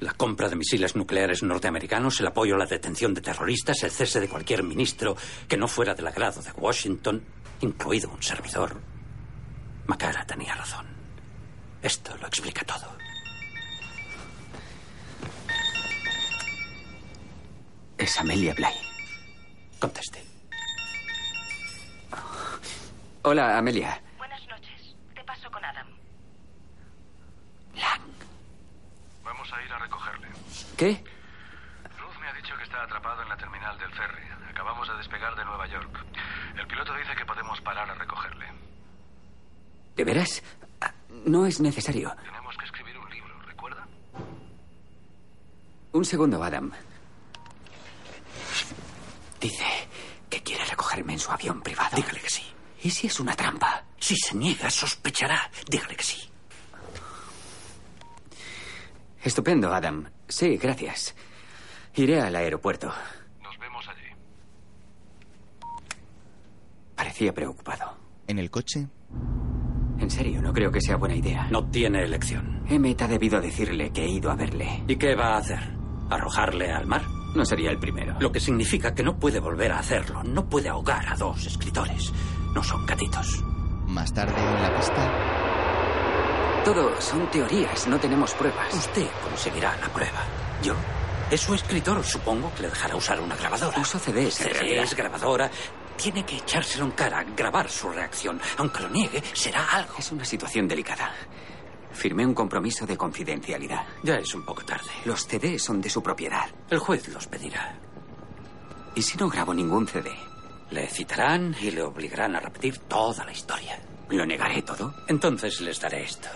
la 0.00 0.12
compra 0.14 0.48
de 0.48 0.56
misiles 0.56 0.96
nucleares 0.96 1.42
norteamericanos, 1.42 2.20
el 2.20 2.26
apoyo 2.26 2.54
a 2.54 2.58
la 2.58 2.66
detención 2.66 3.14
de 3.14 3.20
terroristas, 3.20 3.82
el 3.82 3.90
cese 3.90 4.18
de 4.20 4.28
cualquier 4.28 4.62
ministro 4.62 5.16
que 5.46 5.56
no 5.56 5.68
fuera 5.68 5.94
del 5.94 6.06
agrado 6.06 6.42
de 6.42 6.50
Washington, 6.52 7.22
incluido 7.60 8.10
un 8.10 8.22
servidor. 8.22 8.80
Macara 9.86 10.24
tenía 10.26 10.54
razón. 10.54 10.86
Esto 11.82 12.16
lo 12.16 12.26
explica 12.26 12.64
todo. 12.64 12.96
Es 17.98 18.18
Amelia 18.18 18.54
Bly. 18.54 18.66
Conteste. 19.78 20.24
Hola, 23.22 23.58
Amelia. 23.58 24.00
Buenas 24.16 24.40
noches. 24.48 24.96
Te 25.14 25.22
paso 25.24 25.50
con 25.50 25.62
Adam. 25.62 25.86
Vamos 29.50 29.62
a 29.64 29.66
ir 29.66 29.72
a 29.72 29.78
recogerle. 29.78 30.28
¿Qué? 30.76 31.04
Ruth 31.98 32.16
me 32.20 32.28
ha 32.28 32.32
dicho 32.34 32.56
que 32.56 32.62
está 32.62 32.82
atrapado 32.84 33.22
en 33.22 33.28
la 33.28 33.36
terminal 33.36 33.76
del 33.78 33.92
ferry. 33.92 34.22
Acabamos 34.48 34.86
de 34.88 34.94
despegar 34.96 35.34
de 35.34 35.44
Nueva 35.44 35.66
York. 35.66 36.04
El 36.56 36.66
piloto 36.68 36.94
dice 36.94 37.16
que 37.16 37.24
podemos 37.24 37.60
parar 37.62 37.90
a 37.90 37.94
recogerle. 37.94 38.46
¿De 39.96 40.04
veras? 40.04 40.42
Ah, 40.80 40.92
No 41.26 41.46
es 41.46 41.58
necesario. 41.60 42.14
Tenemos 42.22 42.56
que 42.56 42.64
escribir 42.64 42.96
un 42.96 43.10
libro, 43.10 43.40
¿recuerda? 43.40 43.86
Un 45.92 46.04
segundo, 46.04 46.42
Adam. 46.44 46.70
Dice 49.40 49.88
que 50.28 50.42
quiere 50.44 50.64
recogerme 50.64 51.14
en 51.14 51.18
su 51.18 51.32
avión 51.32 51.60
privado. 51.60 51.96
Dígale 51.96 52.20
que 52.20 52.30
sí. 52.30 52.46
¿Y 52.82 52.90
si 52.90 53.08
es 53.08 53.18
una 53.18 53.34
trampa? 53.34 53.82
Si 53.98 54.14
se 54.16 54.36
niega, 54.36 54.70
sospechará. 54.70 55.50
Dígale 55.68 55.96
que 55.96 56.04
sí. 56.04 56.29
Estupendo, 59.22 59.72
Adam. 59.72 60.06
Sí, 60.28 60.56
gracias. 60.56 61.14
Iré 61.94 62.20
al 62.20 62.34
aeropuerto. 62.36 62.92
Nos 63.42 63.58
vemos 63.58 63.86
allí. 63.88 64.08
Parecía 66.96 67.32
preocupado. 67.32 67.96
En 68.26 68.38
el 68.38 68.50
coche, 68.50 68.86
En 69.98 70.10
serio, 70.10 70.40
no 70.40 70.52
creo 70.52 70.70
que 70.70 70.80
sea 70.80 70.96
buena 70.96 71.14
idea. 71.16 71.46
No 71.50 71.68
tiene 71.68 72.02
elección. 72.04 72.62
Emmet 72.68 73.02
ha 73.02 73.08
debido 73.08 73.40
decirle 73.40 73.90
que 73.92 74.04
he 74.04 74.08
ido 74.08 74.30
a 74.30 74.36
verle. 74.36 74.82
¿Y 74.88 74.96
qué 74.96 75.14
va 75.14 75.34
a 75.34 75.38
hacer? 75.38 75.58
¿Arrojarle 76.08 76.72
al 76.72 76.86
mar? 76.86 77.02
No 77.34 77.44
sería 77.44 77.70
el 77.70 77.78
primero. 77.78 78.16
Lo 78.20 78.32
que 78.32 78.40
significa 78.40 78.94
que 78.94 79.02
no 79.02 79.18
puede 79.18 79.40
volver 79.40 79.72
a 79.72 79.78
hacerlo. 79.80 80.22
No 80.24 80.48
puede 80.48 80.68
ahogar 80.68 81.06
a 81.08 81.16
dos 81.16 81.44
escritores. 81.46 82.12
No 82.54 82.62
son 82.64 82.86
gatitos. 82.86 83.44
más 83.86 84.12
tarde 84.14 84.34
en 84.40 84.62
la 84.62 84.76
pista, 84.76 85.02
Todo 86.64 87.00
son 87.00 87.30
teorías, 87.30 87.86
no 87.86 87.98
tenemos 87.98 88.34
pruebas. 88.34 88.72
Usted 88.74 89.08
conseguirá 89.24 89.76
la 89.78 89.88
prueba. 89.88 90.22
¿Yo? 90.62 90.74
Es 91.30 91.40
su 91.40 91.54
escritor, 91.54 92.04
supongo 92.04 92.52
que 92.54 92.62
le 92.62 92.68
dejará 92.68 92.96
usar 92.96 93.18
una 93.20 93.34
grabadora. 93.34 93.78
Uso 93.80 93.98
CDs. 93.98 94.34
CDs, 94.34 94.94
grabadora. 94.94 95.50
Tiene 95.96 96.24
que 96.24 96.36
echárselo 96.36 96.84
en 96.84 96.90
cara, 96.92 97.24
grabar 97.36 97.70
su 97.70 97.88
reacción. 97.88 98.40
Aunque 98.58 98.82
lo 98.82 98.88
niegue, 98.90 99.22
será 99.32 99.64
algo. 99.70 99.94
Es 99.98 100.12
una 100.12 100.24
situación 100.24 100.68
delicada. 100.68 101.12
Firmé 101.92 102.26
un 102.26 102.34
compromiso 102.34 102.84
de 102.86 102.96
confidencialidad. 102.96 103.84
Ya 104.02 104.16
es 104.16 104.34
un 104.34 104.44
poco 104.44 104.62
tarde. 104.64 104.90
Los 105.06 105.26
CDs 105.26 105.62
son 105.62 105.80
de 105.80 105.88
su 105.88 106.02
propiedad. 106.02 106.48
El 106.68 106.78
juez 106.78 107.08
los 107.08 107.26
pedirá. 107.26 107.78
¿Y 108.94 109.02
si 109.02 109.16
no 109.16 109.28
grabo 109.28 109.54
ningún 109.54 109.86
CD? 109.86 110.10
Le 110.70 110.86
citarán 110.88 111.56
y 111.60 111.70
le 111.70 111.82
obligarán 111.82 112.36
a 112.36 112.40
repetir 112.40 112.78
toda 112.80 113.24
la 113.24 113.32
historia. 113.32 113.80
¿Lo 114.10 114.26
negaré 114.26 114.62
todo? 114.62 114.94
Entonces 115.08 115.60
les 115.60 115.80
daré 115.80 116.04
esto. 116.04 116.28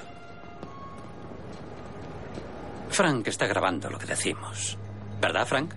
Frank 2.95 3.27
está 3.27 3.49
grabando 3.49 3.91
lo 3.91 3.99
que 3.99 4.07
decimos. 4.07 4.79
¿Verdad, 5.21 5.45
Frank? 5.49 5.75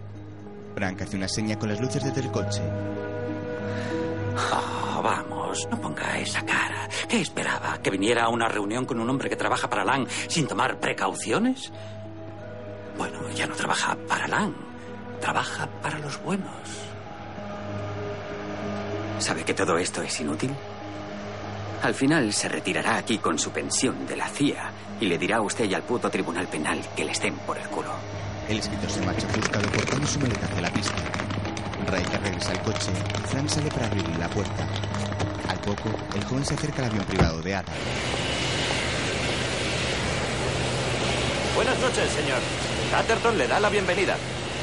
Frank 0.75 1.01
hace 1.01 1.17
una 1.17 1.27
seña 1.27 1.57
con 1.57 1.67
las 1.67 1.81
luces 1.81 2.13
del 2.13 2.29
coche. 2.29 2.61
Oh, 4.53 5.01
vamos, 5.01 5.67
no 5.71 5.81
ponga 5.81 6.19
esa 6.19 6.45
cara. 6.45 6.87
¿Qué 7.09 7.21
esperaba? 7.21 7.79
¿Que 7.81 7.89
viniera 7.89 8.25
a 8.25 8.29
una 8.29 8.47
reunión 8.47 8.85
con 8.85 8.99
un 8.99 9.09
hombre 9.09 9.29
que 9.29 9.35
trabaja 9.35 9.67
para 9.67 9.83
Lang 9.83 10.07
sin 10.27 10.47
tomar 10.47 10.79
precauciones? 10.79 11.71
Bueno, 12.99 13.17
ya 13.31 13.47
no 13.47 13.55
trabaja 13.55 13.97
para 14.07 14.27
Lang. 14.27 14.53
Trabaja 15.19 15.67
para 15.81 15.97
los 15.97 16.21
buenos. 16.21 16.51
¿Sabe 19.17 19.43
que 19.43 19.55
todo 19.55 19.75
esto 19.79 20.03
es 20.03 20.19
inútil? 20.21 20.53
Al 21.81 21.95
final 21.95 22.31
se 22.31 22.47
retirará 22.47 22.97
aquí 22.97 23.17
con 23.17 23.39
su 23.39 23.49
pensión 23.49 24.05
de 24.05 24.17
la 24.17 24.27
CIA 24.27 24.71
y 24.99 25.05
le 25.05 25.17
dirá 25.17 25.37
a 25.37 25.41
usted 25.41 25.65
y 25.65 25.73
al 25.73 25.83
puto 25.83 26.09
tribunal 26.09 26.47
penal 26.47 26.81
que 26.95 27.05
le 27.05 27.11
estén 27.11 27.35
por 27.39 27.57
el 27.57 27.67
culo. 27.67 27.91
El 28.47 28.59
escritor 28.59 28.89
se 28.89 29.01
marcha 29.01 29.27
buscado 29.35 29.69
portando 29.71 30.07
su 30.07 30.19
maleta 30.19 30.45
hacia 30.45 30.61
la 30.61 30.69
pista. 30.71 30.95
Riker 31.87 32.21
regresa 32.21 32.51
al 32.51 32.61
coche 32.61 32.91
y 32.91 33.27
Frank 33.27 33.49
sale 33.49 33.69
para 33.69 33.87
abrirle 33.87 34.17
la 34.17 34.29
puerta. 34.29 34.67
Al 35.49 35.59
poco, 35.59 35.89
el 36.15 36.23
joven 36.23 36.45
se 36.45 36.53
acerca 36.53 36.83
al 36.83 36.91
avión 36.91 37.05
privado 37.05 37.41
de 37.41 37.55
Adam. 37.55 37.75
Buenas 41.55 41.79
noches, 41.79 42.09
señor. 42.11 42.39
Atherton 42.95 43.37
le 43.37 43.47
da 43.47 43.59
la 43.59 43.69
bienvenida. 43.69 44.15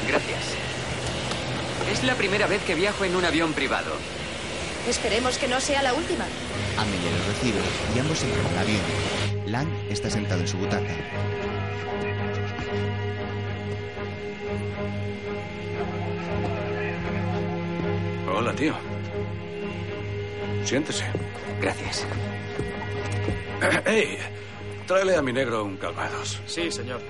Gracias. 0.07 0.41
Es 1.91 2.03
la 2.03 2.15
primera 2.15 2.47
vez 2.47 2.63
que 2.63 2.73
viajo 2.73 3.05
en 3.05 3.15
un 3.15 3.25
avión 3.25 3.53
privado. 3.53 3.91
Esperemos 4.87 5.37
que 5.39 5.47
no 5.47 5.59
sea 5.59 5.81
la 5.81 5.93
última. 5.93 6.25
Amelia 6.77 7.11
los 7.17 7.27
recibe 7.27 7.59
y 7.95 7.99
ambos 7.99 8.21
entran 8.23 8.45
al 8.45 8.57
avión. 8.59 8.81
Lang 9.47 9.67
está 9.89 10.09
sentado 10.09 10.41
en 10.41 10.47
su 10.47 10.57
butaca. 10.57 10.93
Hola, 18.31 18.53
tío. 18.53 18.75
Siéntese. 20.63 21.05
Gracias. 21.61 22.05
¡Ey! 23.85 24.19
Tráele 24.85 25.15
a 25.15 25.21
mi 25.23 25.33
negro 25.33 25.63
un 25.63 25.77
calvados. 25.77 26.39
Sí, 26.45 26.71
señor. 26.71 27.01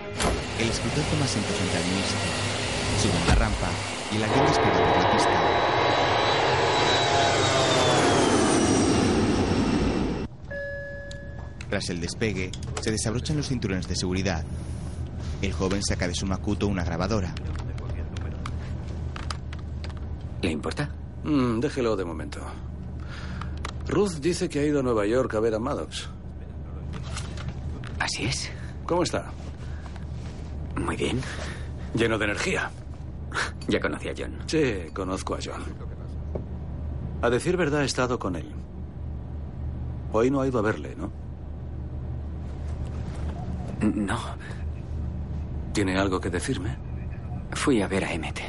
El 0.59 0.69
escritor 0.69 1.03
toma 1.11 1.25
asiento 1.25 1.49
frente 1.49 1.77
al 1.77 1.83
ministro. 1.83 2.19
Suben 3.01 3.27
la 3.27 3.35
rampa 3.35 3.69
y 4.13 4.15
el 4.15 4.23
avión 4.23 4.45
despega 4.45 4.93
por 4.93 5.03
la 5.03 5.11
pista. 5.11 5.84
Tras 11.69 11.89
el 11.89 11.99
despegue, 11.99 12.51
se 12.81 12.91
desabrochan 12.91 13.37
los 13.37 13.47
cinturones 13.47 13.87
de 13.87 13.95
seguridad. 13.95 14.43
El 15.41 15.53
joven 15.53 15.81
saca 15.83 16.07
de 16.07 16.15
su 16.15 16.25
macuto 16.25 16.67
una 16.67 16.83
grabadora. 16.83 17.33
¿Le 20.41 20.51
importa? 20.51 20.89
Mm, 21.23 21.59
déjelo 21.59 21.95
de 21.95 22.05
momento. 22.05 22.39
Ruth 23.87 24.13
dice 24.21 24.47
que 24.49 24.59
ha 24.59 24.63
ido 24.65 24.79
a 24.79 24.83
Nueva 24.83 25.05
York 25.05 25.33
a 25.35 25.39
ver 25.39 25.55
a 25.55 25.59
Maddox. 25.59 26.09
Así 27.99 28.25
es. 28.25 28.51
¿Cómo 28.85 29.03
está? 29.03 29.31
Muy 30.75 30.95
bien. 30.95 31.21
Lleno 31.95 32.17
de 32.17 32.25
energía. 32.25 32.69
Ya 33.67 33.79
conocí 33.79 34.09
a 34.09 34.13
John. 34.15 34.37
Sí, 34.45 34.85
conozco 34.93 35.35
a 35.35 35.39
John. 35.43 35.63
A 37.21 37.29
decir 37.29 37.57
verdad, 37.57 37.81
he 37.81 37.85
estado 37.85 38.19
con 38.19 38.35
él. 38.35 38.51
Hoy 40.11 40.29
no 40.29 40.41
ha 40.41 40.47
ido 40.47 40.59
a 40.59 40.61
verle, 40.61 40.95
¿no? 40.95 41.11
No. 43.81 44.19
¿Tiene 45.73 45.97
algo 45.97 46.19
que 46.19 46.29
decirme? 46.29 46.77
Fui 47.51 47.81
a 47.81 47.87
ver 47.87 48.05
a 48.05 48.13
Emmet. 48.13 48.39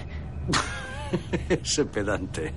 Ese 1.49 1.85
pedante. 1.87 2.53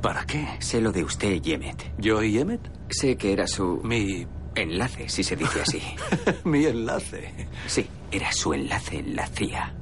¿Para 0.00 0.24
qué? 0.24 0.46
Sé 0.60 0.80
lo 0.80 0.92
de 0.92 1.04
usted 1.04 1.40
y 1.42 1.52
Emmet. 1.52 1.92
¿Yo 1.98 2.22
y 2.22 2.38
Emmet? 2.38 2.60
Sé 2.90 3.16
que 3.16 3.32
era 3.32 3.46
su... 3.46 3.80
Mi... 3.82 4.26
Enlace, 4.56 5.08
si 5.08 5.22
se 5.22 5.36
dice 5.36 5.60
así. 5.60 5.82
Mi 6.44 6.64
enlace. 6.64 7.46
Sí, 7.66 7.86
era 8.10 8.32
su 8.32 8.54
enlace 8.54 8.98
en 9.00 9.14
la 9.14 9.26
CIA. 9.26 9.74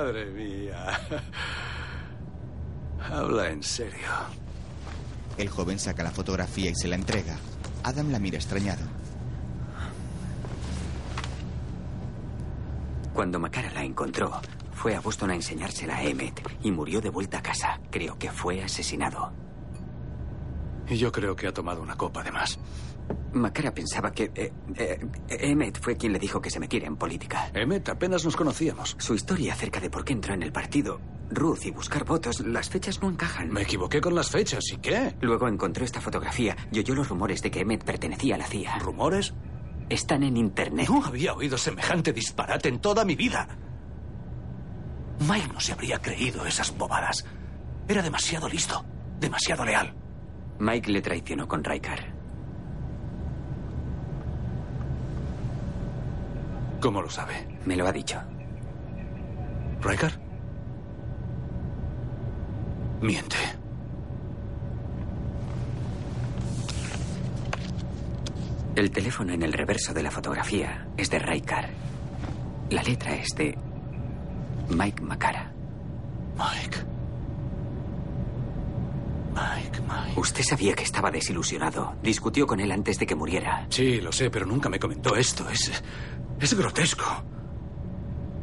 Madre 0.03 0.25
mía. 0.31 0.99
Habla 3.09 3.51
en 3.51 3.63
serio. 3.63 4.09
El 5.37 5.47
joven 5.47 5.79
saca 5.79 6.03
la 6.03 6.11
fotografía 6.11 6.69
y 6.71 6.75
se 6.75 6.89
la 6.89 6.95
entrega. 6.95 7.37
Adam 7.83 8.11
la 8.11 8.19
mira 8.19 8.35
extrañado. 8.35 8.81
Cuando 13.13 13.39
Macara 13.39 13.71
la 13.71 13.85
encontró, 13.85 14.41
fue 14.73 14.93
a 14.93 14.99
Boston 14.99 15.31
a 15.31 15.35
enseñársela 15.35 15.95
a 15.95 16.03
Emmett 16.03 16.41
y 16.63 16.71
murió 16.71 16.99
de 16.99 17.09
vuelta 17.09 17.37
a 17.37 17.41
casa. 17.41 17.79
Creo 17.89 18.19
que 18.19 18.29
fue 18.29 18.61
asesinado. 18.61 19.31
Y 20.89 20.97
yo 20.97 21.13
creo 21.13 21.33
que 21.33 21.47
ha 21.47 21.53
tomado 21.53 21.81
una 21.81 21.95
copa 21.95 22.23
de 22.23 22.31
más. 22.33 22.59
Macara 23.33 23.73
pensaba 23.73 24.11
que 24.11 24.31
eh, 24.35 24.53
eh, 24.75 24.99
Emmett 25.27 25.79
fue 25.81 25.97
quien 25.97 26.13
le 26.13 26.19
dijo 26.19 26.39
que 26.39 26.49
se 26.49 26.59
metiera 26.59 26.87
en 26.87 26.97
política. 26.97 27.49
Emmett, 27.53 27.89
apenas 27.89 28.23
nos 28.23 28.35
conocíamos. 28.35 28.95
Su 28.99 29.15
historia 29.15 29.53
acerca 29.53 29.79
de 29.79 29.89
por 29.89 30.05
qué 30.05 30.13
entró 30.13 30.33
en 30.33 30.43
el 30.43 30.51
partido, 30.51 30.99
Ruth 31.31 31.65
y 31.65 31.71
buscar 31.71 32.05
votos, 32.05 32.41
las 32.41 32.69
fechas 32.69 33.01
no 33.01 33.09
encajan. 33.09 33.49
Me 33.51 33.63
equivoqué 33.63 34.01
con 34.01 34.13
las 34.13 34.29
fechas, 34.29 34.63
¿y 34.71 34.77
qué? 34.77 35.15
Luego 35.21 35.47
encontró 35.47 35.83
esta 35.83 35.99
fotografía 35.99 36.55
y 36.71 36.79
oyó 36.79 36.93
los 36.95 37.09
rumores 37.09 37.41
de 37.41 37.49
que 37.49 37.61
Emmett 37.61 37.83
pertenecía 37.83 38.35
a 38.35 38.37
la 38.37 38.47
CIA. 38.47 38.79
¿Rumores? 38.79 39.33
Están 39.89 40.23
en 40.23 40.37
internet. 40.37 40.87
No 40.89 41.03
había 41.03 41.33
oído 41.33 41.57
semejante 41.57 42.13
disparate 42.13 42.69
en 42.69 42.79
toda 42.79 43.03
mi 43.03 43.15
vida. 43.15 43.47
Mike 45.27 45.49
no 45.53 45.59
se 45.59 45.73
habría 45.73 45.99
creído 45.99 46.45
esas 46.45 46.75
bobadas. 46.77 47.25
Era 47.87 48.01
demasiado 48.01 48.47
listo, 48.47 48.85
demasiado 49.19 49.65
leal. 49.65 49.93
Mike 50.59 50.91
le 50.91 51.01
traicionó 51.01 51.47
con 51.47 51.63
Raikar. 51.63 52.12
¿Cómo 56.83 57.01
lo 57.01 57.09
sabe? 57.09 57.47
Me 57.65 57.77
lo 57.77 57.87
ha 57.87 57.93
dicho. 57.93 58.21
¿Raikar? 59.79 60.11
Miente. 62.99 63.37
El 68.75 68.91
teléfono 68.91 69.31
en 69.31 69.43
el 69.43 69.53
reverso 69.53 69.93
de 69.93 70.03
la 70.03 70.11
fotografía 70.11 70.89
es 70.97 71.09
de 71.09 71.19
Raikar. 71.19 71.69
La 72.69 72.83
letra 72.83 73.15
es 73.15 73.29
de 73.29 73.57
Mike 74.67 75.01
Macara. 75.01 75.53
Mike. 76.35 76.77
Mike, 79.33 79.81
Mike. 79.81 80.19
Usted 80.19 80.43
sabía 80.43 80.75
que 80.75 80.83
estaba 80.83 81.09
desilusionado. 81.09 81.95
Discutió 82.03 82.45
con 82.45 82.59
él 82.59 82.71
antes 82.71 82.99
de 82.99 83.05
que 83.05 83.15
muriera. 83.15 83.65
Sí, 83.69 84.01
lo 84.01 84.11
sé, 84.11 84.29
pero 84.29 84.45
nunca 84.45 84.67
me 84.67 84.79
comentó 84.79 85.15
esto. 85.15 85.49
Es. 85.49 85.71
Es 86.43 86.53
grotesco. 86.53 87.05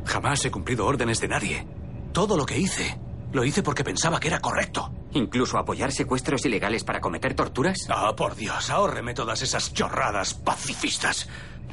Jamás 0.06 0.44
he 0.44 0.50
cumplido 0.50 0.86
órdenes 0.86 1.20
de 1.20 1.28
nadie. 1.28 1.66
Todo 2.12 2.36
lo 2.36 2.46
que 2.46 2.58
hice, 2.58 2.98
lo 3.32 3.44
hice 3.44 3.62
porque 3.62 3.84
pensaba 3.84 4.18
que 4.18 4.28
era 4.28 4.40
correcto. 4.40 4.92
¿Incluso 5.12 5.58
apoyar 5.58 5.92
secuestros 5.92 6.44
ilegales 6.46 6.84
para 6.84 7.00
cometer 7.00 7.34
torturas? 7.34 7.86
Ah, 7.88 8.14
por 8.16 8.36
Dios, 8.36 8.70
ahórreme 8.70 9.14
todas 9.14 9.42
esas 9.42 9.72
chorradas 9.72 10.34
pacifistas. 10.34 11.28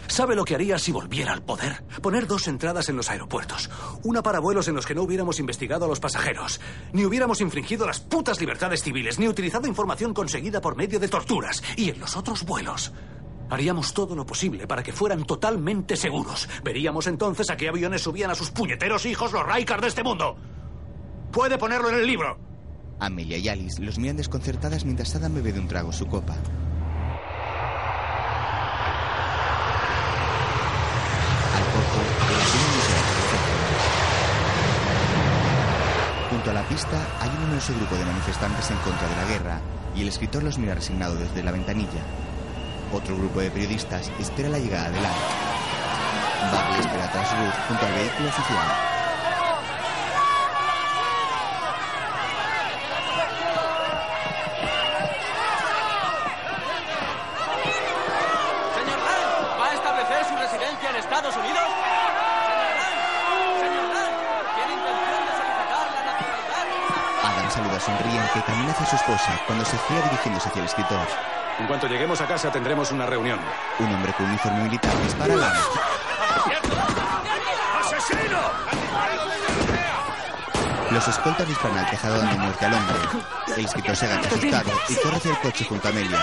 ¿Sabe 0.08 0.36
lo 0.36 0.46
que 0.46 0.56
haría 0.56 0.78
si 0.80 0.92
volviera 0.92 1.34
al 1.34 1.44
poder? 1.44 1.84
Poner 2.02 2.28
dos 2.28 2.48
entradas 2.48 2.88
en 2.90 2.96
los 2.96 3.10
aeropuertos. 3.10 3.70
Una 4.04 4.22
para 4.22 4.40
vuelos 4.40 4.68
en 4.68 4.76
los 4.76 4.86
que 4.86 4.96
no 4.96 5.04
hubiéramos 5.04 5.40
investigado 5.40 5.86
a 5.86 5.88
los 5.88 6.00
pasajeros, 6.00 6.62
ni 6.94 7.04
hubiéramos 7.04 7.42
infringido 7.42 7.86
las 7.86 8.00
putas 8.00 8.40
libertades 8.40 8.84
civiles, 8.84 9.20
ni 9.20 9.28
utilizado 9.28 9.68
información 9.68 10.14
conseguida 10.14 10.62
por 10.62 10.76
medio 10.78 11.00
de 11.00 11.08
torturas. 11.08 11.62
Y 11.76 11.90
en 11.90 12.00
los 12.00 12.16
otros 12.16 12.44
vuelos, 12.46 12.94
haríamos 13.50 13.94
todo 13.94 14.16
lo 14.16 14.26
posible 14.26 14.68
para 14.68 14.84
que 14.84 14.94
fueran 14.94 15.24
totalmente 15.26 15.96
seguros. 15.96 16.48
Veríamos 16.64 17.08
entonces 17.08 17.50
a 17.50 17.58
qué 17.58 17.70
aviones 17.70 18.02
subían 18.02 18.32
a 18.32 18.36
sus 18.36 18.52
puñeteros 18.52 19.06
hijos 19.06 19.32
los 19.32 19.46
Raikar 19.46 19.82
de 19.82 19.88
este 19.88 20.04
mundo. 20.04 20.36
Puede 21.32 21.58
ponerlo 21.58 21.90
en 21.90 21.96
el 21.96 22.08
libro. 22.08 22.38
Amelia 23.00 23.38
y 23.38 23.48
Alice 23.48 23.82
los 23.82 24.00
miran 24.00 24.18
desconcertadas 24.18 24.84
mientras 24.84 25.16
Adam 25.16 25.36
bebe 25.36 25.54
de 25.54 25.60
un 25.60 25.68
trago 25.68 25.92
su 25.92 26.08
copa. 26.08 26.34
Al 31.54 31.64
poco, 31.64 32.00
el 32.28 32.36
avión 32.42 32.72
aterrizaje. 32.98 33.58
Junto 36.32 36.50
a 36.50 36.54
la 36.54 36.68
pista 36.68 37.08
hay 37.22 37.30
un 37.30 37.42
numeroso 37.42 37.74
grupo 37.76 37.96
de 37.96 38.06
manifestantes 38.06 38.72
en 38.72 38.78
contra 38.78 39.08
de 39.08 39.16
la 39.16 39.26
guerra 39.26 39.62
y 39.96 40.02
el 40.02 40.08
escritor 40.08 40.44
los 40.44 40.58
mira 40.58 40.76
resignado 40.76 41.16
desde 41.16 41.44
la 41.44 41.52
ventanilla. 41.52 42.02
Otro 42.92 43.18
grupo 43.18 43.42
de 43.42 43.52
periodistas 43.52 44.10
espera 44.18 44.48
la 44.50 44.60
llegada 44.60 44.90
de 44.90 45.02
Lang. 45.02 45.14
Barley 46.52 46.80
espera 46.80 47.12
tras 47.12 47.32
Ruth 47.38 47.54
junto 47.68 47.86
al 47.86 47.94
vehículo 47.94 48.30
oficial. 48.30 48.68
Señor 58.74 59.00
Lang, 59.04 59.60
¿va 59.60 59.66
a 59.66 59.74
establecer 59.74 60.26
su 60.26 60.36
residencia 60.38 60.90
en 60.90 60.96
Estados 60.96 61.36
Unidos? 61.36 61.68
Señor 63.60 63.86
Lang, 63.94 64.16
¿tiene 64.56 64.74
intención 64.74 65.22
de 65.28 65.32
solicitar 65.36 65.86
la 65.92 66.02
nacionalidad? 66.08 67.36
Adam 67.36 67.52
saluda 67.52 67.80
sonriente 67.82 68.40
y 68.40 68.42
camina 68.44 68.72
hacia 68.72 68.86
su 68.86 68.96
esposa 68.96 69.40
cuando 69.46 69.66
se 69.66 69.78
gira 69.78 70.02
dirigiéndose 70.04 70.48
hacia 70.48 70.60
el 70.62 70.66
escritor. 70.68 71.08
En 71.60 71.66
cuanto 71.66 71.88
lleguemos 71.88 72.22
a 72.22 72.28
casa 72.28 72.52
tendremos 72.52 72.92
una 72.92 73.06
reunión. 73.06 73.40
Un 73.80 73.94
hombre 73.94 74.14
con 74.14 74.28
uniforme 74.28 74.64
militar 74.64 74.92
dispara 75.04 75.34
a 75.34 75.38
Lang. 75.38 75.58
¡Asesino! 77.82 78.38
Los 80.92 81.08
escoltas 81.08 81.48
disparan 81.48 81.80
al 81.80 81.90
tejado 81.90 82.20
dando 82.20 82.38
muerte 82.38 82.66
al 82.66 82.74
hombre. 82.76 82.96
El 83.56 83.66
escritor 83.66 83.96
se 83.96 84.06
agacha 84.06 84.30
asustado 84.30 84.72
y 84.88 84.96
corre 84.96 85.18
hacia 85.18 85.32
el 85.32 85.38
coche 85.40 85.66
junto 85.66 85.88
a 85.88 85.92
Amelia. 85.92 86.20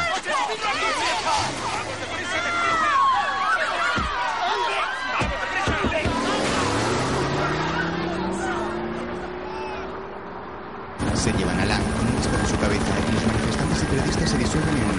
Se 11.15 11.33
llevan 11.33 11.59
a 11.59 11.65
Lang 11.65 11.83
con 11.83 12.07
un 12.07 12.17
disparo 12.17 12.41
en 12.41 12.49
su 12.49 12.59
cabeza 12.59 12.93
y 13.09 13.13
los 13.13 13.27
manifestantes 13.27 13.83
y 13.83 13.87
periodistas 13.87 14.31
se 14.31 14.39
disuelven 14.39 14.77
en 14.77 14.91
un 14.91 14.94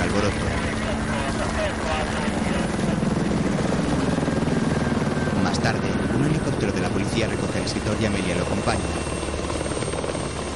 Más 5.43 5.59
tarde, 5.59 5.91
un 6.17 6.25
helicóptero 6.25 6.71
de 6.71 6.79
la 6.79 6.89
policía 6.89 7.27
recoge 7.27 7.59
al 7.59 7.65
escritor 7.65 7.97
y 7.99 8.05
Amelia 8.05 8.35
lo 8.35 8.43
acompaña. 8.43 8.79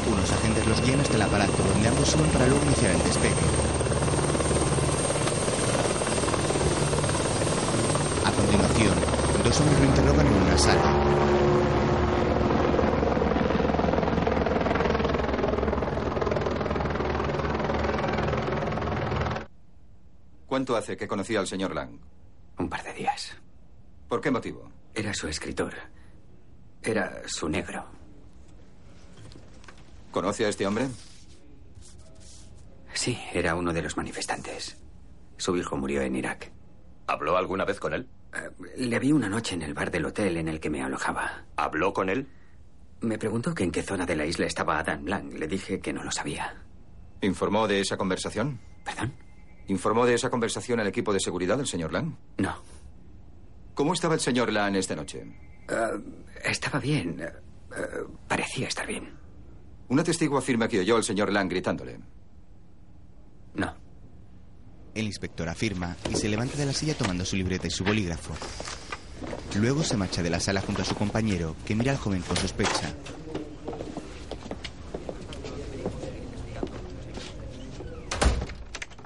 Unos 0.10 0.32
agentes 0.32 0.66
los 0.66 0.82
guían 0.82 1.02
hasta 1.02 1.16
el 1.16 1.24
aparato 1.24 1.62
donde 1.74 1.90
ambos 1.90 2.08
suben 2.08 2.30
para 2.32 2.48
luego 2.48 2.64
iniciar 2.68 2.92
el 2.92 3.04
despegue. 3.04 3.36
A 8.26 8.32
continuación, 8.32 8.96
dos 9.44 9.60
hombres 9.60 9.80
lo 9.80 9.86
interrogan 9.86 10.28
en 10.28 10.34
una 10.34 10.58
sala. 10.58 10.99
¿Cuánto 20.60 20.76
hace 20.76 20.98
que 20.98 21.08
conocía 21.08 21.40
al 21.40 21.48
señor 21.48 21.74
Lang? 21.74 21.98
Un 22.58 22.68
par 22.68 22.84
de 22.84 22.92
días. 22.92 23.34
¿Por 24.10 24.20
qué 24.20 24.30
motivo? 24.30 24.70
Era 24.94 25.14
su 25.14 25.30
escritor. 25.30 25.74
Era 26.84 27.22
su 27.28 27.48
negro. 27.48 27.86
¿Conoce 30.12 30.44
a 30.46 30.50
este 30.50 30.68
hombre? 30.68 30.90
Sí, 32.94 33.18
era 33.32 33.56
uno 33.56 33.72
de 33.72 33.84
los 33.84 33.96
manifestantes. 33.96 34.76
Su 35.38 35.56
hijo 35.56 35.78
murió 35.78 36.02
en 36.02 36.18
Irak. 36.18 36.52
¿Habló 37.08 37.38
alguna 37.38 37.64
vez 37.64 37.80
con 37.80 37.94
él? 37.94 38.10
Eh, 38.34 38.50
le 38.80 39.00
vi 39.00 39.14
una 39.14 39.30
noche 39.30 39.56
en 39.56 39.62
el 39.62 39.74
bar 39.74 39.90
del 39.90 40.08
hotel 40.08 40.36
en 40.36 40.50
el 40.50 40.60
que 40.60 40.70
me 40.70 40.84
alojaba. 40.84 41.46
¿Habló 41.56 41.94
con 41.94 42.10
él? 42.10 42.28
Me 43.00 43.18
preguntó 43.18 43.56
que 43.56 43.64
en 43.64 43.72
qué 43.72 43.82
zona 43.82 44.06
de 44.06 44.18
la 44.18 44.26
isla 44.26 44.46
estaba 44.46 44.78
Adam 44.78 45.06
Lang. 45.06 45.32
Le 45.36 45.48
dije 45.48 45.80
que 45.80 45.94
no 45.94 46.04
lo 46.04 46.12
sabía. 46.12 46.62
¿Informó 47.22 47.66
de 47.66 47.80
esa 47.80 47.96
conversación? 47.96 48.60
¿Perdón? 48.84 49.29
¿Informó 49.70 50.08
de 50.08 50.16
esa 50.16 50.32
conversación 50.32 50.80
al 50.80 50.88
equipo 50.88 51.14
de 51.14 51.20
seguridad 51.20 51.56
del 51.56 51.68
señor 51.68 51.94
Lang? 51.94 52.16
No. 52.38 52.56
¿Cómo 53.76 53.94
estaba 53.94 54.16
el 54.16 54.20
señor 54.20 54.52
Lang 54.52 54.76
esta 54.76 54.96
noche? 54.96 55.22
Eh, 55.70 55.76
estaba 56.44 56.80
bien. 56.80 57.22
Eh, 57.22 57.32
parecía 58.28 58.68
estar 58.68 58.88
bien. 58.88 59.14
Una 59.88 60.04
testigo 60.04 60.40
afirma 60.40 60.68
que 60.68 60.80
oyó 60.80 60.96
al 60.96 61.04
señor 61.04 61.32
Lang 61.32 61.48
gritándole. 61.48 62.00
No. 63.54 63.76
El 64.96 65.06
inspector 65.06 65.48
afirma 65.48 65.96
y 66.10 66.16
se 66.16 66.30
levanta 66.30 66.58
de 66.58 66.66
la 66.66 66.74
silla 66.74 66.96
tomando 66.96 67.24
su 67.24 67.36
libreta 67.36 67.68
y 67.68 67.72
su 67.72 67.84
bolígrafo. 67.84 68.34
Luego 69.60 69.84
se 69.84 69.98
marcha 69.98 70.24
de 70.24 70.32
la 70.32 70.40
sala 70.40 70.62
junto 70.62 70.82
a 70.82 70.86
su 70.86 70.96
compañero, 70.96 71.56
que 71.66 71.76
mira 71.76 71.92
al 71.92 72.00
joven 72.00 72.24
con 72.24 72.38
sospecha. 72.38 72.92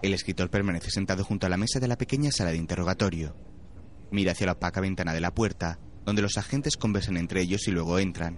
El 0.03 0.13
escritor 0.13 0.49
permanece 0.49 0.91
sentado 0.91 1.23
junto 1.23 1.47
a 1.47 1.49
la 1.49 1.55
mesa 1.55 1.79
de 1.79 1.87
la 1.87 1.97
pequeña 1.97 2.29
sala 2.29 2.51
de 2.51 2.57
interrogatorio. 2.57 3.37
Mira 4.11 4.33
hacia 4.33 4.47
la 4.47 4.51
opaca 4.51 4.81
ventana 4.81 5.13
de 5.13 5.21
la 5.21 5.33
puerta, 5.33 5.79
donde 6.03 6.21
los 6.21 6.37
agentes 6.37 6.75
conversan 6.75 7.15
entre 7.15 7.39
ellos 7.39 7.69
y 7.69 7.71
luego 7.71 7.97
entran. 7.99 8.37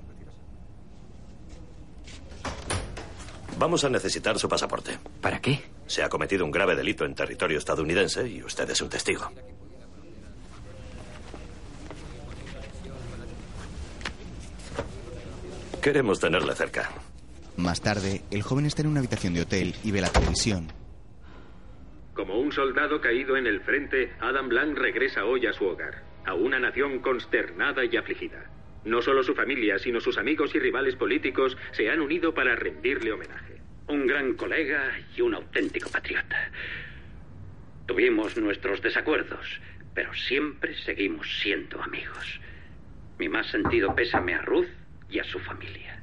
Vamos 3.57 3.83
a 3.83 3.89
necesitar 3.89 4.37
su 4.37 4.47
pasaporte. 4.47 4.99
¿Para 5.21 5.41
qué? 5.41 5.63
Se 5.87 6.03
ha 6.03 6.09
cometido 6.09 6.45
un 6.45 6.51
grave 6.51 6.75
delito 6.75 7.03
en 7.03 7.15
territorio 7.15 7.57
estadounidense 7.57 8.29
y 8.29 8.43
usted 8.43 8.69
es 8.69 8.81
un 8.81 8.89
testigo. 8.89 9.31
Queremos 15.81 16.19
tenerle 16.19 16.53
cerca. 16.53 16.91
Más 17.57 17.81
tarde, 17.81 18.21
el 18.29 18.43
joven 18.43 18.67
está 18.67 18.83
en 18.83 18.89
una 18.89 18.99
habitación 18.99 19.33
de 19.33 19.41
hotel 19.41 19.73
y 19.83 19.89
ve 19.89 20.01
la 20.01 20.09
televisión. 20.09 20.84
Como 22.15 22.39
un 22.39 22.53
soldado 22.53 23.01
caído 23.01 23.35
en 23.35 23.45
el 23.45 23.59
frente, 23.59 24.13
Adam 24.21 24.47
Blanc 24.47 24.77
regresa 24.77 25.25
hoy 25.25 25.45
a 25.47 25.51
su 25.51 25.65
hogar, 25.65 26.01
a 26.25 26.33
una 26.33 26.57
nación 26.57 26.99
consternada 26.99 27.83
y 27.83 27.97
afligida. 27.97 28.49
No 28.85 29.01
solo 29.01 29.21
su 29.21 29.35
familia, 29.35 29.77
sino 29.79 29.99
sus 29.99 30.17
amigos 30.17 30.55
y 30.55 30.59
rivales 30.59 30.95
políticos 30.95 31.57
se 31.73 31.89
han 31.89 31.99
unido 31.99 32.33
para 32.33 32.55
rendirle 32.55 33.11
homenaje. 33.11 33.59
Un 33.87 34.07
gran 34.07 34.35
colega 34.35 34.97
y 35.13 35.21
un 35.21 35.35
auténtico 35.35 35.89
patriota. 35.89 36.51
Tuvimos 37.85 38.37
nuestros 38.37 38.81
desacuerdos, 38.81 39.59
pero 39.93 40.13
siempre 40.13 40.73
seguimos 40.73 41.27
siendo 41.41 41.83
amigos. 41.83 42.39
Mi 43.19 43.27
más 43.27 43.47
sentido 43.47 43.93
pésame 43.93 44.35
a 44.35 44.41
Ruth 44.41 44.69
y 45.09 45.19
a 45.19 45.25
su 45.25 45.39
familia. 45.39 46.01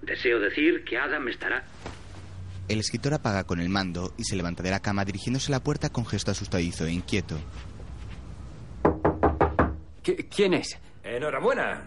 Deseo 0.00 0.40
decir 0.40 0.82
que 0.84 0.96
Adam 0.96 1.28
estará 1.28 1.66
El 2.72 2.80
escritor 2.80 3.12
apaga 3.12 3.44
con 3.44 3.60
el 3.60 3.68
mando 3.68 4.14
y 4.16 4.24
se 4.24 4.34
levanta 4.34 4.62
de 4.62 4.70
la 4.70 4.80
cama 4.80 5.04
dirigiéndose 5.04 5.52
a 5.52 5.56
la 5.56 5.62
puerta 5.62 5.90
con 5.90 6.06
gesto 6.06 6.30
asustadizo 6.30 6.86
e 6.86 6.92
inquieto. 6.92 7.38
¿Quién 10.34 10.54
es? 10.54 10.78
Enhorabuena. 11.04 11.86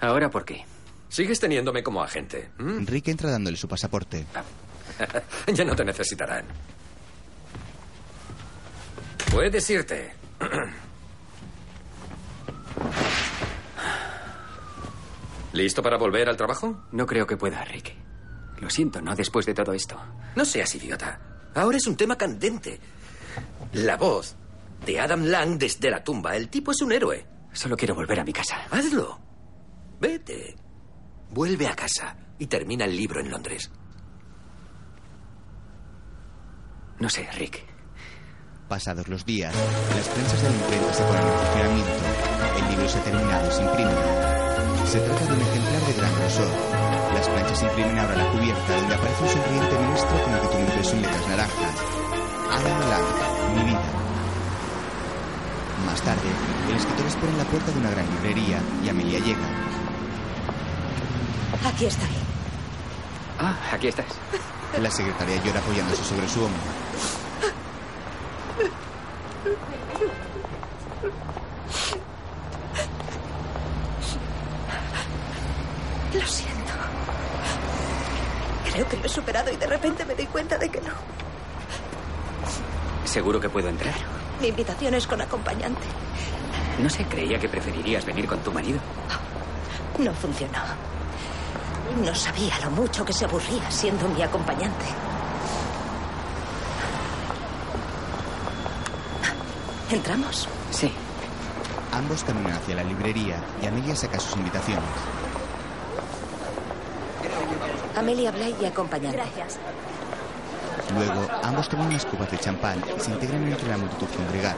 ¿Ahora 0.00 0.28
por 0.28 0.44
qué? 0.44 0.64
Sigues 1.08 1.38
teniéndome 1.38 1.84
como 1.84 2.02
agente. 2.02 2.50
¿m? 2.58 2.84
Rick 2.84 3.06
entra 3.06 3.30
dándole 3.30 3.56
su 3.56 3.68
pasaporte. 3.68 4.26
ya 5.54 5.64
no 5.64 5.76
te 5.76 5.84
necesitarán. 5.84 6.46
Puedes 9.30 9.70
irte. 9.70 10.14
¿Listo 15.52 15.82
para 15.82 15.96
volver 15.98 16.28
al 16.28 16.36
trabajo? 16.36 16.84
No 16.92 17.06
creo 17.06 17.26
que 17.26 17.36
pueda, 17.36 17.64
Rick. 17.64 17.94
Lo 18.60 18.70
siento, 18.70 19.00
no 19.00 19.14
después 19.16 19.46
de 19.46 19.54
todo 19.54 19.72
esto. 19.72 19.96
No 20.36 20.44
seas 20.44 20.74
idiota. 20.74 21.20
Ahora 21.54 21.76
es 21.78 21.86
un 21.86 21.96
tema 21.96 22.16
candente. 22.16 22.78
La 23.72 23.96
voz 23.96 24.36
de 24.86 25.00
Adam 25.00 25.24
Lang 25.24 25.58
desde 25.58 25.90
la 25.90 26.04
tumba. 26.04 26.36
El 26.36 26.48
tipo 26.48 26.70
es 26.72 26.80
un 26.82 26.92
héroe. 26.92 27.26
Solo 27.52 27.76
quiero 27.76 27.94
volver 27.94 28.20
a 28.20 28.24
mi 28.24 28.32
casa. 28.32 28.66
Hazlo. 28.70 29.18
Vete. 30.00 30.56
Vuelve 31.30 31.66
a 31.66 31.74
casa 31.74 32.16
y 32.38 32.46
termina 32.46 32.84
el 32.84 32.96
libro 32.96 33.20
en 33.20 33.30
Londres. 33.30 33.70
No 36.98 37.08
sé, 37.08 37.28
Rick. 37.32 37.64
Pasados 38.68 39.08
los 39.08 39.24
días, 39.24 39.52
las 39.96 40.08
prensas 40.08 40.42
de 40.42 40.48
la 40.48 40.54
imprenta 40.54 40.94
se 40.94 41.02
ponen 41.02 41.26
en 41.26 41.32
funcionamiento. 41.32 41.92
El 42.56 42.70
libro 42.70 42.88
se 42.88 43.00
terminado 43.00 43.48
y 43.48 43.52
se 43.52 43.62
imprime. 43.62 44.39
Se 44.86 45.00
trata 45.00 45.24
de 45.24 45.32
un 45.32 45.40
ejemplar 45.40 45.82
de 45.86 45.92
gran 45.94 46.14
grosor. 46.16 46.48
Las 47.14 47.28
planchas 47.28 47.62
imprimen 47.62 47.98
ahora 47.98 48.16
la 48.16 48.30
cubierta 48.30 48.76
donde 48.76 48.94
aparece 48.94 49.22
un 49.22 49.28
sonriente 49.28 49.78
ministro 49.78 50.22
con 50.24 50.34
el 50.34 50.40
que 50.40 50.46
tuvo 50.48 50.60
impreso 50.60 50.92
en 50.92 51.02
letras 51.02 51.28
naranjas. 51.28 51.74
Adam 52.50 52.80
Lang, 52.90 53.54
mi 53.54 53.62
vida. 53.70 53.82
Más 55.86 56.00
tarde, 56.02 56.28
el 56.68 56.76
escritor 56.76 57.06
espera 57.06 57.32
en 57.32 57.38
la 57.38 57.44
puerta 57.44 57.72
de 57.72 57.78
una 57.78 57.90
gran 57.90 58.06
librería 58.10 58.60
y 58.84 58.88
Amelia 58.88 59.18
llega. 59.18 59.70
Aquí 61.66 61.86
estoy. 61.86 62.08
Ah, 63.38 63.56
aquí 63.72 63.88
estás. 63.88 64.06
La 64.80 64.90
secretaria 64.90 65.42
llora 65.42 65.60
apoyándose 65.60 66.04
sobre 66.04 66.28
su 66.28 66.44
hombro. 66.44 66.60
Lo 76.12 76.26
siento. 76.26 76.72
Creo 78.72 78.88
que 78.88 78.96
lo 78.96 79.04
he 79.04 79.08
superado 79.08 79.50
y 79.52 79.56
de 79.56 79.66
repente 79.66 80.04
me 80.04 80.14
doy 80.14 80.26
cuenta 80.26 80.58
de 80.58 80.68
que 80.68 80.80
no. 80.80 80.92
¿Seguro 83.30 83.42
que 83.42 83.48
puedo 83.48 83.68
entrar? 83.68 83.94
Mi 84.40 84.48
invitación 84.48 84.92
es 84.94 85.06
con 85.06 85.20
acompañante. 85.20 85.86
No 86.82 86.90
sé, 86.90 87.04
creía 87.04 87.38
que 87.38 87.48
preferirías 87.48 88.04
venir 88.04 88.26
con 88.26 88.40
tu 88.40 88.50
marido. 88.50 88.80
No 90.00 90.12
funcionó. 90.14 90.58
No 92.04 92.12
sabía 92.12 92.58
lo 92.58 92.72
mucho 92.72 93.04
que 93.04 93.12
se 93.12 93.26
aburría 93.26 93.70
siendo 93.70 94.08
mi 94.08 94.20
acompañante. 94.20 94.84
¿Entramos? 99.92 100.48
Sí. 100.72 100.90
Ambos 101.92 102.24
caminan 102.24 102.54
hacia 102.54 102.74
la 102.74 102.82
librería 102.82 103.36
y 103.62 103.66
Amelia 103.66 103.94
saca 103.94 104.18
sus 104.18 104.36
invitaciones. 104.38 104.90
Amelia 107.96 108.32
Blay 108.32 108.56
y 108.60 108.64
acompañante. 108.64 109.18
Gracias. 109.18 109.60
Luego, 110.94 111.26
ambos 111.42 111.68
toman 111.68 111.88
unas 111.88 112.04
copas 112.04 112.30
de 112.30 112.38
champán 112.38 112.82
y 112.96 113.00
se 113.00 113.10
integran 113.10 113.46
entre 113.46 113.68
la 113.68 113.76
multitud 113.76 114.06
congregada. 114.16 114.56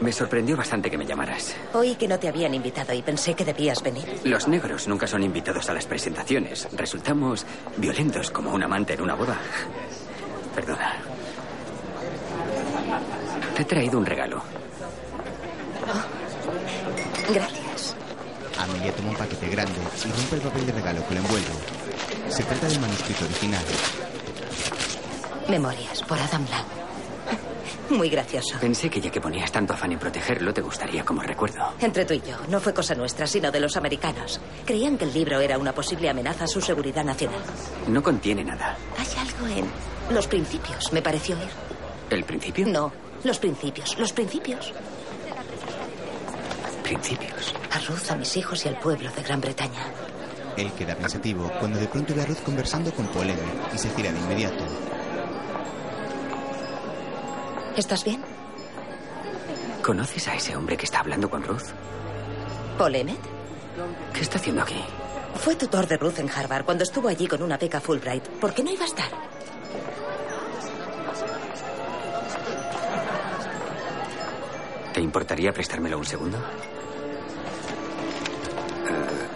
Me 0.00 0.10
sorprendió 0.10 0.56
bastante 0.56 0.90
que 0.90 0.98
me 0.98 1.06
llamaras. 1.06 1.54
Oí 1.74 1.94
que 1.94 2.08
no 2.08 2.18
te 2.18 2.26
habían 2.28 2.54
invitado 2.54 2.92
y 2.92 3.02
pensé 3.02 3.34
que 3.34 3.44
debías 3.44 3.80
venir. 3.82 4.20
Los 4.24 4.48
negros 4.48 4.88
nunca 4.88 5.06
son 5.06 5.22
invitados 5.22 5.68
a 5.70 5.74
las 5.74 5.86
presentaciones. 5.86 6.68
Resultamos 6.72 7.46
violentos 7.76 8.30
como 8.30 8.52
un 8.52 8.62
amante 8.64 8.94
en 8.94 9.02
una 9.02 9.14
boda. 9.14 9.38
Perdona. 10.56 10.96
Te 13.54 13.62
he 13.62 13.64
traído 13.64 13.98
un 13.98 14.06
regalo. 14.06 14.42
Gracias. 17.32 17.96
Amelia 18.58 18.92
toma 18.92 19.10
un 19.10 19.16
paquete 19.16 19.48
grande 19.48 19.78
y 20.04 20.10
rompe 20.10 20.36
el 20.36 20.42
papel 20.42 20.66
de 20.66 20.72
regalo 20.72 21.06
que 21.06 21.14
lo 21.14 21.20
envuelve. 21.20 21.48
Se 22.28 22.42
trata 22.42 22.66
del 22.66 22.80
manuscrito 22.80 23.24
original. 23.24 23.64
Memorias 25.52 26.00
por 26.04 26.18
Adam 26.18 26.46
Lang. 26.48 26.64
Muy 27.90 28.08
gracioso. 28.08 28.56
Pensé 28.58 28.88
que 28.88 29.02
ya 29.02 29.10
que 29.10 29.20
ponías 29.20 29.52
tanto 29.52 29.74
afán 29.74 29.92
en 29.92 29.98
protegerlo, 29.98 30.54
te 30.54 30.62
gustaría 30.62 31.04
como 31.04 31.20
recuerdo. 31.20 31.74
Entre 31.78 32.06
tú 32.06 32.14
y 32.14 32.22
yo, 32.22 32.38
no 32.48 32.58
fue 32.58 32.72
cosa 32.72 32.94
nuestra, 32.94 33.26
sino 33.26 33.50
de 33.50 33.60
los 33.60 33.76
americanos. 33.76 34.40
Creían 34.64 34.96
que 34.96 35.04
el 35.04 35.12
libro 35.12 35.38
era 35.40 35.58
una 35.58 35.74
posible 35.74 36.08
amenaza 36.08 36.44
a 36.44 36.46
su 36.46 36.62
seguridad 36.62 37.04
nacional. 37.04 37.42
No 37.86 38.02
contiene 38.02 38.42
nada. 38.42 38.78
Hay 38.96 39.06
algo 39.18 39.46
en 39.46 40.14
los 40.14 40.26
principios, 40.26 40.90
me 40.90 41.02
pareció 41.02 41.36
oír. 41.36 41.50
¿El 42.08 42.24
principio? 42.24 42.66
No, 42.66 42.90
los 43.22 43.38
principios, 43.38 43.98
los 43.98 44.10
principios. 44.14 44.72
Principios. 46.82 47.54
A 47.72 47.78
Ruth, 47.80 48.10
a 48.10 48.16
mis 48.16 48.34
hijos 48.38 48.64
y 48.64 48.68
al 48.68 48.78
pueblo 48.78 49.10
de 49.14 49.22
Gran 49.22 49.42
Bretaña. 49.42 49.84
Él 50.56 50.72
queda 50.72 50.94
pensativo 50.94 51.50
cuando 51.60 51.78
de 51.78 51.88
pronto 51.88 52.14
ve 52.14 52.22
a 52.22 52.24
Ruth 52.24 52.42
conversando 52.42 52.90
con 52.94 53.06
Paul 53.08 53.30
y 53.74 53.76
se 53.78 53.90
gira 53.90 54.10
de 54.12 54.18
inmediato. 54.18 54.64
¿Estás 57.76 58.04
bien? 58.04 58.22
¿Conoces 59.82 60.28
a 60.28 60.34
ese 60.34 60.54
hombre 60.54 60.76
que 60.76 60.84
está 60.84 61.00
hablando 61.00 61.30
con 61.30 61.42
Ruth? 61.42 61.70
¿Paul 62.76 62.94
Emmett? 62.94 63.20
¿Qué 64.12 64.20
está 64.20 64.36
haciendo 64.36 64.62
aquí? 64.62 64.80
Fue 65.36 65.56
tutor 65.56 65.86
de 65.86 65.96
Ruth 65.96 66.18
en 66.18 66.28
Harvard 66.30 66.66
cuando 66.66 66.84
estuvo 66.84 67.08
allí 67.08 67.26
con 67.26 67.42
una 67.42 67.56
beca 67.56 67.80
Fulbright. 67.80 68.28
¿Por 68.28 68.52
qué 68.52 68.62
no 68.62 68.70
iba 68.70 68.82
a 68.84 68.86
estar? 68.88 69.10
¿Te 74.92 75.00
importaría 75.00 75.52
prestármelo 75.52 75.96
un 75.96 76.04
segundo? 76.04 76.36
Eh, 78.86 79.26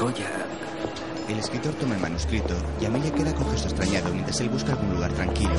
voy 0.00 0.14
a... 0.14 1.30
El 1.30 1.38
escritor 1.38 1.74
toma 1.74 1.96
el 1.96 2.00
manuscrito 2.00 2.54
y 2.80 2.86
Amelia 2.86 3.12
queda 3.12 3.34
con 3.34 3.50
gesto 3.50 3.68
extrañado 3.68 4.08
mientras 4.10 4.40
él 4.40 4.48
busca 4.48 4.72
algún 4.72 4.94
lugar 4.94 5.12
tranquilo. 5.12 5.52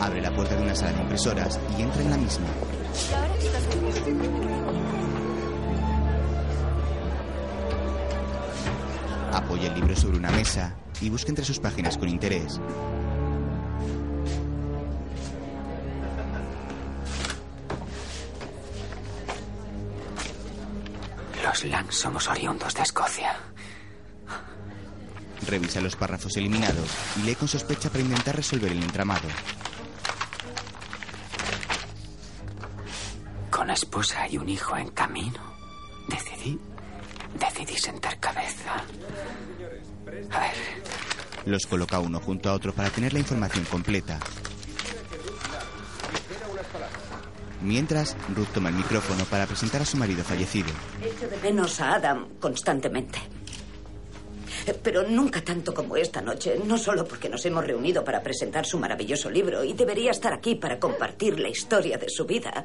Abre 0.00 0.20
la 0.20 0.30
puerta 0.34 0.56
de 0.56 0.62
una 0.62 0.74
sala 0.74 0.92
de 0.92 1.02
impresoras 1.02 1.58
y 1.78 1.82
entra 1.82 2.02
en 2.02 2.10
la 2.10 2.16
misma. 2.16 2.46
Apoya 9.32 9.68
el 9.68 9.74
libro 9.74 9.94
sobre 9.94 10.18
una 10.18 10.30
mesa 10.30 10.74
y 11.00 11.08
busca 11.08 11.30
entre 11.30 11.44
sus 11.44 11.58
páginas 11.58 11.96
con 11.96 12.08
interés. 12.08 12.60
Los 21.42 21.64
Lang 21.64 21.90
somos 21.90 22.28
oriundos 22.28 22.74
de 22.74 22.82
Escocia. 22.82 23.49
Revisa 25.50 25.80
los 25.80 25.96
párrafos 25.96 26.36
eliminados 26.36 26.88
y 27.16 27.26
lee 27.26 27.34
con 27.34 27.48
sospecha 27.48 27.90
para 27.90 28.04
intentar 28.04 28.36
resolver 28.36 28.70
el 28.70 28.82
entramado. 28.82 29.28
Con 33.50 33.70
esposa 33.70 34.28
y 34.28 34.38
un 34.38 34.48
hijo 34.48 34.76
en 34.76 34.88
camino, 34.90 35.40
decidí 36.08 36.58
Decidí 37.38 37.76
sentar 37.76 38.18
cabeza. 38.18 38.84
A 40.30 40.40
ver. 40.40 40.54
Los 41.46 41.66
coloca 41.66 41.98
uno 41.98 42.20
junto 42.20 42.50
a 42.50 42.54
otro 42.54 42.72
para 42.72 42.90
tener 42.90 43.12
la 43.12 43.20
información 43.20 43.64
completa. 43.64 44.18
Mientras, 47.62 48.16
Ruth 48.34 48.48
toma 48.54 48.70
el 48.70 48.76
micrófono 48.76 49.24
para 49.26 49.46
presentar 49.46 49.82
a 49.82 49.84
su 49.84 49.96
marido 49.96 50.24
fallecido. 50.24 50.70
Echo 51.02 51.28
de 51.28 51.36
menos 51.38 51.80
a 51.80 51.94
Adam 51.94 52.28
constantemente. 52.40 53.20
Pero 54.74 55.02
nunca 55.02 55.42
tanto 55.42 55.72
como 55.74 55.96
esta 55.96 56.20
noche, 56.20 56.60
no 56.64 56.78
solo 56.78 57.04
porque 57.04 57.28
nos 57.28 57.44
hemos 57.46 57.64
reunido 57.64 58.04
para 58.04 58.22
presentar 58.22 58.66
su 58.66 58.78
maravilloso 58.78 59.30
libro 59.30 59.64
y 59.64 59.72
debería 59.72 60.10
estar 60.10 60.32
aquí 60.32 60.54
para 60.54 60.78
compartir 60.78 61.38
la 61.40 61.48
historia 61.48 61.98
de 61.98 62.08
su 62.08 62.24
vida, 62.24 62.64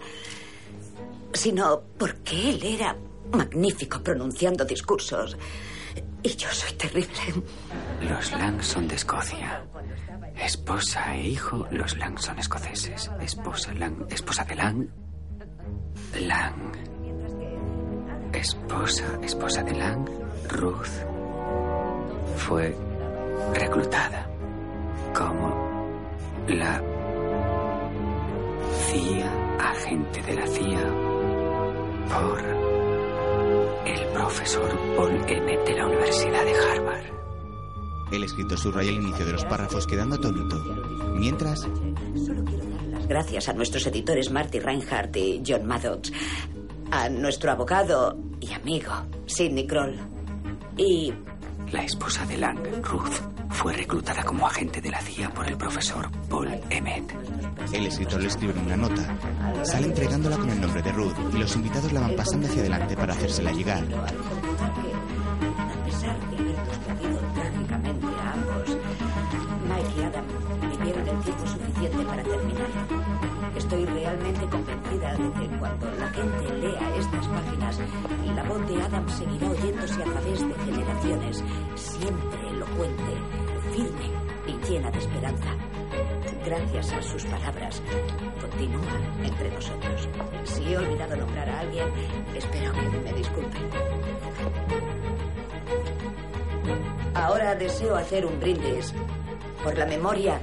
sino 1.33 1.81
porque 1.97 2.49
él 2.49 2.63
era 2.63 2.95
magnífico 3.31 4.01
pronunciando 4.01 4.65
discursos 4.65 5.37
y 6.23 6.29
yo 6.35 6.49
soy 6.51 6.73
terrible. 6.73 7.43
Los 8.01 8.31
Lang 8.31 8.61
son 8.61 8.87
de 8.87 8.95
Escocia. 8.95 9.63
Esposa 10.35 11.15
e 11.15 11.29
hijo, 11.29 11.67
los 11.71 11.97
Lang 11.97 12.17
son 12.19 12.39
escoceses. 12.39 13.09
Esposa 13.21 13.73
Lang, 13.73 14.05
esposa 14.09 14.43
de 14.43 14.55
Lang. 14.55 14.87
Lang. 16.19 16.73
Esposa, 18.33 19.19
esposa 19.23 19.63
de 19.63 19.73
Lang. 19.75 20.09
Ruth 20.49 21.14
fue 22.35 22.75
reclutada 23.53 24.27
como 25.13 25.89
la 26.47 26.81
CIA, 28.87 29.57
agente 29.59 30.21
de 30.21 30.35
la 30.35 30.47
CIA, 30.47 30.79
por 32.13 32.39
el 33.85 34.07
profesor 34.13 34.69
Paul 34.95 35.21
Emmett 35.27 35.65
de 35.65 35.75
la 35.75 35.87
Universidad 35.87 36.45
de 36.45 36.53
Harvard. 36.53 37.05
El 38.11 38.23
escritor 38.23 38.57
subraya 38.59 38.89
el 38.89 38.97
inicio 38.97 39.25
de 39.25 39.33
los 39.33 39.45
párrafos 39.45 39.87
quedando 39.87 40.15
atónito. 40.15 40.57
Mientras, 41.15 41.61
Solo 41.61 42.43
quiero 42.45 42.65
dar 42.65 42.83
las 42.83 43.07
gracias 43.07 43.49
a 43.49 43.53
nuestros 43.53 43.87
editores 43.87 44.31
Marty 44.31 44.59
Reinhardt 44.59 45.15
y 45.17 45.41
John 45.45 45.65
Maddox, 45.65 46.11
a 46.91 47.09
nuestro 47.09 47.51
abogado 47.51 48.17
y 48.39 48.51
amigo 48.53 48.91
Sidney 49.25 49.65
Kroll 49.65 49.95
y 50.77 51.13
La 51.75 51.83
esposa 51.83 52.25
de 52.25 52.37
Lang, 52.37 52.57
Ruth, 52.83 53.19
fue 53.49 53.73
reclutada 53.73 54.23
como 54.23 54.47
agente 54.47 54.79
de 54.79 54.89
la 54.89 55.01
CIA 55.01 55.29
por 55.31 55.45
el 55.45 55.57
profesor 55.57 56.09
Paul 56.29 56.47
Emmett. 56.69 57.13
el 57.73 57.87
escritor 57.87 58.21
le 58.21 58.29
escribe 58.29 58.53
una 58.65 58.77
nota. 58.77 59.13
Sale 59.65 59.87
entregándola 59.87 60.37
con 60.37 60.49
el 60.49 60.61
nombre 60.61 60.81
de 60.81 60.93
Ruth 60.93 61.17
y 61.33 61.37
los 61.37 61.53
invitados 61.53 61.91
la 61.91 61.99
van 61.99 62.15
pasando 62.15 62.47
hacia 62.47 62.61
adelante 62.61 62.95
para 62.95 63.11
hacérsela 63.11 63.51
llegar. 63.51 63.83
Estoy 73.57 73.85
realmente 73.85 74.47
convencida 74.47 75.11
de 75.17 75.31
que 75.33 75.57
cuando 75.57 75.91
la 75.91 76.07
gente 76.07 76.64
páginas, 77.65 78.35
la 78.35 78.43
voz 78.43 78.67
de 78.67 78.81
Adam 78.81 79.09
seguirá 79.09 79.49
oyéndose 79.49 80.01
a 80.01 80.05
través 80.05 80.47
de 80.47 80.53
generaciones, 80.65 81.43
siempre 81.75 82.49
elocuente, 82.49 83.13
firme 83.73 84.11
y 84.47 84.67
llena 84.67 84.91
de 84.91 84.99
esperanza. 84.99 85.55
Gracias 86.45 86.93
a 86.93 87.01
sus 87.01 87.25
palabras, 87.25 87.81
continúa 88.39 88.99
entre 89.23 89.51
nosotros. 89.51 90.09
Si 90.43 90.63
he 90.71 90.77
olvidado 90.77 91.15
nombrar 91.15 91.49
a 91.49 91.59
alguien, 91.61 91.87
espero 92.35 92.71
que 92.73 92.99
me 92.99 93.13
disculpen. 93.13 93.69
Ahora 97.13 97.55
deseo 97.55 97.95
hacer 97.95 98.25
un 98.25 98.39
brindis 98.39 98.93
por 99.63 99.77
la 99.77 99.85
memoria 99.85 100.39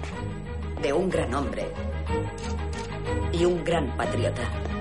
de 0.80 0.92
un 0.92 1.08
gran 1.08 1.32
hombre 1.34 1.70
y 3.32 3.44
un 3.44 3.62
gran 3.62 3.96
patriota. 3.96 4.71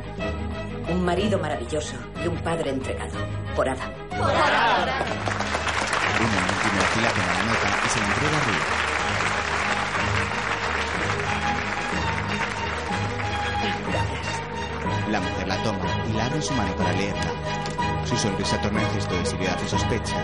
Un 0.90 1.06
marido 1.06 1.38
maravilloso 1.40 1.96
y 2.24 2.28
un 2.28 2.38
padre 2.38 2.70
entregado. 2.72 3.18
Por 3.56 3.70
Adam. 3.70 3.90
Una 4.12 4.28
en 4.28 4.34
primera 6.62 6.88
fila 6.94 7.10
toma 7.10 7.34
la 7.34 7.44
nota 7.44 7.70
y 7.86 7.90
se 7.90 8.00
la 8.00 8.06
entrega 8.08 8.38
a 8.38 8.44
Ruth. 8.46 8.68
La 15.12 15.20
mujer 15.20 15.48
la 15.48 15.58
toma 15.64 15.86
y 16.10 16.14
la 16.14 16.26
abre 16.26 16.42
su 16.42 16.54
mano 16.54 16.76
para 16.76 16.92
leerla. 16.94 17.32
Su 18.06 18.18
sonrisa 18.18 18.60
torna 18.62 18.82
en 18.82 18.90
gesto 18.92 19.16
de 19.16 19.26
seriedad 19.26 19.58
y 19.64 19.68
sospecha. 19.68 20.16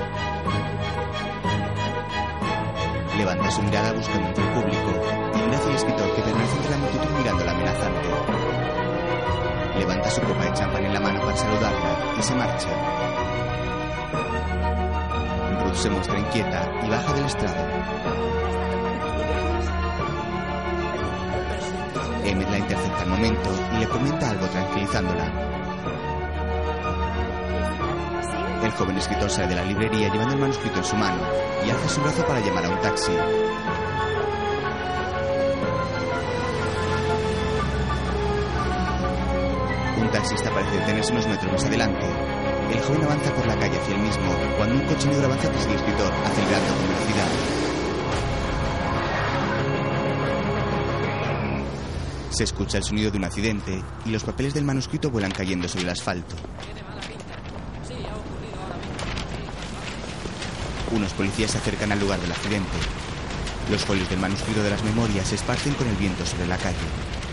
Levanta 3.17 3.51
su 3.51 3.61
mirada 3.63 3.91
buscando 3.93 4.27
entre 4.27 4.43
el 4.43 4.49
público 4.53 4.91
y 5.35 5.37
mira 5.41 5.57
hacia 5.57 5.69
el 5.69 5.75
escritor 5.75 6.15
que 6.15 6.21
permanece 6.21 6.55
entre 6.57 6.71
la 6.71 6.77
multitud 6.77 7.09
mirándola 7.17 7.51
amenazante. 7.51 8.36
Levanta 9.97 10.15
su 10.15 10.21
copa 10.21 10.43
de 10.43 10.53
champán 10.53 10.85
en 10.85 10.93
la 10.93 10.99
mano 10.99 11.19
para 11.21 11.35
saludarla 11.35 12.15
y 12.19 12.21
se 12.21 12.35
marcha. 12.35 12.69
Ruth 15.63 15.73
se 15.73 15.89
muestra 15.89 16.19
inquieta 16.19 16.71
y 16.85 16.89
baja 16.89 17.13
del 17.13 17.25
estrado. 17.25 17.55
Emmett 22.25 22.49
la 22.51 22.57
intercepta 22.59 23.01
al 23.01 23.09
momento 23.09 23.49
y 23.73 23.77
le 23.79 23.87
comenta 23.87 24.29
algo 24.29 24.45
tranquilizándola. 24.45 25.31
El 28.63 28.71
joven 28.73 28.97
escritor 28.97 29.31
sale 29.31 29.47
de 29.47 29.55
la 29.55 29.63
librería 29.63 30.11
llevando 30.11 30.35
el 30.35 30.41
manuscrito 30.41 30.77
en 30.77 30.85
su 30.85 30.95
mano 30.95 31.23
y 31.65 31.71
alza 31.71 31.89
su 31.89 32.01
brazo 32.01 32.23
para 32.27 32.39
llamar 32.39 32.65
a 32.65 32.69
un 32.69 32.81
taxi. 32.81 33.13
Taxista 40.17 40.49
parece 40.51 40.79
detenerse 40.79 41.11
unos 41.11 41.27
metros 41.27 41.51
más 41.51 41.65
adelante. 41.65 42.05
El 42.71 42.81
joven 42.81 43.03
avanza 43.03 43.33
por 43.35 43.45
la 43.45 43.55
calle 43.59 43.77
hacia 43.77 43.95
el 43.95 44.01
mismo 44.01 44.35
cuando 44.57 44.75
un 44.75 44.81
coche 44.87 45.07
negro 45.09 45.25
avanza 45.25 45.51
tras 45.51 45.65
el 45.67 45.73
escritor, 45.73 46.11
acelerando 46.11 46.73
con 46.73 46.87
velocidad. 46.87 47.27
Se 52.31 52.43
escucha 52.43 52.77
el 52.79 52.83
sonido 52.83 53.11
de 53.11 53.17
un 53.19 53.25
accidente 53.25 53.83
y 54.05 54.09
los 54.09 54.23
papeles 54.23 54.55
del 54.55 54.65
manuscrito 54.65 55.11
vuelan 55.11 55.31
cayendo 55.31 55.67
sobre 55.67 55.83
el 55.83 55.89
asfalto. 55.89 56.35
Unos 60.95 61.13
policías 61.13 61.51
se 61.51 61.59
acercan 61.59 61.91
al 61.91 61.99
lugar 61.99 62.19
del 62.19 62.31
accidente. 62.31 62.77
Los 63.69 63.85
folios 63.85 64.09
del 64.09 64.19
manuscrito 64.19 64.63
de 64.63 64.71
las 64.71 64.83
memorias 64.83 65.27
se 65.27 65.35
esparcen 65.35 65.75
con 65.75 65.87
el 65.87 65.95
viento 65.95 66.25
sobre 66.25 66.47
la 66.47 66.57
calle. 66.57 67.26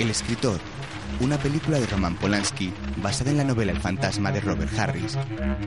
El 0.00 0.08
escritor, 0.08 0.58
una 1.20 1.36
película 1.36 1.78
de 1.78 1.84
Roman 1.84 2.16
Polanski 2.16 2.72
basada 3.02 3.32
en 3.32 3.36
la 3.36 3.44
novela 3.44 3.70
El 3.70 3.80
fantasma 3.80 4.32
de 4.32 4.40
Robert 4.40 4.72
Harris, 4.78 5.18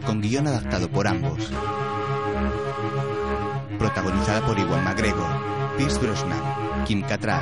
con 0.07 0.21
guion 0.21 0.47
adaptado 0.47 0.89
por 0.89 1.07
ambos. 1.07 1.51
Protagonizada 3.77 4.43
por 4.43 4.57
Iwan 4.57 4.85
McGregor, 4.85 5.77
Pierce 5.77 5.99
Brosnan, 5.99 6.83
Kim 6.83 7.03
Cattrall, 7.03 7.41